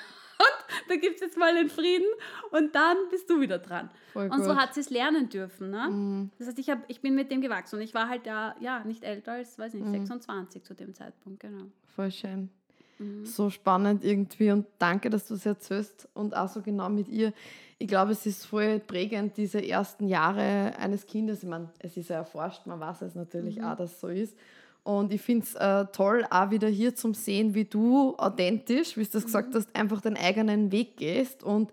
da 0.89 0.97
gibt 0.97 1.17
es 1.17 1.21
jetzt 1.21 1.37
mal 1.37 1.55
den 1.55 1.69
Frieden 1.69 2.07
und 2.51 2.75
dann 2.75 2.97
bist 3.11 3.29
du 3.29 3.41
wieder 3.41 3.59
dran. 3.59 3.91
Voll 4.13 4.25
und 4.25 4.37
gut. 4.37 4.45
so 4.45 4.57
hat 4.57 4.75
sie 4.75 4.81
es 4.81 4.91
lernen 4.91 5.29
dürfen. 5.29 5.71
Ne? 5.71 5.89
Mhm. 5.91 6.31
Das 6.39 6.49
heißt, 6.49 6.59
ich, 6.59 6.71
hab, 6.71 6.79
ich 6.89 7.01
bin 7.01 7.15
mit 7.15 7.31
dem 7.31 7.41
gewachsen 7.41 7.77
und 7.77 7.83
ich 7.83 7.95
war 7.95 8.09
halt 8.09 8.27
ja, 8.27 8.55
ja 8.61 8.85
nicht 8.85 9.05
älter 9.05 9.33
als, 9.33 9.59
weiß 9.59 9.75
nicht, 9.75 9.87
mhm. 9.87 9.93
26 9.93 10.65
zu 10.65 10.75
dem 10.75 10.95
Zeitpunkt, 10.95 11.41
genau. 11.41 11.65
Voll 11.95 12.11
schön. 12.11 12.51
Mhm. 12.99 13.25
So 13.25 13.51
spannend 13.51 14.05
irgendwie 14.05 14.51
und 14.51 14.67
danke, 14.79 15.11
dass 15.11 15.27
du 15.27 15.35
es 15.35 15.47
erzählst 15.47 16.09
und 16.15 16.37
auch 16.37 16.49
so 16.49 16.61
genau 16.61 16.89
mit 16.89 17.09
ihr. 17.09 17.33
Ich 17.79 17.89
glaube, 17.89 18.13
es 18.13 18.27
ist 18.27 18.45
voll 18.45 18.79
prägend, 18.79 19.37
diese 19.39 19.67
ersten 19.67 20.07
Jahre 20.07 20.77
eines 20.79 21.07
Kindes. 21.07 21.43
Ich 21.43 21.49
meine, 21.49 21.71
es 21.79 21.97
ist 21.97 22.11
ja 22.11 22.17
erforscht, 22.17 22.67
man 22.67 22.79
weiß 22.79 23.03
es 23.03 23.15
natürlich 23.15 23.57
mhm. 23.57 23.65
auch, 23.65 23.77
dass 23.77 23.93
es 23.93 24.01
so 24.01 24.09
ist. 24.09 24.37
Und 24.83 25.13
ich 25.13 25.21
finde 25.21 25.45
es 25.45 25.55
äh, 25.55 25.87
toll, 25.93 26.25
auch 26.31 26.51
wieder 26.51 26.69
hier 26.69 26.95
zum 26.95 27.15
Sehen, 27.15 27.55
wie 27.55 27.65
du 27.65 28.15
authentisch, 28.17 28.97
wie 28.97 29.05
du 29.05 29.11
das 29.13 29.25
gesagt 29.25 29.51
mhm. 29.51 29.59
hast, 29.59 29.77
einfach 29.77 30.01
den 30.01 30.17
eigenen 30.17 30.73
Weg 30.73 30.97
gehst. 30.97 31.43
Und 31.43 31.71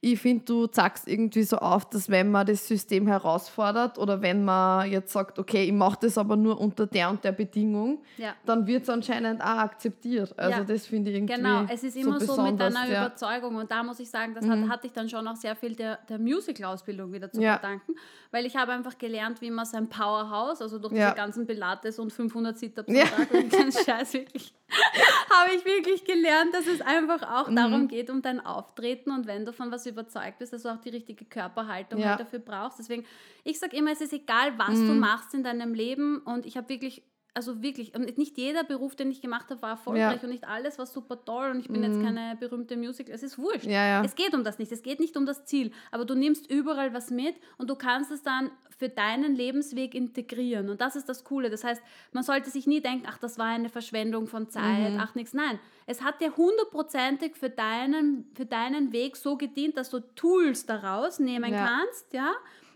ich 0.00 0.20
finde, 0.20 0.44
du 0.44 0.66
zeigst 0.68 1.08
irgendwie 1.08 1.42
so 1.42 1.56
auf, 1.56 1.88
dass 1.90 2.08
wenn 2.08 2.30
man 2.30 2.46
das 2.46 2.68
System 2.68 3.08
herausfordert 3.08 3.98
oder 3.98 4.22
wenn 4.22 4.44
man 4.44 4.88
jetzt 4.88 5.12
sagt, 5.12 5.40
okay, 5.40 5.64
ich 5.64 5.72
mache 5.72 5.98
das 6.02 6.16
aber 6.16 6.36
nur 6.36 6.60
unter 6.60 6.86
der 6.86 7.10
und 7.10 7.24
der 7.24 7.32
Bedingung, 7.32 7.98
ja. 8.16 8.34
dann 8.46 8.66
wird 8.66 8.84
es 8.84 8.90
anscheinend 8.90 9.40
auch 9.42 9.58
akzeptiert. 9.58 10.38
Also 10.38 10.58
ja. 10.58 10.64
das 10.64 10.86
finde 10.86 11.10
ich 11.10 11.16
irgendwie 11.16 11.34
Genau, 11.34 11.64
es 11.68 11.82
ist 11.82 11.96
immer 11.96 12.20
so, 12.20 12.34
so 12.34 12.42
mit 12.42 12.60
deiner 12.60 12.88
ja. 12.88 13.06
Überzeugung 13.06 13.56
und 13.56 13.70
da 13.70 13.82
muss 13.82 13.98
ich 13.98 14.08
sagen, 14.08 14.34
das 14.34 14.44
mhm. 14.44 14.68
hatte 14.70 14.86
ich 14.86 14.92
dann 14.92 15.08
schon 15.08 15.26
auch 15.26 15.36
sehr 15.36 15.56
viel 15.56 15.74
der, 15.74 15.98
der 16.08 16.20
Musical-Ausbildung 16.20 17.12
wieder 17.12 17.32
zu 17.32 17.40
verdanken, 17.40 17.94
weil 18.30 18.44
ich 18.44 18.56
habe 18.56 18.72
einfach 18.72 18.98
gelernt, 18.98 19.40
wie 19.40 19.50
man 19.50 19.64
sein 19.64 19.88
Powerhouse, 19.88 20.60
also 20.60 20.78
durch 20.78 20.92
diese 20.92 21.14
ganzen 21.14 21.46
Pilates 21.46 21.98
und 21.98 22.12
500 22.12 22.58
Sit-Ups 22.58 22.92
ja. 22.92 23.06
Tag 23.06 23.30
und 23.32 23.52
den 23.52 23.72
Scheiß 23.86 24.12
wirklich, 24.12 24.52
habe 25.30 25.50
ich 25.54 25.64
wirklich 25.64 26.04
gelernt, 26.04 26.52
dass 26.52 26.66
es 26.66 26.80
einfach 26.80 27.22
auch 27.22 27.48
mhm. 27.48 27.56
darum 27.56 27.88
geht, 27.88 28.10
um 28.10 28.20
dein 28.20 28.44
Auftreten 28.44 29.10
und 29.10 29.26
wenn 29.26 29.46
du 29.46 29.52
von 29.52 29.70
was 29.70 29.86
überzeugt 29.86 30.38
bist, 30.38 30.52
dass 30.52 30.62
du 30.62 30.68
auch 30.68 30.80
die 30.80 30.90
richtige 30.90 31.24
Körperhaltung 31.24 32.00
ja. 32.00 32.10
halt 32.10 32.20
dafür 32.20 32.40
brauchst. 32.40 32.78
Deswegen, 32.78 33.04
ich 33.44 33.58
sage 33.58 33.76
immer, 33.76 33.92
es 33.92 34.00
ist 34.00 34.12
egal, 34.12 34.58
was 34.58 34.76
mhm. 34.76 34.88
du 34.88 34.94
machst 34.94 35.32
in 35.34 35.42
deinem 35.42 35.72
Leben 35.72 36.18
und 36.18 36.44
ich 36.44 36.56
habe 36.56 36.68
wirklich 36.68 37.02
also 37.34 37.62
wirklich, 37.62 37.94
und 37.94 38.18
nicht 38.18 38.36
jeder 38.36 38.64
Beruf, 38.64 38.96
den 38.96 39.10
ich 39.10 39.20
gemacht 39.20 39.50
habe, 39.50 39.62
war 39.62 39.70
erfolgreich 39.70 40.16
ja. 40.16 40.22
und 40.22 40.30
nicht 40.30 40.46
alles 40.46 40.78
war 40.78 40.86
super 40.86 41.24
toll 41.24 41.50
und 41.50 41.60
ich 41.60 41.68
bin 41.68 41.82
mhm. 41.82 41.84
jetzt 41.84 42.02
keine 42.02 42.36
berühmte 42.36 42.76
Musical. 42.76 43.14
Es 43.14 43.22
ist 43.22 43.38
wurscht. 43.38 43.64
Ja, 43.64 43.86
ja. 43.86 44.04
Es 44.04 44.14
geht 44.14 44.34
um 44.34 44.44
das 44.44 44.58
nicht. 44.58 44.72
Es 44.72 44.82
geht 44.82 44.98
nicht 44.98 45.16
um 45.16 45.26
das 45.26 45.44
Ziel. 45.44 45.70
Aber 45.90 46.04
du 46.04 46.14
nimmst 46.14 46.50
überall 46.50 46.92
was 46.94 47.10
mit 47.10 47.36
und 47.56 47.70
du 47.70 47.76
kannst 47.76 48.10
es 48.10 48.22
dann 48.22 48.50
für 48.76 48.88
deinen 48.88 49.34
Lebensweg 49.34 49.94
integrieren. 49.94 50.68
Und 50.68 50.80
das 50.80 50.96
ist 50.96 51.08
das 51.08 51.24
Coole. 51.24 51.50
Das 51.50 51.64
heißt, 51.64 51.82
man 52.12 52.22
sollte 52.22 52.50
sich 52.50 52.66
nie 52.66 52.80
denken, 52.80 53.06
ach, 53.08 53.18
das 53.18 53.38
war 53.38 53.46
eine 53.46 53.68
Verschwendung 53.68 54.26
von 54.26 54.48
Zeit, 54.48 54.92
mhm. 54.92 55.00
ach, 55.00 55.14
nichts. 55.14 55.34
Nein, 55.34 55.58
es 55.86 56.02
hat 56.02 56.20
dir 56.20 56.36
hundertprozentig 56.36 57.36
für 57.36 57.50
deinen, 57.50 58.30
für 58.34 58.46
deinen 58.46 58.92
Weg 58.92 59.16
so 59.16 59.36
gedient, 59.36 59.76
dass 59.76 59.90
du 59.90 60.00
Tools 60.14 60.66
daraus 60.66 61.18
nehmen 61.18 61.52
kannst, 61.52 62.12
ja 62.12 62.32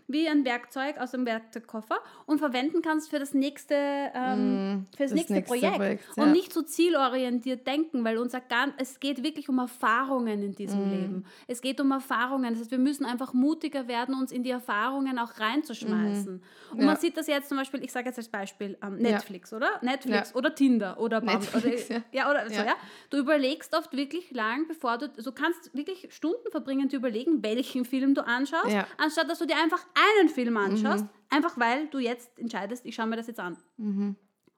wie 0.07 0.27
ein 0.27 0.45
Werkzeug 0.45 0.97
aus 0.97 1.11
dem 1.11 1.25
Werkzeugkoffer 1.25 1.97
und 2.25 2.39
verwenden 2.39 2.81
kannst 2.81 3.09
für 3.09 3.19
das 3.19 3.33
nächste, 3.33 3.75
ähm, 3.75 4.75
mm, 4.75 4.85
für 4.95 5.03
das, 5.03 5.11
das 5.11 5.13
nächste, 5.13 5.33
nächste, 5.33 5.49
Projekt. 5.49 5.75
Projekt 5.75 6.03
ja. 6.15 6.23
Und 6.23 6.31
nicht 6.31 6.53
so 6.53 6.61
zielorientiert 6.61 7.65
denken, 7.65 8.03
weil 8.03 8.17
unser 8.17 8.41
ganz, 8.41 8.73
es 8.77 8.99
geht 8.99 9.23
wirklich 9.23 9.49
um 9.49 9.59
Erfahrungen 9.59 10.43
in 10.43 10.55
diesem 10.55 10.87
mm. 10.87 10.91
Leben. 10.91 11.25
Es 11.47 11.61
geht 11.61 11.79
um 11.79 11.91
Erfahrungen. 11.91 12.49
Das 12.51 12.59
heißt, 12.59 12.71
wir 12.71 12.77
müssen 12.77 13.05
einfach 13.05 13.33
mutiger 13.33 13.87
werden, 13.87 14.15
uns 14.15 14.31
in 14.31 14.43
die 14.43 14.51
Erfahrungen 14.51 15.17
auch 15.19 15.39
reinzuschmeißen. 15.39 16.35
Mm. 16.35 16.73
Und 16.73 16.79
ja. 16.79 16.85
man 16.85 16.97
sieht 16.97 17.17
das 17.17 17.27
jetzt 17.27 17.49
zum 17.49 17.57
Beispiel, 17.57 17.83
ich 17.83 17.91
sage 17.91 18.07
jetzt 18.07 18.17
als 18.17 18.29
Beispiel 18.29 18.77
ähm, 18.83 18.97
Netflix, 18.97 19.51
ja. 19.51 19.57
oder? 19.57 19.69
Netflix 19.81 20.35
oder 20.35 20.53
Tinder 20.53 20.99
oder 20.99 21.21
Netflix, 21.21 21.89
oder, 21.89 22.03
ja. 22.11 22.29
oder 22.29 22.49
so, 22.49 22.55
ja. 22.55 22.75
Du 23.09 23.17
überlegst 23.17 23.75
oft 23.75 23.95
wirklich 23.95 24.31
lang, 24.31 24.67
bevor 24.67 24.97
du, 24.97 25.09
du 25.09 25.31
kannst 25.31 25.73
wirklich 25.75 26.07
Stunden 26.11 26.51
verbringen, 26.51 26.89
zu 26.89 26.97
überlegen, 26.97 27.43
welchen 27.43 27.85
Film 27.85 28.15
du 28.15 28.25
anschaust, 28.25 28.75
anstatt 28.97 29.29
dass 29.29 29.39
du 29.39 29.45
dir 29.45 29.57
einfach 29.57 29.85
einen 29.93 30.29
Film 30.29 30.57
anschaust, 30.57 31.03
mhm. 31.03 31.09
einfach 31.29 31.57
weil 31.57 31.87
du 31.87 31.99
jetzt 31.99 32.37
entscheidest, 32.39 32.85
ich 32.85 32.95
schaue 32.95 33.07
mir 33.07 33.17
das 33.17 33.27
jetzt 33.27 33.39
an. 33.39 33.57
Mhm. 33.77 34.15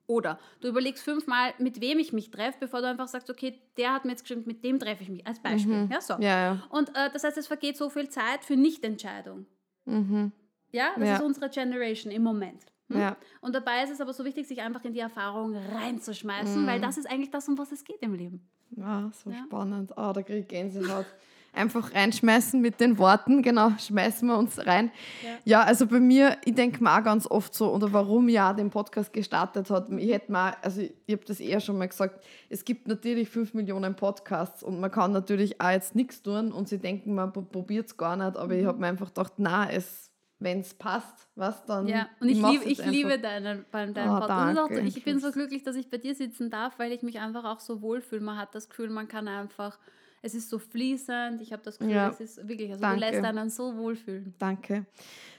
Oder 0.08 0.40
du 0.62 0.68
überlegst 0.68 1.04
fünfmal, 1.04 1.54
mit 1.58 1.82
wem 1.82 1.98
ich 1.98 2.14
mich 2.14 2.30
treffe, 2.30 2.58
bevor 2.60 2.82
du 2.82 2.88
einfach 2.88 3.08
sagst, 3.08 3.30
okay, 3.30 3.60
der 3.78 3.94
hat 3.94 4.06
mir 4.06 4.12
jetzt 4.12 4.22
geschrieben, 4.22 4.44
mit 4.46 4.64
dem 4.64 4.80
treffe 4.80 5.04
ich 5.04 5.10
mich, 5.10 5.26
als 5.26 5.40
Beispiel. 5.40 5.86
Mhm. 5.86 5.92
Ja, 5.92 6.02
so. 6.02 6.14
Ja, 6.14 6.20
ja. 6.54 6.64
Und 6.70 6.90
äh, 6.90 7.10
das 7.12 7.24
heißt, 7.24 7.38
es 7.38 7.48
vergeht 7.48 7.76
so 7.78 7.90
viel 7.90 8.10
Zeit 8.10 8.46
für 8.46 8.56
Nichtentscheidung. 8.56 9.48
Mhm. 9.86 10.32
Ja, 10.72 10.92
das 10.98 11.08
ja. 11.08 11.16
ist 11.16 11.24
unsere 11.24 11.50
Generation 11.50 12.12
im 12.12 12.22
Moment. 12.22 12.66
Hm? 12.90 13.00
Ja. 13.00 13.18
Und 13.42 13.56
dabei 13.56 13.84
ist 13.84 13.92
es 13.92 14.02
aber 14.02 14.14
so 14.14 14.26
wichtig, 14.26 14.48
sich 14.48 14.62
einfach 14.62 14.84
in 14.84 14.94
die 14.94 15.00
Erfahrung 15.00 15.56
reinzuschmeißen, 15.56 16.62
mhm. 16.62 16.68
weil 16.68 16.80
das 16.80 16.98
ist 16.98 17.10
eigentlich 17.10 17.32
das, 17.32 17.48
um 17.48 17.58
was 17.58 17.72
es 17.72 17.84
geht 17.84 18.02
im 18.02 18.14
Leben. 18.14 18.48
Ja, 18.72 19.10
so 19.14 19.30
ja. 19.30 19.38
spannend. 19.46 19.92
oh, 19.96 20.12
da 20.14 20.22
kriege 20.22 20.40
ich 20.40 20.48
Gänsehaut 20.48 21.06
einfach 21.56 21.94
reinschmeißen 21.94 22.62
mit 22.62 22.80
den 22.80 22.98
Worten. 22.98 23.42
Genau, 23.42 23.72
schmeißen 23.78 24.28
wir 24.28 24.38
uns 24.38 24.66
rein. 24.66 24.92
Ja, 25.24 25.30
ja 25.44 25.64
also 25.64 25.88
bei 25.88 26.00
mir, 26.00 26.38
ich 26.46 26.56
denke 26.56 26.84
mal 26.84 27.02
ganz 27.02 27.28
oft 27.28 27.54
so, 27.54 27.74
oder 27.74 27.92
warum 27.94 28.30
ja 28.30 28.54
den 28.54 28.70
Podcast 28.70 29.14
gestartet 29.14 29.70
hat. 29.70 29.90
Ich 29.92 30.12
hätte 30.12 30.32
mal, 30.32 30.56
also 30.62 30.82
ich, 30.82 30.94
ich 31.06 31.14
habe 31.16 31.26
das 31.26 31.40
eher 31.40 31.60
schon 31.60 31.78
mal 31.78 31.88
gesagt, 31.88 32.24
es 32.50 32.66
gibt 32.66 32.88
natürlich 32.88 33.30
fünf 33.30 33.54
Millionen 33.54 33.96
Podcasts 33.96 34.64
und 34.64 34.80
man 34.80 34.92
kann 34.92 35.12
natürlich 35.12 35.62
auch 35.62 35.72
jetzt 35.72 35.96
nichts 35.96 36.22
tun 36.22 36.52
und 36.52 36.68
sie 36.68 36.78
denken, 36.78 37.16
man 37.16 37.32
probiert 37.32 37.88
es 37.88 37.98
gar 37.98 38.16
nicht, 38.16 38.38
aber 38.38 38.54
mhm. 38.54 38.60
ich 38.60 38.66
habe 38.66 38.80
mir 38.80 38.88
einfach 38.88 39.08
gedacht, 39.08 39.34
na, 39.38 39.70
es 39.70 40.06
wenn 40.40 40.60
es 40.60 40.74
passt, 40.74 41.28
was 41.36 41.66
dann. 41.66 41.88
Ja, 41.88 42.10
und 42.20 42.30
ich, 42.30 42.42
lieb, 42.42 42.62
ich 42.66 42.86
liebe 42.86 43.20
deinen, 43.20 43.66
deinen 43.72 44.10
oh, 44.10 44.20
Podcast. 44.20 44.98
Ich 44.98 45.04
bin 45.04 45.20
so 45.20 45.32
glücklich, 45.32 45.64
dass 45.64 45.76
ich 45.76 45.90
bei 45.90 45.98
dir 45.98 46.14
sitzen 46.14 46.50
darf, 46.50 46.78
weil 46.78 46.92
ich 46.92 47.02
mich 47.04 47.20
einfach 47.20 47.46
auch 47.46 47.60
so 47.60 47.82
wohlfühle. 47.82 48.22
Man 48.22 48.38
hat 48.38 48.54
das 48.54 48.70
Gefühl, 48.70 48.90
man 48.90 49.08
kann 49.08 49.28
einfach 49.28 49.80
es 50.26 50.34
ist 50.34 50.50
so 50.50 50.58
fließend. 50.58 51.40
Ich 51.42 51.54
habe 51.54 51.62
das 51.64 51.78
Gefühl, 51.78 51.94
ja. 51.94 52.10
es 52.10 52.20
ist 52.20 52.48
wirklich, 52.48 52.72
also 52.72 52.82
Danke. 52.82 53.00
du 53.00 53.12
lässt 53.12 53.24
einen 53.24 53.50
so 53.50 53.78
wohlfühlen. 53.78 54.34
Danke. 54.40 54.86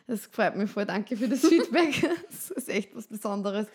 Das 0.06 0.26
freut 0.26 0.56
mich 0.56 0.70
voll. 0.70 0.86
Danke 0.86 1.16
für 1.16 1.28
das 1.28 1.40
Feedback. 1.48 2.08
das 2.30 2.52
ist 2.52 2.68
echt 2.68 2.94
was 2.94 3.08
Besonderes. 3.08 3.66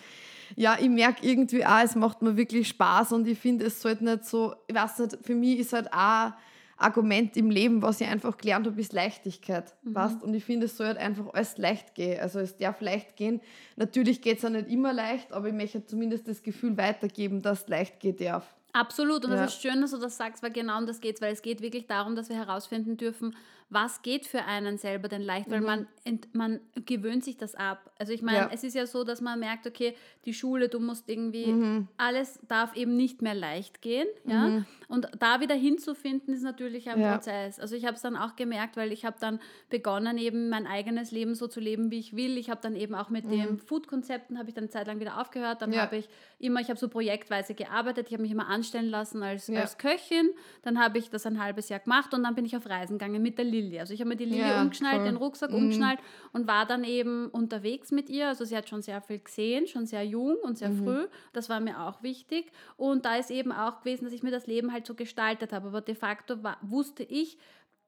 Ja, 0.55 0.77
ich 0.79 0.89
merke 0.89 1.25
irgendwie 1.25 1.65
auch, 1.65 1.83
es 1.83 1.95
macht 1.95 2.21
mir 2.21 2.37
wirklich 2.37 2.69
Spaß 2.69 3.11
und 3.11 3.27
ich 3.27 3.37
finde, 3.37 3.65
es 3.65 3.81
sollte 3.81 4.05
nicht 4.05 4.25
so, 4.25 4.55
ich 4.67 4.75
weiß 4.75 4.99
nicht, 4.99 5.17
für 5.21 5.35
mich 5.35 5.59
ist 5.59 5.73
halt 5.73 5.91
auch 5.91 6.31
Argument 6.77 7.35
im 7.37 7.49
Leben, 7.49 7.81
was 7.81 8.01
ich 8.01 8.07
einfach 8.07 8.37
gelernt 8.37 8.65
habe, 8.65 8.79
ist 8.79 8.93
Leichtigkeit. 8.93 9.73
Mhm. 9.83 9.95
Weißt? 9.95 10.23
Und 10.23 10.33
ich 10.33 10.45
finde, 10.45 10.65
es 10.65 10.77
soll 10.77 10.87
halt 10.87 10.97
einfach 10.97 11.33
alles 11.33 11.57
leicht 11.57 11.93
gehen. 11.93 12.19
Also 12.21 12.39
es 12.39 12.55
darf 12.55 12.79
leicht 12.79 13.17
gehen. 13.17 13.41
Natürlich 13.75 14.21
geht 14.21 14.37
es 14.37 14.45
auch 14.45 14.49
nicht 14.49 14.69
immer 14.69 14.93
leicht, 14.93 15.33
aber 15.33 15.49
ich 15.49 15.53
möchte 15.53 15.85
zumindest 15.85 16.27
das 16.27 16.41
Gefühl 16.41 16.77
weitergeben, 16.77 17.41
dass 17.41 17.63
es 17.63 17.67
leicht 17.67 17.99
gehen 17.99 18.15
darf. 18.17 18.55
Absolut. 18.73 19.25
Und 19.25 19.31
ja. 19.31 19.37
das 19.37 19.55
ist 19.55 19.61
schön, 19.61 19.81
dass 19.81 19.91
du 19.91 19.97
das 19.97 20.17
sagst, 20.17 20.43
weil 20.43 20.51
genau 20.51 20.77
um 20.77 20.85
das 20.85 20.99
geht 21.01 21.21
weil 21.21 21.33
es 21.33 21.41
geht 21.41 21.61
wirklich 21.61 21.87
darum, 21.87 22.15
dass 22.15 22.29
wir 22.29 22.37
herausfinden 22.37 22.97
dürfen, 22.97 23.35
was 23.71 24.01
geht 24.01 24.27
für 24.27 24.43
einen 24.43 24.77
selber 24.77 25.07
denn 25.07 25.21
leicht, 25.21 25.49
weil 25.49 25.61
mhm. 25.61 25.65
man, 25.65 25.87
man 26.33 26.59
gewöhnt 26.85 27.23
sich 27.23 27.37
das 27.37 27.55
ab. 27.55 27.89
Also 27.97 28.11
ich 28.11 28.21
meine, 28.21 28.37
ja. 28.37 28.49
es 28.51 28.65
ist 28.65 28.73
ja 28.73 28.85
so, 28.85 29.05
dass 29.05 29.21
man 29.21 29.39
merkt, 29.39 29.65
okay, 29.65 29.95
die 30.25 30.33
Schule, 30.33 30.67
du 30.67 30.81
musst 30.81 31.07
irgendwie, 31.07 31.47
mhm. 31.47 31.87
alles 31.95 32.37
darf 32.49 32.75
eben 32.75 32.97
nicht 32.97 33.21
mehr 33.21 33.33
leicht 33.33 33.81
gehen. 33.81 34.07
Ja? 34.25 34.49
Mhm. 34.49 34.65
Und 34.89 35.07
da 35.17 35.39
wieder 35.39 35.55
hinzufinden, 35.55 36.33
ist 36.33 36.43
natürlich 36.43 36.89
ein 36.89 36.99
ja. 36.99 37.13
Prozess. 37.13 37.61
Also 37.61 37.77
ich 37.77 37.85
habe 37.85 37.95
es 37.95 38.01
dann 38.01 38.17
auch 38.17 38.35
gemerkt, 38.35 38.75
weil 38.75 38.91
ich 38.91 39.05
habe 39.05 39.15
dann 39.21 39.39
begonnen, 39.69 40.17
eben 40.17 40.49
mein 40.49 40.67
eigenes 40.67 41.11
Leben 41.11 41.33
so 41.33 41.47
zu 41.47 41.61
leben, 41.61 41.91
wie 41.91 41.99
ich 41.99 42.13
will. 42.13 42.37
Ich 42.37 42.49
habe 42.49 42.59
dann 42.61 42.75
eben 42.75 42.93
auch 42.93 43.09
mit 43.09 43.23
mhm. 43.23 43.29
den 43.29 43.57
Food-Konzepten, 43.57 44.37
habe 44.37 44.49
ich 44.49 44.53
dann 44.53 44.65
eine 44.65 44.71
Zeit 44.71 44.87
lang 44.87 44.99
wieder 44.99 45.17
aufgehört. 45.17 45.61
Dann 45.61 45.73
habe 45.77 45.95
ich 45.95 46.09
immer, 46.39 46.59
ich 46.59 46.67
habe 46.67 46.77
so 46.77 46.89
projektweise 46.89 47.53
gearbeitet, 47.53 48.07
ich 48.07 48.13
habe 48.13 48.23
mich 48.23 48.31
immer 48.33 48.49
anstellen 48.61 48.89
lassen 48.89 49.23
als, 49.23 49.47
ja. 49.47 49.61
als 49.61 49.77
Köchin. 49.77 50.29
Dann 50.61 50.79
habe 50.79 50.99
ich 50.99 51.09
das 51.09 51.25
ein 51.25 51.41
halbes 51.43 51.69
Jahr 51.69 51.79
gemacht 51.79 52.13
und 52.13 52.23
dann 52.23 52.35
bin 52.35 52.45
ich 52.45 52.55
auf 52.55 52.67
Reisen 52.67 52.97
gegangen 52.97 53.21
mit 53.21 53.37
der 53.37 53.45
Lilly. 53.45 53.79
Also 53.79 53.93
ich 53.93 53.99
habe 53.99 54.09
mir 54.09 54.15
die 54.15 54.25
Lilly 54.25 54.47
ja, 54.47 54.61
umgeschnallt, 54.61 54.97
voll. 54.97 55.05
den 55.05 55.15
Rucksack 55.17 55.49
mhm. 55.49 55.57
umgeschnallt 55.57 55.99
und 56.31 56.47
war 56.47 56.65
dann 56.65 56.83
eben 56.83 57.27
unterwegs 57.29 57.91
mit 57.91 58.09
ihr. 58.09 58.27
Also 58.27 58.45
sie 58.45 58.55
hat 58.55 58.69
schon 58.69 58.81
sehr 58.81 59.01
viel 59.01 59.19
gesehen, 59.19 59.67
schon 59.67 59.85
sehr 59.85 60.05
jung 60.05 60.37
und 60.43 60.57
sehr 60.57 60.69
mhm. 60.69 60.83
früh. 60.83 61.07
Das 61.33 61.49
war 61.49 61.59
mir 61.59 61.81
auch 61.81 62.03
wichtig. 62.03 62.51
Und 62.77 63.05
da 63.05 63.15
ist 63.15 63.31
eben 63.31 63.51
auch 63.51 63.79
gewesen, 63.79 64.05
dass 64.05 64.13
ich 64.13 64.23
mir 64.23 64.31
das 64.31 64.47
Leben 64.47 64.71
halt 64.71 64.85
so 64.85 64.93
gestaltet 64.93 65.51
habe. 65.51 65.67
Aber 65.67 65.81
de 65.81 65.95
facto 65.95 66.43
war, 66.43 66.57
wusste 66.61 67.03
ich 67.03 67.37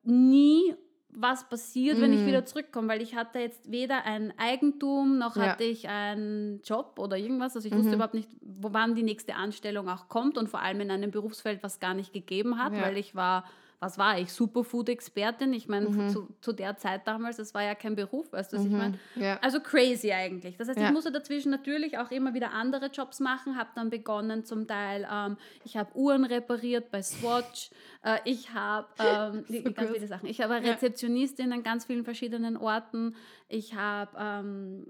nie, 0.04 0.76
was 1.16 1.48
passiert, 1.48 1.98
mm. 1.98 2.02
wenn 2.02 2.14
ich 2.14 2.22
mhm. 2.22 2.28
wieder 2.28 2.46
zurückkomme, 2.46 2.88
weil 2.88 3.02
ich 3.02 3.16
hatte 3.16 3.40
jetzt 3.40 3.72
weder 3.72 4.06
ein 4.06 4.34
Eigentum 4.38 5.18
noch 5.18 5.36
ja. 5.36 5.44
hatte 5.44 5.64
ich 5.64 5.88
einen 5.88 6.62
Job 6.64 6.98
oder 6.98 7.18
irgendwas. 7.18 7.56
Also 7.56 7.68
ich 7.68 7.74
wusste 7.74 7.90
mhm. 7.90 7.94
überhaupt 7.96 8.14
nicht, 8.14 8.30
wann 8.42 8.96
die 8.96 9.04
nächste 9.04 9.36
Anstellung 9.36 9.90
auch 9.90 10.10
kommt 10.10 10.38
und 10.38 10.50
vor 10.50 10.62
allem 10.62 10.82
in 10.82 10.92
einem 10.92 11.12
Berufsfeld, 11.12 11.64
was 11.64 11.80
gar 11.80 11.94
nicht 11.94 12.14
gegeben 12.14 12.58
hat, 12.58 12.74
ja. 12.74 12.82
weil 12.82 12.98
ich 12.98 13.16
war 13.16 13.46
was 13.84 13.98
war 13.98 14.18
ich, 14.18 14.32
Superfood-Expertin. 14.32 15.54
Ich 15.54 15.68
meine, 15.68 15.90
mhm. 15.90 16.10
zu, 16.10 16.30
zu, 16.40 16.54
der 16.54 16.78
Zeit 16.78 17.06
damals, 17.06 17.38
das 17.38 17.54
war 17.54 17.64
ja 17.64 17.76
kein 17.76 17.96
Beruf, 17.96 18.32
weißt 18.32 18.54
du, 18.54 18.58
was 18.58 18.64
mhm. 18.64 18.72
ich 18.72 18.78
meine? 18.78 19.00
Ja. 19.16 19.40
Also 19.42 19.60
crazy 19.60 20.12
eigentlich. 20.12 20.56
Das 20.58 20.70
heißt, 20.70 20.80
ja. 20.80 20.88
ich 20.88 20.94
musste 20.94 21.12
dazwischen 21.12 21.52
natürlich 21.52 21.98
auch 21.98 22.10
immer 22.12 22.34
wieder 22.34 22.52
andere 22.52 22.88
Jobs 22.88 23.20
machen, 23.20 23.58
habe 23.58 23.70
dann 23.76 23.90
begonnen 23.90 24.46
zum 24.46 24.68
Teil, 24.68 25.08
ähm, 25.12 25.38
ich 25.66 25.76
habe 25.76 25.96
Uhren 25.96 26.24
repariert 26.24 26.92
bei 26.92 27.02
Swatch, 27.02 27.72
äh, 28.04 28.20
ich 28.24 28.54
habe 28.54 28.88
ähm, 29.00 29.46
so 29.48 29.72
ganz 29.74 29.92
viele 29.92 30.08
Sachen. 30.08 30.28
Ich 30.28 30.42
habe 30.42 30.56
Rezeptionistin 30.56 31.52
an 31.52 31.64
ganz 31.64 31.86
vielen 31.86 32.06
verschiedenen 32.06 32.58
Orten. 32.58 33.16
Ich 33.50 33.76
habe... 33.76 34.12
Ähm, 34.18 34.88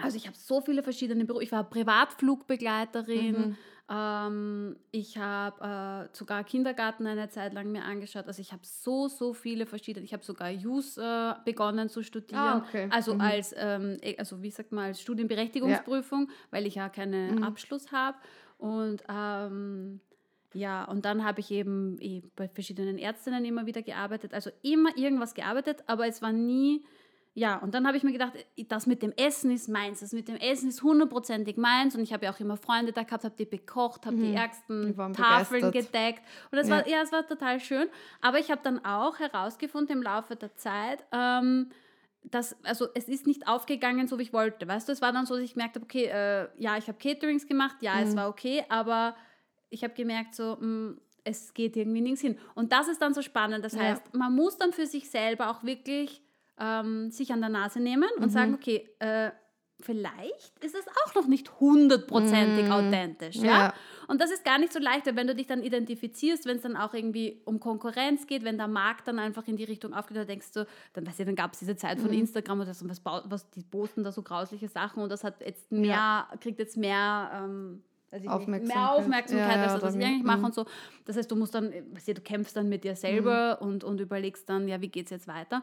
also 0.00 0.16
ich 0.16 0.28
habe 0.28 0.36
so 0.36 0.60
viele 0.60 0.84
verschiedene 0.84 1.24
Berufe. 1.24 1.42
Ich 1.42 1.50
war 1.50 1.64
Privatflugbegleiterin. 1.64 3.32
Mhm. 3.32 3.56
Ähm, 3.90 4.76
ich 4.90 5.16
habe 5.16 6.08
äh, 6.10 6.16
sogar 6.16 6.44
Kindergarten 6.44 7.06
eine 7.06 7.30
Zeit 7.30 7.54
lang 7.54 7.72
mir 7.72 7.84
angeschaut. 7.84 8.26
Also 8.26 8.42
ich 8.42 8.52
habe 8.52 8.62
so, 8.64 9.08
so 9.08 9.32
viele 9.32 9.64
verschiedene. 9.64 10.04
Ich 10.04 10.12
habe 10.12 10.22
sogar 10.22 10.50
JUS 10.50 10.98
äh, 10.98 11.34
begonnen 11.44 11.88
zu 11.88 12.02
studieren. 12.02 12.38
Ah, 12.38 12.58
okay. 12.58 12.88
Also 12.90 13.14
mhm. 13.14 13.20
als, 13.22 13.54
ähm, 13.56 13.96
e, 14.02 14.16
also 14.18 14.42
wie 14.42 14.50
sagt 14.50 14.72
man, 14.72 14.86
als 14.86 15.00
Studienberechtigungsprüfung, 15.00 16.28
ja. 16.28 16.34
weil 16.50 16.66
ich 16.66 16.74
ja 16.74 16.90
keinen 16.90 17.36
mhm. 17.36 17.42
Abschluss 17.44 17.90
habe. 17.90 18.18
Und 18.58 19.02
ähm, 19.08 20.00
ja, 20.52 20.84
und 20.84 21.06
dann 21.06 21.24
habe 21.24 21.40
ich 21.40 21.50
eben 21.50 21.96
eh 22.00 22.22
bei 22.36 22.48
verschiedenen 22.48 22.98
Ärztinnen 22.98 23.44
immer 23.46 23.64
wieder 23.64 23.80
gearbeitet. 23.80 24.34
Also 24.34 24.50
immer 24.62 24.96
irgendwas 24.98 25.32
gearbeitet, 25.32 25.84
aber 25.86 26.06
es 26.06 26.20
war 26.20 26.32
nie 26.32 26.84
ja, 27.38 27.56
und 27.58 27.72
dann 27.72 27.86
habe 27.86 27.96
ich 27.96 28.02
mir 28.02 28.10
gedacht, 28.10 28.32
das 28.68 28.86
mit 28.86 29.00
dem 29.00 29.12
Essen 29.12 29.52
ist 29.52 29.68
meins, 29.68 30.00
das 30.00 30.12
mit 30.12 30.26
dem 30.26 30.34
Essen 30.34 30.68
ist 30.68 30.82
hundertprozentig 30.82 31.56
meins. 31.56 31.94
Und 31.94 32.02
ich 32.02 32.12
habe 32.12 32.24
ja 32.24 32.32
auch 32.32 32.40
immer 32.40 32.56
Freunde 32.56 32.90
da 32.90 33.04
gehabt, 33.04 33.22
habe 33.22 33.36
die 33.38 33.44
bekocht, 33.44 34.06
habe 34.06 34.16
mhm. 34.16 34.22
die 34.22 34.34
ärgsten 34.34 34.96
Tafeln 35.14 35.66
begeistert. 35.66 35.92
gedeckt. 35.92 36.22
Und 36.50 36.58
das 36.58 36.68
ja. 36.68 36.76
war, 36.76 36.88
ja, 36.88 37.00
es 37.00 37.12
war 37.12 37.24
total 37.24 37.60
schön. 37.60 37.86
Aber 38.20 38.40
ich 38.40 38.50
habe 38.50 38.60
dann 38.64 38.84
auch 38.84 39.20
herausgefunden 39.20 39.98
im 39.98 40.02
Laufe 40.02 40.34
der 40.34 40.56
Zeit, 40.56 41.04
ähm, 41.12 41.70
dass, 42.24 42.56
also 42.64 42.88
es 42.94 43.08
ist 43.08 43.28
nicht 43.28 43.46
aufgegangen, 43.46 44.08
so 44.08 44.18
wie 44.18 44.22
ich 44.22 44.32
wollte. 44.32 44.66
Weißt 44.66 44.88
du, 44.88 44.92
es 44.92 45.00
war 45.00 45.12
dann 45.12 45.24
so, 45.24 45.34
dass 45.34 45.44
ich 45.44 45.54
gemerkt 45.54 45.76
habe, 45.76 45.84
okay, 45.84 46.06
äh, 46.06 46.48
ja, 46.56 46.76
ich 46.76 46.88
habe 46.88 46.98
Caterings 46.98 47.46
gemacht, 47.46 47.76
ja, 47.82 47.94
mhm. 47.94 48.02
es 48.02 48.16
war 48.16 48.28
okay, 48.28 48.64
aber 48.68 49.14
ich 49.70 49.84
habe 49.84 49.94
gemerkt, 49.94 50.34
so, 50.34 50.56
mh, 50.58 50.66
mm, 50.66 51.00
es 51.22 51.54
geht 51.54 51.76
irgendwie 51.76 52.00
nirgends 52.00 52.22
hin. 52.22 52.36
Und 52.56 52.72
das 52.72 52.88
ist 52.88 53.00
dann 53.00 53.14
so 53.14 53.22
spannend. 53.22 53.64
Das 53.64 53.76
heißt, 53.76 54.02
ja. 54.12 54.18
man 54.18 54.34
muss 54.34 54.56
dann 54.56 54.72
für 54.72 54.86
sich 54.86 55.08
selber 55.10 55.50
auch 55.50 55.62
wirklich 55.62 56.22
ähm, 56.60 57.10
sich 57.10 57.32
an 57.32 57.40
der 57.40 57.50
Nase 57.50 57.80
nehmen 57.80 58.08
und 58.16 58.26
mhm. 58.26 58.30
sagen, 58.30 58.54
okay, 58.54 58.88
äh, 58.98 59.30
vielleicht 59.80 60.64
ist 60.64 60.74
es 60.74 60.86
auch 61.04 61.14
noch 61.14 61.26
nicht 61.28 61.60
hundertprozentig 61.60 62.68
mm. 62.68 62.72
authentisch. 62.72 63.36
Ja? 63.36 63.44
ja? 63.44 63.74
Und 64.08 64.20
das 64.20 64.32
ist 64.32 64.44
gar 64.44 64.58
nicht 64.58 64.72
so 64.72 64.80
leicht, 64.80 65.06
wenn 65.14 65.26
du 65.26 65.34
dich 65.36 65.46
dann 65.46 65.62
identifizierst, 65.62 66.46
wenn 66.46 66.56
es 66.56 66.62
dann 66.62 66.76
auch 66.76 66.94
irgendwie 66.94 67.42
um 67.44 67.60
Konkurrenz 67.60 68.26
geht, 68.26 68.44
wenn 68.44 68.58
der 68.58 68.66
Markt 68.66 69.06
dann 69.06 69.18
einfach 69.18 69.46
in 69.46 69.56
die 69.56 69.64
Richtung 69.64 69.94
aufgeht, 69.94 70.16
dann 70.16 70.26
denkst 70.26 70.52
du, 70.52 70.66
dann 70.94 71.06
weißt 71.06 71.20
du, 71.20 71.26
dann 71.26 71.36
gab 71.36 71.52
es 71.52 71.60
diese 71.60 71.76
Zeit 71.76 72.00
von 72.00 72.10
mm. 72.10 72.14
Instagram 72.14 72.60
und 72.60 72.68
das, 72.68 72.86
was, 72.88 73.02
was, 73.04 73.50
die 73.50 73.62
posten 73.62 74.02
da 74.02 74.10
so 74.10 74.22
grausliche 74.22 74.68
Sachen 74.68 75.02
und 75.02 75.10
das 75.10 75.22
hat 75.22 75.40
jetzt 75.40 75.70
mehr, 75.70 75.86
ja. 75.90 76.28
kriegt 76.40 76.58
jetzt 76.58 76.76
mehr. 76.76 77.30
Ähm, 77.34 77.82
Aufmerksamkeit. 78.10 78.66
mehr 78.66 78.92
Aufmerksamkeit, 78.92 79.56
ja, 79.56 79.62
als 79.64 79.72
das, 79.74 79.82
was 79.82 79.94
ich 79.94 80.02
eigentlich 80.02 80.24
mache 80.24 80.38
mhm. 80.38 80.44
und 80.46 80.54
so. 80.54 80.64
Das 81.04 81.18
heißt, 81.18 81.30
du 81.30 81.36
musst 81.36 81.54
dann, 81.54 81.70
weißt 81.92 82.08
du, 82.08 82.14
du 82.14 82.22
kämpfst 82.22 82.56
dann 82.56 82.66
mit 82.66 82.82
dir 82.82 82.96
selber 82.96 83.58
mhm. 83.60 83.68
und, 83.68 83.84
und 83.84 84.00
überlegst 84.00 84.48
dann, 84.48 84.66
ja, 84.66 84.80
wie 84.80 84.88
geht 84.88 85.04
es 85.04 85.10
jetzt 85.10 85.28
weiter? 85.28 85.62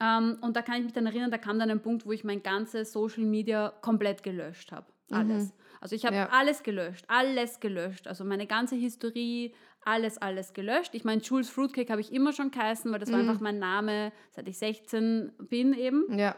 Ähm, 0.00 0.38
und 0.40 0.56
da 0.56 0.62
kann 0.62 0.76
ich 0.76 0.84
mich 0.84 0.92
dann 0.92 1.06
erinnern, 1.06 1.30
da 1.30 1.38
kam 1.38 1.58
dann 1.58 1.70
ein 1.70 1.80
Punkt, 1.80 2.06
wo 2.06 2.12
ich 2.12 2.24
mein 2.24 2.42
ganzes 2.42 2.92
Social 2.92 3.24
Media 3.24 3.72
komplett 3.80 4.22
gelöscht 4.22 4.72
habe. 4.72 4.86
Alles. 5.10 5.44
Mhm. 5.44 5.52
Also 5.80 5.94
ich 5.94 6.04
habe 6.04 6.16
ja. 6.16 6.28
alles 6.30 6.62
gelöscht, 6.62 7.04
alles 7.08 7.60
gelöscht. 7.60 8.08
Also 8.08 8.24
meine 8.24 8.46
ganze 8.46 8.76
Historie, 8.76 9.54
alles, 9.84 10.18
alles 10.18 10.52
gelöscht. 10.52 10.94
Ich 10.94 11.04
meine, 11.04 11.22
Jules 11.22 11.48
Fruitcake 11.48 11.90
habe 11.90 12.00
ich 12.00 12.12
immer 12.12 12.32
schon 12.32 12.50
geheißen, 12.50 12.90
weil 12.92 12.98
das 12.98 13.08
mhm. 13.08 13.12
war 13.12 13.20
einfach 13.20 13.40
mein 13.40 13.58
Name, 13.58 14.12
seit 14.32 14.48
ich 14.48 14.58
16 14.58 15.32
bin 15.48 15.72
eben. 15.72 16.18
Ja. 16.18 16.36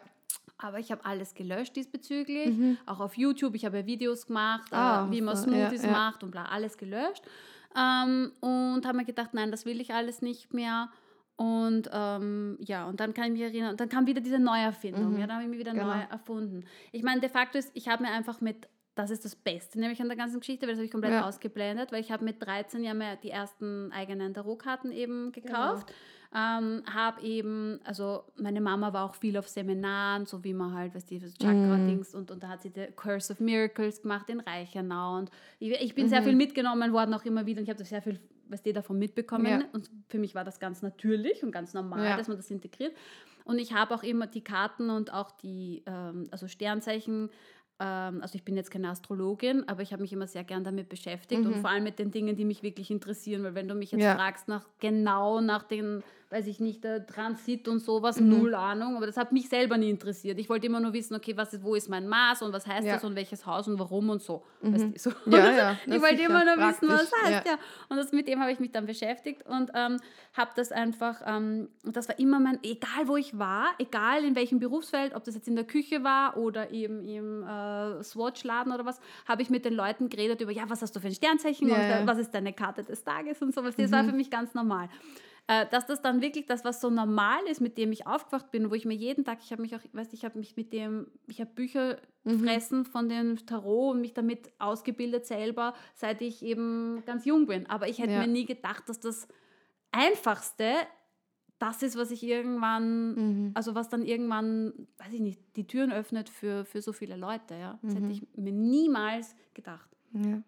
Aber 0.59 0.81
ich 0.81 0.91
habe 0.91 1.05
alles 1.05 1.35
gelöscht 1.35 1.77
diesbezüglich. 1.77 2.49
Mhm. 2.49 2.79
Auch 2.85 3.01
auf 3.01 3.17
YouTube. 3.17 3.55
Ich 3.55 3.65
habe 3.65 3.79
ja 3.79 3.87
Videos 3.87 4.27
gemacht, 4.27 4.73
äh, 4.73 5.11
wie 5.11 5.23
man 5.23 5.37
Smoothies 5.37 5.85
ja. 5.85 5.91
macht 5.91 6.23
und 6.25 6.33
bla, 6.33 6.47
alles 6.47 6.77
gelöscht. 6.77 7.23
Ähm, 7.77 8.33
und 8.41 8.85
habe 8.85 8.99
mir 8.99 9.05
gedacht, 9.05 9.35
nein, 9.35 9.51
das 9.51 9.65
will 9.65 9.81
ich 9.81 9.95
alles 9.95 10.21
nicht 10.21 10.53
mehr. 10.53 10.91
Und 11.39 11.89
ähm, 11.93 12.59
ja, 12.59 12.89
und 12.89 12.99
dann 12.99 13.15
kann 13.15 13.27
ich 13.27 13.33
mich 13.33 13.43
erinnern, 13.43 13.71
und 13.71 13.81
dann 13.81 13.89
kam 13.89 14.09
wieder 14.09 14.21
diese 14.21 14.41
Neuerfindung. 14.41 15.13
Mhm. 15.13 15.21
Ja, 15.21 15.27
dann 15.29 15.37
habe 15.37 15.45
ich 15.45 15.51
mich 15.51 15.61
wieder 15.61 15.71
genau. 15.71 15.95
neu 15.95 16.01
erfunden. 16.11 16.65
Ich 16.91 17.05
meine, 17.05 17.21
de 17.21 17.31
facto 17.31 17.57
ist, 17.57 17.71
ich 17.75 17.87
habe 17.87 18.03
mir 18.03 18.11
einfach 18.11 18.41
mit, 18.41 18.69
das 18.97 19.11
ist 19.11 19.25
das 19.25 19.37
Beste 19.37 19.79
nämlich 19.79 20.03
an 20.03 20.09
der 20.09 20.17
ganzen 20.17 20.41
Geschichte, 20.41 20.67
weil 20.67 20.71
das 20.71 20.79
habe 20.79 20.87
ich 20.87 20.91
komplett 20.91 21.13
ja. 21.13 21.29
ausgeblendet, 21.29 21.93
weil 21.93 22.01
ich 22.01 22.11
habe 22.11 22.25
mit 22.25 22.45
13 22.45 22.83
Jahren 22.83 23.01
die 23.23 23.31
ersten 23.31 23.93
eigenen 23.93 24.35
Tarotkarten 24.35 24.91
eben 24.91 25.31
gekauft. 25.31 25.87
Genau. 25.87 25.99
Ähm, 26.35 26.83
habe 26.93 27.23
eben, 27.23 27.79
also 27.85 28.25
meine 28.37 28.61
Mama 28.61 28.93
war 28.93 29.05
auch 29.05 29.15
viel 29.15 29.39
auf 29.39 29.47
Seminaren, 29.47 30.27
so 30.27 30.43
wie 30.43 30.53
man 30.53 30.75
halt, 30.75 30.93
weißt 30.93 31.11
du, 31.11 31.21
Chakra-Dings 31.21 32.13
mm. 32.13 32.17
und, 32.17 32.31
und 32.33 32.43
da 32.43 32.49
hat 32.49 32.63
sie 32.63 32.71
die 32.71 32.89
Curse 32.97 33.33
of 33.33 33.41
Miracles 33.41 34.03
gemacht 34.03 34.29
in 34.29 34.41
Reichenau 34.41 35.19
und 35.19 35.31
ich, 35.59 35.71
ich 35.71 35.95
bin 35.95 36.07
mm 36.07 36.09
sehr 36.09 36.21
mhm. 36.21 36.25
viel 36.27 36.37
mitgenommen 36.37 36.93
worden, 36.93 37.15
auch 37.15 37.25
immer 37.25 37.47
wieder 37.47 37.61
und 37.61 37.65
ich 37.65 37.71
habe 37.71 37.79
da 37.79 37.85
sehr 37.85 38.03
viel 38.03 38.21
was 38.49 38.63
die 38.63 38.73
davon 38.73 38.99
mitbekommen. 38.99 39.47
Ja. 39.47 39.63
Und 39.73 39.91
für 40.09 40.19
mich 40.19 40.35
war 40.35 40.45
das 40.45 40.61
ganz 40.61 40.83
natürlich 40.83 41.43
und 41.43 41.53
ganz 41.53 41.75
normal, 41.75 42.05
ja. 42.05 42.17
dass 42.17 42.29
man 42.29 42.37
das 42.37 42.51
integriert. 42.51 42.95
Und 43.45 43.59
ich 43.59 43.73
habe 43.73 43.95
auch 43.95 44.03
immer 44.03 44.27
die 44.27 44.43
Karten 44.43 44.91
und 44.91 45.13
auch 45.13 45.31
die, 45.31 45.83
ähm, 45.87 46.29
also 46.31 46.49
Sternzeichen, 46.49 47.31
ähm, 47.81 48.21
also 48.23 48.35
ich 48.35 48.45
bin 48.45 48.57
jetzt 48.57 48.71
keine 48.71 48.91
Astrologin, 48.91 49.67
aber 49.69 49.83
ich 49.83 49.93
habe 49.93 50.03
mich 50.03 50.13
immer 50.13 50.27
sehr 50.27 50.45
gern 50.45 50.65
damit 50.65 50.89
beschäftigt 50.89 51.43
mhm. 51.43 51.47
und 51.47 51.57
vor 51.59 51.71
allem 51.71 51.85
mit 51.85 51.99
den 51.99 52.11
Dingen, 52.11 52.37
die 52.37 52.45
mich 52.45 52.63
wirklich 52.63 52.91
interessieren. 52.91 53.45
Weil 53.45 53.55
wenn 53.55 53.69
du 53.69 53.75
mich 53.75 53.93
jetzt 53.93 54.03
ja. 54.03 54.17
fragst 54.17 54.49
nach 54.49 54.67
genau 54.81 55.41
nach 55.41 55.63
den 55.63 56.03
weiß 56.31 56.47
ich 56.47 56.61
nicht, 56.61 56.85
der 56.85 57.07
Transit 57.07 57.69
und 57.69 57.79
sowas, 57.79 58.21
mhm. 58.21 58.29
null 58.29 58.55
Ahnung, 58.55 58.97
aber 58.97 59.07
das 59.07 59.17
hat 59.17 59.33
mich 59.33 59.49
selber 59.49 59.79
nie 59.79 59.89
interessiert. 59.89 60.39
Ich 60.39 60.51
wollte 60.51 60.67
immer 60.67 60.79
nur 60.79 60.93
wissen, 60.93 61.15
okay, 61.15 61.35
was 61.37 61.55
ist, 61.55 61.63
wo 61.63 61.75
ist 61.75 61.89
mein 61.89 62.07
Maß 62.07 62.43
und 62.43 62.53
was 62.53 62.67
heißt 62.67 62.87
ja. 62.87 62.95
das 62.95 63.05
und 63.05 63.17
welches 63.17 63.47
Haus 63.47 63.67
und 63.67 63.79
warum 63.79 64.11
und 64.11 64.21
so. 64.21 64.45
Mhm. 64.61 64.75
Weißt 64.75 64.85
du, 64.85 65.11
so. 65.11 65.11
Ja, 65.25 65.51
ja, 65.51 65.79
ich 65.87 66.03
wollte 66.03 66.23
immer 66.23 66.45
nur 66.45 66.57
wissen, 66.69 66.89
was 66.89 67.09
das 67.09 67.13
heißt, 67.23 67.47
ja. 67.47 67.53
ja. 67.53 67.59
Und 67.89 67.97
das, 67.97 68.13
mit 68.13 68.29
dem 68.29 68.41
habe 68.41 68.53
ich 68.53 68.61
mich 68.61 68.71
dann 68.73 68.85
beschäftigt 68.85 69.47
und 69.47 69.71
ähm, 69.75 69.97
habe 70.35 70.51
das 70.55 70.71
einfach, 70.71 71.23
ähm, 71.25 71.69
das 71.83 72.09
war 72.09 72.19
immer 72.19 72.41
mein, 72.41 72.59
egal 72.63 73.07
wo 73.07 73.17
ich 73.17 73.39
war, 73.39 73.71
egal 73.79 74.23
in 74.25 74.37
welchem 74.37 74.59
Berufsfeld, 74.59 75.15
ob 75.15 75.25
das 75.25 75.35
jetzt 75.35 75.49
in 75.49 75.57
der 75.57 75.65
Küche 75.65 76.05
war 76.05 76.37
oder 76.37 76.71
eben 76.73 77.03
im 77.07 77.43
äh, 77.43 78.03
Swatch-Laden 78.03 78.73
oder 78.73 78.85
was, 78.85 79.01
habe 79.27 79.41
ich 79.41 79.49
mit 79.49 79.65
den 79.65 79.73
Leuten 79.73 80.11
geredet 80.11 80.43
über, 80.43 80.53
ja, 80.53 80.65
was 80.69 80.83
hast 80.83 80.95
du 80.95 81.01
für 81.01 81.07
ein 81.07 81.15
Sternzeichen 81.15 81.71
und 81.71 81.79
äh, 81.79 82.03
was 82.05 82.19
ist 82.19 82.35
deine 82.35 82.53
Karte 82.53 82.85
des 82.85 83.03
Tages 83.03 83.41
und 83.41 83.55
sowas. 83.55 83.77
Das 83.77 83.91
mhm. 83.91 83.95
war 83.95 84.05
für 84.05 84.13
mich 84.13 84.31
ganz 84.31 84.53
normal 84.53 84.91
äh, 84.91 85.28
dass 85.49 85.87
das 85.87 86.03
dann 86.03 86.21
wirklich 86.21 86.45
das, 86.45 86.63
was 86.65 86.81
so 86.81 86.91
normal 86.91 87.41
ist, 87.51 87.63
mit 87.63 87.79
dem 87.79 87.91
ich 87.91 88.07
aufgewacht 88.07 88.51
bin, 88.51 88.71
wo 88.71 88.75
ich 88.75 88.85
mir 88.85 88.95
jeden 88.95 89.25
Tag, 89.25 89.39
ich 89.43 89.51
habe 89.51 89.63
mich 89.63 89.75
auch, 89.75 89.81
weißt 89.93 90.13
ich 90.13 90.27
habe 90.27 90.39
mich 90.39 90.57
mit 90.57 90.75
dem, 90.75 91.07
ich 91.27 91.41
habe 91.41 91.51
Bücher 91.51 91.97
mhm. 92.25 92.41
fressen 92.41 92.85
von 92.85 93.09
dem 93.09 93.37
Tarot 93.47 93.95
und 93.95 94.03
mich 94.03 94.13
damit 94.13 94.53
ausgebildet 94.59 95.25
selber, 95.27 95.73
seit 95.95 96.21
ich 96.21 96.43
eben 96.45 97.03
ganz 97.07 97.25
jung 97.25 97.47
bin. 97.47 97.67
Aber 97.71 97.89
ich 97.89 97.99
hätte 97.99 98.13
ja. 98.13 98.21
mir 98.21 98.27
nie 98.27 98.45
gedacht, 98.45 98.91
dass 98.91 99.01
das 99.01 99.27
Einfachste 99.91 100.75
das 101.59 101.83
ist, 101.83 101.97
was 101.97 102.11
ich 102.11 102.23
irgendwann, 102.23 103.15
mhm. 103.15 103.51
also 103.55 103.75
was 103.75 103.89
dann 103.89 104.05
irgendwann, 104.05 104.87
weiß 104.99 105.15
ich 105.15 105.21
nicht, 105.21 105.41
die 105.57 105.67
Türen 105.67 105.91
öffnet 105.91 106.29
für, 106.29 106.67
für 106.67 106.83
so 106.83 106.93
viele 106.93 107.17
Leute. 107.17 107.55
Ja? 107.55 107.79
Das 107.83 107.95
mhm. 107.95 108.03
hätte 108.03 108.13
ich 108.13 108.37
mir 108.37 108.53
niemals 108.53 109.35
gedacht. 109.55 109.89
Ja 110.13 110.43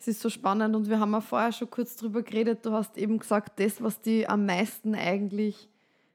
es 0.00 0.08
ist 0.08 0.20
so 0.22 0.30
spannend 0.30 0.74
und 0.74 0.88
wir 0.88 0.98
haben 0.98 1.12
ja 1.12 1.20
vorher 1.20 1.52
schon 1.52 1.68
kurz 1.68 1.94
drüber 1.94 2.22
geredet. 2.22 2.64
Du 2.64 2.72
hast 2.72 2.96
eben 2.96 3.18
gesagt, 3.18 3.60
das, 3.60 3.82
was 3.82 4.00
die 4.00 4.26
am 4.26 4.46
meisten 4.46 4.94
eigentlich 4.94 5.68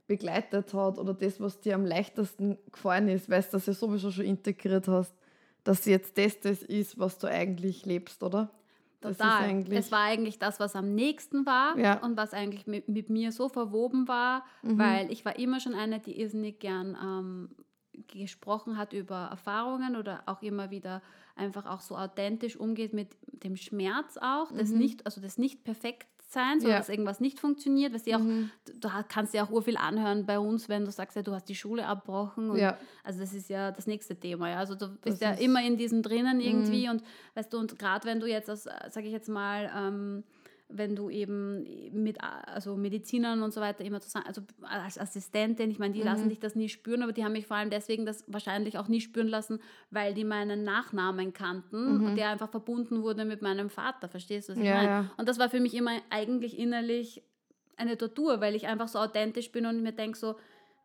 begleitet 0.07 0.73
hat 0.73 0.97
oder 0.97 1.13
das, 1.13 1.39
was 1.39 1.61
dir 1.61 1.75
am 1.75 1.85
leichtesten 1.85 2.57
gefallen 2.71 3.07
ist, 3.09 3.29
weißt 3.29 3.53
du, 3.53 3.57
dass 3.57 3.65
du 3.65 3.73
sowieso 3.73 4.09
schon 4.09 4.25
integriert 4.25 4.87
hast, 4.87 5.13
dass 5.63 5.85
jetzt 5.85 6.17
das 6.17 6.39
das 6.39 6.63
ist, 6.63 6.97
was 6.97 7.19
du 7.19 7.27
eigentlich 7.27 7.85
lebst, 7.85 8.23
oder? 8.23 8.49
Total. 9.01 9.63
Es 9.69 9.91
war 9.91 10.01
eigentlich 10.01 10.39
das, 10.39 10.59
was 10.59 10.75
am 10.75 10.95
nächsten 10.95 11.45
war 11.45 11.77
ja. 11.77 11.99
und 11.99 12.17
was 12.17 12.33
eigentlich 12.33 12.65
mit, 12.65 12.89
mit, 12.89 13.11
mir 13.11 13.31
so 13.31 13.49
verwoben 13.49 14.07
war, 14.07 14.43
mhm. 14.63 14.79
weil 14.79 15.11
ich 15.11 15.23
war 15.25 15.37
immer 15.37 15.59
schon 15.59 15.75
eine, 15.75 15.99
die 15.99 16.19
irrsinnig 16.19 16.59
gern 16.59 16.97
ähm, 16.99 17.49
gesprochen 18.07 18.77
hat 18.77 18.93
über 18.93 19.27
Erfahrungen 19.31 19.95
oder 19.95 20.23
auch 20.25 20.41
immer 20.41 20.69
wieder 20.71 21.01
einfach 21.35 21.65
auch 21.65 21.81
so 21.81 21.97
authentisch 21.97 22.55
umgeht 22.57 22.93
mit 22.93 23.09
dem 23.43 23.55
Schmerz 23.57 24.17
auch, 24.21 24.51
das 24.51 24.69
Mhm. 24.69 24.77
nicht, 24.79 25.05
also 25.05 25.21
das 25.21 25.37
nicht 25.37 25.63
perfekt 25.63 26.07
sein, 26.27 26.59
sondern 26.59 26.71
Ja. 26.71 26.77
dass 26.79 26.89
irgendwas 26.89 27.19
nicht 27.19 27.39
funktioniert, 27.39 27.93
was 27.93 28.01
auch, 28.07 28.19
Mhm. 28.19 28.49
du 28.81 28.91
ha- 28.91 29.03
kannst 29.03 29.33
ja 29.33 29.45
auch 29.45 29.51
urviel 29.51 29.77
anhören 29.77 30.25
bei 30.25 30.39
uns, 30.39 30.67
wenn 30.69 30.83
du 30.83 30.91
sagst, 30.91 31.15
ja, 31.15 31.21
du 31.21 31.33
hast 31.33 31.47
die 31.47 31.55
Schule 31.55 31.85
abbrochen 31.85 32.55
Ja. 32.57 32.77
also 33.03 33.19
das 33.19 33.33
ist 33.33 33.47
ja 33.49 33.71
das 33.71 33.85
nächste 33.87 34.15
Thema, 34.19 34.49
ja. 34.49 34.57
Also 34.57 34.75
du 34.75 34.87
Das 34.87 34.97
bist 35.01 35.21
ja 35.21 35.33
Mhm. 35.33 35.37
immer 35.37 35.63
in 35.65 35.77
diesen 35.77 36.01
drinnen 36.01 36.39
irgendwie 36.41 36.89
und 36.89 37.03
weißt 37.35 37.53
du, 37.53 37.57
und 37.59 37.77
gerade 37.79 38.05
wenn 38.07 38.19
du 38.19 38.27
jetzt 38.27 38.49
aus, 38.49 38.63
sage 38.63 39.05
ich 39.07 39.11
jetzt 39.13 39.29
mal, 39.29 39.71
ähm, 39.75 40.23
wenn 40.67 40.95
du 40.95 41.09
eben 41.09 41.63
mit 42.03 42.17
also 42.21 42.75
Medizinern 42.75 43.43
und 43.43 43.53
so 43.53 43.61
weiter 43.61 43.83
immer 43.85 44.01
zusammen, 44.01 44.25
also 44.25 44.41
als 44.63 44.97
Assistentin, 44.97 45.69
ich 45.69 45.77
meine, 45.79 45.93
die 45.93 45.99
Mhm. 45.99 46.05
lassen 46.05 46.29
dich 46.29 46.39
das 46.39 46.55
nie 46.55 46.69
spüren, 46.69 47.03
aber 47.03 47.13
die 47.13 47.23
haben 47.23 47.33
mich 47.33 47.47
vor 47.47 47.57
allem 47.57 47.69
deswegen 47.69 48.05
das 48.05 48.23
wahrscheinlich 48.27 48.77
auch 48.77 48.87
nie 48.87 49.01
spüren 49.01 49.27
lassen, 49.27 49.59
weil 49.91 50.13
die 50.13 50.23
meinen 50.23 50.63
Nachnamen 50.63 51.33
kannten 51.33 51.99
und 52.01 52.17
der 52.17 52.29
einfach 52.29 52.49
verbunden 52.49 53.03
wurde 53.03 53.25
mit 53.25 53.41
meinem 53.41 53.69
Vater, 53.69 54.09
verstehst 54.09 54.49
du, 54.49 54.53
was 54.53 54.59
ich 54.59 54.65
Mhm. 54.65 54.71
Ja, 54.71 54.75
meine? 54.77 54.89
ja. 54.89 55.05
Und 55.17 55.29
das 55.29 55.37
war 55.39 55.49
für 55.49 55.59
mich 55.59 55.75
immer 55.75 55.91
eigentlich 56.09 56.57
innerlich 56.57 57.21
eine 57.77 57.97
Tortur, 57.97 58.41
weil 58.41 58.55
ich 58.55 58.67
einfach 58.67 58.87
so 58.87 58.99
authentisch 58.99 59.51
bin 59.51 59.65
und 59.65 59.83
mir 59.83 59.91
denke 59.91 60.17
so, 60.17 60.35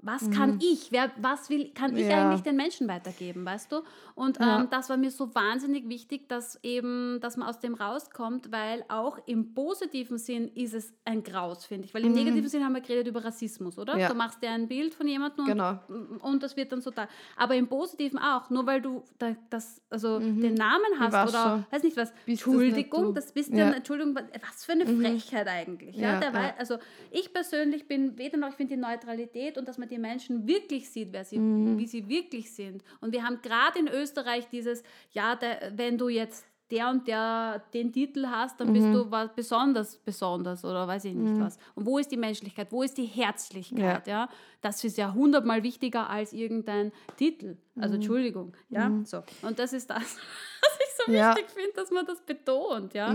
was 0.03 0.31
kann 0.31 0.59
ich? 0.63 0.91
Wer, 0.93 1.11
was 1.21 1.51
will, 1.51 1.71
kann 1.75 1.97
ich 1.97 2.05
Mhm. 2.05 2.11
Ja. 2.11 2.29
eigentlich 2.29 2.43
den 2.43 2.57
Menschen 2.57 2.89
weitergeben, 2.89 3.45
weißt 3.45 3.71
du? 3.73 3.83
Und 4.15 4.39
Ja. 4.39 4.61
ähm, 4.61 4.69
das 4.71 4.89
war 4.89 4.97
mir 4.97 5.11
so 5.11 5.35
wahnsinnig 5.35 5.89
wichtig, 5.89 6.29
dass 6.29 6.59
eben, 6.63 7.19
dass 7.21 7.37
man 7.37 7.49
aus 7.49 7.59
dem 7.61 7.75
rauskommt, 7.75 8.51
weil 8.51 8.85
auch 8.89 9.19
im 9.27 9.53
positiven 9.55 10.17
Sinn 10.19 10.49
ist 10.55 10.73
es 10.75 10.93
ein 11.05 11.23
Graus, 11.23 11.65
finde 11.67 11.85
ich. 11.87 11.95
Weil 11.95 12.05
im 12.07 12.13
negativen 12.13 12.49
Sinn 12.49 12.65
haben 12.65 12.73
wir 12.75 12.81
geredet 12.81 13.09
über 13.09 13.25
Rassismus, 13.25 13.79
oder? 13.79 13.95
Mhm. 13.95 14.01
Ja. 14.01 14.09
Du 14.09 14.15
machst 14.15 14.43
dir 14.43 14.51
ein 14.51 14.69
Bild 14.69 14.95
von 14.95 15.07
jemandem 15.07 15.45
und, 15.45 15.51
Genau. 15.51 15.79
und 16.21 16.43
das 16.43 16.57
wird 16.57 16.73
dann 16.73 16.81
so 16.81 16.91
da. 16.91 17.07
Aber 17.37 17.55
im 17.55 17.69
Positiven 17.69 18.19
auch, 18.19 18.49
nur 18.51 18.67
weil 18.67 18.81
du 18.81 19.03
da, 19.19 19.37
das, 19.51 19.83
also 19.91 20.19
den 20.19 20.55
Namen 20.55 20.99
hast 20.99 21.13
oder 21.31 21.51
schon. 21.51 21.67
weiß 21.71 21.83
nicht 21.83 21.97
was, 21.97 22.11
Bist 22.25 22.43
das 22.43 22.47
Entschuldigung, 22.47 23.05
du. 23.07 23.13
das 23.13 23.33
bist 23.33 23.53
Ja. 23.53 23.71
Entschuldigung, 23.73 24.15
was 24.17 24.65
für 24.65 24.73
eine 24.73 24.87
Frechheit 24.87 25.47
eigentlich. 25.47 25.97
Ja, 25.97 26.19
der 26.21 26.59
also 26.59 26.79
ich 27.11 27.33
persönlich 27.33 27.87
bin 27.87 28.17
weder 28.17 28.39
noch, 28.39 28.49
ich 28.49 28.55
finde 28.55 28.75
die 28.77 28.81
Neutralität 28.81 29.59
und 29.59 29.69
dass 29.69 29.77
man 29.77 29.90
die 29.91 29.99
Menschen 29.99 30.47
wirklich 30.47 30.89
sieht, 30.89 31.13
wer 31.13 31.25
sie, 31.25 31.39
Mhm. 31.39 31.79
wie 31.79 31.87
sie 31.87 32.09
wirklich 32.09 32.51
sind. 32.53 32.83
Und 33.01 33.13
wir 33.13 33.25
haben 33.25 33.41
gerade 33.43 33.79
in 33.79 33.89
Österreich 33.89 34.49
dieses, 34.51 34.83
ja, 35.13 35.37
der, 35.37 35.73
wenn 35.77 35.99
du 35.99 36.09
jetzt 36.09 36.47
der 36.71 36.89
und 36.89 37.09
der 37.09 37.65
den 37.75 37.93
Titel 37.93 38.27
hast, 38.29 38.61
dann 38.61 38.69
Mhm. 38.69 38.73
bist 38.75 38.87
du 38.95 39.11
was 39.11 39.29
besonders 39.35 39.97
besonders 39.97 40.65
oder 40.65 40.87
weiß 40.87 41.05
ich 41.07 41.15
nicht 41.15 41.41
was. 41.41 41.59
Und 41.75 41.85
wo 41.85 41.99
ist 41.99 42.13
die 42.13 42.17
Menschlichkeit? 42.17 42.69
Wo 42.71 42.85
ist 42.85 42.97
die 42.97 43.07
Herzlichkeit? 43.07 44.07
Ja. 44.07 44.29
Das 44.61 44.85
ist 44.85 44.97
ja 44.97 45.13
hundertmal 45.13 45.65
wichtiger 45.65 46.09
als 46.09 46.33
irgendein 46.33 46.93
Titel. 47.17 47.57
Also 47.75 47.89
Mhm. 47.89 47.95
Entschuldigung. 47.97 48.57
Ja, 48.69 48.89
so. 49.05 49.25
Und 49.43 49.59
das 49.59 49.73
ist 49.73 49.91
das, 49.91 49.99
was 50.63 50.79
ich 50.79 51.05
so 51.07 51.13
Ja. 51.13 51.35
wichtig 51.35 51.51
finde, 51.51 51.73
dass 51.75 51.91
man 51.91 52.07
das 52.07 52.21
betont. 52.21 52.95
Ja. 52.95 53.13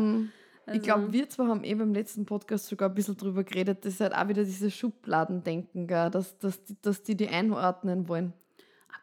Also, 0.66 0.80
Ich 0.80 0.84
glaube, 0.84 1.13
wir 1.13 1.30
zwei 1.30 1.45
haben 1.45 1.63
eh 1.63 1.76
beim 1.76 1.93
letzten 1.93 2.26
Podcast 2.26 2.68
sogar 2.68 2.89
ein 2.89 2.95
bisschen 2.95 3.18
drüber 3.18 3.43
geredet, 3.43 3.86
das 3.86 3.93
ist 3.93 3.99
halt 3.99 4.16
auch 4.16 4.28
wieder 4.28 4.43
dieses 4.43 4.74
Schubladendenken, 4.74 5.88
gell, 5.88 6.09
dass, 6.09 6.38
dass, 6.39 6.63
die, 6.63 6.76
dass 6.82 7.03
die 7.03 7.16
die 7.16 7.30
einordnen 7.30 8.07
wollen. 8.07 8.34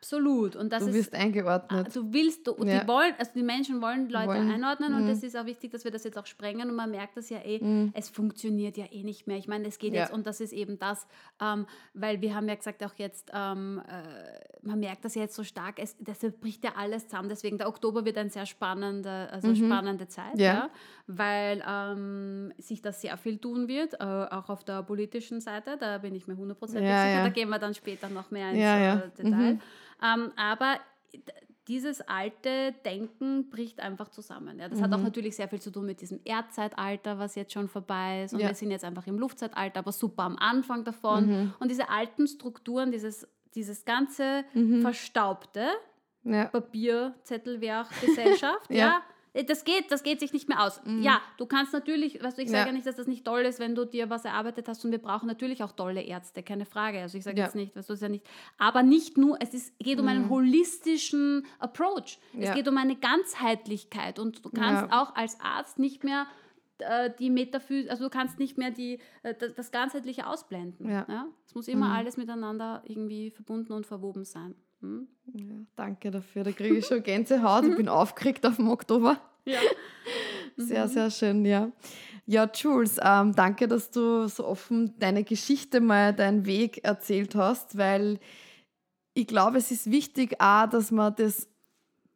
Absolut. 0.03 0.57
Und 0.57 0.73
das 0.73 0.83
Du 0.83 0.89
ist 0.91 0.97
wirst 0.97 1.15
eingeordnet. 1.15 1.95
Du 1.95 2.13
willst, 2.13 2.47
du, 2.47 2.57
Ja. 2.65 2.81
die 2.81 2.89
wollen, 2.89 3.15
also 3.19 3.31
die 3.35 3.43
Menschen 3.43 3.81
wollen 3.81 4.09
Leute 4.11 4.27
Wollen. 4.29 4.47
Mhm. 4.49 4.55
einordnen 4.55 4.95
und 4.95 5.09
es 5.09 5.23
ist 5.23 5.37
auch 5.37 5.47
wichtig, 5.47 5.71
dass 5.71 5.85
wir 5.85 5.93
das 5.93 6.03
jetzt 6.05 6.19
auch 6.19 6.27
sprengen 6.27 6.69
und 6.69 6.75
man 6.77 6.91
merkt 6.91 7.17
das 7.17 7.31
ja 7.31 7.39
eh, 7.39 7.61
es 7.95 8.09
funktioniert 8.11 8.77
ja 8.77 8.87
eh 8.91 9.05
nicht 9.05 9.27
mehr. 9.29 9.37
Ich 9.37 9.47
meine, 9.47 9.69
es 9.69 9.79
geht 9.79 9.95
Ja. 9.95 10.03
jetzt 10.03 10.13
und 10.13 10.27
das 10.27 10.41
ist 10.41 10.53
eben 10.53 10.79
das, 10.79 11.07
ähm, 11.41 11.67
weil 11.95 12.21
wir 12.21 12.35
haben 12.35 12.49
ja 12.49 12.57
gesagt 12.57 12.83
auch 12.85 12.95
jetzt, 12.97 13.31
ähm, 13.33 13.81
äh, 13.87 14.67
man 14.67 14.81
merkt 14.81 15.05
das 15.05 15.15
ja 15.15 15.23
jetzt 15.23 15.35
so 15.37 15.45
stark, 15.45 15.79
es, 15.79 15.97
deshalb 16.01 16.41
bricht 16.41 16.65
ja 16.65 16.73
alles 16.77 17.07
zusammen. 17.09 17.29
Deswegen 17.29 17.59
der 17.59 17.69
Oktober 17.69 18.05
wird 18.05 18.19
eine 18.19 18.31
sehr 18.31 18.47
spannende, 18.47 19.29
also 19.31 19.55
spannende 19.55 20.09
Zeit, 20.09 20.35
Mhm. 20.35 20.41
Ja. 20.41 20.53
ja. 20.55 20.71
weil 21.07 21.63
ähm, 21.69 22.53
sich 22.59 22.81
da 22.83 22.93
sehr 22.93 23.17
viel 23.17 23.39
tun 23.39 23.69
wird, 23.69 23.95
äh, 23.95 24.05
auch 24.05 24.49
auf 24.49 24.65
der 24.65 24.83
politischen 24.83 25.41
Seite, 25.41 25.77
da 25.79 25.99
bin 25.99 26.15
ich 26.15 26.27
mir 26.27 26.37
hundertprozentig 26.37 26.89
sicher, 26.89 27.23
da 27.23 27.29
gehen 27.29 27.49
wir 27.51 27.59
dann 27.59 27.75
später 27.75 28.09
noch 28.09 28.31
mehr 28.31 28.51
ins 28.51 28.59
Ja, 28.59 28.79
ja. 28.79 28.95
äh, 28.99 29.11
Detail. 29.23 29.59
Ähm, 30.03 30.33
aber 30.37 30.79
dieses 31.69 32.01
alte 32.01 32.73
Denken 32.85 33.49
bricht 33.49 33.79
einfach 33.81 34.09
zusammen. 34.09 34.59
Ja. 34.59 34.69
Das 34.69 34.83
hat 34.83 34.93
auch 34.93 34.99
Mhm. 34.99 35.05
natürlich 35.05 35.37
sehr 35.37 35.49
viel 35.49 35.61
zu 35.61 35.71
tun 35.71 35.87
mit 35.87 36.01
diesem 36.01 36.19
Erdzeitalter, 36.25 37.19
was 37.21 37.37
jetzt 37.37 37.53
schon 37.53 37.69
vorbei 37.69 38.25
ist. 38.25 38.35
Und 38.35 38.41
Ja. 38.41 38.49
wir 38.49 38.55
sind 38.55 38.73
jetzt 38.73 38.85
einfach 38.85 39.07
im 39.07 39.17
Luftzeitalter, 39.19 39.79
aber 39.79 39.93
super 39.93 40.25
am 40.25 40.37
Anfang 40.37 40.83
davon. 40.85 41.27
Mhm. 41.27 41.55
Und 41.61 41.71
diese 41.71 41.89
alten 41.89 42.27
Strukturen, 42.27 42.91
dieses, 42.91 43.29
dieses 43.55 43.85
ganze 43.85 44.45
Verstaubte, 44.83 45.69
Ja. 46.25 46.47
Papierzettelwerk-Gesellschaft, 46.47 48.67
Ja. 48.71 48.77
ja. 48.77 49.03
Das 49.49 49.65
geht, 49.65 49.91
das 49.91 50.03
geht 50.03 50.21
sich 50.21 50.35
nicht 50.35 50.47
mehr 50.49 50.63
aus. 50.63 50.81
Ja, 51.01 51.21
du 51.39 51.47
kannst 51.47 51.73
natürlich, 51.73 52.23
weißt 52.23 52.37
du, 52.37 52.43
ich 52.43 52.51
sage 52.51 52.61
Ja. 52.61 52.67
ja 52.67 52.73
nicht, 52.73 52.87
dass 52.87 52.97
das 52.97 53.07
nicht 53.07 53.25
toll 53.25 53.41
ist, 53.43 53.61
wenn 53.61 53.75
du 53.75 53.87
dir 53.87 54.11
was 54.11 54.27
erarbeitet 54.27 54.69
hast 54.69 54.85
und 54.85 54.91
wir 54.91 54.99
brauchen 55.01 55.27
natürlich 55.27 55.63
auch 55.63 55.73
tolle 55.73 56.03
Ärzte, 56.03 56.43
keine 56.43 56.67
Frage. 56.67 57.01
Also 57.01 57.17
ich 57.17 57.25
sage 57.25 57.39
Ja. 57.39 57.45
jetzt 57.47 57.55
nicht, 57.55 57.75
weißt 57.75 57.89
du, 57.89 57.95
es 57.95 57.99
ist 58.01 58.03
ja 58.03 58.11
nicht, 58.11 58.27
aber 58.59 58.83
nicht 58.83 59.17
nur, 59.17 59.39
es 59.41 59.55
ist, 59.55 59.79
geht 59.79 59.99
um 59.99 60.07
einen 60.09 60.29
holistischen 60.29 61.47
Approach. 61.59 62.19
Es 62.39 62.49
Ja. 62.49 62.55
geht 62.55 62.69
um 62.69 62.77
eine 62.77 62.97
Ganzheitlichkeit 62.97 64.19
und 64.19 64.45
du 64.45 64.51
kannst 64.51 64.93
auch 64.93 65.15
als 65.15 65.41
Arzt 65.41 65.79
nicht 65.79 66.05
mehr 66.05 66.27
äh, 66.79 67.11
die 67.19 67.31
Metaphysik, 67.31 67.91
also 67.91 68.05
du 68.05 68.11
kannst 68.11 68.39
nicht 68.41 68.59
mehr 68.59 68.71
die, 68.71 68.99
äh, 69.23 69.35
das, 69.39 69.55
das 69.55 69.71
Ganzheitliche 69.71 70.27
ausblenden. 70.27 70.91
Ja. 70.91 71.07
Ja. 71.09 71.27
Es 71.47 71.55
muss 71.55 71.69
immer 71.69 71.91
alles 71.93 72.17
miteinander 72.17 72.83
irgendwie 72.87 73.31
verbunden 73.31 73.73
und 73.73 73.87
verwoben 73.87 74.25
sein. 74.25 74.55
Hm? 74.83 75.07
Ja, 75.35 75.55
danke 75.77 76.11
dafür. 76.11 76.45
Da 76.45 76.53
kriege 76.53 76.77
ich 76.77 76.87
schon 76.87 77.03
Gänsehaut. 77.03 77.65
Ich 77.65 77.77
bin 77.77 77.89
aufgeregt 77.89 78.45
auf 78.45 78.57
dem 78.57 78.69
Oktober. 78.69 79.19
Ja. 79.45 79.61
Sehr, 80.57 80.89
sehr 80.89 81.11
schön, 81.11 81.45
ja. 81.45 81.71
Ja, 82.27 82.49
Jules, 82.55 82.99
ähm, 83.03 83.35
danke, 83.35 83.67
dass 83.67 83.91
du 83.91 84.29
so 84.29 84.47
offen 84.47 84.95
deine 84.99 85.25
Geschichte 85.25 85.81
mal, 85.81 86.13
deinen 86.13 86.47
Weg 86.47 86.85
erzählt 86.85 87.35
hast, 87.35 87.77
weil 87.79 88.21
ich 89.15 89.27
glaube, 89.27 89.59
es 89.59 89.71
ist 89.71 89.91
wichtig 89.91 90.41
auch, 90.41 90.69
dass 90.69 90.91
man 90.91 91.15
das, 91.17 91.49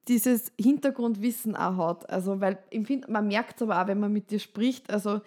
dieses 0.09 0.53
Hintergrundwissen 0.61 1.57
auch 1.57 1.77
hat. 1.77 2.09
Also, 2.09 2.41
weil 2.41 2.59
ich 2.71 2.87
find, 2.87 3.09
man 3.09 3.27
merkt 3.27 3.57
es 3.57 3.62
aber 3.62 3.83
auch, 3.83 3.87
wenn 3.89 3.99
man 3.99 4.12
mit 4.12 4.31
dir 4.31 4.39
spricht. 4.39 4.91
Also, 4.91 5.21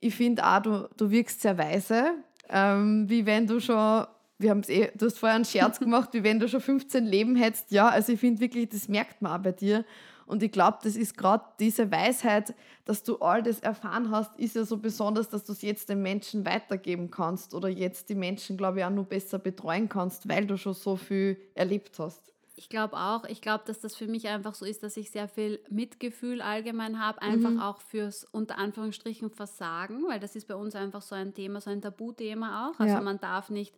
ich 0.00 0.14
finde 0.14 0.46
auch, 0.46 0.62
du, 0.62 0.88
du 0.96 1.10
wirkst 1.10 1.42
sehr 1.42 1.58
weise, 1.58 2.12
ähm, 2.48 3.08
wie 3.08 3.26
wenn 3.26 3.46
du 3.46 3.60
schon, 3.60 4.06
wir 4.42 4.50
haben 4.50 4.60
es 4.60 4.68
eh, 4.68 4.90
du 4.96 5.06
hast 5.06 5.18
vorher 5.18 5.36
einen 5.36 5.44
Scherz 5.44 5.78
gemacht, 5.78 6.10
wie 6.12 6.22
wenn 6.24 6.38
du 6.38 6.48
schon 6.48 6.60
15 6.60 7.06
Leben 7.06 7.36
hättest. 7.36 7.70
Ja, 7.70 7.88
also 7.88 8.12
ich 8.12 8.20
finde 8.20 8.40
wirklich, 8.40 8.68
das 8.68 8.88
merkt 8.88 9.22
man 9.22 9.32
auch 9.38 9.42
bei 9.42 9.52
dir. 9.52 9.84
Und 10.26 10.42
ich 10.42 10.52
glaube, 10.52 10.78
das 10.82 10.96
ist 10.96 11.16
gerade 11.16 11.44
diese 11.58 11.90
Weisheit, 11.90 12.54
dass 12.84 13.02
du 13.02 13.18
all 13.18 13.42
das 13.42 13.60
erfahren 13.60 14.10
hast, 14.10 14.38
ist 14.38 14.56
ja 14.56 14.64
so 14.64 14.76
besonders, 14.78 15.28
dass 15.28 15.44
du 15.44 15.52
es 15.52 15.62
jetzt 15.62 15.88
den 15.88 16.00
Menschen 16.00 16.46
weitergeben 16.46 17.10
kannst 17.10 17.54
oder 17.54 17.68
jetzt 17.68 18.08
die 18.08 18.14
Menschen, 18.14 18.56
glaube 18.56 18.78
ich, 18.78 18.84
auch 18.84 18.90
noch 18.90 19.04
besser 19.06 19.38
betreuen 19.38 19.88
kannst, 19.88 20.28
weil 20.28 20.46
du 20.46 20.56
schon 20.56 20.74
so 20.74 20.96
viel 20.96 21.36
erlebt 21.54 21.98
hast. 21.98 22.32
Ich 22.54 22.68
glaube 22.68 22.96
auch, 22.96 23.24
ich 23.24 23.40
glaube, 23.40 23.64
dass 23.66 23.80
das 23.80 23.96
für 23.96 24.06
mich 24.06 24.28
einfach 24.28 24.54
so 24.54 24.64
ist, 24.64 24.82
dass 24.82 24.96
ich 24.96 25.10
sehr 25.10 25.26
viel 25.26 25.58
Mitgefühl 25.68 26.40
allgemein 26.40 27.04
habe, 27.04 27.20
einfach 27.20 27.60
auch 27.60 27.80
fürs 27.80 28.24
unter 28.30 28.58
Anführungsstrichen 28.58 29.30
Versagen, 29.30 30.04
weil 30.06 30.20
das 30.20 30.36
ist 30.36 30.46
bei 30.46 30.54
uns 30.54 30.74
einfach 30.74 31.02
so 31.02 31.14
ein 31.14 31.34
Thema, 31.34 31.60
so 31.60 31.70
ein 31.70 31.82
Tabuthema 31.82 32.68
auch. 32.68 32.78
Also 32.78 32.94
Ja. 32.94 33.00
man 33.00 33.18
darf 33.18 33.50
nicht 33.50 33.74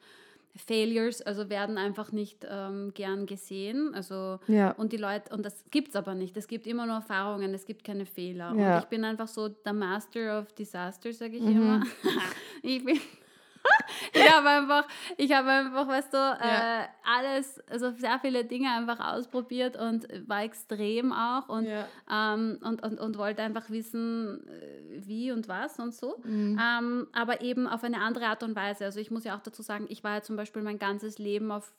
Failures, 0.56 1.20
also 1.22 1.50
werden 1.50 1.78
einfach 1.78 2.12
nicht 2.12 2.46
ähm, 2.48 2.92
gern 2.94 3.26
gesehen. 3.26 3.92
Also 3.94 4.38
Ja. 4.46 4.70
und 4.72 4.92
die 4.92 4.96
Leute, 4.98 5.34
und 5.34 5.44
das 5.44 5.64
gibt 5.70 5.88
es 5.88 5.96
aber 5.96 6.14
nicht. 6.14 6.36
Es 6.36 6.46
gibt 6.46 6.66
immer 6.66 6.86
nur 6.86 6.96
Erfahrungen, 6.96 7.52
es 7.54 7.64
gibt 7.66 7.82
keine 7.84 8.06
Fehler. 8.06 8.54
Ja. 8.56 8.74
Und 8.76 8.82
ich 8.84 8.88
bin 8.88 9.04
einfach 9.04 9.28
so 9.28 9.48
der 9.48 9.72
Master 9.72 10.38
of 10.40 10.52
Disaster, 10.52 11.12
sage 11.12 11.36
ich 11.38 11.42
Mhm. 11.42 11.50
immer. 11.56 11.82
ich 12.62 12.84
bin 12.84 13.00
ich 14.12 14.30
habe 14.30 14.48
einfach, 14.48 14.86
ich 15.16 15.32
habe 15.32 15.48
einfach, 15.50 15.88
weißt 15.88 16.12
du, 16.12 16.16
Ja. 16.18 16.82
äh, 16.82 16.86
alles, 17.04 17.60
also 17.68 17.90
sehr 17.92 18.18
viele 18.20 18.44
Dinge 18.44 18.70
einfach 18.70 19.00
ausprobiert 19.00 19.76
und 19.76 20.06
war 20.28 20.42
extrem 20.42 21.12
auch 21.12 21.48
und, 21.48 21.64
Ja. 21.64 21.86
ähm, 22.10 22.58
und, 22.62 22.82
und, 22.82 23.00
und 23.00 23.18
wollte 23.18 23.42
einfach 23.42 23.70
wissen, 23.70 24.46
äh, 24.48 25.06
wie 25.06 25.32
und 25.32 25.48
was 25.48 25.78
und 25.78 25.94
so. 25.94 26.20
Mhm. 26.24 26.60
Ähm, 26.60 27.08
aber 27.12 27.40
eben 27.40 27.66
auf 27.66 27.82
eine 27.84 28.00
andere 28.00 28.26
Art 28.26 28.42
und 28.42 28.54
Weise. 28.56 28.84
Also 28.84 29.00
ich 29.00 29.10
muss 29.10 29.24
ja 29.24 29.36
auch 29.36 29.42
dazu 29.42 29.62
sagen, 29.62 29.86
ich 29.88 30.04
war 30.04 30.14
ja 30.16 30.22
zum 30.22 30.36
Beispiel 30.36 30.62
mein 30.62 30.78
ganzes 30.78 31.18
Leben 31.18 31.50
auf 31.50 31.72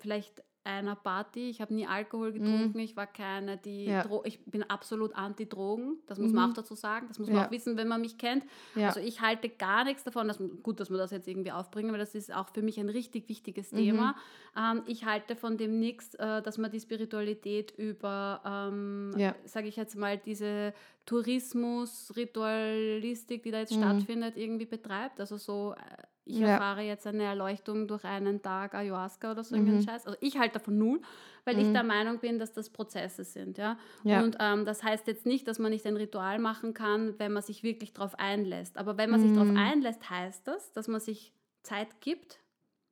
vielleicht 0.00 0.42
einer 0.64 0.94
Party. 0.94 1.50
Ich 1.50 1.60
habe 1.60 1.74
nie 1.74 1.86
Alkohol 1.86 2.32
getrunken. 2.32 2.78
Ich 2.78 2.96
war 2.96 3.06
keine, 3.06 3.56
die 3.56 3.86
Mhm. 3.86 3.92
Ja. 3.92 4.20
Ich 4.24 4.44
bin 4.44 4.62
absolut 4.62 5.14
anti-Drogen. 5.14 5.98
Das 6.06 6.18
muss 6.18 6.32
man 6.32 6.44
Mhm. 6.46 6.50
auch 6.50 6.54
dazu 6.54 6.74
sagen. 6.74 7.06
Das 7.08 7.18
muss 7.18 7.28
man 7.28 7.36
Ja. 7.38 7.46
auch 7.46 7.50
wissen, 7.50 7.76
wenn 7.76 7.88
man 7.88 8.00
mich 8.00 8.16
kennt. 8.18 8.44
Ja. 8.74 8.88
Also 8.88 9.00
ich 9.00 9.20
halte 9.20 9.48
gar 9.48 9.84
nichts 9.84 10.04
davon. 10.04 10.28
Dass, 10.28 10.38
gut, 10.62 10.78
dass 10.78 10.90
wir 10.90 10.98
das 10.98 11.10
jetzt 11.10 11.26
irgendwie 11.26 11.52
aufbringen, 11.52 11.90
weil 11.92 11.98
das 11.98 12.14
ist 12.14 12.32
auch 12.32 12.48
für 12.54 12.62
mich 12.62 12.78
ein 12.78 12.88
richtig 12.88 13.28
wichtiges 13.28 13.72
Mhm. 13.72 13.76
Thema. 13.76 14.14
Ähm, 14.56 14.82
ich 14.86 15.04
halte 15.04 15.34
von 15.36 15.56
dem 15.56 15.80
nichts, 15.80 16.14
äh, 16.14 16.42
dass 16.42 16.58
man 16.58 16.70
die 16.70 16.80
Spiritualität 16.80 17.72
über, 17.76 18.40
ähm, 18.44 19.12
sage 19.44 19.66
ich 19.68 19.76
jetzt 19.76 19.96
mal, 19.96 20.16
diese 20.18 20.74
Tourismus, 21.06 22.12
Ritualistik, 22.16 23.42
die 23.42 23.50
da 23.50 23.58
jetzt 23.60 23.74
Mhm. 23.74 23.80
stattfindet, 23.82 24.36
irgendwie 24.36 24.66
betreibt. 24.66 25.18
Also 25.20 25.36
so, 25.36 25.74
äh, 25.76 26.02
ich 26.24 26.38
Ja. 26.38 26.48
erfahre 26.48 26.82
jetzt 26.82 27.06
eine 27.06 27.24
Erleuchtung 27.24 27.88
durch 27.88 28.04
einen 28.04 28.42
Tag 28.42 28.74
Ayahuasca 28.74 29.32
oder 29.32 29.42
so 29.44 29.56
Mhm. 29.56 29.62
irgendeinen 29.66 29.82
Scheiß. 29.88 30.06
Also 30.06 30.16
ich 30.20 30.38
halte 30.38 30.54
davon 30.58 30.78
null, 30.78 31.00
weil 31.44 31.58
ich 31.58 31.72
der 31.72 31.82
Meinung 31.82 32.20
bin, 32.20 32.38
dass 32.38 32.52
das 32.52 32.70
Prozesse 32.70 33.24
sind. 33.24 33.58
Ja? 33.58 33.76
Ja. 34.04 34.22
Und 34.22 34.36
ähm, 34.40 34.64
das 34.64 34.82
heißt 34.82 35.06
jetzt 35.08 35.26
nicht, 35.26 35.48
dass 35.48 35.58
man 35.58 35.70
nicht 35.72 35.86
ein 35.86 35.96
Ritual 35.96 36.38
machen 36.38 36.74
kann, 36.74 37.18
wenn 37.18 37.32
man 37.32 37.42
sich 37.42 37.62
wirklich 37.62 37.92
darauf 37.92 38.18
einlässt. 38.18 38.78
Aber 38.78 38.96
wenn 38.98 39.10
man 39.10 39.20
sich 39.20 39.30
Mhm. 39.30 39.34
darauf 39.34 39.50
einlässt, 39.56 40.08
heißt 40.10 40.46
das, 40.46 40.72
dass 40.72 40.86
man 40.88 41.00
sich 41.00 41.32
Zeit 41.64 42.00
gibt, 42.00 42.38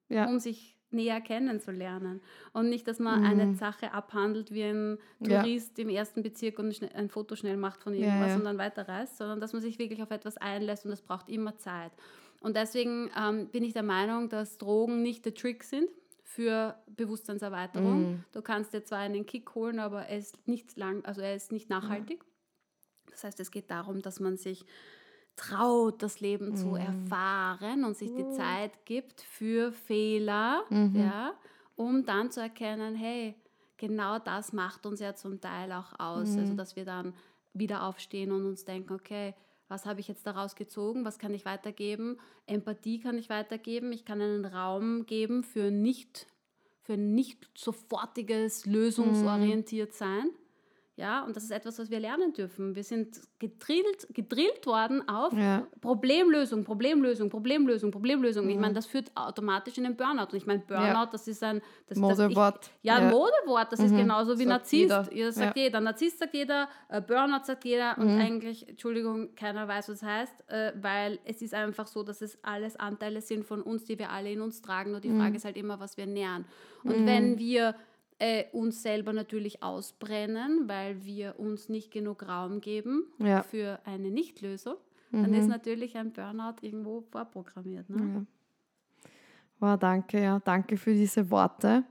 Ja. 0.09 0.27
um 0.27 0.39
sich 0.41 0.77
näher 0.93 1.21
kennenzulernen. 1.21 2.21
Und 2.53 2.69
nicht, 2.69 2.89
dass 2.89 2.99
man 2.99 3.23
eine 3.25 3.55
Sache 3.55 3.93
abhandelt 3.93 4.51
wie 4.53 4.65
ein 4.65 4.99
Mhm. 5.21 5.25
Tourist 5.25 5.79
im 5.79 5.89
ersten 5.89 6.25
Bezirk 6.25 6.59
und 6.59 6.83
ein 6.97 7.09
Foto 7.09 7.37
schnell 7.37 7.57
macht 7.57 7.85
von 7.85 7.95
irgendwas 7.95 8.35
und 8.35 8.45
dann 8.45 8.59
weiterreist, 8.59 9.17
sondern 9.17 9.39
dass 9.41 9.53
man 9.53 9.63
sich 9.63 9.79
wirklich 9.79 10.03
auf 10.03 10.11
etwas 10.11 10.37
einlässt 10.37 10.85
und 10.85 10.91
das 10.91 11.03
braucht 11.03 11.29
immer 11.29 11.57
Zeit. 11.59 11.93
Und 12.41 12.57
deswegen 12.57 13.11
ähm, 13.17 13.49
bin 13.49 13.63
ich 13.63 13.75
der 13.75 13.83
Meinung, 13.83 14.29
dass 14.29 14.59
Drogen 14.59 15.03
nicht 15.03 15.25
der 15.25 15.35
Trick 15.35 15.63
sind 15.63 15.89
für 16.25 16.77
Bewusstseinserweiterung. 16.97 18.13
Mhm. 18.13 18.25
Du 18.33 18.41
kannst 18.41 18.73
dir 18.73 18.85
zwar 18.85 19.01
einen 19.01 19.27
Kick 19.27 19.55
holen, 19.55 19.79
aber 19.79 20.07
er 20.07 20.19
ist 20.19 20.49
nicht 20.49 20.77
lang, 20.77 21.05
also 21.05 21.21
er 21.21 21.35
ist 21.35 21.53
nicht 21.53 21.69
nachhaltig. 21.69 22.25
Das 23.11 23.25
heißt, 23.25 23.41
es 23.41 23.51
geht 23.51 23.71
darum, 23.71 24.01
dass 24.01 24.21
man 24.21 24.37
sich 24.37 24.65
traut, 25.37 26.03
das 26.03 26.21
Leben 26.21 26.57
zu 26.57 26.75
erfahren 26.77 27.85
und 27.85 27.97
sich 27.97 28.13
die 28.15 28.29
Zeit 28.31 28.85
gibt 28.85 29.21
für 29.23 29.73
Fehler, 29.73 30.65
ja, 30.95 31.35
um 31.77 32.05
dann 32.05 32.31
zu 32.31 32.41
erkennen, 32.41 32.95
hey, 32.95 33.35
genau 33.77 34.19
das 34.19 34.53
macht 34.53 34.87
uns 34.87 35.01
ja 35.01 35.15
zum 35.15 35.41
Teil 35.41 35.73
auch 35.73 35.99
aus. 35.99 36.37
Also, 36.37 36.55
dass 36.55 36.77
wir 36.77 36.85
dann 36.85 37.15
wieder 37.53 37.85
aufstehen 37.85 38.33
und 38.33 38.47
uns 38.47 38.65
denken, 38.65 38.93
okay, 38.93 39.35
was 39.71 39.87
habe 39.87 40.01
ich 40.01 40.09
jetzt 40.09 40.27
daraus 40.27 40.57
gezogen, 40.57 41.05
was 41.05 41.19
kann 41.19 41.33
ich 41.33 41.45
weitergeben? 41.45 42.19
Empathie 42.47 42.99
kann 42.99 43.17
ich 43.17 43.31
weitergeben, 43.31 43.93
ich 43.93 44.05
kann 44.05 44.21
einen 44.21 44.45
Raum 44.45 45.07
geben 45.07 45.45
für 45.45 45.71
nicht, 45.71 46.27
für 46.83 46.97
nicht 46.97 47.49
sofortiges 47.57 48.67
lösungsorientiert 48.67 49.95
sein. 49.95 50.31
Ja, 51.01 51.25
und 51.25 51.35
das 51.35 51.45
ist 51.45 51.51
etwas, 51.51 51.79
was 51.79 51.91
wir 51.91 51.99
lernen 51.99 52.35
dürfen. 52.35 52.75
Wir 52.77 52.85
sind 52.85 53.19
gedrillt, 53.39 54.07
gedrillt 54.13 54.67
worden 54.67 55.09
auf 55.09 55.33
Ja. 55.33 55.67
Problemlösung, 55.81 56.63
Problemlösung, 56.63 57.31
Problemlösung, 57.31 57.91
Problemlösung. 57.91 58.47
Ich 58.51 58.59
meine, 58.59 58.75
das 58.75 58.85
führt 58.85 59.11
automatisch 59.15 59.79
in 59.79 59.85
den 59.85 59.97
Burnout. 59.97 60.25
Und 60.33 60.35
ich 60.35 60.47
meine, 60.47 60.61
Burnout, 60.61 60.85
Ja. 60.85 61.07
das 61.07 61.27
ist 61.27 61.43
ein 61.43 61.63
das, 61.87 61.97
Modewort. 61.97 62.59
Das, 62.59 62.67
ich, 62.69 62.73
ja, 62.83 63.01
Ja. 63.01 63.11
Modewort. 63.11 63.73
Das 63.73 63.81
ist 63.81 63.97
genauso 63.97 64.33
wie 64.39 64.45
Sagt 64.45 64.49
Narzisst. 64.51 64.73
jeder. 65.11 65.27
Das 65.27 65.35
sagt 65.37 65.57
Ja. 65.57 65.63
jeder. 65.63 65.81
Narzisst 65.81 66.19
sagt 66.19 66.35
jeder, 66.35 66.69
äh, 66.91 67.01
Burnout 67.01 67.45
sagt 67.45 67.65
jeder. 67.65 67.97
Und 67.97 68.21
eigentlich, 68.21 68.69
Entschuldigung, 68.69 69.35
keiner 69.35 69.67
weiß, 69.67 69.89
was 69.89 69.97
es 69.97 70.03
heißt, 70.03 70.35
äh, 70.51 70.73
weil 70.83 71.19
es 71.25 71.41
ist 71.41 71.55
einfach 71.55 71.87
so, 71.87 72.03
dass 72.03 72.21
es 72.21 72.39
alles 72.45 72.77
Anteile 72.77 73.23
sind 73.23 73.47
von 73.47 73.63
uns, 73.63 73.85
die 73.87 73.99
wir 73.99 74.11
alle 74.11 74.31
in 74.33 74.43
uns 74.43 74.61
tragen. 74.61 74.91
Nur 74.91 75.01
die 75.01 75.11
Frage 75.11 75.37
ist 75.37 75.47
halt 75.47 75.57
immer, 75.57 75.81
was 75.81 75.97
wir 75.97 76.05
nähern. 76.05 76.45
Und 76.85 77.07
wenn 77.07 77.39
wir 77.39 77.75
äh, 78.21 78.45
uns 78.53 78.83
selber 78.83 79.13
natürlich 79.13 79.63
ausbrennen, 79.63 80.69
weil 80.69 81.05
wir 81.05 81.41
uns 81.41 81.69
nicht 81.69 81.91
genug 81.91 82.29
Raum 82.29 82.61
geben 82.61 83.05
Ja. 83.19 83.43
für 83.43 83.81
eine 83.85 84.11
Nichtlösung, 84.11 84.77
dann 85.11 85.35
ist 85.35 85.49
natürlich 85.49 85.97
ein 85.97 86.13
Burnout 86.13 86.57
irgendwo 86.61 87.01
vorprogrammiert. 87.01 87.91
Ne? 87.91 88.27
Wow, 89.59 89.77
danke, 89.79 90.23
ja, 90.23 90.39
danke 90.39 90.77
für 90.77 90.95
diese 90.95 91.31
Worte. 91.31 91.83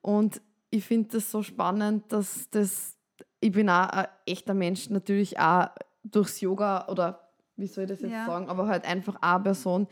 Und 0.00 0.40
ich 0.70 0.84
finde 0.84 1.10
das 1.10 1.30
so 1.30 1.42
spannend, 1.42 2.10
dass 2.12 2.48
das, 2.50 2.96
ich 3.40 3.52
bin 3.52 3.68
auch 3.68 3.88
ein 3.88 4.06
echter 4.26 4.54
Mensch, 4.54 4.88
natürlich 4.90 5.38
auch 5.38 5.68
durchs 6.02 6.40
Yoga 6.40 6.86
oder 6.88 7.28
wie 7.56 7.66
soll 7.66 7.84
ich 7.84 7.90
das 7.90 8.00
jetzt 8.00 8.12
Ja. 8.12 8.26
sagen, 8.26 8.48
aber 8.48 8.66
halt 8.66 8.84
einfach 8.84 9.16
eine 9.20 9.42
Person, 9.42 9.86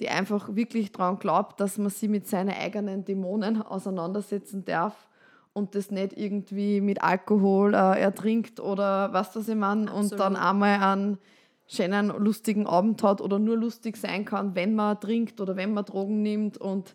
die 0.00 0.08
einfach 0.08 0.54
wirklich 0.54 0.92
daran 0.92 1.18
glaubt, 1.18 1.60
dass 1.60 1.78
man 1.78 1.90
sie 1.90 2.08
mit 2.08 2.26
seinen 2.28 2.50
eigenen 2.54 3.04
Dämonen 3.04 3.62
auseinandersetzen 3.62 4.64
darf 4.64 5.08
und 5.52 5.74
das 5.74 5.90
nicht 5.90 6.16
irgendwie 6.16 6.80
mit 6.80 7.02
Alkohol 7.02 7.74
äh, 7.74 8.00
ertrinkt 8.00 8.60
oder 8.60 9.12
was 9.12 9.32
das 9.32 9.48
ich 9.48 9.54
meine 9.54 9.92
und 9.92 10.18
dann 10.18 10.36
einmal 10.36 10.80
einen 10.80 11.18
schönen, 11.66 12.08
lustigen 12.08 12.66
Abend 12.66 13.02
hat 13.02 13.20
oder 13.20 13.38
nur 13.38 13.56
lustig 13.56 13.96
sein 13.96 14.24
kann, 14.24 14.54
wenn 14.54 14.74
man 14.74 15.00
trinkt 15.00 15.40
oder 15.40 15.56
wenn 15.56 15.74
man 15.74 15.84
Drogen 15.84 16.22
nimmt. 16.22 16.58
Und 16.58 16.94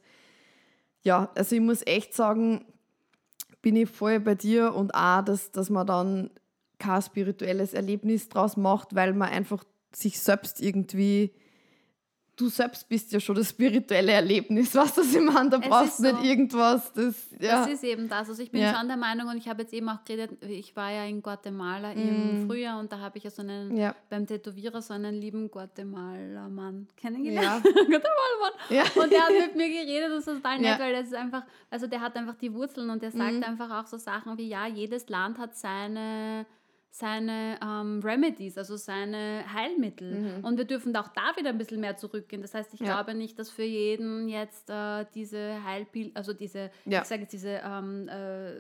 ja, 1.04 1.30
also 1.36 1.56
ich 1.56 1.62
muss 1.62 1.86
echt 1.86 2.14
sagen, 2.14 2.66
bin 3.62 3.76
ich 3.76 3.90
voll 3.90 4.20
bei 4.20 4.36
dir 4.36 4.74
und 4.74 4.94
auch, 4.94 5.24
dass, 5.24 5.52
dass 5.52 5.70
man 5.70 5.88
dann 5.88 6.30
kein 6.80 7.02
spirituelles 7.02 7.74
Erlebnis 7.74 8.30
draus 8.30 8.56
macht, 8.56 8.96
weil 8.96 9.14
man 9.14 9.30
einfach 9.30 9.64
sich 9.92 10.20
selbst 10.20 10.62
irgendwie. 10.62 11.34
Du 12.38 12.50
selbst 12.50 12.88
bist 12.88 13.12
ja 13.12 13.20
schon 13.20 13.36
das 13.36 13.50
spirituelle 13.50 14.12
Erlebnis, 14.12 14.76
was 14.76 14.94
das 14.94 15.14
im 15.16 15.34
Hand, 15.34 15.52
da 15.54 15.58
brauchst 15.58 15.98
du 15.98 16.04
nicht 16.04 16.18
so. 16.18 16.24
irgendwas. 16.24 16.94
Das, 16.94 17.16
ja. 17.40 17.62
Das 17.66 17.70
ist 17.74 17.84
eben 17.84 18.08
das. 18.08 18.30
Also 18.30 18.44
ich 18.44 18.52
bin 18.52 18.62
Ja. 18.62 18.76
schon 18.78 18.88
der 18.88 18.96
Meinung 18.96 19.28
und 19.28 19.38
ich 19.38 19.48
habe 19.50 19.64
jetzt 19.64 19.74
eben 19.74 19.90
auch 19.90 20.04
geredet, 20.06 20.44
ich 20.44 20.76
war 20.76 20.92
ja 20.92 21.04
in 21.06 21.24
Guatemala 21.24 21.94
im 21.94 22.46
Frühjahr 22.48 22.80
und 22.80 22.92
da 22.92 23.00
habe 23.00 23.18
ich 23.18 23.24
ja 23.24 23.32
so 23.32 23.42
einen, 23.42 23.74
Mm. 23.74 23.78
Ja. 23.78 23.96
beim 24.12 24.28
Tätowierer 24.28 24.84
so 24.84 24.94
einen 24.94 25.16
lieben 25.16 25.50
Guatemala-Mann 25.50 26.88
kennengelernt. 26.96 27.66
Ja. 27.66 27.72
Guatemala-Mann. 27.74 28.52
Ja. 28.70 28.84
Und 29.02 29.12
der 29.12 29.22
hat 29.22 29.32
mit 29.48 29.56
mir 29.56 29.68
geredet 29.70 30.10
und 30.12 30.18
das 30.18 30.28
ist 30.28 30.36
total 30.36 30.60
nett, 30.60 30.80
weil 30.80 30.94
das 30.94 31.08
ist 31.08 31.16
einfach, 31.16 31.44
also 31.72 31.88
der 31.88 32.02
hat 32.02 32.16
einfach 32.16 32.36
die 32.36 32.54
Wurzeln 32.54 32.90
und 32.90 33.02
der 33.02 33.12
sagt 33.12 33.44
einfach 33.44 33.72
auch 33.84 33.88
so 33.88 33.98
Sachen 33.98 34.38
wie, 34.38 34.48
ja, 34.48 34.68
jedes 34.68 35.10
Land 35.10 35.38
hat 35.40 35.56
seine 35.56 36.46
seine 36.90 37.60
ähm, 37.64 38.00
Remedies, 38.04 38.58
also 38.58 38.76
seine 38.76 39.44
Heilmittel. 39.54 40.42
Und 40.44 40.58
wir 40.58 40.66
dürfen 40.66 40.96
auch 40.96 41.10
da 41.10 41.36
wieder 41.38 41.50
ein 41.50 41.58
bisschen 41.58 41.80
mehr 41.80 41.96
zurückgehen. 41.98 42.42
Das 42.42 42.54
heißt, 42.54 42.74
ich 42.74 42.80
Ja. 42.80 42.86
glaube 42.88 43.14
nicht, 43.14 43.38
dass 43.38 43.50
für 43.50 43.64
jeden 43.64 44.28
jetzt 44.30 44.70
äh, 44.70 45.06
diese 45.14 45.64
Heilpil, 45.64 46.12
also 46.16 46.34
diese, 46.34 46.72
Ja. 46.86 47.02
ich 47.02 47.08
sage 47.08 47.24
jetzt 47.24 47.34
diese 47.34 47.62
ähm, 47.64 48.08
äh, 48.10 48.52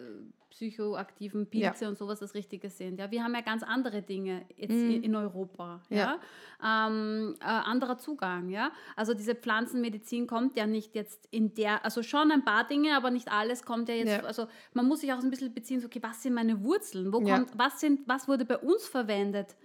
psychoaktiven 0.57 1.45
Pilze 1.47 1.87
und 1.87 1.97
sowas 1.97 2.19
das 2.19 2.33
Richtige 2.33 2.69
sind. 2.69 2.97
Ja, 2.99 3.11
wir 3.11 3.23
haben 3.23 3.35
ja 3.35 3.41
ganz 3.41 3.61
andere 3.61 4.01
Dinge 4.01 4.43
jetzt 4.55 4.71
in, 4.71 5.03
in 5.03 5.15
Europa. 5.15 5.81
Ja, 5.89 6.19
Ähm, 6.63 7.35
äh, 7.39 7.45
anderer 7.45 7.99
Zugang. 7.99 8.49
Ja, 8.49 8.71
also 8.95 9.13
diese 9.13 9.35
Pflanzenmedizin 9.35 10.25
kommt 10.25 10.57
ja 10.57 10.65
nicht 10.65 10.95
jetzt 10.95 11.27
in 11.29 11.53
der, 11.53 11.85
also 11.85 12.01
schon 12.01 12.31
ein 12.31 12.43
paar 12.43 12.67
Dinge, 12.67 12.95
aber 12.97 13.11
nicht 13.11 13.31
alles 13.31 13.63
kommt 13.63 13.89
ja 13.89 13.95
jetzt. 13.95 14.09
Ja. 14.09 14.23
Also 14.23 14.47
man 14.73 14.87
muss 14.87 15.01
sich 15.01 15.13
auch 15.13 15.19
ein 15.21 15.29
bisschen 15.29 15.53
beziehen. 15.53 15.79
So, 15.79 15.85
okay, 15.85 15.99
was 16.01 16.23
sind 16.23 16.33
meine 16.33 16.63
Wurzeln? 16.63 17.13
Wo 17.13 17.21
Ja. 17.21 17.35
kommt, 17.37 17.51
was 17.59 17.79
sind, 17.79 18.07
was 18.07 18.27
wurde 18.27 18.43
bei 18.45 18.57
uns 18.57 18.87
verwendet 18.87 19.55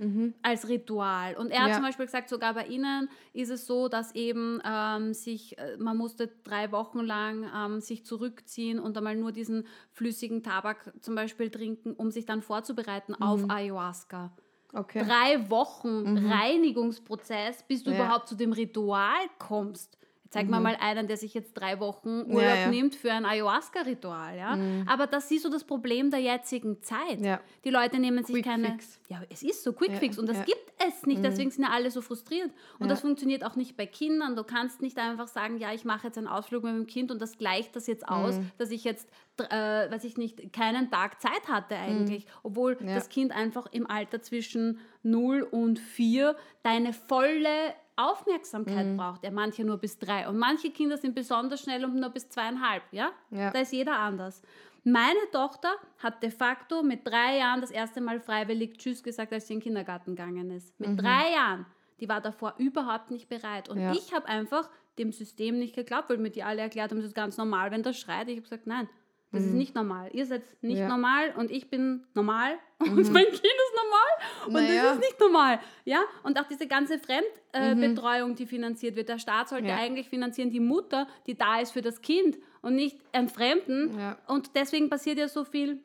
als 0.43 0.69
Ritual? 0.69 1.35
Und 1.37 1.51
er 1.51 1.63
hat 1.63 1.69
Ja. 1.71 1.75
zum 1.77 1.85
Beispiel 1.85 2.05
gesagt, 2.05 2.29
sogar 2.29 2.53
bei 2.53 2.67
Ihnen 2.67 3.09
ist 3.33 3.49
es 3.51 3.67
so, 3.67 3.89
dass 3.89 4.15
eben 4.15 4.61
ähm, 4.63 5.15
sich, 5.15 5.57
äh, 5.57 5.79
man 5.79 5.97
musste 5.97 6.29
drei 6.45 6.71
Wochen 6.73 7.01
lang 7.01 7.49
ähm, 7.57 7.81
sich 7.81 8.05
zurückziehen 8.05 8.79
und 8.79 8.99
einmal 8.99 9.17
nur 9.17 9.33
diesen 9.33 9.67
flüssigen 9.93 10.43
Tabak 10.43 10.82
zum 11.01 11.15
Beispiel 11.15 11.51
trinken, 11.51 11.93
um 11.95 12.11
sich 12.11 12.27
dann 12.27 12.43
vorzubereiten 12.43 13.13
Mhm. 13.19 13.23
auf 13.23 13.51
Ayahuasca. 13.51 14.33
Okay. 14.75 15.05
Drei 15.05 15.51
Wochen 15.51 16.17
Reinigungsprozess, 16.29 17.63
bis 17.65 17.83
du 17.83 17.91
Mhm. 17.91 17.97
Ja. 17.97 18.05
überhaupt 18.05 18.29
zu 18.29 18.35
dem 18.37 18.53
Ritual 18.53 19.21
kommst. 19.39 19.99
Zeig 20.33 20.49
mir 20.49 20.61
mal 20.61 20.77
einen, 20.81 21.07
der 21.09 21.17
sich 21.19 21.35
jetzt 21.35 21.53
drei 21.55 21.79
Wochen 21.79 22.23
Urlaub 22.23 22.33
Mhm. 22.33 22.41
ja. 22.41 22.65
Mhm. 22.67 22.71
nimmt 22.73 22.95
für 22.95 23.13
ein 23.13 23.25
Ayahuasca-Ritual. 23.27 24.37
Ja? 24.37 24.59
Aber 24.87 25.07
das 25.07 25.31
ist 25.31 25.43
so 25.43 25.51
das 25.51 25.63
Problem 25.65 26.11
der 26.11 26.21
jetzigen 26.21 26.83
Zeit. 26.83 27.21
Ja. 27.21 27.41
Die 27.65 27.71
Leute 27.71 27.99
nehmen 27.99 28.25
sich 28.25 28.37
Quick 28.37 28.45
keine. 28.47 28.71
fix. 28.73 28.99
Ja, 29.09 29.21
es 29.31 29.43
ist 29.43 29.63
so 29.63 29.73
Quick 29.73 29.91
Ja, 29.93 29.97
Fix 29.99 30.19
und 30.19 30.27
das 30.29 30.37
ja. 30.39 30.43
Mhm. 30.43 30.47
gibt 30.47 30.73
es 30.87 31.07
nicht. 31.07 31.23
Deswegen 31.23 31.51
sind 31.51 31.65
ja 31.65 31.71
alle 31.71 31.91
so 31.91 32.01
frustriert. 32.01 32.51
Und 32.79 32.87
Ja. 32.87 32.89
das 32.89 33.03
funktioniert 33.03 33.45
auch 33.45 33.57
nicht 33.57 33.77
bei 33.77 33.87
Kindern. 33.87 34.35
Du 34.35 34.43
kannst 34.45 34.81
nicht 34.81 34.99
einfach 34.99 35.29
sagen, 35.29 35.59
ja, 35.59 35.73
ich 35.73 35.85
mache 35.85 36.07
jetzt 36.07 36.17
einen 36.19 36.29
Ausflug 36.29 36.65
mit 36.65 36.73
meinem 36.73 36.87
Kind 36.87 37.11
und 37.11 37.21
das 37.21 37.37
gleicht 37.37 37.77
das 37.77 37.87
jetzt 37.87 38.09
aus, 38.09 38.37
Mhm. 38.37 38.51
dass 38.59 38.71
ich 38.71 38.85
jetzt, 38.85 39.09
äh, 39.39 39.91
weiß 39.91 40.05
ich 40.05 40.17
nicht, 40.17 40.53
keinen 40.53 40.91
Tag 40.91 41.21
Zeit 41.21 41.47
hatte 41.49 41.77
eigentlich. 41.77 42.27
Obwohl 42.43 42.77
Mhm. 42.81 42.89
Ja. 42.89 42.95
das 42.95 43.09
Kind 43.11 43.33
einfach 43.33 43.67
im 43.71 43.87
Alter 43.87 44.23
zwischen 44.23 44.79
0 45.03 45.43
und 45.43 45.79
4 45.79 46.37
deine 46.63 46.93
volle 46.95 47.75
Aufmerksamkeit 47.97 48.87
Mhm. 48.87 48.97
braucht. 48.97 49.25
Ja, 49.25 49.31
manche 49.31 49.65
nur 49.65 49.79
bis 49.79 49.99
drei. 49.99 50.29
Und 50.29 50.39
manche 50.39 50.71
Kinder 50.71 50.97
sind 50.97 51.15
besonders 51.15 51.61
schnell 51.63 51.85
und 51.85 51.95
nur 51.95 52.11
bis 52.11 52.29
zweieinhalb. 52.29 52.83
Ja? 52.93 53.13
Ja. 53.31 53.51
Da 53.51 53.61
ist 53.61 53.73
jeder 53.73 53.99
anders. 53.99 54.43
Meine 54.85 55.19
Tochter 55.31 55.71
hat 55.99 56.23
de 56.23 56.31
facto 56.31 56.83
mit 56.83 57.07
drei 57.07 57.39
Jahren 57.39 57.61
das 57.61 57.71
erste 57.71 58.01
Mal 58.01 58.19
freiwillig 58.21 58.79
Tschüss 58.79 59.03
gesagt, 59.03 59.33
als 59.33 59.47
sie 59.47 59.55
in 59.55 59.61
den 59.61 59.65
Kindergarten 59.65 60.17
gegangen 60.17 60.51
ist. 60.51 60.79
Mit 60.81 61.01
drei 61.01 61.33
Jahren. 61.33 61.67
Die 62.01 62.09
war 62.09 62.21
davor 62.21 62.55
überhaupt 62.59 63.11
nicht 63.13 63.29
bereit. 63.29 63.69
Und 63.69 63.77
Mhm. 63.79 63.83
Ja. 63.85 63.93
ich 63.93 64.13
habe 64.13 64.27
einfach 64.27 64.69
dem 64.99 65.13
System 65.13 65.59
nicht 65.59 65.75
geglaubt, 65.77 66.11
weil 66.11 66.19
mir 66.19 66.31
die 66.31 66.43
alle 66.43 66.61
erklärt 66.63 66.91
haben, 66.91 66.99
das 66.99 67.07
ist 67.07 67.15
ganz 67.15 67.37
normal, 67.37 67.71
wenn 67.71 67.83
das 67.85 67.97
schreit. 67.99 68.29
Ich 68.29 68.35
habe 68.35 68.43
gesagt, 68.43 68.67
nein, 68.67 68.89
das 69.33 69.45
ist 69.45 69.55
nicht 69.55 69.75
normal. 69.75 70.11
Ihr 70.13 70.27
seid 70.27 70.43
nicht 70.63 70.75
Mhm. 70.75 70.79
Ja. 70.79 70.85
Mhm. 70.85 70.91
normal 70.91 71.35
und 71.37 71.51
ich 71.51 71.69
bin 71.71 72.07
normal 72.15 72.59
und 72.79 73.13
mein 73.13 73.25
Kind 73.25 73.37
ist 73.37 73.75
normal 73.83 74.47
und 74.47 74.53
Naja. 74.53 74.83
das 74.85 74.93
ist 74.95 75.01
nicht 75.01 75.21
normal. 75.21 75.59
Ja? 75.85 76.03
Und 76.23 76.39
auch 76.39 76.47
diese 76.49 76.67
ganze 76.67 76.99
Fremdbetreuung, 76.99 78.35
die 78.35 78.47
finanziert 78.47 78.97
wird. 78.97 79.09
Der 79.09 79.19
Staat 79.19 79.49
sollte 79.49 79.65
Mhm. 79.65 79.71
Ja. 79.71 79.77
eigentlich 79.77 80.09
finanzieren 80.09 80.51
die 80.51 80.61
Mutter, 80.61 81.07
die 81.27 81.35
da 81.37 81.61
ist 81.61 81.73
für 81.73 81.83
das 81.83 82.01
Kind 82.03 82.39
und 82.61 82.75
nicht 82.77 82.99
einen 83.13 83.29
Fremden. 83.29 83.99
Ja. 83.99 84.19
Und 84.27 84.55
deswegen 84.55 84.89
passiert 84.91 85.19
ja 85.19 85.29
so 85.29 85.45
viel. 85.45 85.83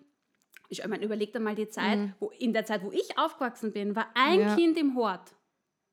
Ich 0.70 0.86
meine, 0.86 1.06
überleg 1.06 1.32
dir 1.32 1.40
mal 1.40 1.56
die 1.56 1.70
Zeit, 1.70 1.98
wo 2.20 2.30
in 2.40 2.52
der 2.52 2.66
Zeit, 2.66 2.84
wo 2.84 2.92
ich 2.92 3.18
aufgewachsen 3.18 3.72
bin, 3.72 3.96
war 3.96 4.08
ein 4.16 4.40
Mhm. 4.42 4.46
Mhm. 4.52 4.56
Kind 4.56 4.78
im 4.78 4.96
Hort. 4.96 5.34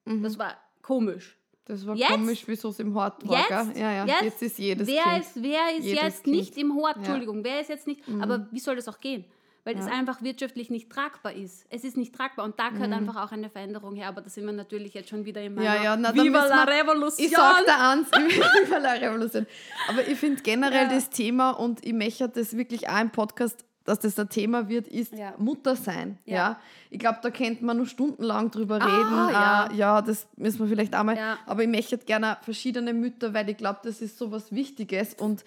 Das 0.04 0.38
war 0.38 0.56
komisch. 0.82 1.38
Das 1.66 1.86
war 1.86 1.96
Jetzt? 1.96 2.10
komisch, 2.10 2.42
wieso 2.46 2.68
es 2.68 2.78
im 2.78 2.94
Hort 2.94 3.26
war. 3.26 3.38
Jetzt? 3.38 3.76
Ja, 3.78 3.90
ja. 3.92 4.04
Jetzt? 4.06 4.22
Jetzt, 4.22 4.42
ist 4.42 4.58
jedes 4.58 4.86
wer 4.86 5.02
Kind. 5.02 5.20
ist, 5.24 5.42
wer 5.42 5.76
ist 5.78 5.84
Jedes 5.84 6.02
jetzt 6.02 6.24
Kind. 6.24 6.36
nicht 6.36 6.56
im 6.58 6.74
Hort? 6.76 6.96
Ja. 6.96 7.02
Entschuldigung, 7.02 7.42
wer 7.42 7.60
ist 7.60 7.68
jetzt 7.70 7.86
nicht? 7.86 8.02
Aber 8.20 8.46
wie 8.50 8.58
soll 8.60 8.76
das 8.76 8.86
auch 8.88 9.00
gehen? 9.00 9.24
Weil 9.66 9.78
es 9.78 9.86
Ja. 9.86 9.92
einfach 9.92 10.20
wirtschaftlich 10.20 10.68
nicht 10.68 10.90
tragbar 10.90 11.32
ist. 11.32 11.64
Es 11.70 11.84
ist 11.84 11.96
nicht 11.96 12.14
tragbar 12.14 12.44
und 12.44 12.58
da 12.60 12.68
gehört 12.68 12.92
einfach 12.92 13.16
auch 13.16 13.32
eine 13.32 13.48
Veränderung 13.48 13.94
her. 13.96 14.08
Aber 14.08 14.20
da 14.20 14.28
sind 14.28 14.44
wir 14.44 14.52
natürlich 14.52 14.92
jetzt 14.92 15.08
schon 15.08 15.24
wieder 15.24 15.40
in 15.40 15.54
meiner 15.54 15.74
Ja, 15.76 15.82
ja, 15.82 15.96
na, 15.96 16.12
Viva 16.14 16.44
la 16.44 16.64
Revolution. 16.64 17.24
Ich 17.26 17.32
sag 17.34 17.64
da 17.64 17.92
eins, 17.92 18.12
will 18.12 18.74
eine 18.74 19.00
Revolution. 19.00 19.46
Aber 19.88 20.06
ich 20.06 20.18
finde 20.18 20.42
generell 20.42 20.88
Ja. 20.88 20.90
das 20.90 21.08
Thema 21.08 21.52
und 21.52 21.82
ich 21.82 21.94
möchte 21.94 22.28
das 22.28 22.54
wirklich 22.58 22.90
auch 22.90 23.00
im 23.00 23.08
Podcast, 23.10 23.64
dass 23.84 24.00
das 24.00 24.18
ein 24.18 24.28
Thema 24.28 24.68
wird, 24.68 24.88
ist 24.88 25.12
Ja. 25.12 25.34
Mutter 25.38 25.76
sein. 25.76 26.18
Ja. 26.24 26.34
Ja. 26.36 26.60
Ich 26.90 26.98
glaube, 26.98 27.18
da 27.22 27.30
könnte 27.30 27.64
man 27.64 27.76
noch 27.78 27.86
stundenlang 27.86 28.50
drüber 28.50 28.78
Ah, 28.80 28.84
reden. 28.86 29.32
ja. 29.32 29.66
Äh, 29.66 29.76
ja, 29.76 30.02
das 30.02 30.26
müssen 30.36 30.60
wir 30.60 30.68
vielleicht 30.68 30.94
auch 30.96 31.04
mal. 31.04 31.16
Ja. 31.16 31.38
Aber 31.46 31.62
ich 31.62 31.68
möchte 31.68 31.98
gerne 31.98 32.38
verschiedene 32.42 32.94
Mütter, 32.94 33.34
weil 33.34 33.48
ich 33.50 33.56
glaube, 33.56 33.80
das 33.84 34.00
ist 34.00 34.16
so 34.18 34.30
was 34.30 34.52
Wichtiges 34.52 35.14
und 35.14 35.44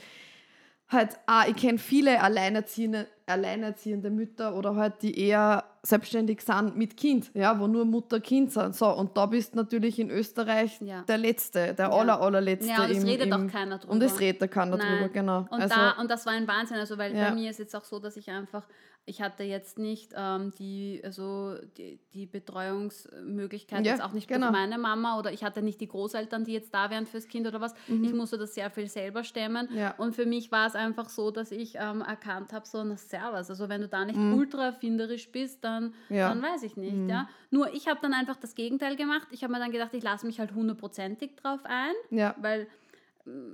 halt, 0.89 1.17
ah, 1.25 1.45
ich 1.47 1.55
kenne 1.55 1.79
viele 1.79 2.21
alleinerziehende, 2.21 3.07
alleinerziehende 3.25 4.09
Mütter 4.09 4.55
oder 4.55 4.75
halt, 4.75 5.01
die 5.01 5.19
eher 5.19 5.63
selbstständig 5.87 6.41
sind 6.41 6.75
mit 6.75 6.97
Kind, 6.97 7.31
ja, 7.33 7.57
wo 7.59 7.67
nur 7.67 7.85
Mutter, 7.85 8.19
Kind 8.19 8.51
sind. 8.51 8.75
So, 8.75 8.89
und 8.89 9.15
da 9.15 9.25
bist 9.25 9.55
natürlich 9.55 9.99
in 9.99 10.09
Österreich 10.09 10.79
Ja. 10.81 11.03
der 11.03 11.17
Letzte, 11.17 11.73
der 11.73 11.87
Ja. 11.87 11.91
aller, 11.91 12.19
allerletzte. 12.21 12.69
Ja, 12.69 12.83
und 12.83 12.91
es 12.91 12.97
im, 13.03 13.03
redet 13.09 13.27
im, 13.27 13.33
auch 13.33 13.51
keiner 13.51 13.77
drüber. 13.77 13.93
Und 13.93 14.03
es 14.03 14.19
redet 14.19 14.51
keiner 14.51 14.77
drüber, 14.77 15.01
Nein. 15.01 15.13
genau. 15.13 15.39
Und, 15.49 15.61
also, 15.61 15.75
da, 15.75 15.91
und 15.99 16.11
das 16.11 16.25
war 16.25 16.33
ein 16.33 16.47
Wahnsinn, 16.47 16.77
also 16.77 16.97
weil 16.97 17.15
Ja. 17.15 17.29
bei 17.29 17.35
mir 17.35 17.49
ist 17.49 17.59
jetzt 17.59 17.75
auch 17.75 17.85
so, 17.85 17.99
dass 17.99 18.17
ich 18.17 18.29
einfach, 18.29 18.63
ich 19.09 19.21
hatte 19.21 19.43
jetzt 19.43 19.79
nicht 19.79 20.11
ähm, 20.15 20.51
die, 20.59 21.01
also 21.03 21.55
die, 21.77 21.97
die 22.13 22.25
Betreuungsmöglichkeit, 22.25 23.85
Ja, 23.85 23.93
jetzt 23.93 24.03
auch 24.03 24.11
nicht 24.11 24.27
genau. 24.27 24.47
durch 24.47 24.51
meine 24.59 24.77
Mama 24.77 25.17
oder 25.17 25.31
ich 25.31 25.43
hatte 25.43 25.61
nicht 25.61 25.79
die 25.81 25.87
Großeltern, 25.87 26.43
die 26.43 26.53
jetzt 26.53 26.73
da 26.73 26.89
wären 26.89 27.05
fürs 27.05 27.27
Kind 27.27 27.47
oder 27.47 27.61
was. 27.61 27.73
Ich 27.87 28.13
musste 28.13 28.37
das 28.37 28.53
sehr 28.53 28.69
viel 28.69 28.87
selber 28.87 29.23
stemmen. 29.23 29.69
Mhm. 29.71 29.77
Ja. 29.77 29.95
Und 29.97 30.13
für 30.15 30.25
mich 30.25 30.51
war 30.51 30.67
es 30.67 30.75
einfach 30.75 31.09
so, 31.09 31.31
dass 31.31 31.51
ich 31.51 31.75
ähm, 31.79 32.01
erkannt 32.01 32.51
habe, 32.53 32.67
so, 32.67 32.83
na 32.83 32.97
servus, 32.97 33.49
also 33.49 33.69
wenn 33.69 33.81
du 33.81 33.87
da 33.87 34.03
nicht 34.05 34.17
Mhm. 34.19 34.33
ultra 34.37 34.65
erfinderisch 34.67 35.31
bist, 35.31 35.63
dann, 35.63 35.93
Ja. 36.09 36.29
dann 36.29 36.41
weiß 36.41 36.63
ich 36.63 36.75
nicht. 36.75 37.09
Ja? 37.09 37.29
Nur 37.49 37.73
ich 37.73 37.87
habe 37.87 37.99
dann 38.01 38.13
einfach 38.13 38.35
das 38.35 38.55
Gegenteil 38.55 38.95
gemacht. 38.97 39.27
Ich 39.31 39.43
habe 39.43 39.53
mir 39.53 39.59
dann 39.59 39.71
gedacht, 39.71 39.93
ich 39.93 40.03
lasse 40.03 40.25
mich 40.25 40.39
halt 40.39 40.53
hundertprozentig 40.53 41.35
drauf 41.37 41.61
ein 41.63 41.93
ja, 42.09 42.35
weil 42.41 42.67
mm, 43.25 43.53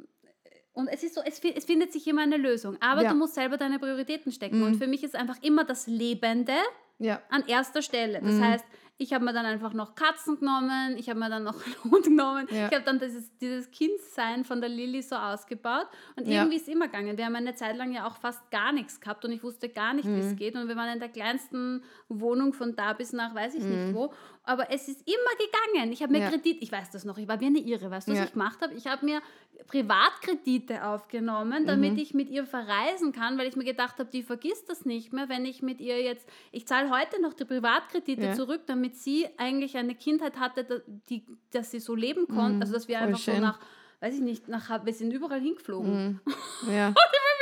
und 0.73 0.87
es 0.87 1.03
ist 1.03 1.15
so, 1.15 1.21
es, 1.25 1.39
es 1.43 1.65
findet 1.65 1.91
sich 1.93 2.07
immer 2.07 2.21
eine 2.23 2.37
Lösung, 2.37 2.77
aber 2.81 3.03
Ja. 3.03 3.09
du 3.09 3.15
musst 3.15 3.35
selber 3.35 3.57
deine 3.57 3.79
Prioritäten 3.79 4.31
stecken. 4.31 4.63
Und 4.63 4.75
für 4.77 4.87
mich 4.87 5.03
ist 5.03 5.15
einfach 5.15 5.37
immer 5.41 5.63
das 5.63 5.87
Lebende 5.87 6.53
ja, 6.99 7.21
an 7.29 7.43
erster 7.47 7.81
Stelle. 7.81 8.21
Das 8.21 8.33
Mhm. 8.35 8.43
heißt, 8.45 8.65
ich 8.97 9.11
habe 9.11 9.25
mir 9.25 9.33
dann 9.33 9.45
einfach 9.47 9.73
noch 9.73 9.95
Katzen 9.95 10.39
genommen, 10.39 10.95
ich 10.97 11.09
habe 11.09 11.19
mir 11.19 11.27
dann 11.29 11.43
noch 11.43 11.55
einen 11.65 11.91
Hund 11.91 12.03
genommen, 12.05 12.47
Ja. 12.51 12.67
ich 12.67 12.73
habe 12.73 12.85
dann 12.85 12.99
dieses, 12.99 13.35
dieses 13.39 13.71
Kindsein 13.71 14.45
von 14.45 14.61
der 14.61 14.69
Lilly 14.69 15.01
so 15.01 15.15
ausgebaut 15.15 15.87
und 16.15 16.27
Ja. 16.27 16.41
irgendwie 16.41 16.57
ist 16.57 16.67
es 16.67 16.73
immer 16.73 16.85
gegangen. 16.85 17.17
Wir 17.17 17.25
haben 17.25 17.35
eine 17.35 17.55
Zeit 17.55 17.75
lang 17.75 17.91
ja 17.91 18.07
auch 18.07 18.17
fast 18.17 18.49
gar 18.51 18.71
nichts 18.71 19.01
gehabt 19.01 19.25
und 19.25 19.31
ich 19.31 19.41
wusste 19.43 19.67
gar 19.69 19.93
nicht, 19.95 20.05
wie 20.07 20.11
Mhm. 20.11 20.19
es 20.19 20.35
geht 20.35 20.55
und 20.55 20.67
wir 20.67 20.75
waren 20.75 20.93
in 20.93 20.99
der 20.99 21.09
kleinsten 21.09 21.83
Wohnung 22.07 22.53
von 22.53 22.75
da 22.75 22.93
bis 22.93 23.11
nach 23.13 23.33
weiß 23.33 23.55
ich 23.55 23.63
nicht 23.63 23.95
wo, 23.95 24.13
aber 24.43 24.71
es 24.71 24.87
ist 24.87 25.01
immer 25.07 25.73
gegangen. 25.73 25.91
Ich 25.91 26.03
habe 26.03 26.11
mir 26.11 26.19
Mhm. 26.19 26.23
Ja. 26.25 26.29
Kredit, 26.29 26.57
ich 26.61 26.71
weiß 26.71 26.91
das 26.91 27.03
noch, 27.03 27.17
ich 27.17 27.27
war 27.27 27.39
wie 27.39 27.47
eine 27.47 27.59
Irre, 27.59 27.89
weißt 27.89 28.07
du, 28.07 28.11
was 28.13 28.25
ich 28.25 28.33
gemacht 28.33 28.61
habe? 28.61 28.75
Ich 28.75 28.85
habe 28.85 29.03
mir 29.03 29.21
Privatkredite 29.67 30.85
aufgenommen, 30.85 31.65
damit 31.65 31.97
ich 31.97 32.13
mit 32.13 32.29
ihr 32.29 32.45
verreisen 32.45 33.11
kann, 33.11 33.37
weil 33.37 33.47
ich 33.47 33.55
mir 33.55 33.63
gedacht 33.63 33.97
habe, 33.99 34.09
die 34.09 34.23
vergisst 34.23 34.69
das 34.69 34.85
nicht 34.85 35.13
mehr, 35.13 35.29
wenn 35.29 35.45
ich 35.45 35.61
mit 35.61 35.79
ihr 35.79 36.01
jetzt, 36.01 36.27
ich 36.51 36.67
zahle 36.67 36.89
heute 36.89 37.21
noch 37.21 37.33
die 37.33 37.45
Privatkredite 37.45 38.21
Ja. 38.25 38.33
zurück, 38.33 38.61
damit 38.65 38.97
sie 38.97 39.27
eigentlich 39.37 39.77
eine 39.77 39.95
Kindheit 39.95 40.37
hatte, 40.39 40.83
die, 41.09 41.25
dass 41.51 41.71
sie 41.71 41.79
so 41.79 41.95
leben 41.95 42.27
konnte, 42.27 42.61
also 42.61 42.73
dass 42.73 42.87
wir 42.87 42.97
voll 42.97 43.07
einfach 43.07 43.19
so 43.19 43.31
schön. 43.31 43.41
nach, 43.41 43.59
weiß 43.99 44.15
ich 44.15 44.21
nicht, 44.21 44.47
nach, 44.47 44.85
wir 44.85 44.93
sind 44.93 45.11
überall 45.11 45.41
hingeflogen. 45.41 46.19
ja. 46.67 46.93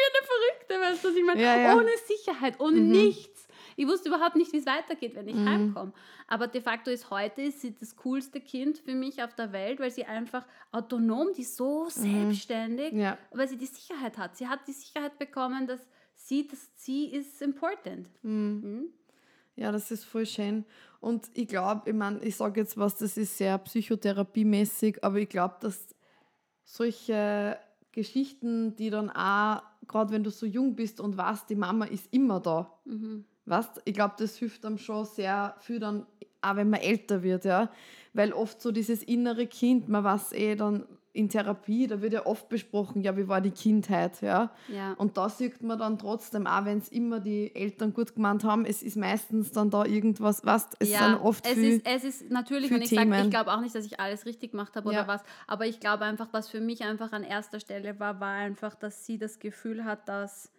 wie 0.01 0.07
eine 0.17 0.27
Verrückte, 0.27 0.91
weißt 0.91 1.03
du, 1.03 1.09
was 1.09 1.15
ich 1.15 1.25
meine? 1.25 1.41
Ja, 1.41 1.57
ja. 1.57 1.75
Ohne 1.75 1.89
Sicherheit, 2.07 2.59
ohne 2.59 2.79
nichts. 2.79 3.30
Ich 3.81 3.87
wusste 3.87 4.09
überhaupt 4.09 4.35
nicht, 4.35 4.53
wie 4.53 4.57
es 4.57 4.67
weitergeht, 4.67 5.15
wenn 5.15 5.27
ich 5.27 5.35
heimkomme. 5.35 5.91
Aber 6.27 6.45
de 6.47 6.61
facto 6.61 6.91
ist 6.91 7.09
heute 7.09 7.41
ist 7.41 7.61
sie 7.61 7.73
das 7.75 7.95
coolste 7.95 8.39
Kind 8.39 8.77
für 8.77 8.93
mich 8.93 9.23
auf 9.23 9.33
der 9.33 9.51
Welt, 9.53 9.79
weil 9.79 9.89
sie 9.89 10.05
einfach 10.05 10.45
autonom, 10.71 11.29
die 11.35 11.41
ist 11.41 11.55
so 11.57 11.89
selbstständig, 11.89 12.93
Ja. 12.93 13.17
weil 13.31 13.47
sie 13.47 13.57
die 13.57 13.65
Sicherheit 13.65 14.19
hat. 14.19 14.37
Sie 14.37 14.47
hat 14.47 14.67
die 14.67 14.71
Sicherheit 14.73 15.17
bekommen, 15.17 15.65
dass 15.65 15.79
sie, 16.13 16.47
dass 16.47 16.69
sie 16.75 17.05
ist 17.07 17.41
important. 17.41 18.07
Mhm. 18.21 18.89
Ja, 19.55 19.71
das 19.71 19.89
ist 19.89 20.03
voll 20.05 20.27
schön. 20.27 20.63
Und 20.99 21.31
ich 21.33 21.47
glaube, 21.47 21.89
ich 21.89 21.95
meine, 21.95 22.19
ich 22.23 22.35
sage 22.35 22.61
jetzt 22.61 22.77
was, 22.77 22.95
das 22.97 23.17
ist 23.17 23.35
sehr 23.35 23.57
psychotherapiemäßig, 23.57 25.03
aber 25.03 25.17
ich 25.17 25.29
glaube, 25.29 25.55
dass 25.59 25.95
solche 26.63 27.57
Geschichten, 27.91 28.75
die 28.75 28.91
dann 28.91 29.09
auch, 29.09 29.63
gerade 29.87 30.13
wenn 30.13 30.23
du 30.23 30.29
so 30.29 30.45
jung 30.45 30.75
bist 30.75 30.99
und 31.01 31.17
weißt, 31.17 31.49
die 31.49 31.55
Mama 31.55 31.85
ist 31.85 32.13
immer 32.13 32.39
da, 32.39 32.71
Mhm. 32.85 33.25
Weißt, 33.51 33.81
ich 33.85 33.93
glaube, 33.93 34.15
das 34.17 34.35
hilft 34.37 34.65
einem 34.65 34.77
schon 34.77 35.05
sehr 35.05 35.55
viel 35.59 35.79
dann, 35.79 36.05
auch 36.41 36.55
wenn 36.55 36.69
man 36.69 36.79
älter 36.79 37.21
wird, 37.21 37.45
ja. 37.45 37.69
Weil 38.13 38.33
oft 38.33 38.61
so 38.61 38.71
dieses 38.71 39.03
innere 39.03 39.45
Kind, 39.45 39.87
man 39.89 40.03
weiß 40.03 40.33
eh 40.33 40.55
dann 40.55 40.85
in 41.13 41.27
Therapie, 41.27 41.87
da 41.87 42.01
wird 42.01 42.13
ja 42.13 42.25
oft 42.25 42.47
besprochen, 42.47 43.01
ja, 43.01 43.17
wie 43.17 43.27
war 43.27 43.41
die 43.41 43.51
Kindheit, 43.51 44.21
ja. 44.21 44.49
Ja. 44.69 44.93
Und 44.93 45.17
da 45.17 45.27
sieht 45.27 45.61
man 45.61 45.77
dann 45.77 45.99
trotzdem, 45.99 46.47
auch 46.47 46.63
wenn 46.63 46.77
es 46.77 46.87
immer 46.87 47.19
die 47.19 47.53
Eltern 47.53 47.93
gut 47.93 48.15
gemeint 48.15 48.45
haben, 48.45 48.63
es 48.65 48.81
ist 48.81 48.95
meistens 48.95 49.51
dann 49.51 49.69
da 49.69 49.83
irgendwas, 49.83 50.45
was 50.45 50.69
es 50.79 50.89
sind 50.89 51.15
oft 51.15 51.45
es 51.45 51.53
viel, 51.53 51.73
ist, 51.73 51.85
es 51.85 52.03
ist 52.05 52.31
natürlich, 52.31 52.71
und 52.71 52.81
ich 52.81 52.89
sage, 52.89 53.13
ich 53.21 53.29
glaube 53.29 53.51
auch 53.51 53.59
nicht, 53.59 53.75
dass 53.75 53.85
ich 53.85 53.99
alles 53.99 54.25
richtig 54.25 54.51
gemacht 54.51 54.73
habe 54.75 54.93
Ja. 54.93 54.99
oder 54.99 55.07
was, 55.09 55.21
aber 55.47 55.65
ich 55.65 55.81
glaube 55.81 56.05
einfach, 56.05 56.29
was 56.31 56.47
für 56.47 56.61
mich 56.61 56.83
einfach 56.83 57.11
an 57.11 57.23
erster 57.23 57.59
Stelle 57.59 57.99
war, 57.99 58.21
war 58.21 58.35
einfach, 58.35 58.75
dass 58.75 59.05
sie 59.05 59.17
das 59.17 59.39
Gefühl 59.39 59.83
hat, 59.83 60.07
dass 60.07 60.49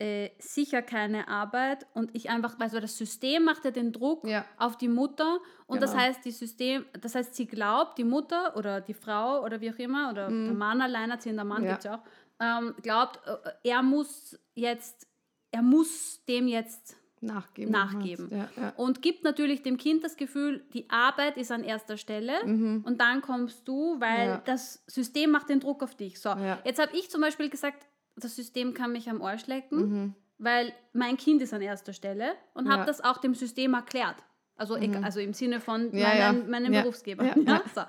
äh, 0.00 0.30
sicher 0.38 0.82
keine 0.82 1.28
Arbeit 1.28 1.86
und 1.94 2.14
ich 2.16 2.28
einfach, 2.28 2.58
also 2.58 2.80
das 2.80 2.98
System 2.98 3.44
macht 3.44 3.64
ja 3.64 3.70
den 3.70 3.92
Druck 3.92 4.26
Ja. 4.26 4.44
auf 4.58 4.76
die 4.76 4.88
Mutter 4.88 5.38
und 5.66 5.82
das 5.82 5.92
Genau. 5.92 6.02
heißt, 6.02 6.24
die 6.24 6.32
System, 6.32 6.84
das 7.00 7.14
heißt, 7.14 7.34
sie 7.34 7.46
glaubt, 7.46 7.96
die 7.98 8.04
Mutter 8.04 8.56
oder 8.56 8.80
die 8.80 8.94
Frau 8.94 9.42
oder 9.44 9.60
wie 9.60 9.70
auch 9.70 9.78
immer 9.78 10.10
oder 10.10 10.28
der 10.28 10.52
Mann 10.52 10.80
alleinerziehender 10.82 11.44
Mann 11.44 11.62
Mhm. 11.62 11.66
Ja. 11.68 11.72
gibt 11.72 11.78
es 11.80 11.84
ja 11.84 11.94
auch, 11.96 12.04
ähm, 12.40 12.74
glaubt, 12.82 13.20
äh, 13.26 13.68
er 13.70 13.82
muss 13.84 14.36
jetzt, 14.54 15.06
er 15.52 15.62
muss 15.62 16.24
dem 16.26 16.48
jetzt 16.48 16.96
nachgeben. 17.20 17.70
nachgeben. 17.72 18.28
Ja, 18.32 18.48
ja. 18.60 18.68
und 18.76 19.00
gibt 19.00 19.22
natürlich 19.24 19.62
dem 19.62 19.76
Kind 19.78 20.02
das 20.04 20.16
Gefühl, 20.16 20.64
die 20.74 20.90
Arbeit 20.90 21.36
ist 21.38 21.52
an 21.52 21.62
erster 21.64 21.96
Stelle 21.96 22.42
und 22.42 22.98
dann 22.98 23.22
kommst 23.22 23.66
du, 23.68 23.98
weil 24.00 24.24
Mhm. 24.26 24.30
Ja. 24.32 24.42
das 24.44 24.82
System 24.88 25.30
macht 25.30 25.48
den 25.48 25.60
Druck 25.60 25.82
auf 25.84 25.94
dich. 25.94 26.20
So, 26.20 26.30
jetzt 26.64 26.80
habe 26.82 26.94
ich 26.96 27.08
zum 27.10 27.20
Beispiel 27.20 27.48
gesagt, 27.48 27.86
das 28.16 28.36
System 28.36 28.74
kann 28.74 28.92
mich 28.92 29.08
am 29.10 29.22
Arsch 29.22 29.46
lecken, 29.46 29.78
Mhm. 29.78 30.14
weil 30.38 30.72
mein 30.92 31.16
Kind 31.16 31.42
ist 31.42 31.52
an 31.54 31.62
erster 31.62 31.92
Stelle 31.92 32.32
und 32.54 32.68
habe 32.68 32.80
Ja. 32.80 32.86
das 32.86 33.00
auch 33.02 33.18
dem 33.18 33.34
System 33.34 33.74
erklärt. 33.74 34.16
Also, 34.56 34.76
egal- 34.76 35.02
also 35.02 35.18
im 35.20 35.32
Sinne 35.32 35.60
von 35.60 35.92
Ja, 35.96 36.08
meinen, 36.08 36.18
ja. 36.18 36.32
meinen 36.48 36.72
Ja. 36.72 36.82
Berufsgeber. 36.82 37.24
So. 37.74 37.82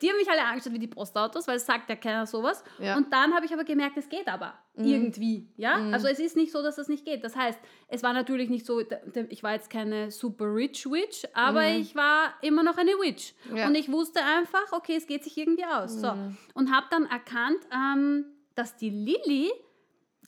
Die 0.00 0.08
haben 0.08 0.16
mich 0.16 0.30
alle 0.30 0.42
angeschaut 0.42 0.72
wie 0.72 0.78
die 0.78 0.86
Postautos, 0.86 1.46
weil 1.48 1.56
es 1.56 1.66
sagt 1.66 1.90
ja 1.90 1.96
keiner 1.96 2.24
sowas. 2.24 2.64
Und 2.78 3.12
dann 3.12 3.34
habe 3.34 3.44
ich 3.44 3.52
aber 3.52 3.64
gemerkt, 3.64 3.98
es 3.98 4.08
geht 4.08 4.26
aber 4.26 4.54
irgendwie. 4.74 5.52
Ja? 5.56 5.74
Also 5.92 6.06
es 6.08 6.18
ist 6.18 6.34
nicht 6.36 6.50
so, 6.52 6.62
dass 6.62 6.76
das 6.76 6.88
nicht 6.88 7.04
geht. 7.04 7.22
Das 7.24 7.36
heißt, 7.36 7.58
es 7.88 8.02
war 8.02 8.12
natürlich 8.14 8.48
nicht 8.48 8.64
so, 8.64 8.80
ich 9.28 9.42
war 9.42 9.52
jetzt 9.52 9.68
keine 9.68 10.10
super 10.10 10.46
rich 10.54 10.86
Witch, 10.86 11.24
aber 11.34 11.66
ich 11.68 11.94
war 11.94 12.34
immer 12.42 12.62
noch 12.62 12.78
eine 12.78 12.92
Witch. 12.92 13.34
Und 13.50 13.74
ich 13.74 13.90
wusste 13.90 14.20
einfach, 14.24 14.72
okay, 14.72 14.96
es 14.96 15.06
geht 15.06 15.24
sich 15.24 15.36
irgendwie 15.36 15.64
aus. 15.66 16.00
So. 16.00 16.10
Und 16.54 16.72
habe 16.74 16.86
dann 16.90 17.04
erkannt, 17.06 17.58
ähm, 17.70 18.24
dass 18.56 18.76
die 18.76 18.90
Lilly 18.90 19.50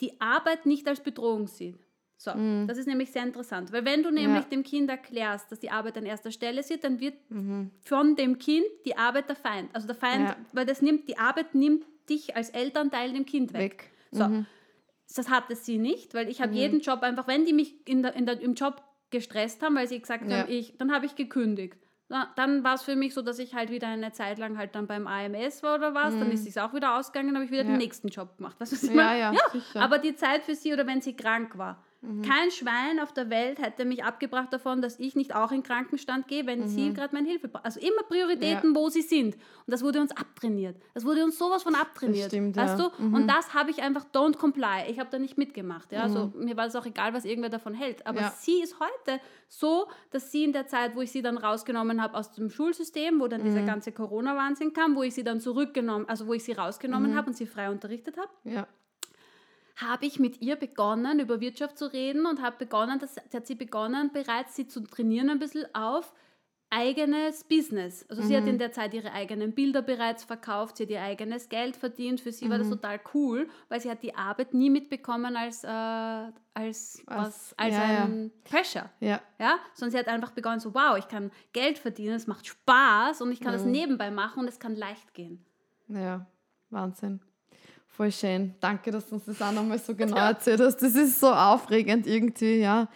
die 0.01 0.20
Arbeit 0.20 0.64
nicht 0.66 0.87
als 0.87 1.01
Bedrohung 1.01 1.49
sieht. 1.49 1.81
So, 2.20 2.33
das 2.66 2.79
ist 2.79 2.87
nämlich 2.89 3.12
sehr 3.12 3.22
interessant, 3.22 3.70
weil 3.72 3.85
wenn 3.85 4.03
du 4.03 4.11
nämlich 4.11 4.43
Ja. 4.45 4.49
dem 4.51 4.64
Kind 4.64 4.91
erklärst, 4.91 5.53
dass 5.53 5.61
die 5.61 5.70
Arbeit 5.70 5.97
an 5.99 6.05
erster 6.05 6.33
Stelle 6.33 6.62
sieht, 6.64 6.83
dann 6.83 6.99
wird 6.99 7.14
von 7.85 8.16
dem 8.16 8.39
Kind 8.39 8.66
die 8.87 8.97
Arbeit 8.97 9.29
der 9.29 9.37
Feind. 9.37 9.70
Also 9.72 9.87
der 9.87 9.95
Feind, 9.97 10.29
Ja. 10.31 10.37
weil 10.53 10.66
das 10.66 10.83
nimmt, 10.83 11.09
die 11.09 11.16
Arbeit 11.16 11.55
nimmt 11.55 11.85
dich 12.09 12.35
als 12.35 12.51
Elternteil 12.51 13.12
dem 13.12 13.24
Kind 13.24 13.53
weg. 13.53 13.61
Weg. 13.61 13.91
So. 14.11 14.45
Das 15.14 15.31
hatte 15.31 15.55
sie 15.55 15.79
nicht, 15.79 16.12
weil 16.14 16.29
ich 16.29 16.41
habe 16.43 16.53
jeden 16.55 16.81
Job 16.81 17.03
einfach, 17.03 17.29
wenn 17.29 17.45
die 17.45 17.53
mich 17.53 17.87
in 17.89 18.03
der, 18.03 18.14
in 18.14 18.26
der, 18.26 18.41
im 18.41 18.55
Job 18.55 18.83
gestresst 19.11 19.62
haben, 19.62 19.76
weil 19.76 19.87
sie 19.89 20.01
gesagt 20.01 20.29
Ja. 20.29 20.39
haben, 20.41 20.51
ich, 20.51 20.76
dann 20.76 20.93
habe 20.93 21.07
ich 21.07 21.14
gekündigt. 21.14 21.79
Dann 22.37 22.65
war 22.65 22.75
es 22.75 22.83
für 22.83 22.97
mich 22.97 23.13
so, 23.13 23.21
dass 23.23 23.39
ich 23.39 23.55
halt 23.55 23.71
wieder 23.71 23.89
eine 23.89 24.13
Zeit 24.13 24.39
lang 24.39 24.57
halt 24.57 24.75
dann 24.75 24.87
beim 24.87 25.07
AMS 25.07 25.63
war 25.63 25.75
oder 25.75 25.95
was, 25.95 26.19
dann 26.19 26.31
ist 26.33 26.47
es 26.49 26.57
auch 26.57 26.73
wieder 26.73 26.97
ausgegangen, 26.97 27.35
habe 27.35 27.45
ich 27.45 27.51
wieder 27.51 27.63
Ja. 27.65 27.69
den 27.69 27.77
nächsten 27.77 28.09
Job 28.09 28.37
gemacht. 28.39 28.59
Weißt 28.59 28.73
du, 28.73 28.77
was 28.77 28.83
ich 28.85 28.91
Ja, 28.91 28.95
meine? 29.05 29.19
ja, 29.21 29.33
sicher. 29.53 29.81
Aber 29.83 29.99
die 29.99 30.15
Zeit 30.17 30.43
für 30.43 30.55
sie 30.55 30.73
oder 30.73 30.87
wenn 30.87 31.03
sie 31.03 31.15
krank 31.15 31.59
war, 31.59 31.85
Mhm. 32.01 32.23
Kein 32.23 32.51
Schwein 32.53 33.01
auf 33.01 33.13
der 33.13 33.29
Welt 33.29 33.59
hätte 33.59 33.85
mich 33.85 34.05
abgebracht 34.05 34.53
davon, 34.53 34.81
dass 34.81 35.01
ich 35.01 35.17
nicht 35.17 35.35
auch 35.35 35.51
in 35.51 35.65
Krankenstand 35.65 36.29
gehe, 36.29 36.47
wenn 36.47 36.61
mhm. 36.61 36.69
sie 36.69 36.93
gerade 36.93 37.13
meine 37.13 37.29
Hilfe 37.29 37.49
braucht. 37.49 37.65
Also 37.65 37.81
immer 37.81 38.03
Prioritäten, 38.09 38.75
ja. 38.75 38.81
wo 38.81 38.89
sie 38.89 39.03
sind. 39.03 39.35
Und 39.35 39.43
das 39.67 39.83
wurde 39.83 40.01
uns 40.01 40.13
abtrainiert. 40.13 40.77
Das 40.95 41.05
wurde 41.05 41.25
uns 41.25 41.37
sowas 41.37 41.65
von 41.65 41.75
abtrainiert. 41.75 42.29
Stimmt, 42.29 42.57
weißt 42.57 42.79
ja. 42.79 42.89
du? 42.89 43.03
Mhm. 43.03 43.15
Und 43.15 43.27
das 43.27 43.53
habe 43.53 43.71
ich 43.71 43.83
einfach 43.83 44.05
don't 44.13 44.37
comply. 44.37 44.89
Ich 44.89 45.01
habe 45.01 45.11
da 45.11 45.19
nicht 45.19 45.39
mitgemacht. 45.39 45.91
Ja? 45.91 46.03
Also 46.03 46.33
mhm. 46.35 46.45
mir 46.45 46.57
war 46.57 46.67
es 46.67 46.77
auch 46.77 46.87
egal, 46.87 47.15
was 47.15 47.25
irgendwer 47.25 47.51
davon 47.51 47.75
hält. 47.75 48.07
Aber 48.07 48.21
ja. 48.21 48.31
sie 48.39 48.63
ist 48.63 48.77
heute 48.79 49.21
so, 49.49 49.89
dass 50.11 50.31
sie 50.31 50.45
in 50.45 50.53
der 50.53 50.69
Zeit, 50.69 50.95
wo 50.95 51.01
ich 51.01 51.11
sie 51.11 51.23
dann 51.23 51.37
rausgenommen 51.37 52.01
habe 52.01 52.17
aus 52.17 52.33
dem 52.33 52.49
Schulsystem, 52.49 53.19
wo 53.19 53.27
dann 53.27 53.43
dieser 53.43 53.63
mhm. 53.63 53.67
ganze 53.67 53.91
Corona-Wahnsinn 53.91 54.73
kam, 54.73 54.95
wo 54.95 55.03
ich 55.03 55.15
sie 55.15 55.25
dann 55.25 55.41
zurückgenommen, 55.41 56.09
also 56.09 56.29
wo 56.29 56.35
ich 56.35 56.45
sie 56.45 56.53
rausgenommen 56.53 57.13
mhm. 57.13 57.17
habe 57.17 57.29
und 57.29 57.37
sie 57.37 57.47
frei 57.47 57.71
unterrichtet 57.71 58.17
habe, 58.19 58.31
ja 58.45 58.69
habe 59.81 60.07
ich 60.07 60.18
mit 60.18 60.41
ihr 60.41 60.57
begonnen, 60.57 61.20
über 61.20 61.41
Wirtschaft 61.41 61.79
zu 61.79 61.93
reden 61.93 62.26
und 62.26 62.43
habe 62.43 62.57
begonnen, 62.59 62.99
das, 62.99 63.16
hat 63.33 63.47
sie 63.47 63.55
begonnen, 63.55 64.11
bereits 64.12 64.57
sie 64.57 64.66
zu 64.66 64.81
trainieren 64.81 65.31
ein 65.31 65.39
bisschen 65.39 65.72
auf 65.74 66.12
eigenes 66.70 67.45
Business. 67.45 68.05
Also 68.11 68.22
mhm. 68.22 68.26
sie 68.26 68.37
hat 68.37 68.43
mhm. 68.43 68.51
in 68.51 68.59
der 68.59 68.72
Zeit 68.72 68.93
ihre 68.93 69.12
eigenen 69.12 69.53
Bilder 69.55 69.81
bereits 69.81 70.24
verkauft, 70.24 70.76
sie 70.76 70.83
hat 70.83 70.91
ihr 70.91 71.01
eigenes 71.01 71.49
Geld 71.49 71.76
verdient. 71.76 72.20
Für 72.20 72.33
sie 72.33 72.47
mhm. 72.47 72.51
war 72.51 72.59
das 72.59 72.66
mhm. 72.66 72.72
total 72.72 73.01
cool, 73.14 73.49
weil 73.68 73.81
sie 73.81 73.91
hat 73.91 74.03
die 74.03 74.14
Arbeit 74.14 74.53
nie 74.53 74.68
mitbekommen 74.68 75.37
als, 75.37 75.64
äh, 75.64 75.68
als, 75.68 77.03
was, 77.07 77.55
als 77.57 77.74
ja, 77.74 77.83
ein 77.83 78.24
ja. 78.24 78.51
Pressure. 78.51 78.91
Ja. 79.01 79.20
Ja? 79.39 79.59
Sondern 79.74 79.93
sie 79.93 79.99
hat 79.99 80.09
einfach 80.09 80.33
begonnen, 80.33 80.61
so 80.61 80.74
wow, 80.74 80.99
ich 80.99 81.09
kann 81.09 81.31
Geld 81.53 81.79
verdienen, 81.79 82.14
es 82.14 82.26
macht 82.26 82.47
Spaß 82.47 83.22
und 83.22 83.33
ich 83.33 83.41
kann 83.41 83.53
mhm. 83.53 83.59
das 83.59 83.64
nebenbei 83.64 84.11
machen 84.11 84.41
und 84.41 84.49
es 84.49 84.59
kann 84.59 84.76
leicht 84.76 85.14
gehen. 85.14 85.45
Ja, 85.89 86.26
Wahnsinn. 86.68 87.20
Voll 87.99 88.13
schön. 88.13 88.55
Danke, 88.61 88.93
dass 88.93 89.09
du 89.09 89.17
uns 89.17 89.25
das 89.25 89.43
auch 89.43 89.51
nochmal 89.51 89.81
so 89.81 89.93
genau 89.97 90.19
erzählt 90.19 90.61
hast. 90.61 90.77
Das 90.77 90.95
ist 90.95 91.19
so 91.19 91.33
aufregend 91.33 92.07
irgendwie, 92.07 92.61
ja. 92.61 92.87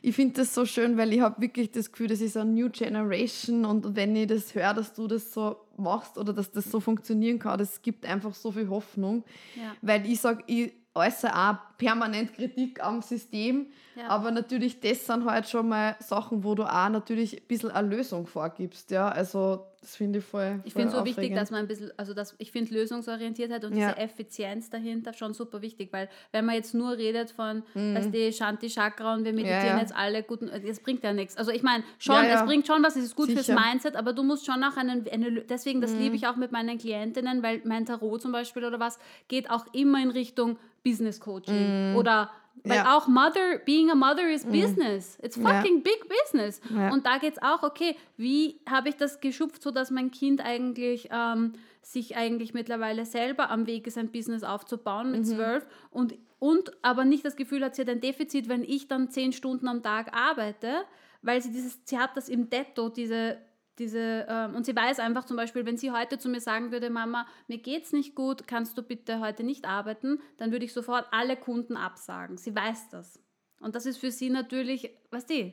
Ich 0.00 0.16
finde 0.16 0.40
das 0.40 0.54
so 0.54 0.64
schön, 0.64 0.96
weil 0.96 1.12
ich 1.12 1.20
habe 1.20 1.42
wirklich 1.42 1.72
das 1.72 1.92
Gefühl, 1.92 2.06
das 2.06 2.22
ist 2.22 2.38
eine 2.38 2.50
New 2.50 2.70
Generation 2.70 3.66
und 3.66 3.94
wenn 3.96 4.16
ich 4.16 4.28
das 4.28 4.54
höre, 4.54 4.72
dass 4.72 4.94
du 4.94 5.08
das 5.08 5.30
so 5.30 5.56
machst 5.76 6.16
oder 6.16 6.32
dass 6.32 6.52
das 6.52 6.70
so 6.70 6.80
funktionieren 6.80 7.38
kann, 7.38 7.58
das 7.58 7.82
gibt 7.82 8.06
einfach 8.06 8.32
so 8.32 8.50
viel 8.50 8.70
Hoffnung. 8.70 9.24
Ja. 9.56 9.76
Weil 9.82 10.06
ich 10.06 10.22
sage, 10.22 10.42
ich 10.46 10.72
äußere 10.94 11.36
auch 11.36 11.75
permanent 11.78 12.34
Kritik 12.34 12.82
am 12.82 13.02
System, 13.02 13.66
ja. 13.96 14.08
aber 14.08 14.30
natürlich 14.30 14.80
das 14.80 15.06
sind 15.06 15.24
halt 15.24 15.48
schon 15.48 15.68
mal 15.68 15.96
Sachen, 16.00 16.44
wo 16.44 16.54
du 16.54 16.64
auch 16.64 16.88
natürlich 16.88 17.36
ein 17.36 17.46
bisschen 17.46 17.70
eine 17.70 17.88
Lösung 17.88 18.26
vorgibst. 18.26 18.90
Ja, 18.90 19.08
also 19.08 19.66
das 19.86 19.94
finde 19.94 20.18
ich 20.18 20.24
voll. 20.24 20.60
Ich 20.64 20.72
finde 20.72 20.88
es 20.88 20.94
so 20.94 21.04
wichtig, 21.04 21.32
dass 21.32 21.52
man 21.52 21.60
ein 21.60 21.68
bisschen, 21.68 21.92
also 21.96 22.12
dass, 22.12 22.34
ich 22.38 22.50
finde 22.50 22.74
Lösungsorientiertheit 22.74 23.64
und 23.64 23.76
ja. 23.76 23.90
diese 23.90 24.00
Effizienz 24.00 24.68
dahinter 24.68 25.12
schon 25.12 25.32
super 25.32 25.62
wichtig, 25.62 25.92
weil 25.92 26.08
wenn 26.32 26.44
man 26.44 26.56
jetzt 26.56 26.74
nur 26.74 26.96
redet 26.96 27.30
von, 27.30 27.62
mhm. 27.74 27.94
weißt 27.94 28.12
du, 28.12 28.32
Shanti 28.32 28.68
Chakra 28.68 29.14
und 29.14 29.24
wir 29.24 29.32
meditieren 29.32 29.64
ja, 29.64 29.74
ja. 29.74 29.80
jetzt 29.80 29.94
alle 29.94 30.24
guten, 30.24 30.50
das 30.66 30.80
bringt 30.80 31.04
ja 31.04 31.12
nichts. 31.12 31.36
Also 31.36 31.52
ich 31.52 31.62
meine, 31.62 31.84
schon, 32.00 32.24
es 32.24 32.44
bringt 32.44 32.66
schon 32.66 32.82
was, 32.82 32.96
es 32.96 33.04
ist 33.04 33.14
gut 33.14 33.28
Sicher. 33.28 33.44
fürs 33.44 33.56
Mindset, 33.56 33.94
aber 33.94 34.12
du 34.12 34.24
musst 34.24 34.44
schon 34.44 34.64
auch 34.64 34.76
einen, 34.76 35.06
eine, 35.08 35.42
deswegen, 35.42 35.80
das 35.80 35.92
mhm. 35.92 36.00
liebe 36.00 36.16
ich 36.16 36.26
auch 36.26 36.36
mit 36.36 36.50
meinen 36.50 36.78
Klientinnen, 36.78 37.44
weil 37.44 37.60
mein 37.64 37.86
Tarot 37.86 38.20
zum 38.20 38.32
Beispiel 38.32 38.64
oder 38.64 38.80
was, 38.80 38.98
geht 39.28 39.50
auch 39.50 39.66
immer 39.72 40.02
in 40.02 40.10
Richtung 40.10 40.58
Business 40.86 41.20
Coaching 41.20 41.65
mhm. 41.66 41.96
oder 41.96 42.30
weil 42.64 42.78
ja. 42.78 42.96
auch 42.96 43.06
Mother, 43.06 43.58
being 43.64 43.90
a 43.90 43.94
mother 43.94 44.28
is 44.28 44.44
mhm. 44.44 44.52
business. 44.52 45.18
It's 45.22 45.36
fucking 45.36 45.76
ja. 45.76 45.82
big 45.82 46.08
business. 46.08 46.60
Ja. 46.74 46.92
Und 46.92 47.06
da 47.06 47.18
geht 47.18 47.34
es 47.34 47.42
auch, 47.42 47.62
okay, 47.62 47.96
wie 48.16 48.60
habe 48.68 48.88
ich 48.88 48.96
das 48.96 49.20
geschupft, 49.20 49.62
sodass 49.62 49.90
mein 49.90 50.10
Kind 50.10 50.44
eigentlich 50.44 51.08
ähm, 51.12 51.52
sich 51.82 52.16
eigentlich 52.16 52.54
mittlerweile 52.54 53.04
selber 53.04 53.50
am 53.50 53.66
Weg 53.68 53.86
ist, 53.86 53.96
ein 53.96 54.10
Business 54.10 54.42
aufzubauen 54.42 55.12
mit 55.12 55.20
mhm. 55.20 55.24
zwölf 55.24 55.64
mhm. 55.64 55.70
und, 55.90 56.14
und 56.40 56.72
aber 56.82 57.04
nicht 57.04 57.24
das 57.24 57.36
Gefühl 57.36 57.64
hat, 57.64 57.76
sie 57.76 57.82
hat 57.82 57.88
ein 57.88 58.00
Defizit, 58.00 58.48
wenn 58.48 58.64
ich 58.64 58.88
dann 58.88 59.10
zehn 59.10 59.32
Stunden 59.32 59.68
am 59.68 59.82
Tag 59.82 60.12
arbeite, 60.12 60.84
weil 61.22 61.40
sie 61.40 61.52
dieses, 61.52 61.78
sie 61.84 61.98
hat 61.98 62.16
das 62.16 62.28
im 62.28 62.50
Detto, 62.50 62.88
diese 62.88 63.38
diese, 63.78 64.26
ähm, 64.28 64.54
und 64.54 64.64
sie 64.64 64.74
weiß 64.74 65.00
einfach 65.00 65.24
zum 65.24 65.36
Beispiel, 65.36 65.66
wenn 65.66 65.76
sie 65.76 65.90
heute 65.90 66.18
zu 66.18 66.28
mir 66.28 66.40
sagen 66.40 66.72
würde, 66.72 66.90
Mama, 66.90 67.26
mir 67.46 67.58
geht's 67.58 67.92
nicht 67.92 68.14
gut, 68.14 68.46
kannst 68.46 68.78
du 68.78 68.82
bitte 68.82 69.20
heute 69.20 69.42
nicht 69.42 69.66
arbeiten, 69.66 70.20
dann 70.38 70.52
würde 70.52 70.64
ich 70.64 70.72
sofort 70.72 71.06
alle 71.10 71.36
Kunden 71.36 71.76
absagen. 71.76 72.38
Sie 72.38 72.54
weiß 72.54 72.88
das. 72.90 73.20
Und 73.60 73.74
das 73.74 73.86
ist 73.86 73.98
für 73.98 74.10
sie 74.10 74.30
natürlich, 74.30 74.90
was 75.10 75.26
die. 75.26 75.52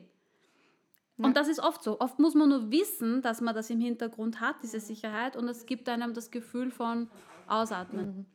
Ja. 1.16 1.26
Und 1.26 1.36
das 1.36 1.48
ist 1.48 1.60
oft 1.60 1.82
so. 1.82 2.00
Oft 2.00 2.18
muss 2.18 2.34
man 2.34 2.48
nur 2.48 2.70
wissen, 2.70 3.22
dass 3.22 3.40
man 3.40 3.54
das 3.54 3.70
im 3.70 3.80
Hintergrund 3.80 4.40
hat, 4.40 4.56
diese 4.62 4.80
Sicherheit, 4.80 5.36
und 5.36 5.48
es 5.48 5.66
gibt 5.66 5.88
einem 5.88 6.14
das 6.14 6.30
Gefühl 6.30 6.70
von 6.70 7.08
Ausatmen. 7.46 8.06
Mhm. 8.06 8.26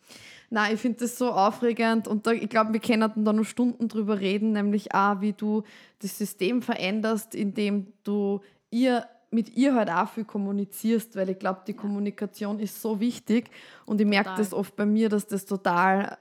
Nein, 0.52 0.76
ich 0.76 0.82
finde 0.82 1.00
das 1.00 1.18
so 1.18 1.32
aufregend 1.32 2.08
und 2.08 2.26
da, 2.26 2.32
ich 2.32 2.50
glaube, 2.50 2.74
wir 2.74 2.80
können 2.80 3.12
da 3.24 3.34
noch 3.34 3.44
Stunden 3.44 3.88
drüber 3.88 4.20
reden, 4.20 4.52
nämlich 4.52 4.94
auch, 4.94 5.22
wie 5.22 5.34
du 5.34 5.64
das 6.00 6.18
System 6.18 6.62
veränderst, 6.62 7.36
indem 7.36 7.94
du 8.04 8.42
ihr 8.72 9.08
mit 9.32 9.56
ihr 9.56 9.76
halt 9.76 9.90
auch 9.90 10.10
viel 10.10 10.26
kommunizierst, 10.26 11.16
weil 11.16 11.30
ich 11.30 11.40
glaube, 11.40 11.62
die 11.68 11.74
Kommunikation 11.74 12.60
ist 12.60 12.82
so 12.82 13.00
wichtig 13.00 13.50
und 13.86 14.02
ich 14.02 14.08
merke 14.08 14.32
das 14.38 14.54
oft 14.54 14.76
bei 14.76 14.86
mir, 14.86 15.10
dass 15.10 15.28
das 15.28 15.46
total 15.46 16.18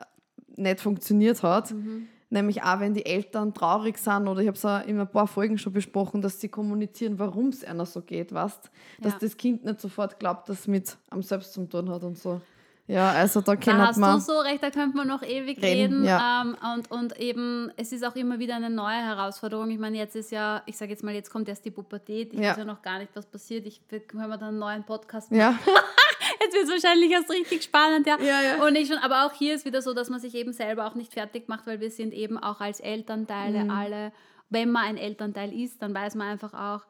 nicht 0.56 0.80
funktioniert 0.80 1.42
hat. 1.42 1.72
Mhm. 1.72 2.08
Nämlich 2.30 2.62
auch, 2.62 2.80
wenn 2.80 2.92
die 2.92 3.06
Eltern 3.06 3.54
traurig 3.54 3.96
sind 3.96 4.28
oder 4.28 4.42
ich 4.42 4.48
habe 4.48 4.56
es 4.56 4.64
auch 4.64 4.86
in 4.86 5.00
ein 5.00 5.10
paar 5.10 5.26
Folgen 5.26 5.56
schon 5.56 5.72
besprochen, 5.72 6.20
dass 6.20 6.38
sie 6.38 6.48
kommunizieren, 6.48 7.18
warum 7.18 7.48
es 7.48 7.64
einer 7.64 7.86
so 7.86 8.02
geht, 8.02 8.34
weißt? 8.34 8.70
Dass 9.00 9.14
ja. 9.14 9.18
das 9.18 9.36
Kind 9.38 9.64
nicht 9.64 9.80
sofort 9.80 10.18
glaubt, 10.18 10.46
dass 10.50 10.60
es 10.60 10.66
mit 10.66 10.98
am 11.08 11.22
Selbst 11.22 11.54
zu 11.54 11.64
tun 11.64 11.88
hat 11.88 12.04
und 12.04 12.18
so. 12.18 12.42
Ja, 12.88 13.10
also 13.12 13.42
da 13.42 13.54
kennt 13.54 13.76
man. 13.76 13.78
Da 13.78 13.86
hast 13.88 13.98
man 13.98 14.14
du 14.18 14.24
so 14.24 14.38
recht, 14.40 14.62
da 14.62 14.70
könnte 14.70 14.96
man 14.96 15.06
noch 15.06 15.22
ewig 15.22 15.62
reden. 15.62 16.02
reden 16.02 16.04
ja. 16.04 16.42
ähm, 16.42 16.56
und, 16.74 16.90
und 16.90 17.20
eben, 17.20 17.70
es 17.76 17.92
ist 17.92 18.02
auch 18.02 18.16
immer 18.16 18.38
wieder 18.38 18.56
eine 18.56 18.70
neue 18.70 18.96
Herausforderung. 18.96 19.70
Ich 19.70 19.78
meine, 19.78 19.98
jetzt 19.98 20.16
ist 20.16 20.32
ja, 20.32 20.62
ich 20.64 20.78
sage 20.78 20.92
jetzt 20.92 21.04
mal, 21.04 21.14
jetzt 21.14 21.30
kommt 21.30 21.50
erst 21.50 21.66
die 21.66 21.70
Pubertät. 21.70 22.32
Ich 22.32 22.40
ja. 22.40 22.50
weiß 22.50 22.58
ja 22.58 22.64
noch 22.64 22.80
gar 22.80 22.98
nicht, 22.98 23.14
was 23.14 23.26
passiert. 23.26 23.66
Ich 23.66 23.82
höre 23.90 24.26
mir 24.26 24.38
dann 24.38 24.48
einen 24.48 24.58
neuen 24.58 24.84
Podcast 24.84 25.30
machen. 25.30 25.38
Ja. 25.68 26.34
jetzt 26.40 26.54
wird 26.54 26.64
es 26.64 26.70
wahrscheinlich 26.70 27.10
erst 27.12 27.30
richtig 27.30 27.62
spannend, 27.62 28.06
ja. 28.06 28.18
ja, 28.20 28.40
ja. 28.40 28.66
Und 28.66 28.74
ich 28.74 28.88
schon, 28.88 28.98
aber 28.98 29.26
auch 29.26 29.32
hier 29.32 29.54
ist 29.54 29.64
wieder 29.66 29.82
so, 29.82 29.92
dass 29.92 30.08
man 30.08 30.18
sich 30.18 30.34
eben 30.34 30.52
selber 30.52 30.86
auch 30.86 30.94
nicht 30.94 31.12
fertig 31.12 31.48
macht, 31.48 31.66
weil 31.66 31.80
wir 31.80 31.90
sind 31.90 32.12
eben 32.14 32.38
auch 32.38 32.60
als 32.60 32.80
Elternteile 32.80 33.64
mhm. 33.64 33.70
alle, 33.70 34.12
wenn 34.48 34.70
man 34.70 34.84
ein 34.84 34.96
Elternteil 34.96 35.52
ist, 35.52 35.82
dann 35.82 35.94
weiß 35.94 36.14
man 36.14 36.28
einfach 36.28 36.54
auch, 36.54 36.86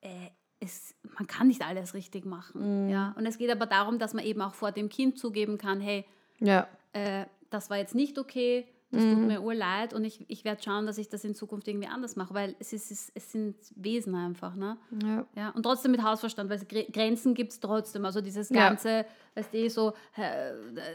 äh, 0.00 0.30
es, 0.60 0.94
man 1.16 1.26
kann 1.26 1.48
nicht 1.48 1.62
alles 1.62 1.94
richtig 1.94 2.24
machen. 2.24 2.84
Mhm. 2.84 2.90
Ja? 2.90 3.14
Und 3.16 3.26
es 3.26 3.38
geht 3.38 3.50
aber 3.50 3.66
darum, 3.66 3.98
dass 3.98 4.14
man 4.14 4.24
eben 4.24 4.40
auch 4.42 4.54
vor 4.54 4.72
dem 4.72 4.88
Kind 4.88 5.18
zugeben 5.18 5.58
kann, 5.58 5.80
hey, 5.80 6.04
ja. 6.40 6.66
äh, 6.92 7.24
das 7.50 7.70
war 7.70 7.78
jetzt 7.78 7.94
nicht 7.94 8.18
okay, 8.18 8.66
das 8.92 9.02
mhm. 9.02 9.14
tut 9.14 9.26
mir 9.26 9.42
urleid 9.42 9.94
und 9.94 10.04
ich, 10.04 10.24
ich 10.28 10.44
werde 10.44 10.62
schauen, 10.62 10.86
dass 10.86 10.96
ich 10.96 11.08
das 11.08 11.24
in 11.24 11.34
Zukunft 11.34 11.66
irgendwie 11.66 11.88
anders 11.88 12.14
mache, 12.14 12.32
weil 12.34 12.54
es, 12.60 12.72
ist, 12.72 12.92
es, 12.92 13.10
es 13.14 13.32
sind 13.32 13.56
Wesen 13.74 14.14
einfach. 14.14 14.54
Ne? 14.54 14.76
Ja. 15.02 15.26
Ja, 15.34 15.50
und 15.50 15.64
trotzdem 15.64 15.90
mit 15.90 16.04
Hausverstand, 16.04 16.48
weil 16.48 16.60
Grenzen 16.92 17.34
gibt 17.34 17.50
es 17.50 17.58
trotzdem. 17.58 18.04
Also 18.04 18.20
dieses 18.20 18.48
ganze, 18.48 18.88
ja. 18.88 19.04
weißt 19.34 19.52
du, 19.52 19.70
so 19.70 19.92
äh, 20.16 20.52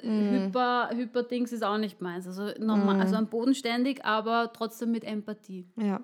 mhm. 0.07 0.45
Hyper, 0.45 0.89
Hyper-Dings 0.93 1.51
ist 1.51 1.63
auch 1.65 1.77
nicht 1.77 2.01
meins. 2.01 2.25
Also, 2.27 2.51
normal, 2.59 2.95
mhm. 2.95 3.01
also 3.01 3.25
bodenständig, 3.25 4.05
aber 4.05 4.51
trotzdem 4.53 4.91
mit 4.91 5.03
Empathie. 5.03 5.67
Ja. 5.75 5.99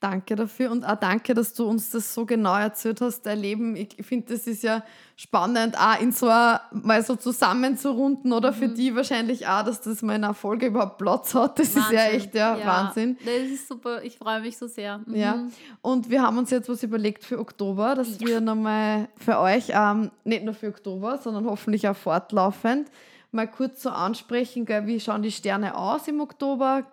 Danke 0.00 0.34
dafür 0.34 0.70
und 0.70 0.82
auch 0.82 0.96
danke, 0.96 1.34
dass 1.34 1.52
du 1.52 1.66
uns 1.66 1.90
das 1.90 2.14
so 2.14 2.24
genau 2.24 2.56
erzählt 2.56 3.02
hast, 3.02 3.20
dein 3.26 3.38
Leben. 3.38 3.76
Ich 3.76 3.94
finde, 4.00 4.32
das 4.32 4.46
ist 4.46 4.62
ja 4.62 4.82
spannend, 5.14 5.78
auch 5.78 6.00
in 6.00 6.10
so 6.10 6.26
ein, 6.26 6.58
mal 6.70 7.04
so 7.04 7.16
zusammenzurunden 7.16 8.32
oder 8.32 8.54
für 8.54 8.68
mhm. 8.68 8.76
die 8.76 8.96
wahrscheinlich 8.96 9.46
auch, 9.46 9.62
dass 9.62 9.82
das 9.82 10.00
mal 10.00 10.16
in 10.16 10.24
einer 10.24 10.32
Folge 10.32 10.68
überhaupt 10.68 10.96
Platz 10.96 11.34
hat. 11.34 11.58
Das 11.58 11.76
Wahnsinn. 11.76 11.82
ist 11.82 11.92
ja 11.92 12.10
echt 12.10 12.34
ja, 12.34 12.56
ja, 12.56 12.66
Wahnsinn. 12.66 13.18
Das 13.22 13.50
ist 13.50 13.68
super, 13.68 14.02
ich 14.02 14.16
freue 14.16 14.40
mich 14.40 14.56
so 14.56 14.68
sehr. 14.68 15.02
Mhm. 15.04 15.14
Ja, 15.14 15.44
und 15.82 16.08
wir 16.08 16.22
haben 16.22 16.38
uns 16.38 16.48
jetzt 16.48 16.70
was 16.70 16.82
überlegt 16.82 17.22
für 17.22 17.38
Oktober, 17.38 17.94
dass 17.94 18.20
ja. 18.20 18.26
wir 18.26 18.40
nochmal 18.40 19.08
für 19.16 19.38
euch, 19.38 19.66
ähm, 19.68 20.10
nicht 20.24 20.44
nur 20.44 20.54
für 20.54 20.68
Oktober, 20.68 21.18
sondern 21.18 21.44
hoffentlich 21.44 21.86
auch 21.86 21.96
fortlaufend, 21.96 22.90
mal 23.32 23.46
kurz 23.46 23.82
so 23.82 23.90
ansprechen, 23.90 24.64
gell, 24.64 24.86
wie 24.86 24.98
schauen 24.98 25.20
die 25.20 25.30
Sterne 25.30 25.76
aus 25.76 26.08
im 26.08 26.20
Oktober? 26.20 26.86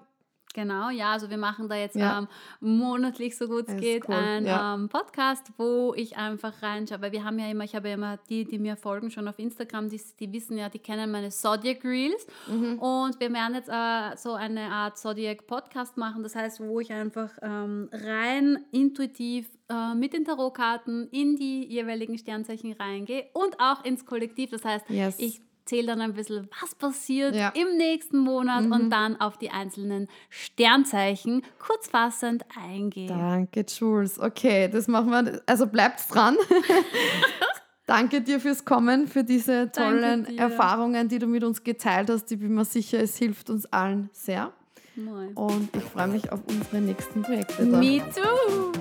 Genau, 0.58 0.89
ja, 0.89 1.12
also 1.12 1.30
wir 1.30 1.38
machen 1.38 1.70
da 1.70 1.76
jetzt 1.76 1.95
ja. 1.95 2.18
ähm, 2.18 2.28
monatlich, 2.62 3.38
so 3.38 3.47
gut 3.47 3.68
es 3.68 3.80
geht, 3.80 4.10
cool. 4.10 4.16
einen 4.16 4.47
ja. 4.47 4.74
ähm, 4.74 4.89
Podcast, 4.89 5.51
wo 5.55 5.93
ich 5.95 6.18
einfach 6.18 6.64
reinschaue, 6.64 6.99
weil 6.99 7.12
wir 7.12 7.24
haben 7.24 7.38
ja 7.38 7.47
immer, 7.47 7.64
ich 7.64 7.76
habe 7.76 7.89
ja 7.89 7.93
immer 7.93 8.18
die, 8.28 8.43
die 8.43 8.58
mir 8.58 8.76
folgen 8.76 9.12
schon 9.12 9.28
auf 9.28 9.38
Instagram, 9.38 9.88
die, 9.88 10.01
die 10.20 10.34
wissen 10.34 10.58
ja, 10.58 10.68
die 10.68 10.80
kennen 10.80 11.12
meine 11.12 11.30
Zodiac 11.30 11.86
Reels 11.86 12.26
mhm. 12.47 12.80
und 12.80 13.20
wir 13.20 13.32
werden 13.32 13.53
jetzt 13.53 13.70
äh, 13.70 14.18
so 14.18 14.34
eine 14.34 14.72
Art 14.72 14.97
Zodiac 14.97 15.45
Podcast 15.45 15.95
machen, 15.95 16.24
das 16.24 16.36
heißt, 16.36 16.60
wo 16.60 16.80
ich 16.80 16.91
einfach 16.91 17.30
ähm, 17.43 17.88
rein 17.91 18.66
intuitiv 18.72 19.47
äh, 19.70 19.93
mit 19.93 20.14
den 20.14 20.26
Tarotkarten 20.26 21.08
in 21.12 21.36
die 21.36 21.68
jeweiligen 21.68 22.18
Sternzeichen 22.18 22.74
reingehe 22.74 23.28
und 23.34 23.60
auch 23.60 23.86
ins 23.86 24.08
Kollektiv, 24.08 24.49
das 24.49 24.66
heißt, 24.66 24.89
yes. 24.89 25.20
ich 25.20 25.39
erzähle 25.68 25.88
dann 25.88 26.01
ein 26.01 26.13
bisschen, 26.13 26.47
was 26.61 26.76
passiert 26.76 27.36
ja. 27.36 27.49
im 27.49 27.76
nächsten 27.76 28.20
Monat 28.20 28.65
mhm. 28.65 28.72
und 28.72 28.89
dann 28.89 29.20
auf 29.20 29.38
die 29.38 29.49
einzelnen 29.49 30.07
Sternzeichen 30.30 31.43
kurzfassend 31.59 32.45
eingehen. 32.57 33.09
Danke, 33.09 33.65
Jules. 33.68 34.18
Okay, 34.18 34.70
das 34.70 34.88
machen 34.88 35.09
wir. 35.09 35.41
Also 35.45 35.68
bleibt 35.68 36.01
dran. 36.13 36.38
Danke 37.86 38.22
dir 38.22 38.39
fürs 38.39 38.63
Kommen, 38.63 39.07
für 39.07 39.24
diese 39.24 39.72
tollen 39.72 40.38
Erfahrungen, 40.38 41.09
die 41.09 41.20
du 41.20 41.28
mit 41.28 41.43
uns 41.43 41.63
geteilt 41.63 42.09
hast. 42.09 42.32
Ich 42.32 42.39
bin 42.39 42.53
mir 42.53 42.65
sicher, 42.65 42.99
es 42.99 43.18
hilft 43.18 43.49
uns 43.49 43.65
allen 43.65 44.09
sehr. 44.13 44.53
Mal. 44.95 45.30
Und 45.36 45.70
ich 45.76 45.84
freue 45.84 46.07
mich 46.07 46.32
auf 46.32 46.39
unsere 46.47 46.80
nächsten 46.80 47.22
Projekte. 47.22 47.65
Dann. 47.65 47.80
Me 47.80 47.99
too. 47.99 48.72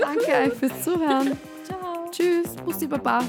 Danke 0.00 0.50
euch 0.50 0.54
fürs 0.54 0.82
Zuhören. 0.82 1.36
Tschüss, 2.10 2.56
Bussi 2.64 2.86
Baba. 2.86 3.20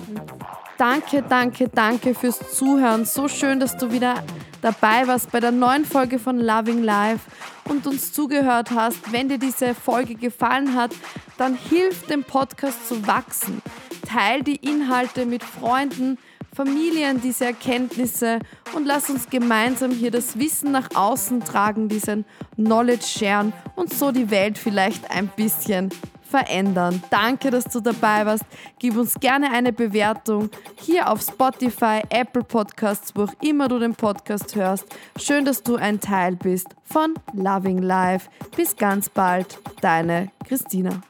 Danke, 0.78 1.22
danke, 1.28 1.68
danke 1.68 2.16
fürs 2.16 2.40
Zuhören. 2.56 3.06
So 3.06 3.28
schön, 3.28 3.60
dass 3.60 3.78
du 3.78 3.92
wieder 3.92 4.24
dabei 4.62 5.08
warst 5.08 5.32
bei 5.32 5.40
der 5.40 5.52
neuen 5.52 5.86
Folge 5.86 6.20
von 6.20 6.40
Loving 6.40 6.84
Life 6.84 7.30
und 7.66 7.86
uns 7.86 8.14
zugehört 8.14 8.72
hast. 8.72 9.12
Wenn 9.12 9.28
dir 9.28 9.38
diese 9.38 9.76
Folge 9.76 10.16
gefallen 10.16 10.76
hat, 10.76 10.92
dann 11.38 11.56
hilf 11.56 12.06
dem 12.08 12.24
Podcast 12.24 12.88
zu 12.88 13.06
wachsen. 13.06 13.62
Teil 14.08 14.42
die 14.44 14.56
Inhalte 14.56 15.26
mit 15.26 15.44
Freunden, 15.44 16.18
Familien 16.56 17.22
diese 17.22 17.46
Erkenntnisse 17.46 18.40
und 18.74 18.86
lass 18.86 19.10
uns 19.10 19.30
gemeinsam 19.30 19.92
hier 19.92 20.12
das 20.12 20.40
Wissen 20.40 20.72
nach 20.72 20.90
außen 20.96 21.44
tragen, 21.44 21.90
diesen 21.90 22.26
Knowledge 22.56 23.06
sharen 23.06 23.54
und 23.76 23.94
so 23.94 24.12
die 24.12 24.32
Welt 24.32 24.58
vielleicht 24.58 25.12
ein 25.12 25.28
bisschen 25.28 25.90
verändern. 26.30 27.04
Danke, 27.10 27.50
dass 27.50 27.66
du 27.66 27.80
dabei 27.80 28.26
warst. 28.26 28.46
Gib 28.78 28.96
uns 28.98 29.16
gerne 29.20 29.52
eine 29.52 29.74
Bewertung 29.74 30.50
hier 30.76 31.10
auf 31.12 31.22
Spotify, 31.22 32.02
Apple 32.10 32.44
Podcasts, 32.44 33.14
wo 33.16 33.24
auch 33.24 33.34
immer 33.42 33.68
du 33.68 33.80
den 33.80 33.96
Podcast 33.96 34.56
hörst. 34.56 34.86
Schön, 35.18 35.46
dass 35.46 35.64
du 35.64 35.76
ein 35.76 36.00
Teil 36.00 36.36
bist 36.36 36.68
von 36.84 37.14
Loving 37.34 37.80
Life. 37.80 38.30
Bis 38.56 38.76
ganz 38.76 39.10
bald, 39.10 39.60
deine 39.82 40.32
Christina. 40.48 41.02